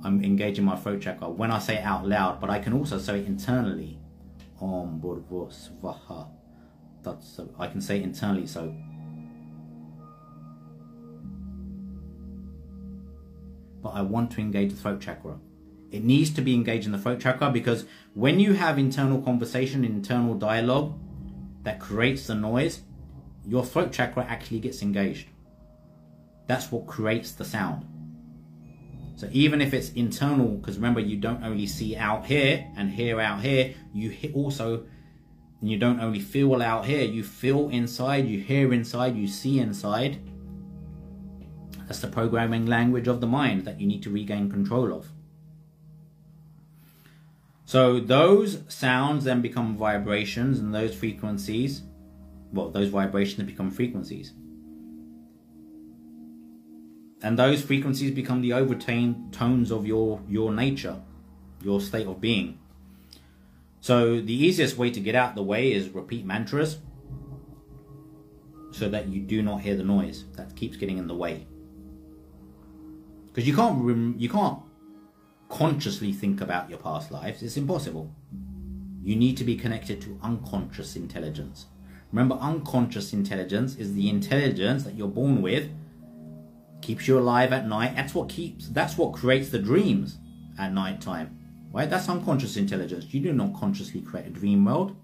I'm 0.02 0.24
engaging 0.24 0.64
my 0.64 0.74
throat 0.74 1.02
chakra 1.02 1.28
when 1.28 1.50
I 1.50 1.58
say 1.58 1.74
it 1.74 1.84
out 1.84 2.08
loud, 2.08 2.40
but 2.40 2.48
I 2.48 2.60
can 2.60 2.72
also 2.72 2.96
say 2.96 3.20
it 3.20 3.26
internally. 3.26 3.98
Om 4.58 5.02
Bhurvo 5.04 5.52
Svaha. 5.52 6.28
That's 7.02 7.40
I 7.58 7.66
can 7.66 7.82
say 7.82 7.98
it 7.98 8.04
internally 8.04 8.46
so. 8.46 8.74
But 13.82 13.90
I 13.90 14.00
want 14.00 14.30
to 14.30 14.40
engage 14.40 14.70
the 14.70 14.76
throat 14.76 15.02
chakra. 15.02 15.38
It 15.94 16.02
needs 16.02 16.30
to 16.30 16.42
be 16.42 16.54
engaged 16.54 16.86
in 16.86 16.92
the 16.92 16.98
throat 16.98 17.20
chakra 17.20 17.52
because 17.52 17.86
when 18.14 18.40
you 18.40 18.54
have 18.54 18.78
internal 18.78 19.22
conversation, 19.22 19.84
internal 19.84 20.34
dialogue 20.34 20.98
that 21.62 21.78
creates 21.78 22.26
the 22.26 22.34
noise, 22.34 22.80
your 23.46 23.64
throat 23.64 23.92
chakra 23.92 24.24
actually 24.24 24.58
gets 24.58 24.82
engaged. 24.82 25.28
That's 26.48 26.72
what 26.72 26.88
creates 26.88 27.30
the 27.30 27.44
sound. 27.44 27.86
So 29.14 29.28
even 29.30 29.60
if 29.60 29.72
it's 29.72 29.90
internal, 29.90 30.48
because 30.56 30.78
remember 30.78 30.98
you 30.98 31.16
don't 31.16 31.44
only 31.44 31.68
see 31.68 31.94
out 31.94 32.26
here 32.26 32.68
and 32.76 32.90
hear 32.90 33.20
out 33.20 33.40
here, 33.40 33.72
you 33.92 34.12
also, 34.34 34.84
and 35.60 35.70
you 35.70 35.78
don't 35.78 36.00
only 36.00 36.18
feel 36.18 36.60
out 36.60 36.86
here, 36.86 37.04
you 37.04 37.22
feel 37.22 37.68
inside, 37.68 38.26
you 38.26 38.40
hear 38.40 38.72
inside, 38.72 39.14
you 39.14 39.28
see 39.28 39.60
inside. 39.60 40.18
That's 41.86 42.00
the 42.00 42.08
programming 42.08 42.66
language 42.66 43.06
of 43.06 43.20
the 43.20 43.28
mind 43.28 43.64
that 43.66 43.80
you 43.80 43.86
need 43.86 44.02
to 44.02 44.10
regain 44.10 44.50
control 44.50 44.92
of. 44.92 45.13
So 47.64 47.98
those 47.98 48.62
sounds 48.68 49.24
then 49.24 49.40
become 49.40 49.76
vibrations 49.76 50.58
and 50.58 50.74
those 50.74 50.94
frequencies, 50.94 51.82
well, 52.52 52.70
those 52.70 52.88
vibrations 52.88 53.46
become 53.46 53.70
frequencies. 53.70 54.32
And 57.22 57.38
those 57.38 57.62
frequencies 57.62 58.10
become 58.10 58.42
the 58.42 58.52
overtone 58.52 59.30
tones 59.32 59.70
of 59.70 59.86
your, 59.86 60.20
your 60.28 60.52
nature, 60.52 61.00
your 61.62 61.80
state 61.80 62.06
of 62.06 62.20
being. 62.20 62.58
So 63.80 64.20
the 64.20 64.34
easiest 64.34 64.76
way 64.76 64.90
to 64.90 65.00
get 65.00 65.14
out 65.14 65.34
the 65.34 65.42
way 65.42 65.72
is 65.72 65.88
repeat 65.88 66.26
mantras 66.26 66.78
so 68.72 68.88
that 68.90 69.08
you 69.08 69.20
do 69.20 69.40
not 69.42 69.62
hear 69.62 69.76
the 69.76 69.84
noise 69.84 70.24
that 70.36 70.54
keeps 70.54 70.76
getting 70.76 70.98
in 70.98 71.06
the 71.06 71.14
way. 71.14 71.46
Because 73.26 73.46
you 73.46 73.54
can't 73.54 74.20
you 74.20 74.28
can't 74.28 74.58
consciously 75.54 76.12
think 76.12 76.40
about 76.40 76.68
your 76.68 76.80
past 76.80 77.12
lives. 77.12 77.40
It's 77.40 77.56
impossible. 77.56 78.10
You 79.04 79.14
need 79.14 79.36
to 79.36 79.44
be 79.44 79.54
connected 79.54 80.00
to 80.02 80.18
unconscious 80.20 80.96
intelligence. 80.96 81.66
Remember, 82.10 82.34
unconscious 82.40 83.12
intelligence 83.12 83.76
is 83.76 83.94
the 83.94 84.08
intelligence 84.08 84.82
that 84.82 84.96
you're 84.96 85.06
born 85.06 85.42
with, 85.42 85.70
keeps 86.82 87.06
you 87.06 87.16
alive 87.18 87.52
at 87.52 87.68
night. 87.68 87.94
That's 87.94 88.14
what 88.14 88.28
keeps. 88.28 88.68
That's 88.68 88.98
what 88.98 89.14
creates 89.14 89.50
the 89.50 89.60
dreams 89.60 90.18
at 90.58 90.72
night 90.72 91.00
time. 91.00 91.38
Right? 91.72 91.88
That's 91.88 92.08
unconscious 92.08 92.56
intelligence. 92.56 93.06
You 93.14 93.20
do 93.20 93.32
not 93.32 93.54
consciously 93.54 94.00
create 94.00 94.26
a 94.26 94.30
dream 94.30 94.64
world. 94.64 94.96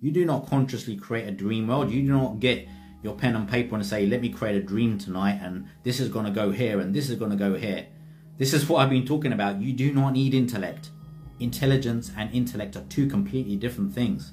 You 0.00 0.12
do 0.12 0.24
not 0.24 0.48
consciously 0.48 0.96
create 0.96 1.26
a 1.26 1.32
dream 1.32 1.66
world. 1.66 1.90
You 1.90 2.02
do 2.02 2.12
not 2.12 2.38
get 2.38 2.68
your 3.02 3.14
pen 3.14 3.34
and 3.34 3.48
paper 3.48 3.74
and 3.74 3.84
say, 3.84 4.06
let 4.06 4.20
me 4.20 4.28
create 4.28 4.56
a 4.56 4.62
dream 4.62 4.98
tonight 4.98 5.40
and 5.42 5.66
this 5.82 5.98
is 5.98 6.08
going 6.08 6.26
to 6.26 6.30
go 6.30 6.52
here 6.52 6.78
and 6.78 6.94
this 6.94 7.10
is 7.10 7.16
going 7.16 7.32
to 7.32 7.36
go 7.36 7.54
here. 7.54 7.86
This 8.36 8.52
is 8.52 8.68
what 8.68 8.78
I've 8.78 8.90
been 8.90 9.06
talking 9.06 9.32
about. 9.32 9.60
You 9.60 9.72
do 9.72 9.92
not 9.92 10.12
need 10.12 10.34
intellect. 10.34 10.90
Intelligence 11.38 12.10
and 12.16 12.34
intellect 12.34 12.74
are 12.74 12.84
two 12.88 13.06
completely 13.06 13.54
different 13.54 13.94
things. 13.94 14.32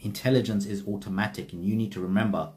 Intelligence 0.00 0.66
is 0.66 0.86
automatic, 0.86 1.52
and 1.52 1.64
you 1.64 1.74
need 1.74 1.90
to 1.92 2.00
remember 2.00 2.52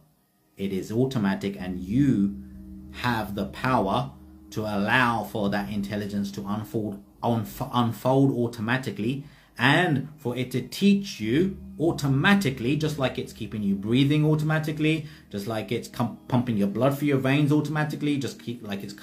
it 0.56 0.72
is 0.72 0.92
automatic, 0.92 1.56
and 1.60 1.80
you 1.80 2.44
have 2.92 3.34
the 3.34 3.46
power 3.46 4.12
to 4.52 4.62
allow 4.62 5.24
for 5.24 5.50
that 5.50 5.72
intelligence 5.72 6.32
to 6.34 6.46
unfold, 6.48 7.04
unfold 7.24 8.32
automatically 8.32 9.24
and 9.58 10.10
for 10.18 10.36
it 10.36 10.52
to 10.52 10.62
teach 10.62 11.20
you 11.20 11.58
automatically, 11.80 12.76
just 12.76 12.98
like 12.98 13.18
it's 13.18 13.34
keeping 13.34 13.64
you 13.64 13.76
breathing 13.76 14.26
automatically, 14.26 15.08
just 15.30 15.48
like 15.48 15.72
it's 15.72 15.88
pumping 15.88 16.58
your 16.58 16.68
blood 16.68 16.98
through 16.98 17.10
your 17.10 17.18
veins 17.18 17.52
automatically, 17.52 18.18
just 18.18 18.42
keep 18.42 18.66
like 18.66 18.84
it's 18.84 18.96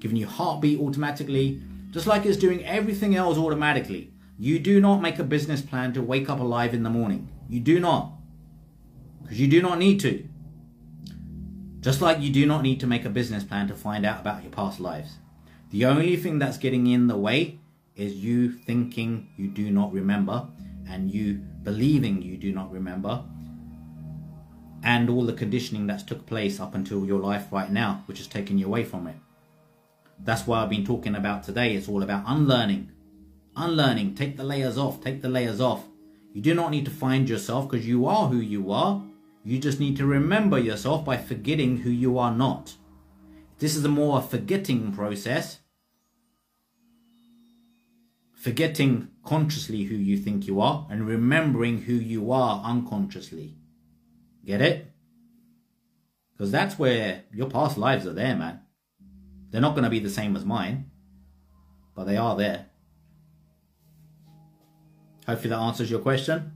giving 0.00 0.16
you 0.16 0.26
heartbeat 0.26 0.80
automatically, 0.80 1.60
just 1.90 2.06
like 2.06 2.24
it's 2.24 2.36
doing 2.36 2.64
everything 2.64 3.16
else 3.16 3.36
automatically. 3.36 4.12
You 4.38 4.58
do 4.58 4.80
not 4.80 5.02
make 5.02 5.18
a 5.18 5.24
business 5.24 5.62
plan 5.62 5.92
to 5.94 6.02
wake 6.02 6.30
up 6.30 6.38
alive 6.38 6.74
in 6.74 6.84
the 6.84 6.90
morning. 6.90 7.28
You 7.48 7.60
do 7.60 7.80
not. 7.80 8.12
Because 9.22 9.40
you 9.40 9.48
do 9.48 9.60
not 9.60 9.78
need 9.78 10.00
to. 10.00 10.28
Just 11.80 12.00
like 12.00 12.20
you 12.20 12.30
do 12.30 12.46
not 12.46 12.62
need 12.62 12.80
to 12.80 12.86
make 12.86 13.04
a 13.04 13.10
business 13.10 13.44
plan 13.44 13.68
to 13.68 13.74
find 13.74 14.06
out 14.06 14.20
about 14.20 14.42
your 14.42 14.52
past 14.52 14.80
lives. 14.80 15.16
The 15.70 15.84
only 15.86 16.16
thing 16.16 16.38
that's 16.38 16.58
getting 16.58 16.86
in 16.86 17.08
the 17.08 17.16
way 17.16 17.60
is 17.98 18.14
you 18.14 18.52
thinking 18.52 19.28
you 19.36 19.48
do 19.48 19.70
not 19.70 19.92
remember 19.92 20.46
and 20.88 21.10
you 21.10 21.34
believing 21.62 22.22
you 22.22 22.36
do 22.36 22.52
not 22.52 22.72
remember 22.72 23.22
and 24.84 25.10
all 25.10 25.24
the 25.24 25.32
conditioning 25.32 25.86
that's 25.86 26.04
took 26.04 26.24
place 26.24 26.60
up 26.60 26.74
until 26.74 27.04
your 27.04 27.20
life 27.20 27.46
right 27.50 27.70
now 27.70 28.02
which 28.06 28.18
has 28.18 28.26
taken 28.26 28.56
you 28.56 28.66
away 28.66 28.84
from 28.84 29.06
it. 29.06 29.16
That's 30.20 30.46
why 30.46 30.62
i've 30.62 30.70
been 30.70 30.86
talking 30.86 31.16
about 31.16 31.42
today. 31.42 31.74
It's 31.74 31.88
all 31.88 32.02
about 32.02 32.24
unlearning. 32.26 32.92
Unlearning. 33.56 34.14
Take 34.14 34.36
the 34.36 34.44
layers 34.44 34.78
off. 34.78 35.02
Take 35.02 35.20
the 35.20 35.28
layers 35.28 35.60
off. 35.60 35.84
You 36.32 36.40
do 36.40 36.54
not 36.54 36.70
need 36.70 36.84
to 36.84 36.90
find 36.90 37.28
yourself 37.28 37.68
because 37.68 37.86
you 37.86 38.06
are 38.06 38.28
who 38.28 38.38
you 38.38 38.70
are. 38.70 39.02
You 39.44 39.58
just 39.58 39.80
need 39.80 39.96
to 39.96 40.06
remember 40.06 40.58
yourself 40.58 41.04
by 41.04 41.16
forgetting 41.16 41.78
who 41.78 41.90
you 41.90 42.18
are 42.18 42.32
not. 42.32 42.74
This 43.58 43.74
is 43.74 43.84
a 43.84 43.88
more 43.88 44.22
forgetting 44.22 44.92
process 44.92 45.58
forgetting 48.38 49.08
consciously 49.24 49.82
who 49.84 49.96
you 49.96 50.16
think 50.16 50.46
you 50.46 50.60
are 50.60 50.86
and 50.88 51.06
remembering 51.06 51.82
who 51.82 51.94
you 51.94 52.30
are 52.30 52.62
unconsciously. 52.64 53.56
Get 54.44 54.62
it? 54.62 54.92
Because 56.32 56.52
that's 56.52 56.78
where 56.78 57.24
your 57.34 57.50
past 57.50 57.76
lives 57.76 58.06
are 58.06 58.12
there, 58.12 58.36
man. 58.36 58.60
They're 59.50 59.60
not 59.60 59.74
going 59.74 59.84
to 59.84 59.90
be 59.90 59.98
the 59.98 60.08
same 60.08 60.36
as 60.36 60.44
mine, 60.44 60.90
but 61.96 62.04
they 62.04 62.16
are 62.16 62.36
there. 62.36 62.66
Hopefully 65.26 65.50
that 65.50 65.58
answers 65.58 65.90
your 65.90 66.00
question. 66.00 66.52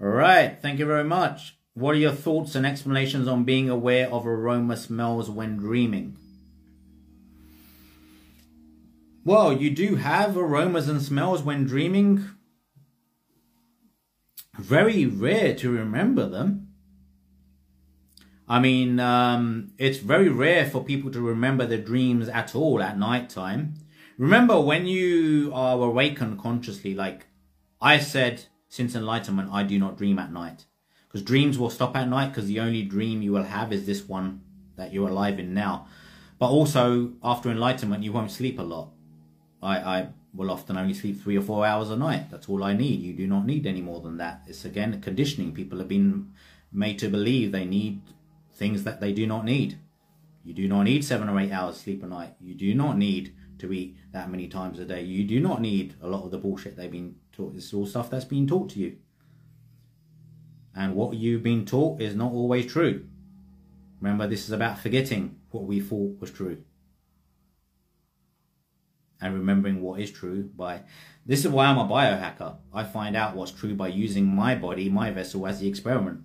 All 0.00 0.08
right, 0.08 0.58
thank 0.60 0.78
you 0.78 0.86
very 0.86 1.04
much. 1.04 1.56
What 1.74 1.96
are 1.96 1.98
your 1.98 2.12
thoughts 2.12 2.54
and 2.54 2.64
explanations 2.64 3.26
on 3.26 3.42
being 3.42 3.68
aware 3.68 4.08
of 4.08 4.24
aroma 4.24 4.76
smells 4.76 5.28
when 5.28 5.56
dreaming? 5.56 6.16
Well, 9.24 9.52
you 9.52 9.70
do 9.70 9.96
have 9.96 10.36
aromas 10.36 10.88
and 10.88 11.02
smells 11.02 11.42
when 11.42 11.64
dreaming. 11.64 12.26
Very 14.56 15.04
rare 15.04 15.52
to 15.56 15.70
remember 15.70 16.28
them. 16.28 16.68
I 18.48 18.60
mean, 18.60 19.00
um, 19.00 19.72
it's 19.76 19.98
very 19.98 20.28
rare 20.28 20.70
for 20.70 20.84
people 20.84 21.10
to 21.10 21.20
remember 21.20 21.66
their 21.66 21.78
dreams 21.78 22.28
at 22.28 22.54
all 22.54 22.80
at 22.82 22.98
night 22.98 23.30
time. 23.30 23.74
Remember 24.16 24.60
when 24.60 24.86
you 24.86 25.50
are 25.52 25.80
awakened 25.80 26.38
consciously, 26.38 26.94
like 26.94 27.26
I 27.80 27.98
said, 27.98 28.44
since 28.68 28.94
enlightenment, 28.94 29.50
I 29.50 29.64
do 29.64 29.76
not 29.76 29.98
dream 29.98 30.20
at 30.20 30.32
night. 30.32 30.66
Because 31.14 31.26
dreams 31.26 31.60
will 31.60 31.70
stop 31.70 31.94
at 31.96 32.08
night 32.08 32.30
because 32.30 32.48
the 32.48 32.58
only 32.58 32.82
dream 32.82 33.22
you 33.22 33.30
will 33.30 33.44
have 33.44 33.72
is 33.72 33.86
this 33.86 34.08
one 34.08 34.40
that 34.74 34.92
you're 34.92 35.08
alive 35.08 35.38
in 35.38 35.54
now. 35.54 35.86
But 36.40 36.48
also, 36.48 37.12
after 37.22 37.52
enlightenment, 37.52 38.02
you 38.02 38.10
won't 38.10 38.32
sleep 38.32 38.58
a 38.58 38.64
lot. 38.64 38.90
I, 39.62 39.76
I 39.78 40.08
will 40.34 40.50
often 40.50 40.76
only 40.76 40.92
sleep 40.92 41.22
three 41.22 41.38
or 41.38 41.40
four 41.40 41.64
hours 41.64 41.90
a 41.90 41.96
night. 41.96 42.32
That's 42.32 42.48
all 42.48 42.64
I 42.64 42.72
need. 42.72 43.00
You 43.00 43.12
do 43.12 43.28
not 43.28 43.46
need 43.46 43.64
any 43.64 43.80
more 43.80 44.00
than 44.00 44.16
that. 44.16 44.42
It's 44.48 44.64
again 44.64 45.00
conditioning. 45.00 45.54
People 45.54 45.78
have 45.78 45.86
been 45.86 46.32
made 46.72 46.98
to 46.98 47.08
believe 47.08 47.52
they 47.52 47.64
need 47.64 48.00
things 48.52 48.82
that 48.82 49.00
they 49.00 49.12
do 49.12 49.24
not 49.24 49.44
need. 49.44 49.78
You 50.42 50.52
do 50.52 50.66
not 50.66 50.82
need 50.82 51.04
seven 51.04 51.28
or 51.28 51.38
eight 51.38 51.52
hours 51.52 51.76
sleep 51.76 52.02
a 52.02 52.08
night. 52.08 52.34
You 52.40 52.56
do 52.56 52.74
not 52.74 52.98
need 52.98 53.36
to 53.58 53.72
eat 53.72 53.96
that 54.10 54.32
many 54.32 54.48
times 54.48 54.80
a 54.80 54.84
day. 54.84 55.02
You 55.02 55.22
do 55.22 55.38
not 55.38 55.60
need 55.60 55.94
a 56.02 56.08
lot 56.08 56.24
of 56.24 56.32
the 56.32 56.38
bullshit 56.38 56.76
they've 56.76 56.90
been 56.90 57.14
taught. 57.30 57.54
It's 57.54 57.72
all 57.72 57.86
stuff 57.86 58.10
that's 58.10 58.24
been 58.24 58.48
taught 58.48 58.70
to 58.70 58.80
you. 58.80 58.96
And 60.76 60.94
what 60.94 61.16
you've 61.16 61.42
been 61.42 61.64
taught 61.64 62.00
is 62.00 62.14
not 62.14 62.32
always 62.32 62.66
true. 62.66 63.06
Remember, 64.00 64.26
this 64.26 64.44
is 64.44 64.50
about 64.50 64.78
forgetting 64.78 65.36
what 65.50 65.64
we 65.64 65.80
thought 65.80 66.20
was 66.20 66.30
true. 66.30 66.62
And 69.20 69.34
remembering 69.34 69.80
what 69.80 70.00
is 70.00 70.10
true 70.10 70.50
by. 70.54 70.82
This 71.24 71.44
is 71.44 71.50
why 71.50 71.66
I'm 71.66 71.78
a 71.78 71.88
biohacker. 71.88 72.56
I 72.72 72.84
find 72.84 73.16
out 73.16 73.36
what's 73.36 73.52
true 73.52 73.74
by 73.74 73.88
using 73.88 74.26
my 74.26 74.54
body, 74.54 74.90
my 74.90 75.10
vessel, 75.10 75.46
as 75.46 75.60
the 75.60 75.68
experiment. 75.68 76.20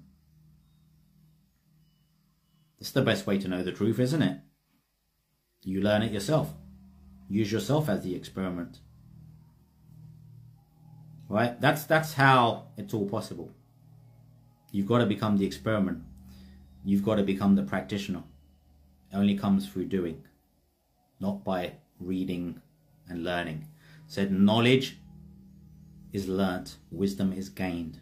It's 2.79 2.91
the 2.91 3.01
best 3.01 3.27
way 3.27 3.37
to 3.37 3.47
know 3.47 3.63
the 3.63 3.71
truth, 3.71 3.99
isn't 3.99 4.21
it? 4.21 4.39
You 5.63 5.81
learn 5.81 6.01
it 6.01 6.11
yourself. 6.11 6.53
Use 7.29 7.51
yourself 7.51 7.87
as 7.87 8.03
the 8.03 8.15
experiment. 8.15 8.79
Right? 11.27 11.59
That's 11.61 11.83
that's 11.83 12.13
how 12.13 12.69
it's 12.75 12.93
all 12.93 13.07
possible. 13.07 13.51
You've 14.71 14.87
got 14.87 14.99
to 14.99 15.05
become 15.05 15.37
the 15.37 15.45
experiment. 15.45 16.03
You've 16.85 17.03
got 17.03 17.15
to 17.15 17.23
become 17.23 17.55
the 17.55 17.63
practitioner. 17.63 18.23
It 19.11 19.15
only 19.15 19.35
comes 19.35 19.67
through 19.67 19.85
doing. 19.85 20.23
not 21.19 21.43
by 21.43 21.73
reading 21.99 22.61
and 23.07 23.23
learning. 23.23 23.67
said 24.07 24.31
knowledge 24.31 24.97
is 26.13 26.27
learnt, 26.27 26.77
wisdom 26.91 27.33
is 27.33 27.49
gained. 27.49 27.99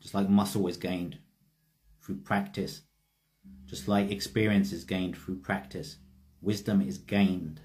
Just 0.00 0.14
like 0.14 0.28
muscle 0.28 0.66
is 0.66 0.76
gained 0.76 1.18
through 2.02 2.16
practice, 2.16 2.82
just 3.66 3.86
like 3.88 4.10
experience 4.10 4.72
is 4.72 4.84
gained 4.84 5.16
through 5.16 5.38
practice, 5.38 5.98
wisdom 6.40 6.80
is 6.82 6.98
gained. 6.98 7.60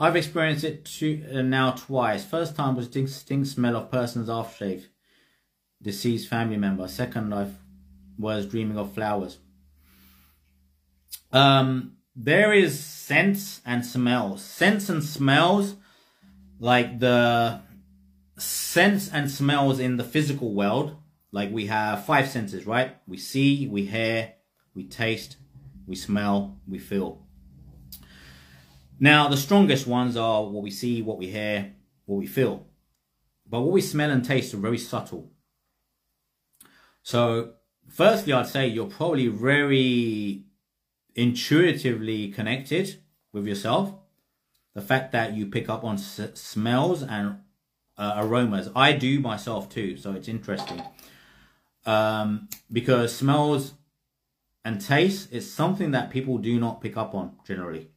I've 0.00 0.16
experienced 0.16 0.64
it 0.64 0.86
two, 0.86 1.22
uh, 1.30 1.42
now 1.42 1.72
twice. 1.72 2.24
First 2.24 2.56
time 2.56 2.74
was 2.74 2.88
distinct 2.88 3.48
smell 3.48 3.76
of 3.76 3.90
person's 3.90 4.30
aftershave, 4.30 4.84
deceased 5.82 6.26
family 6.26 6.56
member. 6.56 6.88
Second, 6.88 7.28
life 7.28 7.52
was 8.18 8.46
dreaming 8.46 8.78
of 8.78 8.94
flowers. 8.94 9.38
Um, 11.32 11.98
there 12.16 12.54
is 12.54 12.82
sense 12.82 13.60
and 13.66 13.84
smells. 13.84 14.42
Sense 14.42 14.88
and 14.88 15.04
smells, 15.04 15.76
like 16.58 16.98
the 16.98 17.60
sense 18.38 19.12
and 19.12 19.30
smells 19.30 19.78
in 19.78 19.98
the 19.98 20.04
physical 20.04 20.54
world. 20.54 20.96
Like 21.30 21.52
we 21.52 21.66
have 21.66 22.06
five 22.06 22.26
senses, 22.26 22.66
right? 22.66 22.96
We 23.06 23.18
see, 23.18 23.68
we 23.68 23.84
hear, 23.84 24.32
we 24.74 24.84
taste, 24.84 25.36
we 25.86 25.94
smell, 25.94 26.58
we 26.66 26.78
feel. 26.78 27.26
Now, 29.02 29.28
the 29.28 29.36
strongest 29.38 29.86
ones 29.86 30.14
are 30.14 30.44
what 30.44 30.62
we 30.62 30.70
see, 30.70 31.00
what 31.00 31.16
we 31.16 31.28
hear, 31.28 31.72
what 32.04 32.18
we 32.18 32.26
feel. 32.26 32.66
But 33.48 33.62
what 33.62 33.72
we 33.72 33.80
smell 33.80 34.10
and 34.10 34.22
taste 34.22 34.52
are 34.52 34.58
very 34.58 34.76
subtle. 34.76 35.32
So, 37.02 37.54
firstly, 37.88 38.34
I'd 38.34 38.46
say 38.46 38.68
you're 38.68 38.86
probably 38.86 39.28
very 39.28 40.44
intuitively 41.14 42.28
connected 42.28 43.00
with 43.32 43.46
yourself. 43.46 43.94
The 44.74 44.82
fact 44.82 45.12
that 45.12 45.32
you 45.32 45.46
pick 45.46 45.70
up 45.70 45.82
on 45.82 45.96
smells 45.96 47.02
and 47.02 47.38
uh, 47.96 48.14
aromas. 48.18 48.68
I 48.76 48.92
do 48.92 49.18
myself 49.18 49.70
too, 49.70 49.96
so 49.96 50.12
it's 50.12 50.28
interesting. 50.28 50.82
Um, 51.86 52.50
because 52.70 53.16
smells 53.16 53.72
and 54.62 54.78
taste 54.78 55.32
is 55.32 55.50
something 55.50 55.92
that 55.92 56.10
people 56.10 56.36
do 56.36 56.60
not 56.60 56.82
pick 56.82 56.98
up 56.98 57.14
on 57.14 57.36
generally 57.46 57.88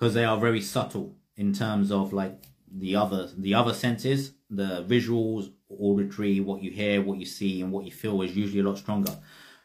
because 0.00 0.14
they 0.14 0.24
are 0.24 0.38
very 0.38 0.62
subtle 0.62 1.14
in 1.36 1.52
terms 1.52 1.92
of 1.92 2.12
like 2.14 2.42
the 2.72 2.96
other 2.96 3.28
the 3.36 3.52
other 3.54 3.74
senses 3.74 4.32
the 4.48 4.82
visuals 4.88 5.52
auditory 5.68 6.40
what 6.40 6.62
you 6.62 6.70
hear 6.70 7.02
what 7.02 7.18
you 7.18 7.26
see 7.26 7.60
and 7.60 7.70
what 7.70 7.84
you 7.84 7.92
feel 7.92 8.22
is 8.22 8.34
usually 8.34 8.60
a 8.60 8.62
lot 8.62 8.78
stronger. 8.78 9.14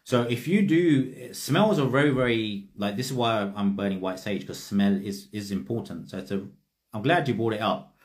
So 0.03 0.23
if 0.23 0.47
you 0.47 0.61
do 0.67 1.33
smells 1.33 1.79
are 1.79 1.87
very 1.87 2.09
very 2.09 2.67
like 2.75 2.97
this 2.97 3.07
is 3.07 3.13
why 3.13 3.51
i'm 3.55 3.75
burning 3.75 4.01
white 4.01 4.19
sage 4.19 4.41
because 4.41 4.61
smell 4.61 4.93
is 4.93 5.29
is 5.31 5.51
important. 5.51 6.09
So 6.09 6.17
it's 6.17 6.31
a 6.31 6.45
i'm 6.93 7.01
glad 7.01 7.27
you 7.27 7.33
brought 7.33 7.53
it 7.53 7.61
up. 7.61 7.95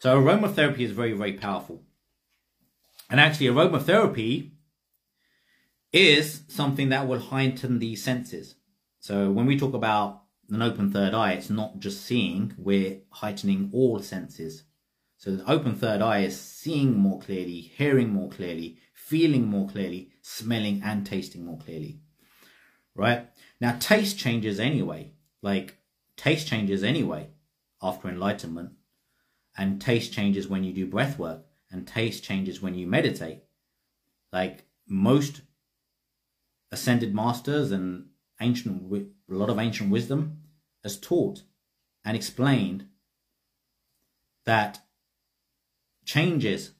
So 0.00 0.20
aromatherapy 0.20 0.80
is 0.80 0.92
very 0.92 1.14
very 1.14 1.32
powerful. 1.32 1.82
And 3.08 3.18
actually 3.18 3.46
aromatherapy 3.46 4.50
is 5.92 6.42
something 6.48 6.90
that 6.90 7.08
will 7.08 7.18
heighten 7.18 7.78
the 7.78 7.96
senses. 7.96 8.56
So 9.00 9.30
when 9.30 9.46
we 9.46 9.58
talk 9.58 9.74
about 9.74 10.19
an 10.50 10.62
open 10.62 10.90
third 10.90 11.14
eye, 11.14 11.32
it's 11.32 11.50
not 11.50 11.78
just 11.78 12.04
seeing, 12.04 12.54
we're 12.56 12.98
heightening 13.10 13.70
all 13.72 14.00
senses. 14.00 14.64
So 15.16 15.36
the 15.36 15.50
open 15.50 15.74
third 15.74 16.00
eye 16.00 16.20
is 16.20 16.40
seeing 16.40 16.98
more 16.98 17.20
clearly, 17.20 17.60
hearing 17.60 18.08
more 18.10 18.30
clearly, 18.30 18.78
feeling 18.94 19.46
more 19.46 19.68
clearly, 19.68 20.12
smelling 20.22 20.80
and 20.82 21.04
tasting 21.04 21.44
more 21.44 21.58
clearly. 21.58 22.00
Right? 22.94 23.28
Now 23.60 23.76
taste 23.78 24.18
changes 24.18 24.58
anyway. 24.58 25.12
Like 25.42 25.76
taste 26.16 26.48
changes 26.48 26.82
anyway 26.82 27.28
after 27.82 28.08
enlightenment. 28.08 28.70
And 29.58 29.80
taste 29.80 30.12
changes 30.12 30.48
when 30.48 30.64
you 30.64 30.72
do 30.72 30.86
breath 30.86 31.18
work. 31.18 31.44
And 31.70 31.86
taste 31.86 32.24
changes 32.24 32.62
when 32.62 32.74
you 32.74 32.86
meditate. 32.86 33.44
Like 34.32 34.64
most 34.88 35.42
ascended 36.72 37.14
masters 37.14 37.72
and 37.72 38.06
ancient 38.40 38.90
a 38.90 39.04
lot 39.28 39.50
of 39.50 39.58
ancient 39.58 39.90
wisdom 39.90 40.39
has 40.82 40.98
taught 40.98 41.42
and 42.04 42.16
explained 42.16 42.86
that 44.44 44.80
changes, 46.04 46.72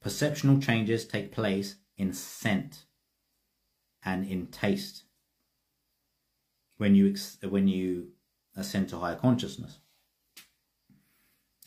perceptual 0.00 0.60
changes 0.60 1.06
take 1.06 1.32
place 1.32 1.76
in 1.96 2.12
scent 2.12 2.84
and 4.04 4.26
in 4.26 4.46
taste 4.48 5.04
when 6.76 6.94
you 6.94 7.14
when 7.48 7.68
you 7.68 8.08
ascend 8.56 8.88
to 8.88 8.98
higher 8.98 9.16
consciousness. 9.16 9.78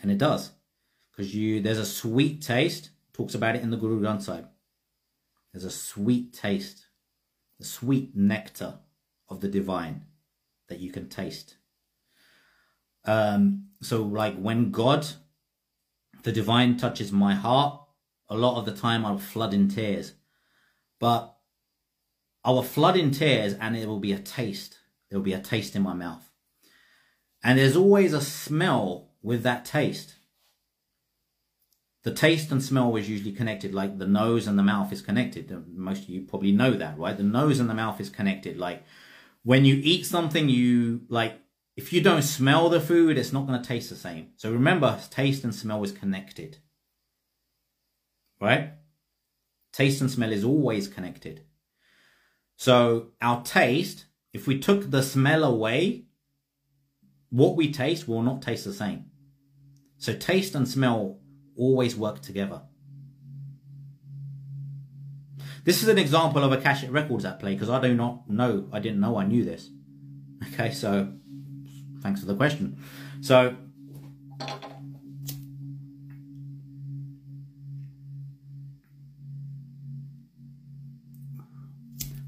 And 0.02 0.12
it 0.12 0.18
does. 0.18 0.52
Because 1.12 1.34
you 1.34 1.62
there's 1.62 1.80
a 1.80 1.86
sweet 1.86 2.42
taste, 2.42 2.92
talks 3.14 3.34
about 3.34 3.56
it 3.56 3.64
in 3.64 3.72
the 3.72 3.78
Guru 3.78 4.00
Granth 4.00 4.24
Sahib. 4.24 4.48
There's 5.52 5.64
a 5.64 5.72
sweet 5.72 6.34
taste, 6.34 6.88
the 7.58 7.66
sweet 7.66 8.16
nectar 8.16 8.80
of 9.30 9.42
the 9.42 9.48
divine 9.48 10.04
that 10.68 10.80
you 10.80 10.92
can 10.92 11.10
taste. 11.10 11.56
Um, 13.08 13.70
so 13.82 14.04
like 14.04 14.38
when 14.38 14.72
God, 14.72 15.08
the 16.24 16.32
divine 16.32 16.78
touches 16.78 17.12
my 17.12 17.34
heart, 17.34 17.82
a 18.30 18.36
lot 18.36 18.60
of 18.60 18.66
the 18.66 18.80
time 18.80 19.06
I'll 19.06 19.18
flood 19.18 19.54
in 19.54 19.70
tears. 19.70 20.14
But 21.00 21.36
I 22.44 22.52
will 22.52 22.64
flood 22.64 22.98
in 22.98 23.12
tears 23.12 23.54
and 23.54 23.76
it 23.76 23.88
will 23.88 24.00
be 24.00 24.12
a 24.12 24.20
taste. 24.20 24.78
There 25.10 25.18
will 25.18 25.26
be 25.26 25.34
a 25.34 25.40
taste 25.40 25.76
in 25.76 25.82
my 25.82 25.94
mouth. 25.94 26.30
And 27.44 27.58
there's 27.58 27.78
always 27.78 28.14
a 28.14 28.22
smell 28.22 29.12
with 29.22 29.44
that 29.44 29.64
taste. 29.64 30.16
The 32.04 32.14
taste 32.14 32.52
and 32.52 32.64
smell 32.64 32.96
is 32.96 33.10
usually 33.10 33.34
connected, 33.34 33.74
like 33.74 33.98
the 33.98 34.08
nose 34.08 34.48
and 34.48 34.58
the 34.58 34.64
mouth 34.64 34.92
is 34.92 35.02
connected. 35.02 35.52
Most 35.74 36.04
of 36.04 36.10
you 36.10 36.22
probably 36.22 36.52
know 36.52 36.72
that, 36.72 36.98
right? 36.98 37.16
The 37.16 37.24
nose 37.24 37.60
and 37.60 37.70
the 37.70 37.74
mouth 37.74 38.00
is 38.00 38.10
connected. 38.10 38.58
Like 38.58 38.84
when 39.44 39.66
you 39.66 39.80
eat 39.84 40.06
something, 40.06 40.50
you 40.50 41.02
like, 41.10 41.40
if 41.78 41.94
you 41.94 42.02
don't 42.02 42.24
smell 42.24 42.70
the 42.70 42.82
food, 42.82 43.20
it's 43.20 43.32
not 43.32 43.46
going 43.46 43.62
to 43.62 43.68
taste 43.68 43.92
the 43.92 43.96
same. 43.96 44.30
So 44.36 44.52
remember, 44.52 45.00
taste 45.12 45.44
and 45.44 45.54
smell 45.54 45.84
is 45.84 45.92
connected. 45.92 46.58
Right? 48.42 48.72
Taste 49.72 50.02
and 50.02 50.10
smell 50.10 50.32
is 50.32 50.44
always 50.44 50.88
connected. 50.88 51.44
So 52.56 53.10
our 53.22 53.44
taste, 53.44 54.06
if 54.34 54.48
we 54.48 54.60
took 54.60 54.90
the 54.90 55.04
smell 55.04 55.44
away, 55.44 56.06
what 57.30 57.56
we 57.56 57.72
taste 57.72 58.08
will 58.08 58.24
not 58.24 58.42
taste 58.42 58.66
the 58.66 58.74
same. 58.74 59.06
So 60.00 60.14
taste 60.16 60.56
and 60.56 60.68
smell 60.68 61.20
always 61.56 61.96
work 61.96 62.22
together. 62.22 62.64
This 65.64 65.84
is 65.84 65.90
an 65.90 66.00
example 66.00 66.44
of 66.44 66.52
Akashic 66.52 66.92
Records 66.92 67.26
at 67.26 67.40
play 67.40 67.54
because 67.54 67.70
I 67.70 67.80
do 67.82 67.94
not 67.94 68.28
know, 68.28 68.68
I 68.72 68.80
didn't 68.80 69.00
know 69.00 69.18
I 69.18 69.26
knew 69.26 69.44
this. 69.46 69.70
Okay, 70.54 70.72
so 70.72 71.14
thanks 72.02 72.22
for 72.22 72.26
the 72.26 72.36
question. 72.36 72.78
So, 73.22 73.56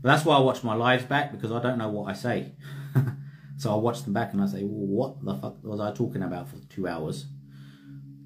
that's 0.01 0.25
why 0.25 0.37
I 0.37 0.39
watch 0.39 0.63
my 0.63 0.75
lives 0.75 1.03
back 1.05 1.31
because 1.31 1.51
I 1.51 1.61
don't 1.61 1.77
know 1.77 1.89
what 1.89 2.09
I 2.09 2.13
say. 2.13 2.53
so 3.57 3.71
I 3.71 3.75
watch 3.75 4.03
them 4.03 4.13
back 4.13 4.33
and 4.33 4.41
I 4.41 4.47
say, 4.47 4.63
well, 4.63 5.13
what 5.13 5.23
the 5.23 5.35
fuck 5.35 5.63
was 5.63 5.79
I 5.79 5.91
talking 5.93 6.23
about 6.23 6.49
for 6.49 6.57
two 6.69 6.87
hours? 6.87 7.25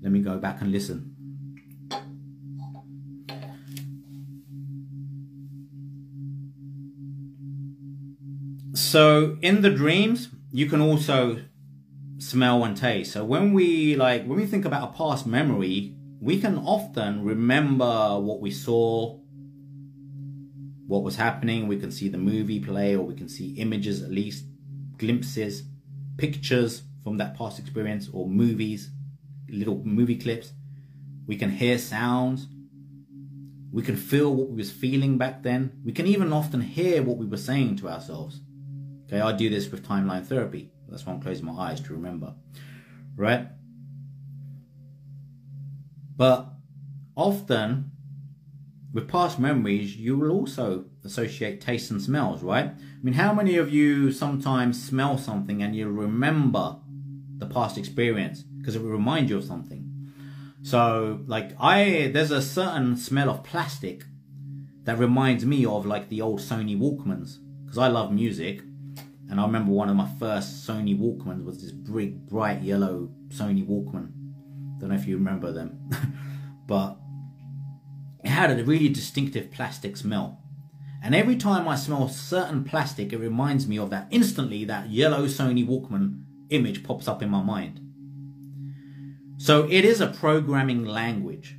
Let 0.01 0.11
me 0.11 0.19
go 0.19 0.37
back 0.37 0.61
and 0.61 0.71
listen. 0.71 1.15
So 8.73 9.37
in 9.41 9.61
the 9.61 9.69
dreams, 9.69 10.29
you 10.53 10.67
can 10.67 10.79
also 10.81 11.39
smell 12.19 12.63
and 12.63 12.77
taste. 12.77 13.13
So 13.13 13.25
when 13.25 13.53
we 13.53 13.95
like 13.95 14.25
when 14.25 14.37
we 14.39 14.45
think 14.45 14.65
about 14.65 14.87
a 14.87 14.93
past 14.95 15.25
memory, 15.25 15.95
we 16.21 16.39
can 16.39 16.59
often 16.59 17.23
remember 17.25 18.19
what 18.19 18.39
we 18.39 18.51
saw, 18.51 19.17
what 20.85 21.01
was 21.01 21.15
happening. 21.15 21.67
We 21.67 21.79
can 21.79 21.91
see 21.91 22.07
the 22.07 22.19
movie 22.19 22.59
play, 22.59 22.95
or 22.95 23.03
we 23.03 23.15
can 23.15 23.27
see 23.27 23.55
images 23.55 24.03
at 24.03 24.11
least, 24.11 24.45
glimpses, 24.97 25.63
pictures 26.17 26.83
from 27.03 27.17
that 27.17 27.35
past 27.35 27.57
experience, 27.57 28.07
or 28.13 28.27
movies, 28.27 28.91
little 29.49 29.81
movie 29.83 30.17
clips. 30.17 30.53
We 31.25 31.35
can 31.35 31.49
hear 31.49 31.79
sounds. 31.79 32.47
We 33.71 33.81
can 33.81 33.97
feel 33.97 34.35
what 34.35 34.49
we 34.49 34.57
was 34.57 34.71
feeling 34.71 35.17
back 35.17 35.41
then. 35.41 35.81
We 35.83 35.93
can 35.93 36.05
even 36.05 36.31
often 36.31 36.61
hear 36.61 37.01
what 37.01 37.17
we 37.17 37.25
were 37.25 37.37
saying 37.37 37.77
to 37.77 37.89
ourselves. 37.89 38.41
Okay, 39.05 39.19
I 39.21 39.31
do 39.33 39.49
this 39.49 39.69
with 39.69 39.87
timeline 39.87 40.25
therapy. 40.25 40.71
That's 40.89 41.05
why 41.05 41.13
I'm 41.13 41.21
closing 41.21 41.45
my 41.45 41.53
eyes 41.53 41.81
to 41.81 41.93
remember. 41.93 42.33
Right? 43.15 43.47
But 46.15 46.49
often 47.15 47.91
with 48.93 49.07
past 49.07 49.39
memories, 49.39 49.97
you 49.97 50.17
will 50.17 50.31
also 50.31 50.85
associate 51.03 51.59
tastes 51.59 51.89
and 51.89 52.01
smells, 52.01 52.43
right? 52.43 52.65
I 52.65 53.03
mean, 53.03 53.15
how 53.15 53.33
many 53.33 53.57
of 53.57 53.73
you 53.73 54.11
sometimes 54.11 54.81
smell 54.81 55.17
something 55.17 55.63
and 55.63 55.75
you 55.75 55.89
remember 55.89 56.77
the 57.37 57.47
past 57.47 57.77
experience 57.77 58.43
because 58.43 58.75
it 58.75 58.83
will 58.83 58.91
remind 58.91 59.29
you 59.29 59.37
of 59.37 59.43
something? 59.43 59.89
So, 60.61 61.21
like, 61.25 61.51
I, 61.59 62.11
there's 62.13 62.31
a 62.31 62.41
certain 62.41 62.95
smell 62.95 63.29
of 63.29 63.43
plastic 63.43 64.05
that 64.83 64.99
reminds 64.99 65.45
me 65.45 65.65
of 65.65 65.85
like 65.85 66.09
the 66.09 66.21
old 66.21 66.39
Sony 66.39 66.77
Walkmans 66.77 67.39
because 67.63 67.77
I 67.77 67.87
love 67.87 68.11
music. 68.11 68.61
And 69.29 69.39
I 69.39 69.45
remember 69.45 69.71
one 69.71 69.89
of 69.89 69.95
my 69.95 70.09
first 70.19 70.67
Sony 70.67 70.97
Walkmans 70.97 71.43
was 71.43 71.61
this 71.61 71.71
big, 71.71 72.27
bright 72.27 72.61
yellow 72.61 73.09
Sony 73.29 73.65
Walkman. 73.65 74.11
Don't 74.79 74.89
know 74.89 74.95
if 74.95 75.07
you 75.07 75.15
remember 75.15 75.51
them, 75.51 75.89
but 76.67 76.97
it 78.23 78.29
had 78.29 78.51
a 78.51 78.63
really 78.63 78.89
distinctive 78.89 79.51
plastic 79.51 79.97
smell. 79.97 80.39
And 81.03 81.13
every 81.13 81.35
time 81.35 81.67
I 81.67 81.75
smell 81.75 82.07
certain 82.07 82.63
plastic, 82.63 83.11
it 83.11 83.17
reminds 83.17 83.67
me 83.67 83.77
of 83.77 83.89
that 83.89 84.07
instantly, 84.11 84.65
that 84.65 84.89
yellow 84.89 85.25
Sony 85.25 85.67
Walkman 85.67 86.23
image 86.49 86.83
pops 86.83 87.07
up 87.07 87.21
in 87.21 87.29
my 87.29 87.41
mind. 87.41 87.79
So 89.37 89.67
it 89.69 89.83
is 89.83 89.99
a 89.99 90.07
programming 90.07 90.85
language. 90.85 91.57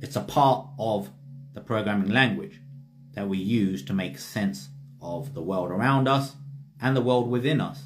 It's 0.00 0.16
a 0.16 0.22
part 0.22 0.68
of 0.78 1.10
the 1.52 1.60
programming 1.60 2.10
language 2.10 2.60
that 3.12 3.28
we 3.28 3.38
use 3.38 3.84
to 3.84 3.92
make 3.92 4.18
sense 4.18 4.68
of 5.04 5.34
the 5.34 5.42
world 5.42 5.70
around 5.70 6.08
us 6.08 6.34
and 6.80 6.96
the 6.96 7.00
world 7.00 7.30
within 7.30 7.60
us. 7.60 7.84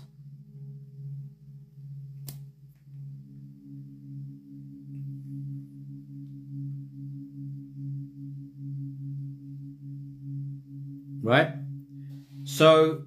right? 11.28 11.50
So 12.44 13.02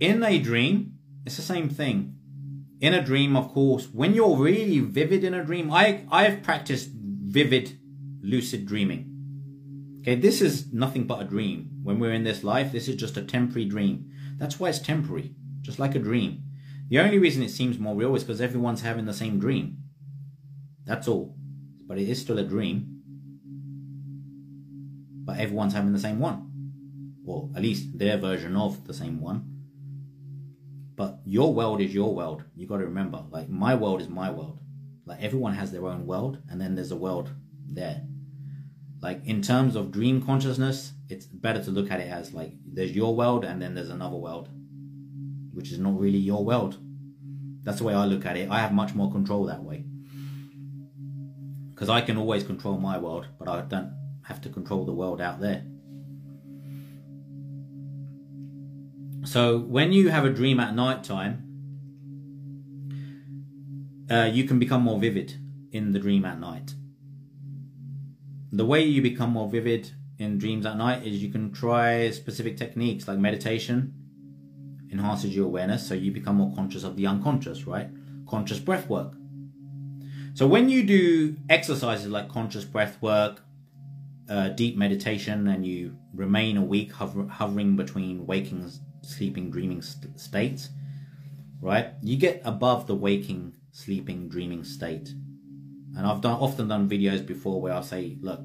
in 0.00 0.24
a 0.24 0.38
dream, 0.38 0.98
it's 1.24 1.36
the 1.36 1.42
same 1.42 1.68
thing. 1.68 2.16
In 2.80 2.92
a 2.92 3.02
dream, 3.02 3.36
of 3.36 3.48
course, 3.52 3.86
when 3.92 4.12
you're 4.12 4.36
really 4.36 4.80
vivid 4.80 5.22
in 5.22 5.34
a 5.34 5.44
dream, 5.44 5.72
I, 5.72 6.04
I've 6.10 6.42
practiced 6.42 6.90
vivid 6.92 7.78
lucid 8.20 8.66
dreaming. 8.66 9.13
Okay, 10.04 10.16
this 10.16 10.42
is 10.42 10.70
nothing 10.70 11.06
but 11.06 11.22
a 11.22 11.24
dream. 11.24 11.80
When 11.82 11.98
we're 11.98 12.12
in 12.12 12.24
this 12.24 12.44
life, 12.44 12.72
this 12.72 12.88
is 12.88 12.96
just 12.96 13.16
a 13.16 13.22
temporary 13.22 13.64
dream. 13.64 14.12
That's 14.36 14.60
why 14.60 14.68
it's 14.68 14.78
temporary, 14.78 15.34
just 15.62 15.78
like 15.78 15.94
a 15.94 15.98
dream. 15.98 16.42
The 16.90 16.98
only 16.98 17.18
reason 17.18 17.42
it 17.42 17.50
seems 17.50 17.78
more 17.78 17.96
real 17.96 18.14
is 18.14 18.22
because 18.22 18.42
everyone's 18.42 18.82
having 18.82 19.06
the 19.06 19.14
same 19.14 19.38
dream. 19.38 19.78
That's 20.84 21.08
all. 21.08 21.34
But 21.86 21.98
it 21.98 22.06
is 22.06 22.20
still 22.20 22.38
a 22.38 22.44
dream. 22.44 23.00
But 25.24 25.38
everyone's 25.38 25.72
having 25.72 25.94
the 25.94 25.98
same 25.98 26.18
one 26.18 26.50
or 27.24 27.50
at 27.56 27.62
least 27.62 27.98
their 27.98 28.18
version 28.18 28.56
of 28.56 28.86
the 28.86 28.94
same 28.94 29.20
one. 29.20 29.50
But 30.96 31.20
your 31.24 31.52
world 31.52 31.80
is 31.80 31.94
your 31.94 32.14
world. 32.14 32.44
You 32.54 32.66
got 32.66 32.78
to 32.78 32.84
remember, 32.84 33.24
like 33.30 33.48
my 33.48 33.74
world 33.74 34.00
is 34.00 34.08
my 34.08 34.30
world. 34.30 34.60
Like 35.06 35.22
everyone 35.22 35.54
has 35.54 35.72
their 35.72 35.86
own 35.86 36.06
world, 36.06 36.38
and 36.48 36.60
then 36.60 36.74
there's 36.74 36.92
a 36.92 36.96
world 36.96 37.30
there. 37.66 38.02
Like 39.04 39.20
in 39.26 39.42
terms 39.42 39.76
of 39.76 39.92
dream 39.92 40.22
consciousness, 40.24 40.94
it's 41.10 41.26
better 41.26 41.62
to 41.64 41.70
look 41.70 41.90
at 41.90 42.00
it 42.00 42.10
as 42.10 42.32
like 42.32 42.54
there's 42.64 42.92
your 42.92 43.14
world, 43.14 43.44
and 43.44 43.60
then 43.60 43.74
there's 43.74 43.90
another 43.90 44.16
world, 44.16 44.48
which 45.52 45.70
is 45.72 45.78
not 45.78 46.00
really 46.00 46.16
your 46.16 46.42
world. 46.42 46.78
That's 47.64 47.80
the 47.80 47.84
way 47.84 47.92
I 47.92 48.06
look 48.06 48.24
at 48.24 48.38
it. 48.38 48.48
I 48.48 48.60
have 48.60 48.72
much 48.72 48.94
more 48.94 49.12
control 49.12 49.44
that 49.44 49.62
way. 49.62 49.84
Because 51.74 51.90
I 51.90 52.00
can 52.00 52.16
always 52.16 52.44
control 52.44 52.78
my 52.78 52.96
world, 52.96 53.26
but 53.38 53.46
I 53.46 53.60
don't 53.60 53.92
have 54.22 54.40
to 54.40 54.48
control 54.48 54.86
the 54.86 54.94
world 54.94 55.20
out 55.20 55.38
there. 55.38 55.66
So 59.24 59.58
when 59.58 59.92
you 59.92 60.08
have 60.08 60.24
a 60.24 60.30
dream 60.30 60.58
at 60.60 60.74
night 60.74 61.04
time, 61.04 61.34
uh, 64.10 64.30
you 64.32 64.44
can 64.44 64.58
become 64.58 64.80
more 64.80 64.98
vivid 64.98 65.34
in 65.72 65.92
the 65.92 65.98
dream 65.98 66.24
at 66.24 66.40
night. 66.40 66.74
The 68.54 68.64
way 68.64 68.84
you 68.84 69.02
become 69.02 69.30
more 69.30 69.48
vivid 69.48 69.90
in 70.20 70.38
dreams 70.38 70.64
at 70.64 70.76
night 70.76 71.04
is 71.04 71.20
you 71.20 71.32
can 71.32 71.50
try 71.50 72.08
specific 72.10 72.56
techniques 72.56 73.08
like 73.08 73.18
meditation 73.18 73.92
enhances 74.92 75.34
your 75.34 75.46
awareness 75.46 75.88
so 75.88 75.94
you 75.94 76.12
become 76.12 76.36
more 76.36 76.54
conscious 76.54 76.84
of 76.84 76.94
the 76.94 77.04
unconscious, 77.04 77.66
right? 77.66 77.88
Conscious 78.28 78.60
breath 78.60 78.88
work. 78.88 79.14
So 80.34 80.46
when 80.46 80.68
you 80.68 80.84
do 80.84 81.36
exercises 81.50 82.06
like 82.06 82.28
conscious 82.28 82.64
breath 82.64 82.96
work, 83.02 83.42
uh, 84.28 84.50
deep 84.50 84.76
meditation, 84.76 85.48
and 85.48 85.66
you 85.66 85.96
remain 86.14 86.56
awake, 86.56 86.92
hover- 86.92 87.26
hovering 87.26 87.74
between 87.74 88.24
waking 88.24 88.70
sleeping, 89.02 89.50
dreaming 89.50 89.82
st- 89.82 90.18
states, 90.18 90.70
right? 91.60 91.88
You 92.02 92.16
get 92.16 92.40
above 92.44 92.86
the 92.86 92.94
waking, 92.94 93.54
sleeping, 93.72 94.28
dreaming 94.28 94.62
state. 94.62 95.12
And 95.96 96.06
I've 96.06 96.20
done 96.20 96.38
often 96.40 96.68
done 96.68 96.88
videos 96.88 97.24
before 97.24 97.60
where 97.60 97.74
I 97.74 97.80
say, 97.80 98.16
look, 98.20 98.40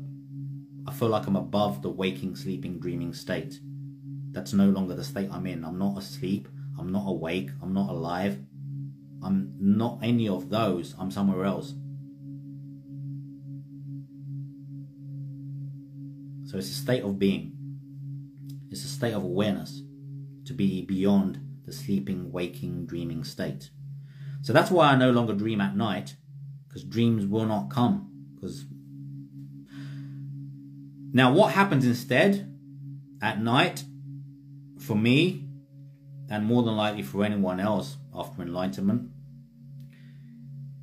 I 0.88 0.91
feel 0.91 1.09
like 1.09 1.27
I'm 1.27 1.35
above 1.35 1.81
the 1.81 1.89
waking, 1.89 2.35
sleeping, 2.35 2.80
dreaming 2.80 3.13
state. 3.13 3.59
That's 4.31 4.53
no 4.53 4.69
longer 4.69 4.95
the 4.95 5.03
state 5.03 5.30
I'm 5.31 5.47
in. 5.47 5.65
I'm 5.65 5.80
not 5.80 5.97
asleep. 5.97 6.47
I'm 6.80 6.91
not 6.91 7.07
awake. 7.07 7.49
I'm 7.61 7.73
not 7.73 7.89
alive. 7.89 8.39
I'm 9.23 9.53
not 9.59 9.99
any 10.01 10.30
of 10.30 10.49
those. 10.49 10.95
I'm 10.97 11.11
somewhere 11.11 11.45
else. 11.45 11.73
So 16.45 16.57
it's 16.57 16.69
a 16.69 16.73
state 16.73 17.03
of 17.03 17.19
being. 17.19 17.53
It's 18.71 18.84
a 18.84 18.88
state 18.88 19.13
of 19.13 19.23
awareness 19.23 19.81
to 20.45 20.53
be 20.53 20.84
beyond 20.84 21.39
the 21.65 21.73
sleeping, 21.73 22.31
waking, 22.31 22.85
dreaming 22.85 23.23
state. 23.23 23.69
So 24.41 24.53
that's 24.53 24.71
why 24.71 24.91
I 24.91 24.95
no 24.95 25.11
longer 25.11 25.34
dream 25.34 25.61
at 25.61 25.76
night, 25.76 26.15
because 26.80 26.89
dreams 26.89 27.26
will 27.26 27.45
not 27.45 27.69
come. 27.69 28.10
Because 28.35 28.65
now, 31.11 31.34
what 31.34 31.53
happens 31.53 31.85
instead 31.85 32.56
at 33.22 33.41
night 33.41 33.84
for 34.80 34.95
me, 34.95 35.47
and 36.30 36.45
more 36.45 36.64
than 36.64 36.76
likely 36.76 37.01
for 37.01 37.26
anyone 37.26 37.60
else 37.60 37.97
after 38.14 38.41
enlightenment, 38.41 39.10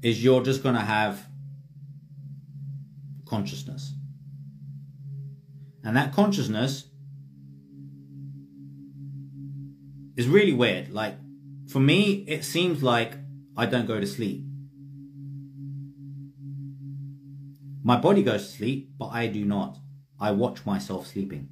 is 0.03 0.23
you're 0.23 0.43
just 0.43 0.63
going 0.63 0.75
to 0.75 0.81
have 0.81 1.25
consciousness. 3.25 3.93
And 5.85 5.97
that 5.97 6.13
consciousness 6.13 6.89
is 10.17 10.27
really 10.27 10.53
weird. 10.53 10.91
Like, 10.91 11.15
for 11.69 11.79
me, 11.79 12.25
it 12.27 12.45
seems 12.45 12.83
like 12.83 13.15
I 13.57 13.67
don't 13.67 13.87
go 13.87 14.01
to 14.01 14.07
sleep. 14.07 14.43
My 17.87 17.97
body 17.97 18.25
goes 18.25 18.45
to 18.45 18.53
sleep, 18.53 18.91
but 18.99 19.11
I 19.11 19.29
do 19.29 19.45
not. 19.45 19.79
I 20.19 20.33
watch 20.33 20.67
myself 20.67 21.07
sleeping. 21.07 21.51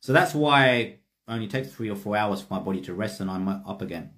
So 0.00 0.12
that's 0.12 0.34
why 0.34 0.66
it 0.66 1.02
only 1.26 1.48
takes 1.48 1.72
three 1.72 1.88
or 1.88 1.96
four 1.96 2.18
hours 2.18 2.42
for 2.42 2.52
my 2.52 2.60
body 2.60 2.82
to 2.82 2.92
rest 2.92 3.20
and 3.20 3.30
I'm 3.30 3.48
up 3.48 3.80
again. 3.80 4.10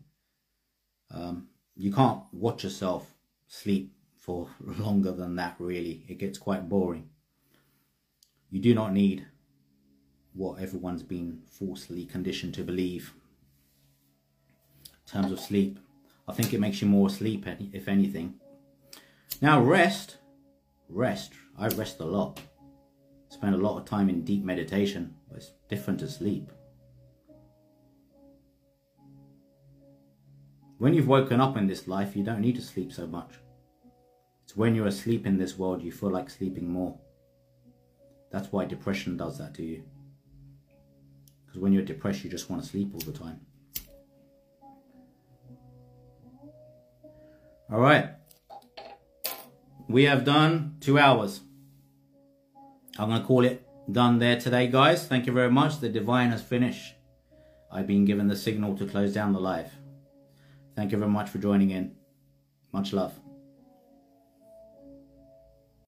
Um, 1.12 1.46
you 1.76 1.92
can't 1.92 2.22
watch 2.32 2.64
yourself 2.64 3.14
sleep 3.46 3.94
for 4.18 4.48
longer 4.60 5.12
than 5.12 5.36
that, 5.36 5.54
really. 5.60 6.04
It 6.08 6.18
gets 6.18 6.36
quite 6.36 6.68
boring. 6.68 7.08
You 8.50 8.60
do 8.60 8.74
not 8.74 8.92
need 8.92 9.24
what 10.32 10.60
everyone's 10.60 11.04
been 11.04 11.42
falsely 11.48 12.06
conditioned 12.06 12.54
to 12.54 12.64
believe. 12.64 13.14
In 15.06 15.12
terms 15.12 15.30
of 15.30 15.38
sleep, 15.38 15.78
I 16.26 16.32
think 16.32 16.52
it 16.52 16.58
makes 16.58 16.82
you 16.82 16.88
more 16.88 17.06
asleep, 17.06 17.46
if 17.72 17.86
anything. 17.86 18.40
Now, 19.42 19.60
rest, 19.60 20.16
rest. 20.88 21.32
I 21.58 21.68
rest 21.68 22.00
a 22.00 22.04
lot. 22.04 22.40
Spend 23.28 23.54
a 23.54 23.58
lot 23.58 23.78
of 23.78 23.84
time 23.84 24.08
in 24.08 24.24
deep 24.24 24.44
meditation, 24.44 25.14
but 25.28 25.38
it's 25.38 25.52
different 25.68 26.00
to 26.00 26.08
sleep. 26.08 26.50
When 30.78 30.94
you've 30.94 31.08
woken 31.08 31.40
up 31.40 31.56
in 31.56 31.66
this 31.66 31.88
life, 31.88 32.14
you 32.14 32.22
don't 32.22 32.40
need 32.40 32.56
to 32.56 32.62
sleep 32.62 32.92
so 32.92 33.06
much. 33.06 33.34
It's 34.44 34.56
when 34.56 34.74
you're 34.74 34.86
asleep 34.86 35.26
in 35.26 35.38
this 35.38 35.58
world 35.58 35.82
you 35.82 35.90
feel 35.90 36.10
like 36.10 36.30
sleeping 36.30 36.70
more. 36.70 36.98
That's 38.30 38.52
why 38.52 38.64
depression 38.64 39.16
does 39.16 39.38
that 39.38 39.54
to 39.54 39.62
you. 39.62 39.82
Because 41.44 41.60
when 41.60 41.72
you're 41.72 41.82
depressed, 41.82 42.24
you 42.24 42.30
just 42.30 42.50
want 42.50 42.62
to 42.62 42.68
sleep 42.68 42.90
all 42.92 43.00
the 43.00 43.18
time. 43.18 43.40
All 47.72 47.80
right. 47.80 48.10
We 49.88 50.04
have 50.04 50.24
done 50.24 50.76
two 50.80 50.98
hours. 50.98 51.40
I'm 52.98 53.08
going 53.08 53.20
to 53.20 53.26
call 53.26 53.44
it 53.44 53.66
done 53.90 54.18
there 54.18 54.38
today, 54.40 54.66
guys. 54.66 55.06
Thank 55.06 55.26
you 55.26 55.32
very 55.32 55.50
much. 55.50 55.80
The 55.80 55.88
divine 55.88 56.30
has 56.30 56.42
finished. 56.42 56.94
I've 57.70 57.86
been 57.86 58.04
given 58.04 58.26
the 58.26 58.36
signal 58.36 58.76
to 58.78 58.86
close 58.86 59.14
down 59.14 59.32
the 59.32 59.40
live. 59.40 59.70
Thank 60.74 60.92
you 60.92 60.98
very 60.98 61.10
much 61.10 61.30
for 61.30 61.38
joining 61.38 61.70
in. 61.70 61.94
Much 62.72 62.92
love. 62.92 63.14